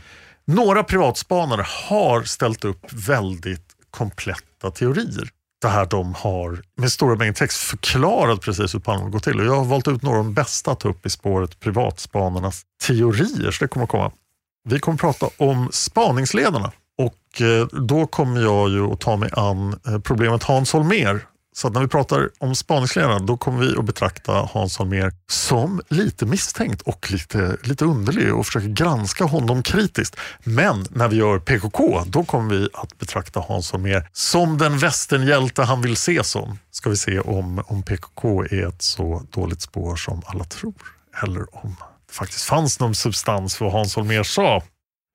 Några 0.45 0.85
privatspanare 0.85 1.67
har 1.89 2.23
ställt 2.23 2.65
upp 2.65 2.93
väldigt 2.93 3.77
kompletta 3.91 4.71
teorier. 4.71 5.29
Det 5.63 5.69
här 5.69 5.87
de 5.87 6.15
har 6.15 6.63
med 6.77 6.93
stora 6.93 7.17
mängder 7.17 7.35
text 7.35 7.59
förklarat 7.59 8.41
precis 8.41 8.75
hur 8.75 8.81
Palme 8.81 9.11
går 9.11 9.19
till. 9.19 9.41
Och 9.41 9.47
jag 9.47 9.57
har 9.57 9.65
valt 9.65 9.89
ut 9.89 10.03
några 10.03 10.19
av 10.19 10.25
de 10.25 10.35
bästa 10.35 10.71
att 10.73 10.81
ta 10.81 10.89
upp 10.89 11.07
i 11.07 11.11
spåret 11.11 11.61
privatspanarnas 11.61 12.63
teorier. 12.87 13.51
Så 13.51 13.65
det 13.65 13.69
kommer 13.69 13.85
att 13.85 13.91
komma. 13.91 14.13
Vi 14.69 14.79
kommer 14.79 14.95
att 14.95 15.01
prata 15.01 15.29
om 15.37 15.69
spaningsledarna 15.73 16.73
och 16.99 17.41
eh, 17.41 17.67
då 17.67 18.07
kommer 18.07 18.41
jag 18.41 18.71
ju 18.71 18.93
att 18.93 19.01
ta 19.01 19.17
mig 19.17 19.31
an 19.33 19.81
eh, 19.87 19.99
problemet 19.99 20.43
Hans 20.43 20.73
Holmér. 20.73 21.21
Så 21.55 21.69
att 21.69 21.75
när 21.75 21.81
vi 21.81 21.89
pratar 21.89 22.31
om 22.39 22.55
spaningsledarna 22.55 23.19
då 23.19 23.37
kommer 23.37 23.65
vi 23.67 23.77
att 23.79 23.85
betrakta 23.85 24.33
Hans 24.33 24.79
Holmér 24.79 25.13
som 25.29 25.81
lite 25.89 26.27
misstänkt 26.27 26.83
och 26.83 27.11
lite, 27.11 27.57
lite 27.63 27.85
underlig 27.85 28.35
och 28.35 28.47
försöka 28.47 28.67
granska 28.67 29.25
honom 29.25 29.63
kritiskt. 29.63 30.17
Men 30.45 30.87
när 30.91 31.09
vi 31.09 31.17
gör 31.17 31.39
PKK 31.39 32.03
då 32.07 32.25
kommer 32.25 32.55
vi 32.55 32.69
att 32.73 32.99
betrakta 32.99 33.41
Hans 33.41 33.73
Holmér 33.73 34.09
som 34.13 34.59
den 34.59 34.79
västernhjälte 34.79 35.63
han 35.63 35.83
vill 35.83 35.97
se 35.97 36.25
som. 36.25 36.59
Ska 36.71 36.91
vi 36.91 36.97
se 36.97 37.21
om, 37.21 37.63
om 37.67 37.83
PKK 37.83 38.43
är 38.43 38.69
ett 38.69 38.83
så 38.83 39.23
dåligt 39.31 39.63
spår 39.63 39.97
som 39.97 40.23
alla 40.27 40.45
tror 40.45 40.75
eller 41.23 41.65
om 41.65 41.77
det 42.09 42.15
faktiskt 42.15 42.45
fanns 42.45 42.81
någon 42.81 42.95
substans 42.95 43.57
för 43.57 43.65
vad 43.65 43.75
Hans 43.75 43.97
Holmér 43.97 44.23
sa. 44.23 44.63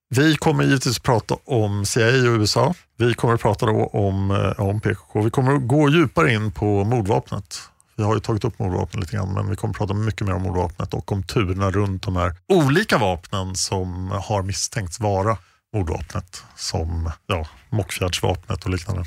Vi 0.09 0.35
kommer 0.35 0.63
givetvis 0.63 0.97
att 0.97 1.03
prata 1.03 1.35
om 1.45 1.85
CIA 1.85 2.07
och 2.07 2.39
USA. 2.39 2.73
Vi 2.97 3.13
kommer 3.13 3.33
att 3.33 3.41
prata 3.41 3.65
om, 3.65 4.31
eh, 4.31 4.59
om 4.59 4.81
PKK. 4.81 5.21
Vi 5.21 5.29
kommer 5.29 5.55
att 5.55 5.67
gå 5.67 5.89
djupare 5.89 6.33
in 6.33 6.51
på 6.51 6.83
mordvapnet. 6.83 7.59
Vi 7.95 8.03
har 8.03 8.13
ju 8.15 8.19
tagit 8.19 8.43
upp 8.43 8.59
mordvapnet 8.59 8.99
lite 9.01 9.15
grann, 9.15 9.33
men 9.33 9.49
vi 9.49 9.55
kommer 9.55 9.71
att 9.71 9.77
prata 9.77 9.93
mycket 9.93 10.27
mer 10.27 10.33
om 10.33 10.41
mordvapnet 10.41 10.93
och 10.93 11.11
om 11.11 11.23
turerna 11.23 11.71
runt 11.71 12.03
de 12.03 12.15
här 12.15 12.35
olika 12.47 12.97
vapnen 12.97 13.55
som 13.55 14.11
har 14.11 14.43
misstänkts 14.43 14.99
vara 14.99 15.37
mordvapnet. 15.73 16.43
Som 16.55 17.11
ja, 17.27 17.47
Mockfjärdsvapnet 17.69 18.65
och 18.65 18.69
liknande. 18.69 19.05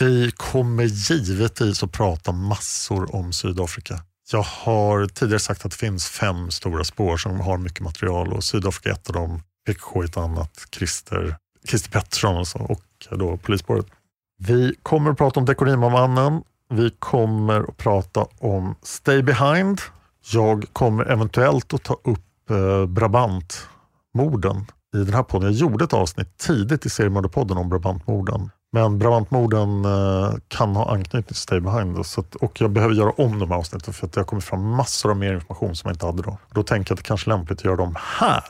Vi 0.00 0.30
kommer 0.36 0.84
givetvis 0.84 1.82
att 1.82 1.92
prata 1.92 2.32
massor 2.32 3.14
om 3.14 3.32
Sydafrika. 3.32 4.00
Jag 4.32 4.42
har 4.42 5.06
tidigare 5.06 5.40
sagt 5.40 5.64
att 5.64 5.70
det 5.70 5.78
finns 5.78 6.06
fem 6.06 6.50
stora 6.50 6.84
spår 6.84 7.16
som 7.16 7.40
har 7.40 7.58
mycket 7.58 7.80
material 7.80 8.32
och 8.32 8.44
Sydafrika 8.44 8.88
är 8.88 8.92
ett 8.92 9.08
av 9.08 9.14
dem. 9.14 9.42
PKK 9.66 10.00
är 10.00 10.04
ett 10.04 10.16
annat, 10.16 10.66
Christer, 10.70 11.36
Christer 11.68 11.90
Pettersson 11.90 12.36
alltså, 12.36 12.58
och 12.58 12.82
då 13.10 13.36
polisspåret. 13.36 13.86
Vi 14.38 14.74
kommer 14.82 15.10
att 15.10 15.18
prata 15.18 15.40
om 15.40 15.46
Dekorima-mannen. 15.46 16.42
Vi 16.70 16.90
kommer 16.90 17.60
att 17.60 17.76
prata 17.76 18.26
om 18.38 18.74
Stay 18.82 19.22
Behind. 19.22 19.80
Jag 20.32 20.64
kommer 20.72 21.04
eventuellt 21.10 21.74
att 21.74 21.82
ta 21.82 21.94
upp 21.94 22.50
eh, 22.50 22.86
Brabantmorden 22.86 24.66
i 24.94 24.98
den 24.98 25.14
här 25.14 25.22
podden. 25.22 25.52
Jag 25.52 25.58
gjorde 25.60 25.84
ett 25.84 25.92
avsnitt 25.92 26.36
tidigt 26.36 26.86
i 26.86 26.90
seriemördarpodden 26.90 27.56
om 27.56 27.68
Brabantmorden. 27.68 28.50
Men 28.72 28.98
Brabantmorden 28.98 29.84
eh, 29.84 30.34
kan 30.48 30.76
ha 30.76 30.92
anknytning 30.92 31.22
till 31.22 31.36
Stay 31.36 31.60
Behind. 31.60 32.06
Så 32.06 32.20
att, 32.20 32.34
och 32.34 32.60
jag 32.60 32.70
behöver 32.70 32.94
göra 32.94 33.10
om 33.10 33.38
de 33.38 33.50
här 33.50 33.58
avsnitten 33.58 33.94
för 33.94 34.06
att 34.06 34.12
det 34.12 34.20
har 34.20 34.24
kommit 34.24 34.44
fram 34.44 34.70
massor 34.70 35.10
av 35.10 35.16
mer 35.16 35.34
information 35.34 35.76
som 35.76 35.88
jag 35.88 35.94
inte 35.94 36.06
hade 36.06 36.22
då. 36.22 36.38
Då 36.52 36.62
tänker 36.62 36.90
jag 36.90 36.94
att 36.96 37.04
det 37.04 37.08
kanske 37.08 37.30
är 37.30 37.36
lämpligt 37.36 37.58
att 37.58 37.64
göra 37.64 37.76
dem 37.76 37.96
här. 37.98 38.44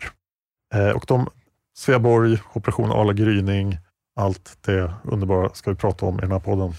Eh, 0.75 0.89
och 0.91 1.05
de, 1.09 1.29
Sveaborg, 1.77 2.39
Operation 2.53 2.93
Arla 2.93 3.13
Gryning, 3.13 3.79
allt 4.21 4.59
det 4.61 4.95
underbara 5.05 5.51
ska 5.55 5.71
vi 5.71 5.77
prata 5.77 6.07
om 6.07 6.19
i 6.19 6.21
den 6.21 6.33
här 6.33 6.39
podden. 6.39 6.75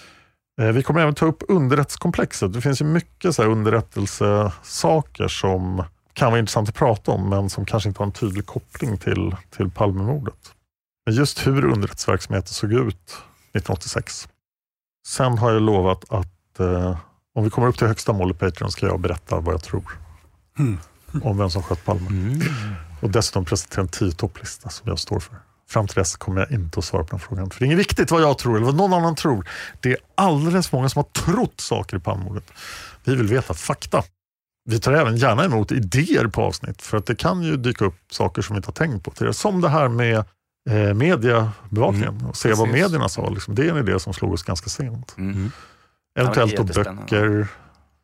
Eh, 0.62 0.68
vi 0.68 0.84
kommer 0.84 1.02
även 1.02 1.16
ta 1.16 1.26
upp 1.26 1.44
underrättelsekomplexet. 1.48 2.54
Det 2.54 2.62
finns 2.62 2.82
ju 2.82 2.86
mycket 2.86 3.36
så 3.36 3.42
här 3.42 3.50
underrättelsesaker 3.50 5.28
som 5.28 5.84
kan 6.14 6.32
vara 6.32 6.40
intressant 6.40 6.70
att 6.70 6.76
prata 6.76 7.12
om 7.12 7.30
men 7.30 7.50
som 7.50 7.66
kanske 7.66 7.90
inte 7.90 8.00
har 8.00 8.06
en 8.06 8.12
tydlig 8.12 8.46
koppling 8.46 8.98
till, 8.98 9.36
till 9.58 9.72
Palmemordet. 9.72 10.52
Men 11.06 11.16
just 11.16 11.48
hur 11.48 11.66
underrättelseverksamheten 11.66 12.48
såg 12.54 12.74
ut 12.74 13.12
1986. 13.54 14.28
Sen 15.08 15.38
har 15.38 15.52
jag 15.52 15.62
lovat 15.62 16.06
att 16.10 16.60
eh, 16.60 16.98
om 17.36 17.44
vi 17.44 17.50
kommer 17.50 17.68
upp 17.68 17.78
till 17.78 17.88
högsta 17.88 18.14
mål 18.14 18.32
i 18.32 18.34
Patreon 18.34 18.72
ska 18.72 18.86
jag 18.86 19.00
berätta 19.00 19.40
vad 19.40 19.54
jag 19.54 19.64
tror 19.64 19.98
Mm. 20.60 20.78
om 21.24 21.38
vem 21.38 21.50
som 21.50 21.64
sköt 21.64 21.86
Palme. 21.86 22.40
Och 23.06 23.12
dessutom 23.12 23.46
presentera 23.46 23.82
en 23.82 23.88
tio 23.88 24.12
topplista 24.12 24.70
som 24.70 24.90
jag 24.90 25.00
står 25.00 25.20
för. 25.20 25.36
Fram 25.70 25.88
till 25.88 25.96
dess 25.96 26.16
kommer 26.16 26.42
jag 26.42 26.52
inte 26.52 26.80
att 26.80 26.86
svara 26.86 27.04
på 27.04 27.10
den 27.10 27.20
frågan. 27.20 27.50
För 27.50 27.60
det 27.60 27.64
är 27.64 27.68
inget 27.68 27.80
viktigt 27.80 28.12
vad 28.12 28.22
jag 28.22 28.38
tror 28.38 28.56
eller 28.56 28.66
vad 28.66 28.76
någon 28.76 28.94
annan 28.94 29.16
tror. 29.16 29.50
Det 29.80 29.92
är 29.92 29.98
alldeles 30.16 30.72
många 30.72 30.90
som 30.90 31.00
har 31.00 31.24
trott 31.24 31.62
saker 31.62 31.98
i 31.98 32.00
Palmemordet. 32.00 32.52
Vi 33.04 33.16
vill 33.16 33.28
veta 33.28 33.54
fakta. 33.54 34.04
Vi 34.70 34.80
tar 34.80 34.94
även 34.94 35.18
gärna 35.18 35.46
emot 35.46 35.72
idéer 35.72 36.28
på 36.28 36.42
avsnitt 36.42 36.82
för 36.82 36.98
att 36.98 37.06
det 37.06 37.16
kan 37.16 37.44
ju 37.44 37.58
dyka 37.58 37.86
upp 37.86 37.98
saker 38.12 38.42
som 38.42 38.54
vi 38.54 38.58
inte 38.58 38.68
har 38.68 38.74
tänkt 38.74 39.06
på 39.06 39.12
tidigare. 39.12 39.34
Som 39.34 39.62
det 39.62 39.70
här 39.70 39.88
med 39.88 40.18
eh, 40.70 40.94
mediebevakningen 40.94 42.26
och 42.30 42.38
se 42.38 42.50
vad 42.50 42.58
precis. 42.58 42.82
medierna 42.82 43.10
sa. 43.10 43.30
Liksom. 43.30 43.56
Det 43.56 43.68
är 43.68 43.72
en 43.72 43.78
idé 43.78 44.00
som 44.00 44.14
slog 44.14 44.34
oss 44.34 44.44
ganska 44.44 44.70
sent. 44.70 45.16
Mm. 45.18 45.52
Eventuellt 46.20 46.58
då 46.58 46.64
böcker, 46.64 47.48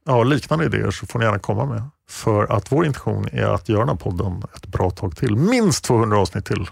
ja, 0.05 0.23
liknande 0.23 0.65
idéer 0.65 0.91
så 0.91 1.07
får 1.07 1.19
ni 1.19 1.25
gärna 1.25 1.39
komma 1.39 1.65
med. 1.65 1.89
För 2.09 2.51
att 2.51 2.71
vår 2.71 2.85
intention 2.85 3.27
är 3.31 3.45
att 3.45 3.69
göra 3.69 3.79
den 3.79 3.89
här 3.89 3.95
podden 3.95 4.43
ett 4.55 4.67
bra 4.67 4.89
tag 4.89 5.17
till. 5.17 5.35
Minst 5.35 5.83
200 5.83 6.17
avsnitt 6.17 6.45
till, 6.45 6.69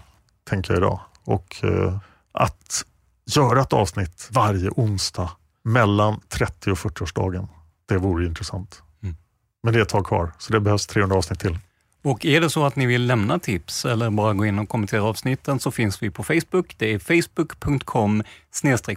tänker 0.48 0.72
jag 0.72 0.78
idag. 0.78 1.00
Och 1.24 1.64
eh, 1.64 1.98
att 2.32 2.84
göra 3.26 3.60
ett 3.60 3.72
avsnitt 3.72 4.28
varje 4.30 4.70
onsdag 4.70 5.30
mellan 5.62 6.20
30 6.28 6.70
och 6.70 6.78
40-årsdagen. 6.78 7.48
Det 7.88 7.98
vore 7.98 8.26
intressant. 8.26 8.82
Mm. 9.02 9.16
Men 9.62 9.72
det 9.72 9.78
är 9.78 9.82
ett 9.82 9.88
tag 9.88 10.06
kvar, 10.06 10.32
så 10.38 10.52
det 10.52 10.60
behövs 10.60 10.86
300 10.86 11.16
avsnitt 11.16 11.40
till. 11.40 11.58
Och 12.02 12.26
är 12.26 12.40
det 12.40 12.50
så 12.50 12.64
att 12.64 12.76
ni 12.76 12.86
vill 12.86 13.06
lämna 13.06 13.38
tips 13.38 13.84
eller 13.84 14.10
bara 14.10 14.34
gå 14.34 14.46
in 14.46 14.58
och 14.58 14.68
kommentera 14.68 15.02
avsnitten 15.02 15.60
så 15.60 15.70
finns 15.70 16.02
vi 16.02 16.10
på 16.10 16.22
Facebook. 16.22 16.74
Det 16.78 16.94
är 16.94 16.98
facebook.com 16.98 18.22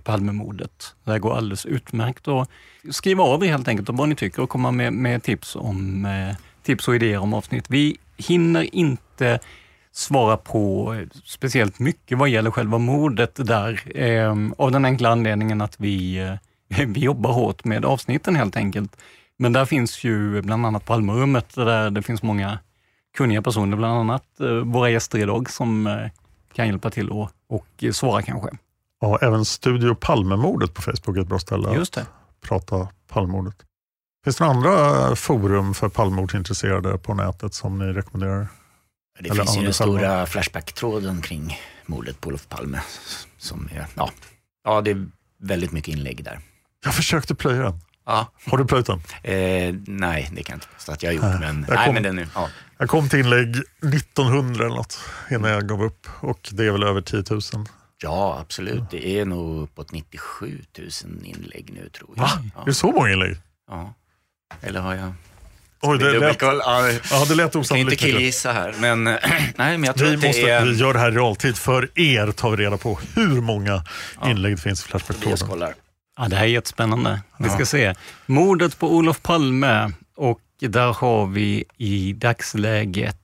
palmemordet. 0.03 0.95
Det 1.03 1.11
här 1.11 1.19
går 1.19 1.37
alldeles 1.37 1.65
utmärkt 1.65 2.27
att 2.27 2.49
skriva 2.91 3.23
av 3.23 3.43
er 3.43 3.47
helt 3.47 3.67
enkelt 3.67 3.89
om 3.89 3.95
vad 3.95 4.09
ni 4.09 4.15
tycker 4.15 4.41
och 4.41 4.49
komma 4.49 4.71
med, 4.71 4.93
med 4.93 5.23
tips, 5.23 5.55
om, 5.55 6.05
eh, 6.05 6.35
tips 6.63 6.87
och 6.87 6.95
idéer 6.95 7.19
om 7.19 7.33
avsnitt. 7.33 7.65
Vi 7.69 7.97
hinner 8.17 8.75
inte 8.75 9.39
svara 9.91 10.37
på 10.37 10.95
speciellt 11.23 11.79
mycket 11.79 12.17
vad 12.17 12.29
gäller 12.29 12.51
själva 12.51 12.77
mordet 12.77 13.35
där. 13.35 13.97
Eh, 13.97 14.35
av 14.57 14.71
den 14.71 14.85
enkla 14.85 15.09
anledningen 15.09 15.61
att 15.61 15.75
vi, 15.79 16.17
eh, 16.69 16.85
vi 16.87 16.99
jobbar 16.99 17.31
hårt 17.31 17.63
med 17.63 17.85
avsnitten 17.85 18.35
helt 18.35 18.55
enkelt. 18.55 18.97
Men 19.37 19.53
där 19.53 19.65
finns 19.65 20.03
ju 20.03 20.41
bland 20.41 20.65
annat 20.65 20.85
Palmerummet 20.85 21.55
där 21.55 21.89
det 21.89 22.01
finns 22.01 22.23
många 22.23 22.59
kunniga 23.17 23.41
personer, 23.41 23.77
bland 23.77 23.99
annat 23.99 24.39
eh, 24.39 24.47
våra 24.47 24.89
gäster 24.89 25.19
idag 25.19 25.49
som 25.49 25.87
eh, 25.87 26.09
kan 26.53 26.67
hjälpa 26.67 26.89
till 26.89 27.09
och, 27.09 27.29
och 27.49 27.83
svara 27.91 28.21
kanske. 28.21 28.49
Ja, 29.01 29.19
även 29.21 29.45
Studio 29.45 29.95
Palmemordet 29.95 30.73
på 30.73 30.81
Facebook 30.81 31.17
är 31.17 31.21
ett 31.21 31.27
bra 31.27 31.39
ställe 31.39 31.73
Just 31.73 31.93
det. 31.93 32.01
att 32.01 32.41
prata 32.41 32.87
Palmemordet. 33.07 33.55
Finns 34.23 34.35
det 34.35 34.45
några 34.45 34.57
andra 34.57 35.15
forum 35.15 35.73
för 35.73 35.89
Palmemordsintresserade 35.89 36.97
på 36.97 37.13
nätet 37.13 37.53
som 37.53 37.79
ni 37.79 37.85
rekommenderar? 37.85 38.47
Det 39.19 39.29
Eller 39.29 39.43
finns 39.43 39.57
ju 39.57 39.63
den 39.63 39.73
stora 39.73 40.25
Flashback-tråden 40.25 41.21
kring 41.21 41.57
mordet 41.85 42.21
på 42.21 42.29
Olof 42.29 42.49
Palme. 42.49 42.81
Som 43.37 43.69
är, 43.71 43.87
ja. 43.95 44.11
ja, 44.63 44.81
det 44.81 44.91
är 44.91 45.07
väldigt 45.37 45.71
mycket 45.71 45.93
inlägg 45.93 46.23
där. 46.23 46.39
Jag 46.83 46.95
försökte 46.95 47.35
plöja 47.35 47.61
den. 47.61 47.79
Ja. 48.05 48.31
Har 48.51 48.57
du 48.57 48.65
plöjt 48.65 48.85
den? 48.85 49.01
Eh, 49.23 49.75
nej, 49.87 50.29
det 50.33 50.43
kan 50.43 50.53
jag 50.53 50.57
inte 50.57 50.67
påstå 50.75 50.91
att 50.91 51.03
jag 51.03 51.09
har 51.09 51.13
gjort. 51.15 51.23
Nej. 51.23 51.39
Men, 51.39 51.65
Jag 51.69 51.75
nej, 51.75 51.85
kom- 51.85 51.93
men 51.93 52.03
den 52.03 52.19
är, 52.19 52.27
ja. 52.35 52.49
Jag 52.77 52.89
kom 52.89 53.09
till 53.09 53.19
inlägg 53.19 53.55
1900 53.93 54.65
eller 54.65 54.75
något 54.75 54.99
innan 55.31 55.51
jag 55.51 55.67
gav 55.69 55.83
upp 55.83 56.07
och 56.19 56.49
det 56.51 56.65
är 56.65 56.71
väl 56.71 56.83
över 56.83 57.01
10 57.01 57.23
000. 57.29 57.41
ja, 58.01 58.37
absolut. 58.41 58.83
Det 58.91 59.19
är 59.19 59.25
nog 59.25 59.63
uppåt 59.63 59.91
97 59.91 60.61
000 60.77 60.89
inlägg 61.23 61.69
nu 61.73 61.89
tror 61.89 62.09
jag. 62.15 62.23
Va? 62.23 62.29
Ja. 62.55 62.61
Är 62.61 62.65
det 62.65 62.73
så 62.73 62.91
många 62.91 63.11
inlägg? 63.11 63.37
Ja. 63.69 63.93
Eller 64.61 64.79
har 64.79 64.93
jag... 64.95 65.13
Oj, 65.85 65.97
det 65.97 66.19
lät? 66.19 66.41
Ja, 66.41 66.89
ja, 67.11 67.25
det 67.27 67.35
lät 67.35 67.37
jag 67.37 67.37
kan 67.37 67.43
inte 67.45 67.57
osannolikt. 67.57 68.01
killgissa 68.01 68.51
här, 68.51 68.75
men, 68.79 69.03
nej, 69.03 69.17
men 69.55 69.83
jag 69.83 69.95
tror 69.95 70.07
Vi, 70.07 70.27
måste, 70.27 70.41
är... 70.51 70.65
vi 70.65 70.73
gör 70.75 70.93
det 70.93 70.99
här 70.99 71.11
i 71.11 71.15
realtid. 71.15 71.57
För 71.57 71.99
er 71.99 72.31
tar 72.31 72.51
vi 72.51 72.57
reda 72.57 72.77
på 72.77 72.99
hur 73.15 73.41
många 73.41 73.83
inlägg 74.25 74.53
det 74.55 74.61
finns 74.61 74.85
i 74.85 74.87
Flashback-tråden. 74.87 75.73
Ja, 76.17 76.27
det 76.27 76.35
här 76.35 76.43
är 76.43 76.47
jättespännande. 76.49 77.21
Vi 77.39 77.49
ska 77.49 77.59
Ja. 77.59 77.65
se. 77.65 77.93
Mordet 78.25 78.79
på 78.79 78.95
Olof 78.95 79.21
Palme 79.21 79.91
och 80.15 80.39
där 80.59 80.93
har 80.93 81.25
vi 81.27 81.63
i 81.77 82.13
dagsläget 82.13 83.17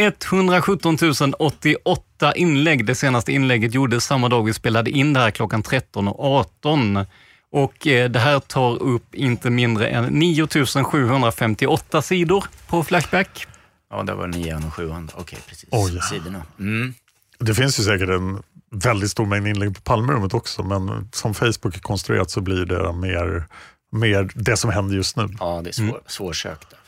117 0.00 0.96
088 1.38 2.34
inlägg. 2.34 2.84
Det 2.84 2.94
senaste 2.94 3.32
inlägget 3.32 3.74
gjordes 3.74 4.04
samma 4.04 4.28
dag 4.28 4.42
vi 4.44 4.52
spelade 4.52 4.90
in 4.90 5.12
det 5.12 5.20
här 5.20 5.30
klockan 5.30 5.62
13.18. 5.62 7.06
Och 7.50 7.86
eh, 7.86 8.10
det 8.10 8.18
här 8.18 8.40
tar 8.40 8.82
upp 8.82 9.14
inte 9.14 9.50
mindre 9.50 9.88
än 9.88 10.04
9 10.04 10.46
758 10.84 12.02
sidor 12.02 12.44
på 12.66 12.84
Flashback. 12.84 13.46
Ja, 13.90 14.02
det 14.02 14.14
var 14.14 14.26
900 14.26 14.68
och 14.68 14.74
700. 14.74 15.14
Okej, 15.18 15.38
precis. 15.48 15.68
Oj, 15.72 15.94
ja. 15.96 16.02
Sidorna. 16.02 16.42
Mm. 16.58 16.94
Det 17.38 17.54
finns 17.54 17.80
ju 17.80 17.82
säkert 17.82 18.08
en 18.08 18.42
väldigt 18.70 19.10
stor 19.10 19.26
mängd 19.26 19.48
inlägg 19.48 19.74
på 19.74 19.80
Palmerummet 19.80 20.34
också 20.34 20.62
men 20.62 21.08
som 21.12 21.34
Facebook 21.34 21.76
är 21.76 21.80
konstruerat 21.80 22.30
så 22.30 22.40
blir 22.40 22.64
det 22.64 22.92
mer, 22.92 23.46
mer 23.92 24.30
det 24.34 24.56
som 24.56 24.70
händer 24.70 24.96
just 24.96 25.16
nu. 25.16 25.28
Ja, 25.40 25.60
det 25.64 25.70
är 25.70 25.72
svår, 25.72 26.00
svårsökt. 26.06 26.70
Där. 26.70 26.78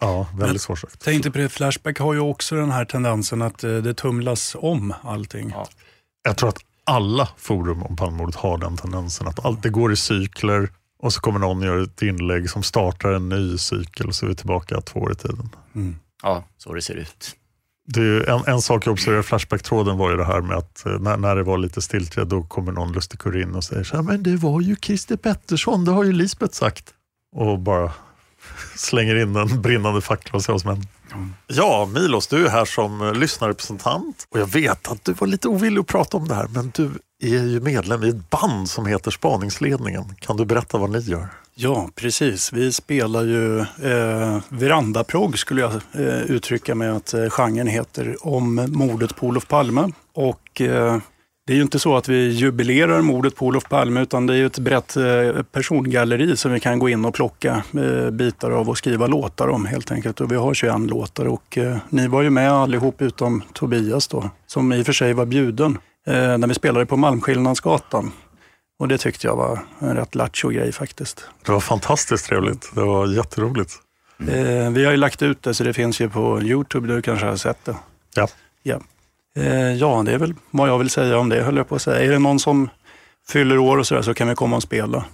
Ja, 0.00 0.26
väldigt 0.34 0.62
svårsökt. 0.62 1.00
Tänkte 1.04 1.30
på 1.30 1.38
det, 1.38 1.48
Flashback 1.48 1.98
har 1.98 2.14
ju 2.14 2.20
också 2.20 2.54
den 2.54 2.70
här 2.70 2.84
tendensen 2.84 3.42
att 3.42 3.64
eh, 3.64 3.76
det 3.76 3.94
tumlas 3.94 4.56
om 4.58 4.94
allting. 5.02 5.54
Jag 6.22 6.36
tror 6.36 6.48
att 6.48 6.58
alla 6.84 7.28
forum 7.36 7.82
om 7.82 7.96
Palmemordet 7.96 8.34
har 8.34 8.58
den 8.58 8.76
tendensen 8.76 9.28
att 9.28 9.44
allt 9.44 9.62
det 9.62 9.70
går 9.70 9.92
i 9.92 9.96
cykler 9.96 10.68
och 10.98 11.12
så 11.12 11.20
kommer 11.20 11.38
någon 11.38 11.62
göra 11.62 11.82
ett 11.82 12.02
inlägg 12.02 12.50
som 12.50 12.62
startar 12.62 13.12
en 13.12 13.28
ny 13.28 13.58
cykel 13.58 14.06
och 14.06 14.14
så 14.14 14.26
är 14.26 14.30
vi 14.30 14.36
tillbaka 14.36 14.80
två 14.80 15.00
år 15.00 15.12
i 15.12 15.14
tiden. 15.14 15.48
Ja, 16.22 16.44
så 16.58 16.74
det 16.74 16.82
ser 16.82 16.94
ut. 16.94 17.36
Det 17.86 18.00
är 18.00 18.28
en, 18.28 18.44
en 18.46 18.60
sak 18.60 18.86
jag 18.86 18.92
observerade 18.92 19.20
i 19.20 19.26
Flashback-tråden 19.26 19.98
var 19.98 20.10
ju 20.10 20.16
det 20.16 20.24
här 20.24 20.40
med 20.40 20.56
att 20.56 20.86
eh, 20.86 20.92
när, 20.92 21.16
när 21.16 21.36
det 21.36 21.42
var 21.42 21.58
lite 21.58 21.82
stiltje 21.82 22.24
då 22.24 22.42
kommer 22.42 22.72
någon 22.72 22.92
lustig 22.92 23.20
in 23.26 23.54
och 23.54 23.64
säger 23.64 23.84
så 23.84 23.96
här, 23.96 24.02
men 24.02 24.22
det 24.22 24.36
var 24.36 24.60
ju 24.60 24.76
Christer 24.76 25.16
Pettersson, 25.16 25.84
det 25.84 25.90
har 25.90 26.04
ju 26.04 26.12
Lisbeth 26.12 26.54
sagt. 26.54 26.94
Och 27.36 27.58
bara 27.58 27.92
slänger 28.76 29.14
in 29.14 29.36
en 29.36 29.62
brinnande 29.62 30.00
fackla 30.00 30.36
och 30.36 30.42
säger 30.42 30.54
vad 30.54 30.60
som 30.60 30.70
händer. 30.70 30.88
Ja, 31.46 31.88
Milos, 31.94 32.26
du 32.26 32.46
är 32.46 32.50
här 32.50 32.64
som 32.64 33.02
eh, 33.02 33.14
lyssnarrepresentant 33.14 34.26
och 34.30 34.40
jag 34.40 34.46
vet 34.46 34.88
att 34.88 35.04
du 35.04 35.12
var 35.12 35.26
lite 35.26 35.48
ovillig 35.48 35.80
att 35.80 35.86
prata 35.86 36.16
om 36.16 36.28
det 36.28 36.34
här, 36.34 36.48
men 36.48 36.72
du 36.74 36.90
är 37.22 37.44
ju 37.44 37.60
medlem 37.60 38.04
i 38.04 38.08
ett 38.08 38.30
band 38.30 38.70
som 38.70 38.86
heter 38.86 39.10
Spaningsledningen. 39.10 40.04
Kan 40.18 40.36
du 40.36 40.44
berätta 40.44 40.78
vad 40.78 40.90
ni 40.90 40.98
gör? 40.98 41.28
Ja, 41.56 41.88
precis. 41.94 42.52
Vi 42.52 42.72
spelar 42.72 43.24
ju 43.24 43.58
eh, 43.60 44.40
verandaprogg 44.48 45.38
skulle 45.38 45.60
jag 45.60 45.72
eh, 45.72 46.22
uttrycka 46.22 46.74
med 46.74 46.96
att 46.96 47.14
eh, 47.14 47.28
genren 47.28 47.66
heter 47.66 48.16
om 48.20 48.66
mordet 48.68 49.16
på 49.16 49.26
Olof 49.26 49.48
Palme. 49.48 49.92
Och 50.14 50.60
eh, 50.60 50.98
det 51.46 51.52
är 51.52 51.56
ju 51.56 51.62
inte 51.62 51.78
så 51.78 51.96
att 51.96 52.08
vi 52.08 52.28
jubilerar 52.28 53.02
mordet 53.02 53.36
på 53.36 53.46
Olof 53.46 53.64
Palme 53.64 54.00
utan 54.00 54.26
det 54.26 54.34
är 54.34 54.36
ju 54.36 54.46
ett 54.46 54.58
brett 54.58 54.96
eh, 54.96 55.42
persongalleri 55.52 56.36
som 56.36 56.52
vi 56.52 56.60
kan 56.60 56.78
gå 56.78 56.88
in 56.88 57.04
och 57.04 57.14
plocka 57.14 57.62
eh, 57.74 58.10
bitar 58.10 58.50
av 58.50 58.68
och 58.68 58.78
skriva 58.78 59.06
låtar 59.06 59.48
om 59.48 59.66
helt 59.66 59.92
enkelt. 59.92 60.20
Och 60.20 60.32
vi 60.32 60.36
har 60.36 60.54
21 60.54 60.80
låtar 60.80 61.26
och 61.26 61.58
eh, 61.58 61.76
ni 61.88 62.08
var 62.08 62.22
ju 62.22 62.30
med 62.30 62.52
allihop 62.52 63.02
utom 63.02 63.42
Tobias 63.52 64.08
då, 64.08 64.30
som 64.46 64.72
i 64.72 64.82
och 64.82 64.86
för 64.86 64.92
sig 64.92 65.12
var 65.12 65.26
bjuden 65.26 65.78
när 66.06 66.46
vi 66.46 66.54
spelade 66.54 66.86
på 66.86 66.96
Malmskillnadsgatan. 66.96 68.12
Och 68.78 68.88
det 68.88 68.98
tyckte 68.98 69.26
jag 69.26 69.36
var 69.36 69.58
en 69.78 69.96
rätt 69.96 70.14
lattjo 70.14 70.48
grej 70.48 70.72
faktiskt. 70.72 71.26
Det 71.46 71.52
var 71.52 71.60
fantastiskt 71.60 72.26
trevligt. 72.26 72.70
Det 72.74 72.80
var 72.80 73.06
jätteroligt. 73.06 73.72
Eh, 74.18 74.70
vi 74.70 74.84
har 74.84 74.90
ju 74.90 74.96
lagt 74.96 75.22
ut 75.22 75.42
det 75.42 75.54
så 75.54 75.64
det 75.64 75.72
finns 75.72 76.00
ju 76.00 76.10
på 76.10 76.42
Youtube, 76.42 76.88
du 76.88 77.02
kanske 77.02 77.26
har 77.26 77.36
sett 77.36 77.64
det. 77.64 77.76
Ja. 78.14 78.28
Ja, 78.62 78.80
eh, 79.36 79.72
ja 79.72 80.02
det 80.06 80.12
är 80.12 80.18
väl 80.18 80.34
vad 80.50 80.68
jag 80.68 80.78
vill 80.78 80.90
säga 80.90 81.18
om 81.18 81.28
det 81.28 81.42
höll 81.42 81.56
jag 81.56 81.68
på 81.68 81.74
att 81.74 81.82
säga. 81.82 82.04
Är 82.04 82.10
det 82.10 82.18
någon 82.18 82.38
som 82.38 82.68
fyller 83.28 83.58
år 83.58 83.78
och 83.78 83.86
sådär 83.86 84.02
så 84.02 84.14
kan 84.14 84.28
vi 84.28 84.34
komma 84.34 84.56
och 84.56 84.62
spela. 84.62 85.04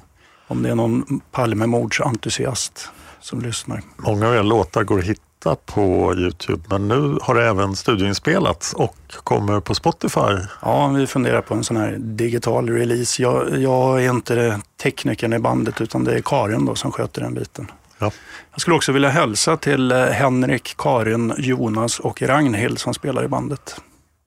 Om 0.48 0.62
det 0.62 0.70
är 0.70 0.74
någon 0.74 1.20
Palmemordsentusiast 1.30 2.88
som 3.20 3.40
lyssnar. 3.40 3.82
Många 3.96 4.28
av 4.28 4.34
era 4.34 4.42
låtar 4.42 4.84
går 4.84 4.98
att 4.98 5.04
hitta 5.04 5.22
på 5.66 6.14
Youtube 6.16 6.62
men 6.68 6.88
nu 6.88 7.18
har 7.22 7.34
det 7.34 7.48
även 7.48 7.76
studioinspelats 7.76 8.72
och 8.72 8.96
kommer 9.24 9.60
på 9.60 9.74
Spotify. 9.74 10.36
Ja, 10.62 10.88
vi 10.88 11.06
funderar 11.06 11.40
på 11.40 11.54
en 11.54 11.64
sån 11.64 11.76
här 11.76 11.96
digital 11.98 12.68
release. 12.70 13.22
Jag, 13.22 13.58
jag 13.60 14.04
är 14.04 14.10
inte 14.10 14.60
teknikern 14.82 15.32
i 15.32 15.38
bandet 15.38 15.80
utan 15.80 16.04
det 16.04 16.14
är 16.14 16.20
Karin 16.20 16.64
då 16.64 16.74
som 16.74 16.92
sköter 16.92 17.22
den 17.22 17.34
biten. 17.34 17.70
Ja. 17.98 18.10
Jag 18.52 18.60
skulle 18.60 18.76
också 18.76 18.92
vilja 18.92 19.08
hälsa 19.08 19.56
till 19.56 19.92
eh, 19.92 20.04
Henrik, 20.04 20.74
Karin, 20.76 21.34
Jonas 21.38 22.00
och 22.00 22.22
Ragnhild 22.22 22.78
som 22.78 22.94
spelar 22.94 23.24
i 23.24 23.28
bandet. 23.28 23.80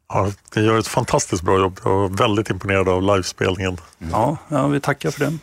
Ja, 0.10 0.32
ni 0.56 0.62
gör 0.62 0.80
ett 0.80 0.88
fantastiskt 0.88 1.44
bra 1.44 1.60
jobb. 1.60 1.80
Jag 1.84 1.92
var 1.92 2.10
väldigt 2.10 2.50
imponerad 2.50 2.90
av 2.90 3.04
livespelningen. 3.04 3.78
Ja, 3.98 4.38
ja 4.48 4.68
vi 4.68 4.80
tackar 4.80 5.12
för 5.12 5.20
det. 5.20 5.38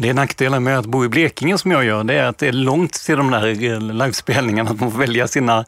Det 0.00 0.08
är 0.08 0.14
nackdelen 0.14 0.62
med 0.62 0.78
att 0.78 0.86
bo 0.86 1.04
i 1.04 1.08
Blekinge 1.08 1.58
som 1.58 1.70
jag 1.70 1.84
gör, 1.84 2.04
det 2.04 2.14
är 2.14 2.24
att 2.24 2.38
det 2.38 2.48
är 2.48 2.52
långt 2.52 2.92
till 2.92 3.16
de 3.16 3.30
där 3.30 3.64
eh, 3.64 3.80
livespelningarna, 3.80 4.70
att 4.70 4.80
man 4.80 4.90
får 4.90 4.98
välja 4.98 5.28
sina, 5.28 5.64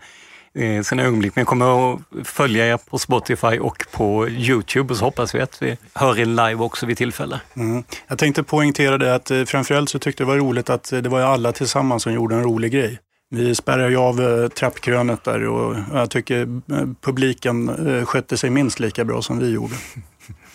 eh, 0.54 0.82
sina 0.82 1.02
ögonblick. 1.02 1.36
Men 1.36 1.40
jag 1.40 1.48
kommer 1.48 1.94
att 1.94 2.00
följa 2.24 2.66
er 2.66 2.76
på 2.76 2.98
Spotify 2.98 3.58
och 3.58 3.86
på 3.92 4.28
Youtube 4.28 4.92
och 4.92 4.98
så 4.98 5.04
hoppas 5.04 5.34
vi 5.34 5.40
att 5.40 5.62
vi 5.62 5.76
hör 5.94 6.18
er 6.18 6.24
live 6.24 6.54
också 6.54 6.86
vid 6.86 6.96
tillfälle. 6.96 7.40
Mm. 7.56 7.84
Jag 8.08 8.18
tänkte 8.18 8.42
poängtera 8.42 8.98
det 8.98 9.14
att 9.14 9.30
eh, 9.30 9.44
framförallt 9.44 9.88
så 9.88 9.98
tyckte 9.98 10.22
jag 10.22 10.28
det 10.28 10.32
var 10.32 10.38
roligt 10.38 10.70
att 10.70 10.90
det 10.90 11.08
var 11.08 11.20
alla 11.20 11.52
tillsammans 11.52 12.02
som 12.02 12.12
gjorde 12.12 12.34
en 12.34 12.42
rolig 12.42 12.72
grej. 12.72 12.98
Vi 13.30 13.54
spärrade 13.54 13.90
ju 13.90 13.96
av 13.96 14.48
trappkrönet 14.48 15.24
där 15.24 15.46
och 15.46 15.76
jag 15.92 16.10
tycker 16.10 16.60
publiken 17.00 18.06
skötte 18.06 18.36
sig 18.36 18.50
minst 18.50 18.80
lika 18.80 19.04
bra 19.04 19.22
som 19.22 19.38
vi 19.38 19.50
gjorde. 19.50 19.74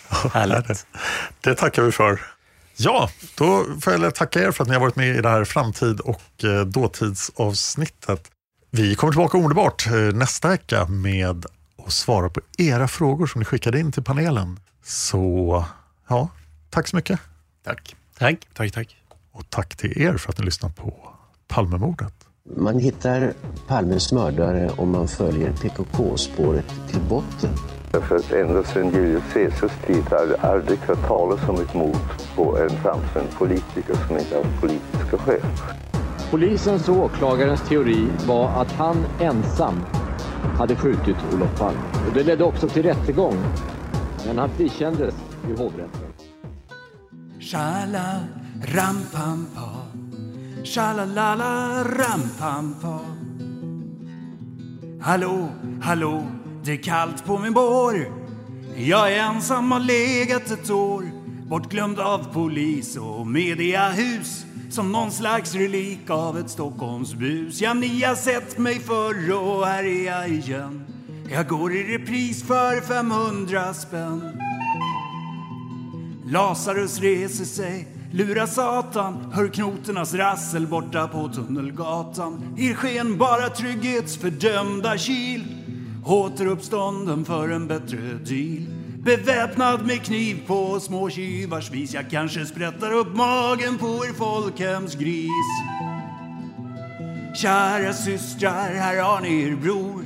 Härligt. 0.32 0.86
Det 1.40 1.54
tackar 1.54 1.82
vi 1.82 1.92
för. 1.92 2.35
Ja, 2.76 3.10
då 3.34 3.64
får 3.80 3.92
jag 3.92 4.14
tacka 4.14 4.42
er 4.42 4.50
för 4.50 4.62
att 4.62 4.68
ni 4.68 4.74
har 4.74 4.80
varit 4.80 4.96
med 4.96 5.16
i 5.16 5.20
det 5.20 5.28
här 5.28 5.44
framtid 5.44 6.00
och 6.00 6.44
eh, 6.44 6.66
dåtidsavsnittet. 6.66 8.30
Vi 8.70 8.94
kommer 8.94 9.12
tillbaka 9.12 9.38
omedelbart 9.38 9.86
eh, 9.86 9.92
nästa 9.92 10.48
vecka 10.48 10.86
med 10.86 11.46
att 11.86 11.92
svara 11.92 12.28
på 12.28 12.40
era 12.58 12.88
frågor 12.88 13.26
som 13.26 13.38
ni 13.38 13.44
skickade 13.44 13.80
in 13.80 13.92
till 13.92 14.02
panelen. 14.02 14.60
Så 14.84 15.64
ja, 16.08 16.28
tack 16.70 16.88
så 16.88 16.96
mycket. 16.96 17.20
Tack. 17.64 17.96
Tack. 18.18 18.48
Tack, 18.54 18.72
tack. 18.72 18.96
Och 19.32 19.50
tack 19.50 19.76
till 19.76 20.02
er 20.02 20.16
för 20.16 20.30
att 20.30 20.38
ni 20.38 20.44
lyssnar 20.44 20.70
på 20.70 20.94
Palmemordet. 21.48 22.14
Man 22.56 22.78
hittar 22.78 23.32
Palmes 23.66 24.12
mördare 24.12 24.70
om 24.76 24.90
man 24.90 25.08
följer 25.08 25.52
PKK-spåret 25.52 26.66
till 26.90 27.00
botten. 27.00 27.50
För 27.90 28.16
att 28.16 28.32
ända 28.32 28.64
sedan 28.64 28.90
Julius 28.90 29.22
Caesars 29.32 29.72
tid 29.86 30.04
har 30.10 30.26
det 30.26 30.36
aldrig 30.40 30.78
hört 30.78 31.06
talas 31.06 31.48
om 31.48 31.54
ett 31.54 31.74
mord 31.74 31.96
på 32.36 32.58
en 32.58 32.70
framstående 32.70 33.32
politiker 33.38 33.94
som 34.06 34.18
inte 34.18 34.36
haft 34.36 34.60
politiska 34.60 35.18
skäl. 35.18 35.40
Polisens 36.30 36.88
och 36.88 36.96
åklagarens 36.96 37.68
teori 37.68 38.08
var 38.26 38.48
att 38.48 38.72
han 38.72 38.96
ensam 39.20 39.74
hade 40.58 40.76
skjutit 40.76 41.16
Olof 41.34 41.58
Palme. 41.58 41.80
Och 42.08 42.14
det 42.14 42.22
ledde 42.22 42.44
också 42.44 42.68
till 42.68 42.82
rättegång. 42.82 43.36
Men 44.26 44.38
han 44.38 44.48
frikändes 44.50 45.14
i 45.48 45.62
hovrätten. 45.62 46.12
Shala 47.40 48.20
ram 48.64 49.02
pam 49.12 49.46
pa 49.54 49.70
Shalalala 50.64 51.84
ram 51.84 52.22
pam 52.38 52.74
pa 52.82 53.00
Hallå, 55.00 55.48
hallå, 55.82 56.22
det 56.66 56.72
är 56.72 56.76
kallt 56.76 57.24
på 57.24 57.38
min 57.38 57.52
bår. 57.52 58.12
Jag 58.76 59.12
är 59.12 59.16
ensam 59.16 59.72
har 59.72 59.80
legat 59.80 60.50
ett 60.50 60.70
år. 60.70 61.04
Bortglömd 61.48 62.00
av 62.00 62.32
polis 62.32 62.96
och 62.96 63.26
mediahus. 63.26 64.44
Som 64.70 64.92
någon 64.92 65.10
slags 65.10 65.54
relik 65.54 66.10
av 66.10 66.38
ett 66.38 66.50
Stockholmsbus 66.50 67.60
Ja, 67.60 67.74
ni 67.74 68.02
har 68.02 68.14
sett 68.14 68.58
mig 68.58 68.80
förr 68.80 69.32
och 69.32 69.66
här 69.66 69.84
är 69.84 70.06
jag 70.06 70.28
igen. 70.28 70.86
Jag 71.30 71.48
går 71.48 71.72
i 71.72 71.98
repris 71.98 72.42
för 72.42 72.80
500 72.80 73.74
spänn. 73.74 74.40
Lazarus 76.26 77.00
reser 77.00 77.44
sig, 77.44 77.88
lurar 78.12 78.46
Satan. 78.46 79.32
Hör 79.32 79.48
knoternas 79.48 80.14
rassel 80.14 80.66
borta 80.66 81.08
på 81.08 81.28
Tunnelgatan. 81.28 82.54
I 82.58 82.74
skenbara 82.74 83.48
trygghetsfördömda 83.48 84.98
kil. 84.98 85.65
Återuppstånden 86.06 87.24
för 87.24 87.48
en 87.48 87.66
bättre 87.66 87.96
deal. 88.24 88.66
Beväpnad 89.04 89.86
med 89.86 90.02
kniv 90.02 90.42
på 90.46 90.80
små 90.80 91.10
tjuvars 91.10 91.70
vis. 91.70 91.94
Jag 91.94 92.10
kanske 92.10 92.46
sprättar 92.46 92.92
upp 92.92 93.16
magen 93.16 93.78
på 93.78 93.86
er 93.86 94.12
folkhemsgris 94.12 95.30
Kära 97.34 97.92
systrar, 97.92 98.74
här 98.74 99.02
har 99.02 99.20
ni 99.20 99.42
er 99.42 99.56
bror. 99.56 100.04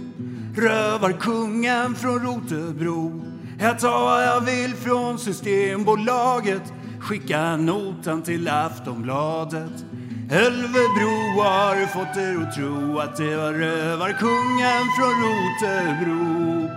Rövarkungen 0.57 1.95
från 1.95 2.19
Rotebro. 2.19 3.23
Jag 3.59 3.79
tar 3.79 4.01
vad 4.01 4.25
jag 4.25 4.41
vill 4.41 4.75
från 4.75 5.19
Systembolaget. 5.19 6.63
Skicka 7.01 7.57
notan 7.57 8.23
till 8.23 8.49
Aftonbladet. 8.49 9.85
Ölvebro 10.33 11.43
har 11.43 11.87
fått 11.87 12.17
er 12.17 12.43
att 12.43 12.55
tro 12.55 12.99
att 12.99 13.17
det 13.17 13.37
var 13.37 13.53
rövarkungen 13.53 14.85
från 14.97 15.15
Rotebro. 15.23 16.69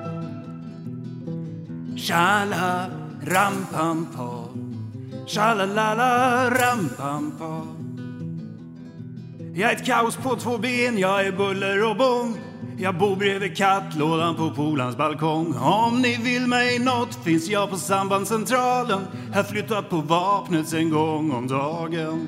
Tjala, 1.98 2.86
rampampa, 3.24 4.44
Tjalalala 5.26 6.50
rampampa. 6.50 7.38
pa. 7.38 7.68
Jag 9.56 9.72
är 9.72 9.76
ett 9.76 9.86
kaos 9.86 10.16
på 10.16 10.36
två 10.36 10.58
ben, 10.58 10.98
jag 10.98 11.26
är 11.26 11.32
buller 11.32 11.90
och 11.90 11.98
bång. 11.98 12.38
Jag 12.78 12.98
bor 12.98 13.16
bredvid 13.16 13.58
kattlådan 13.58 14.36
på 14.36 14.52
polans 14.52 14.98
balkong. 14.98 15.56
Om 15.58 16.02
ni 16.02 16.18
vill 16.18 16.48
mig 16.48 16.80
nåt 16.80 17.24
finns 17.24 17.50
jag 17.50 17.70
på 17.70 17.78
sambandscentralen 17.78 19.02
Här 19.34 19.44
flyttat 19.44 19.90
på 19.90 19.96
vapnet 19.96 20.74
en 20.74 20.90
gång 20.90 21.32
om 21.32 21.48
dagen. 21.48 22.28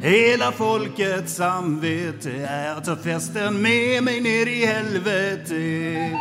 Hela 0.00 0.52
folkets 0.52 1.34
samvete 1.34 2.30
är 2.30 2.76
att 2.76 2.84
ta 2.84 2.96
festen 2.96 3.62
med 3.62 4.04
mig 4.04 4.20
ner 4.20 4.46
i 4.46 4.66
helvete. 4.66 6.18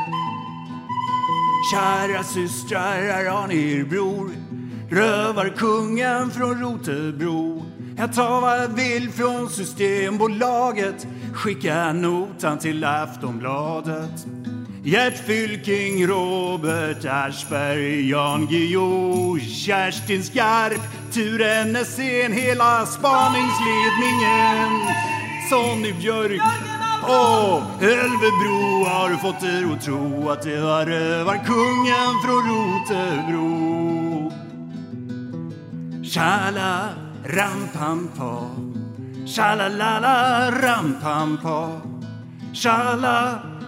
Kära 1.74 2.24
systrar, 2.24 3.02
här 3.02 3.30
har 3.30 3.48
ni 3.48 3.74
er 3.74 3.84
bror 3.84 4.30
Rövarkungen 4.90 6.32
från 6.32 6.62
Rotebro. 6.62 7.66
Jag 7.98 8.14
tar 8.14 8.42
vad 8.42 8.60
jag 8.60 8.68
vill 8.68 9.10
från 9.10 9.50
Systembolaget 9.50 11.08
Skicka 11.34 11.94
notan 11.94 12.60
till 12.60 12.84
Aftonbladet. 12.84 14.26
Gert 14.88 15.18
Fylking, 15.18 16.08
Robert 16.08 17.04
Aschberg, 17.04 18.08
Jan 18.08 18.48
Guillou, 18.48 19.38
Kerstin 19.38 20.24
Skarp, 20.24 20.80
Ture 21.12 21.66
Nässén, 21.66 22.32
hela 22.32 22.86
spaningsledningen 22.86 24.88
Sonny 25.50 25.94
Björk 25.94 26.42
och 27.04 27.84
Ölvebro. 27.84 28.86
Har 28.86 29.18
fått 29.18 29.44
er 29.44 29.74
att 29.74 29.82
tro 29.82 30.30
att 30.30 30.42
det 30.42 30.62
var 30.62 30.86
rövarkungen 30.86 32.22
från 32.24 32.50
Rotebro? 32.50 34.32
Tjala 36.04 36.90
ram 37.26 37.68
pam 37.74 38.08
pa. 38.18 38.50
Shalalala 42.54 43.57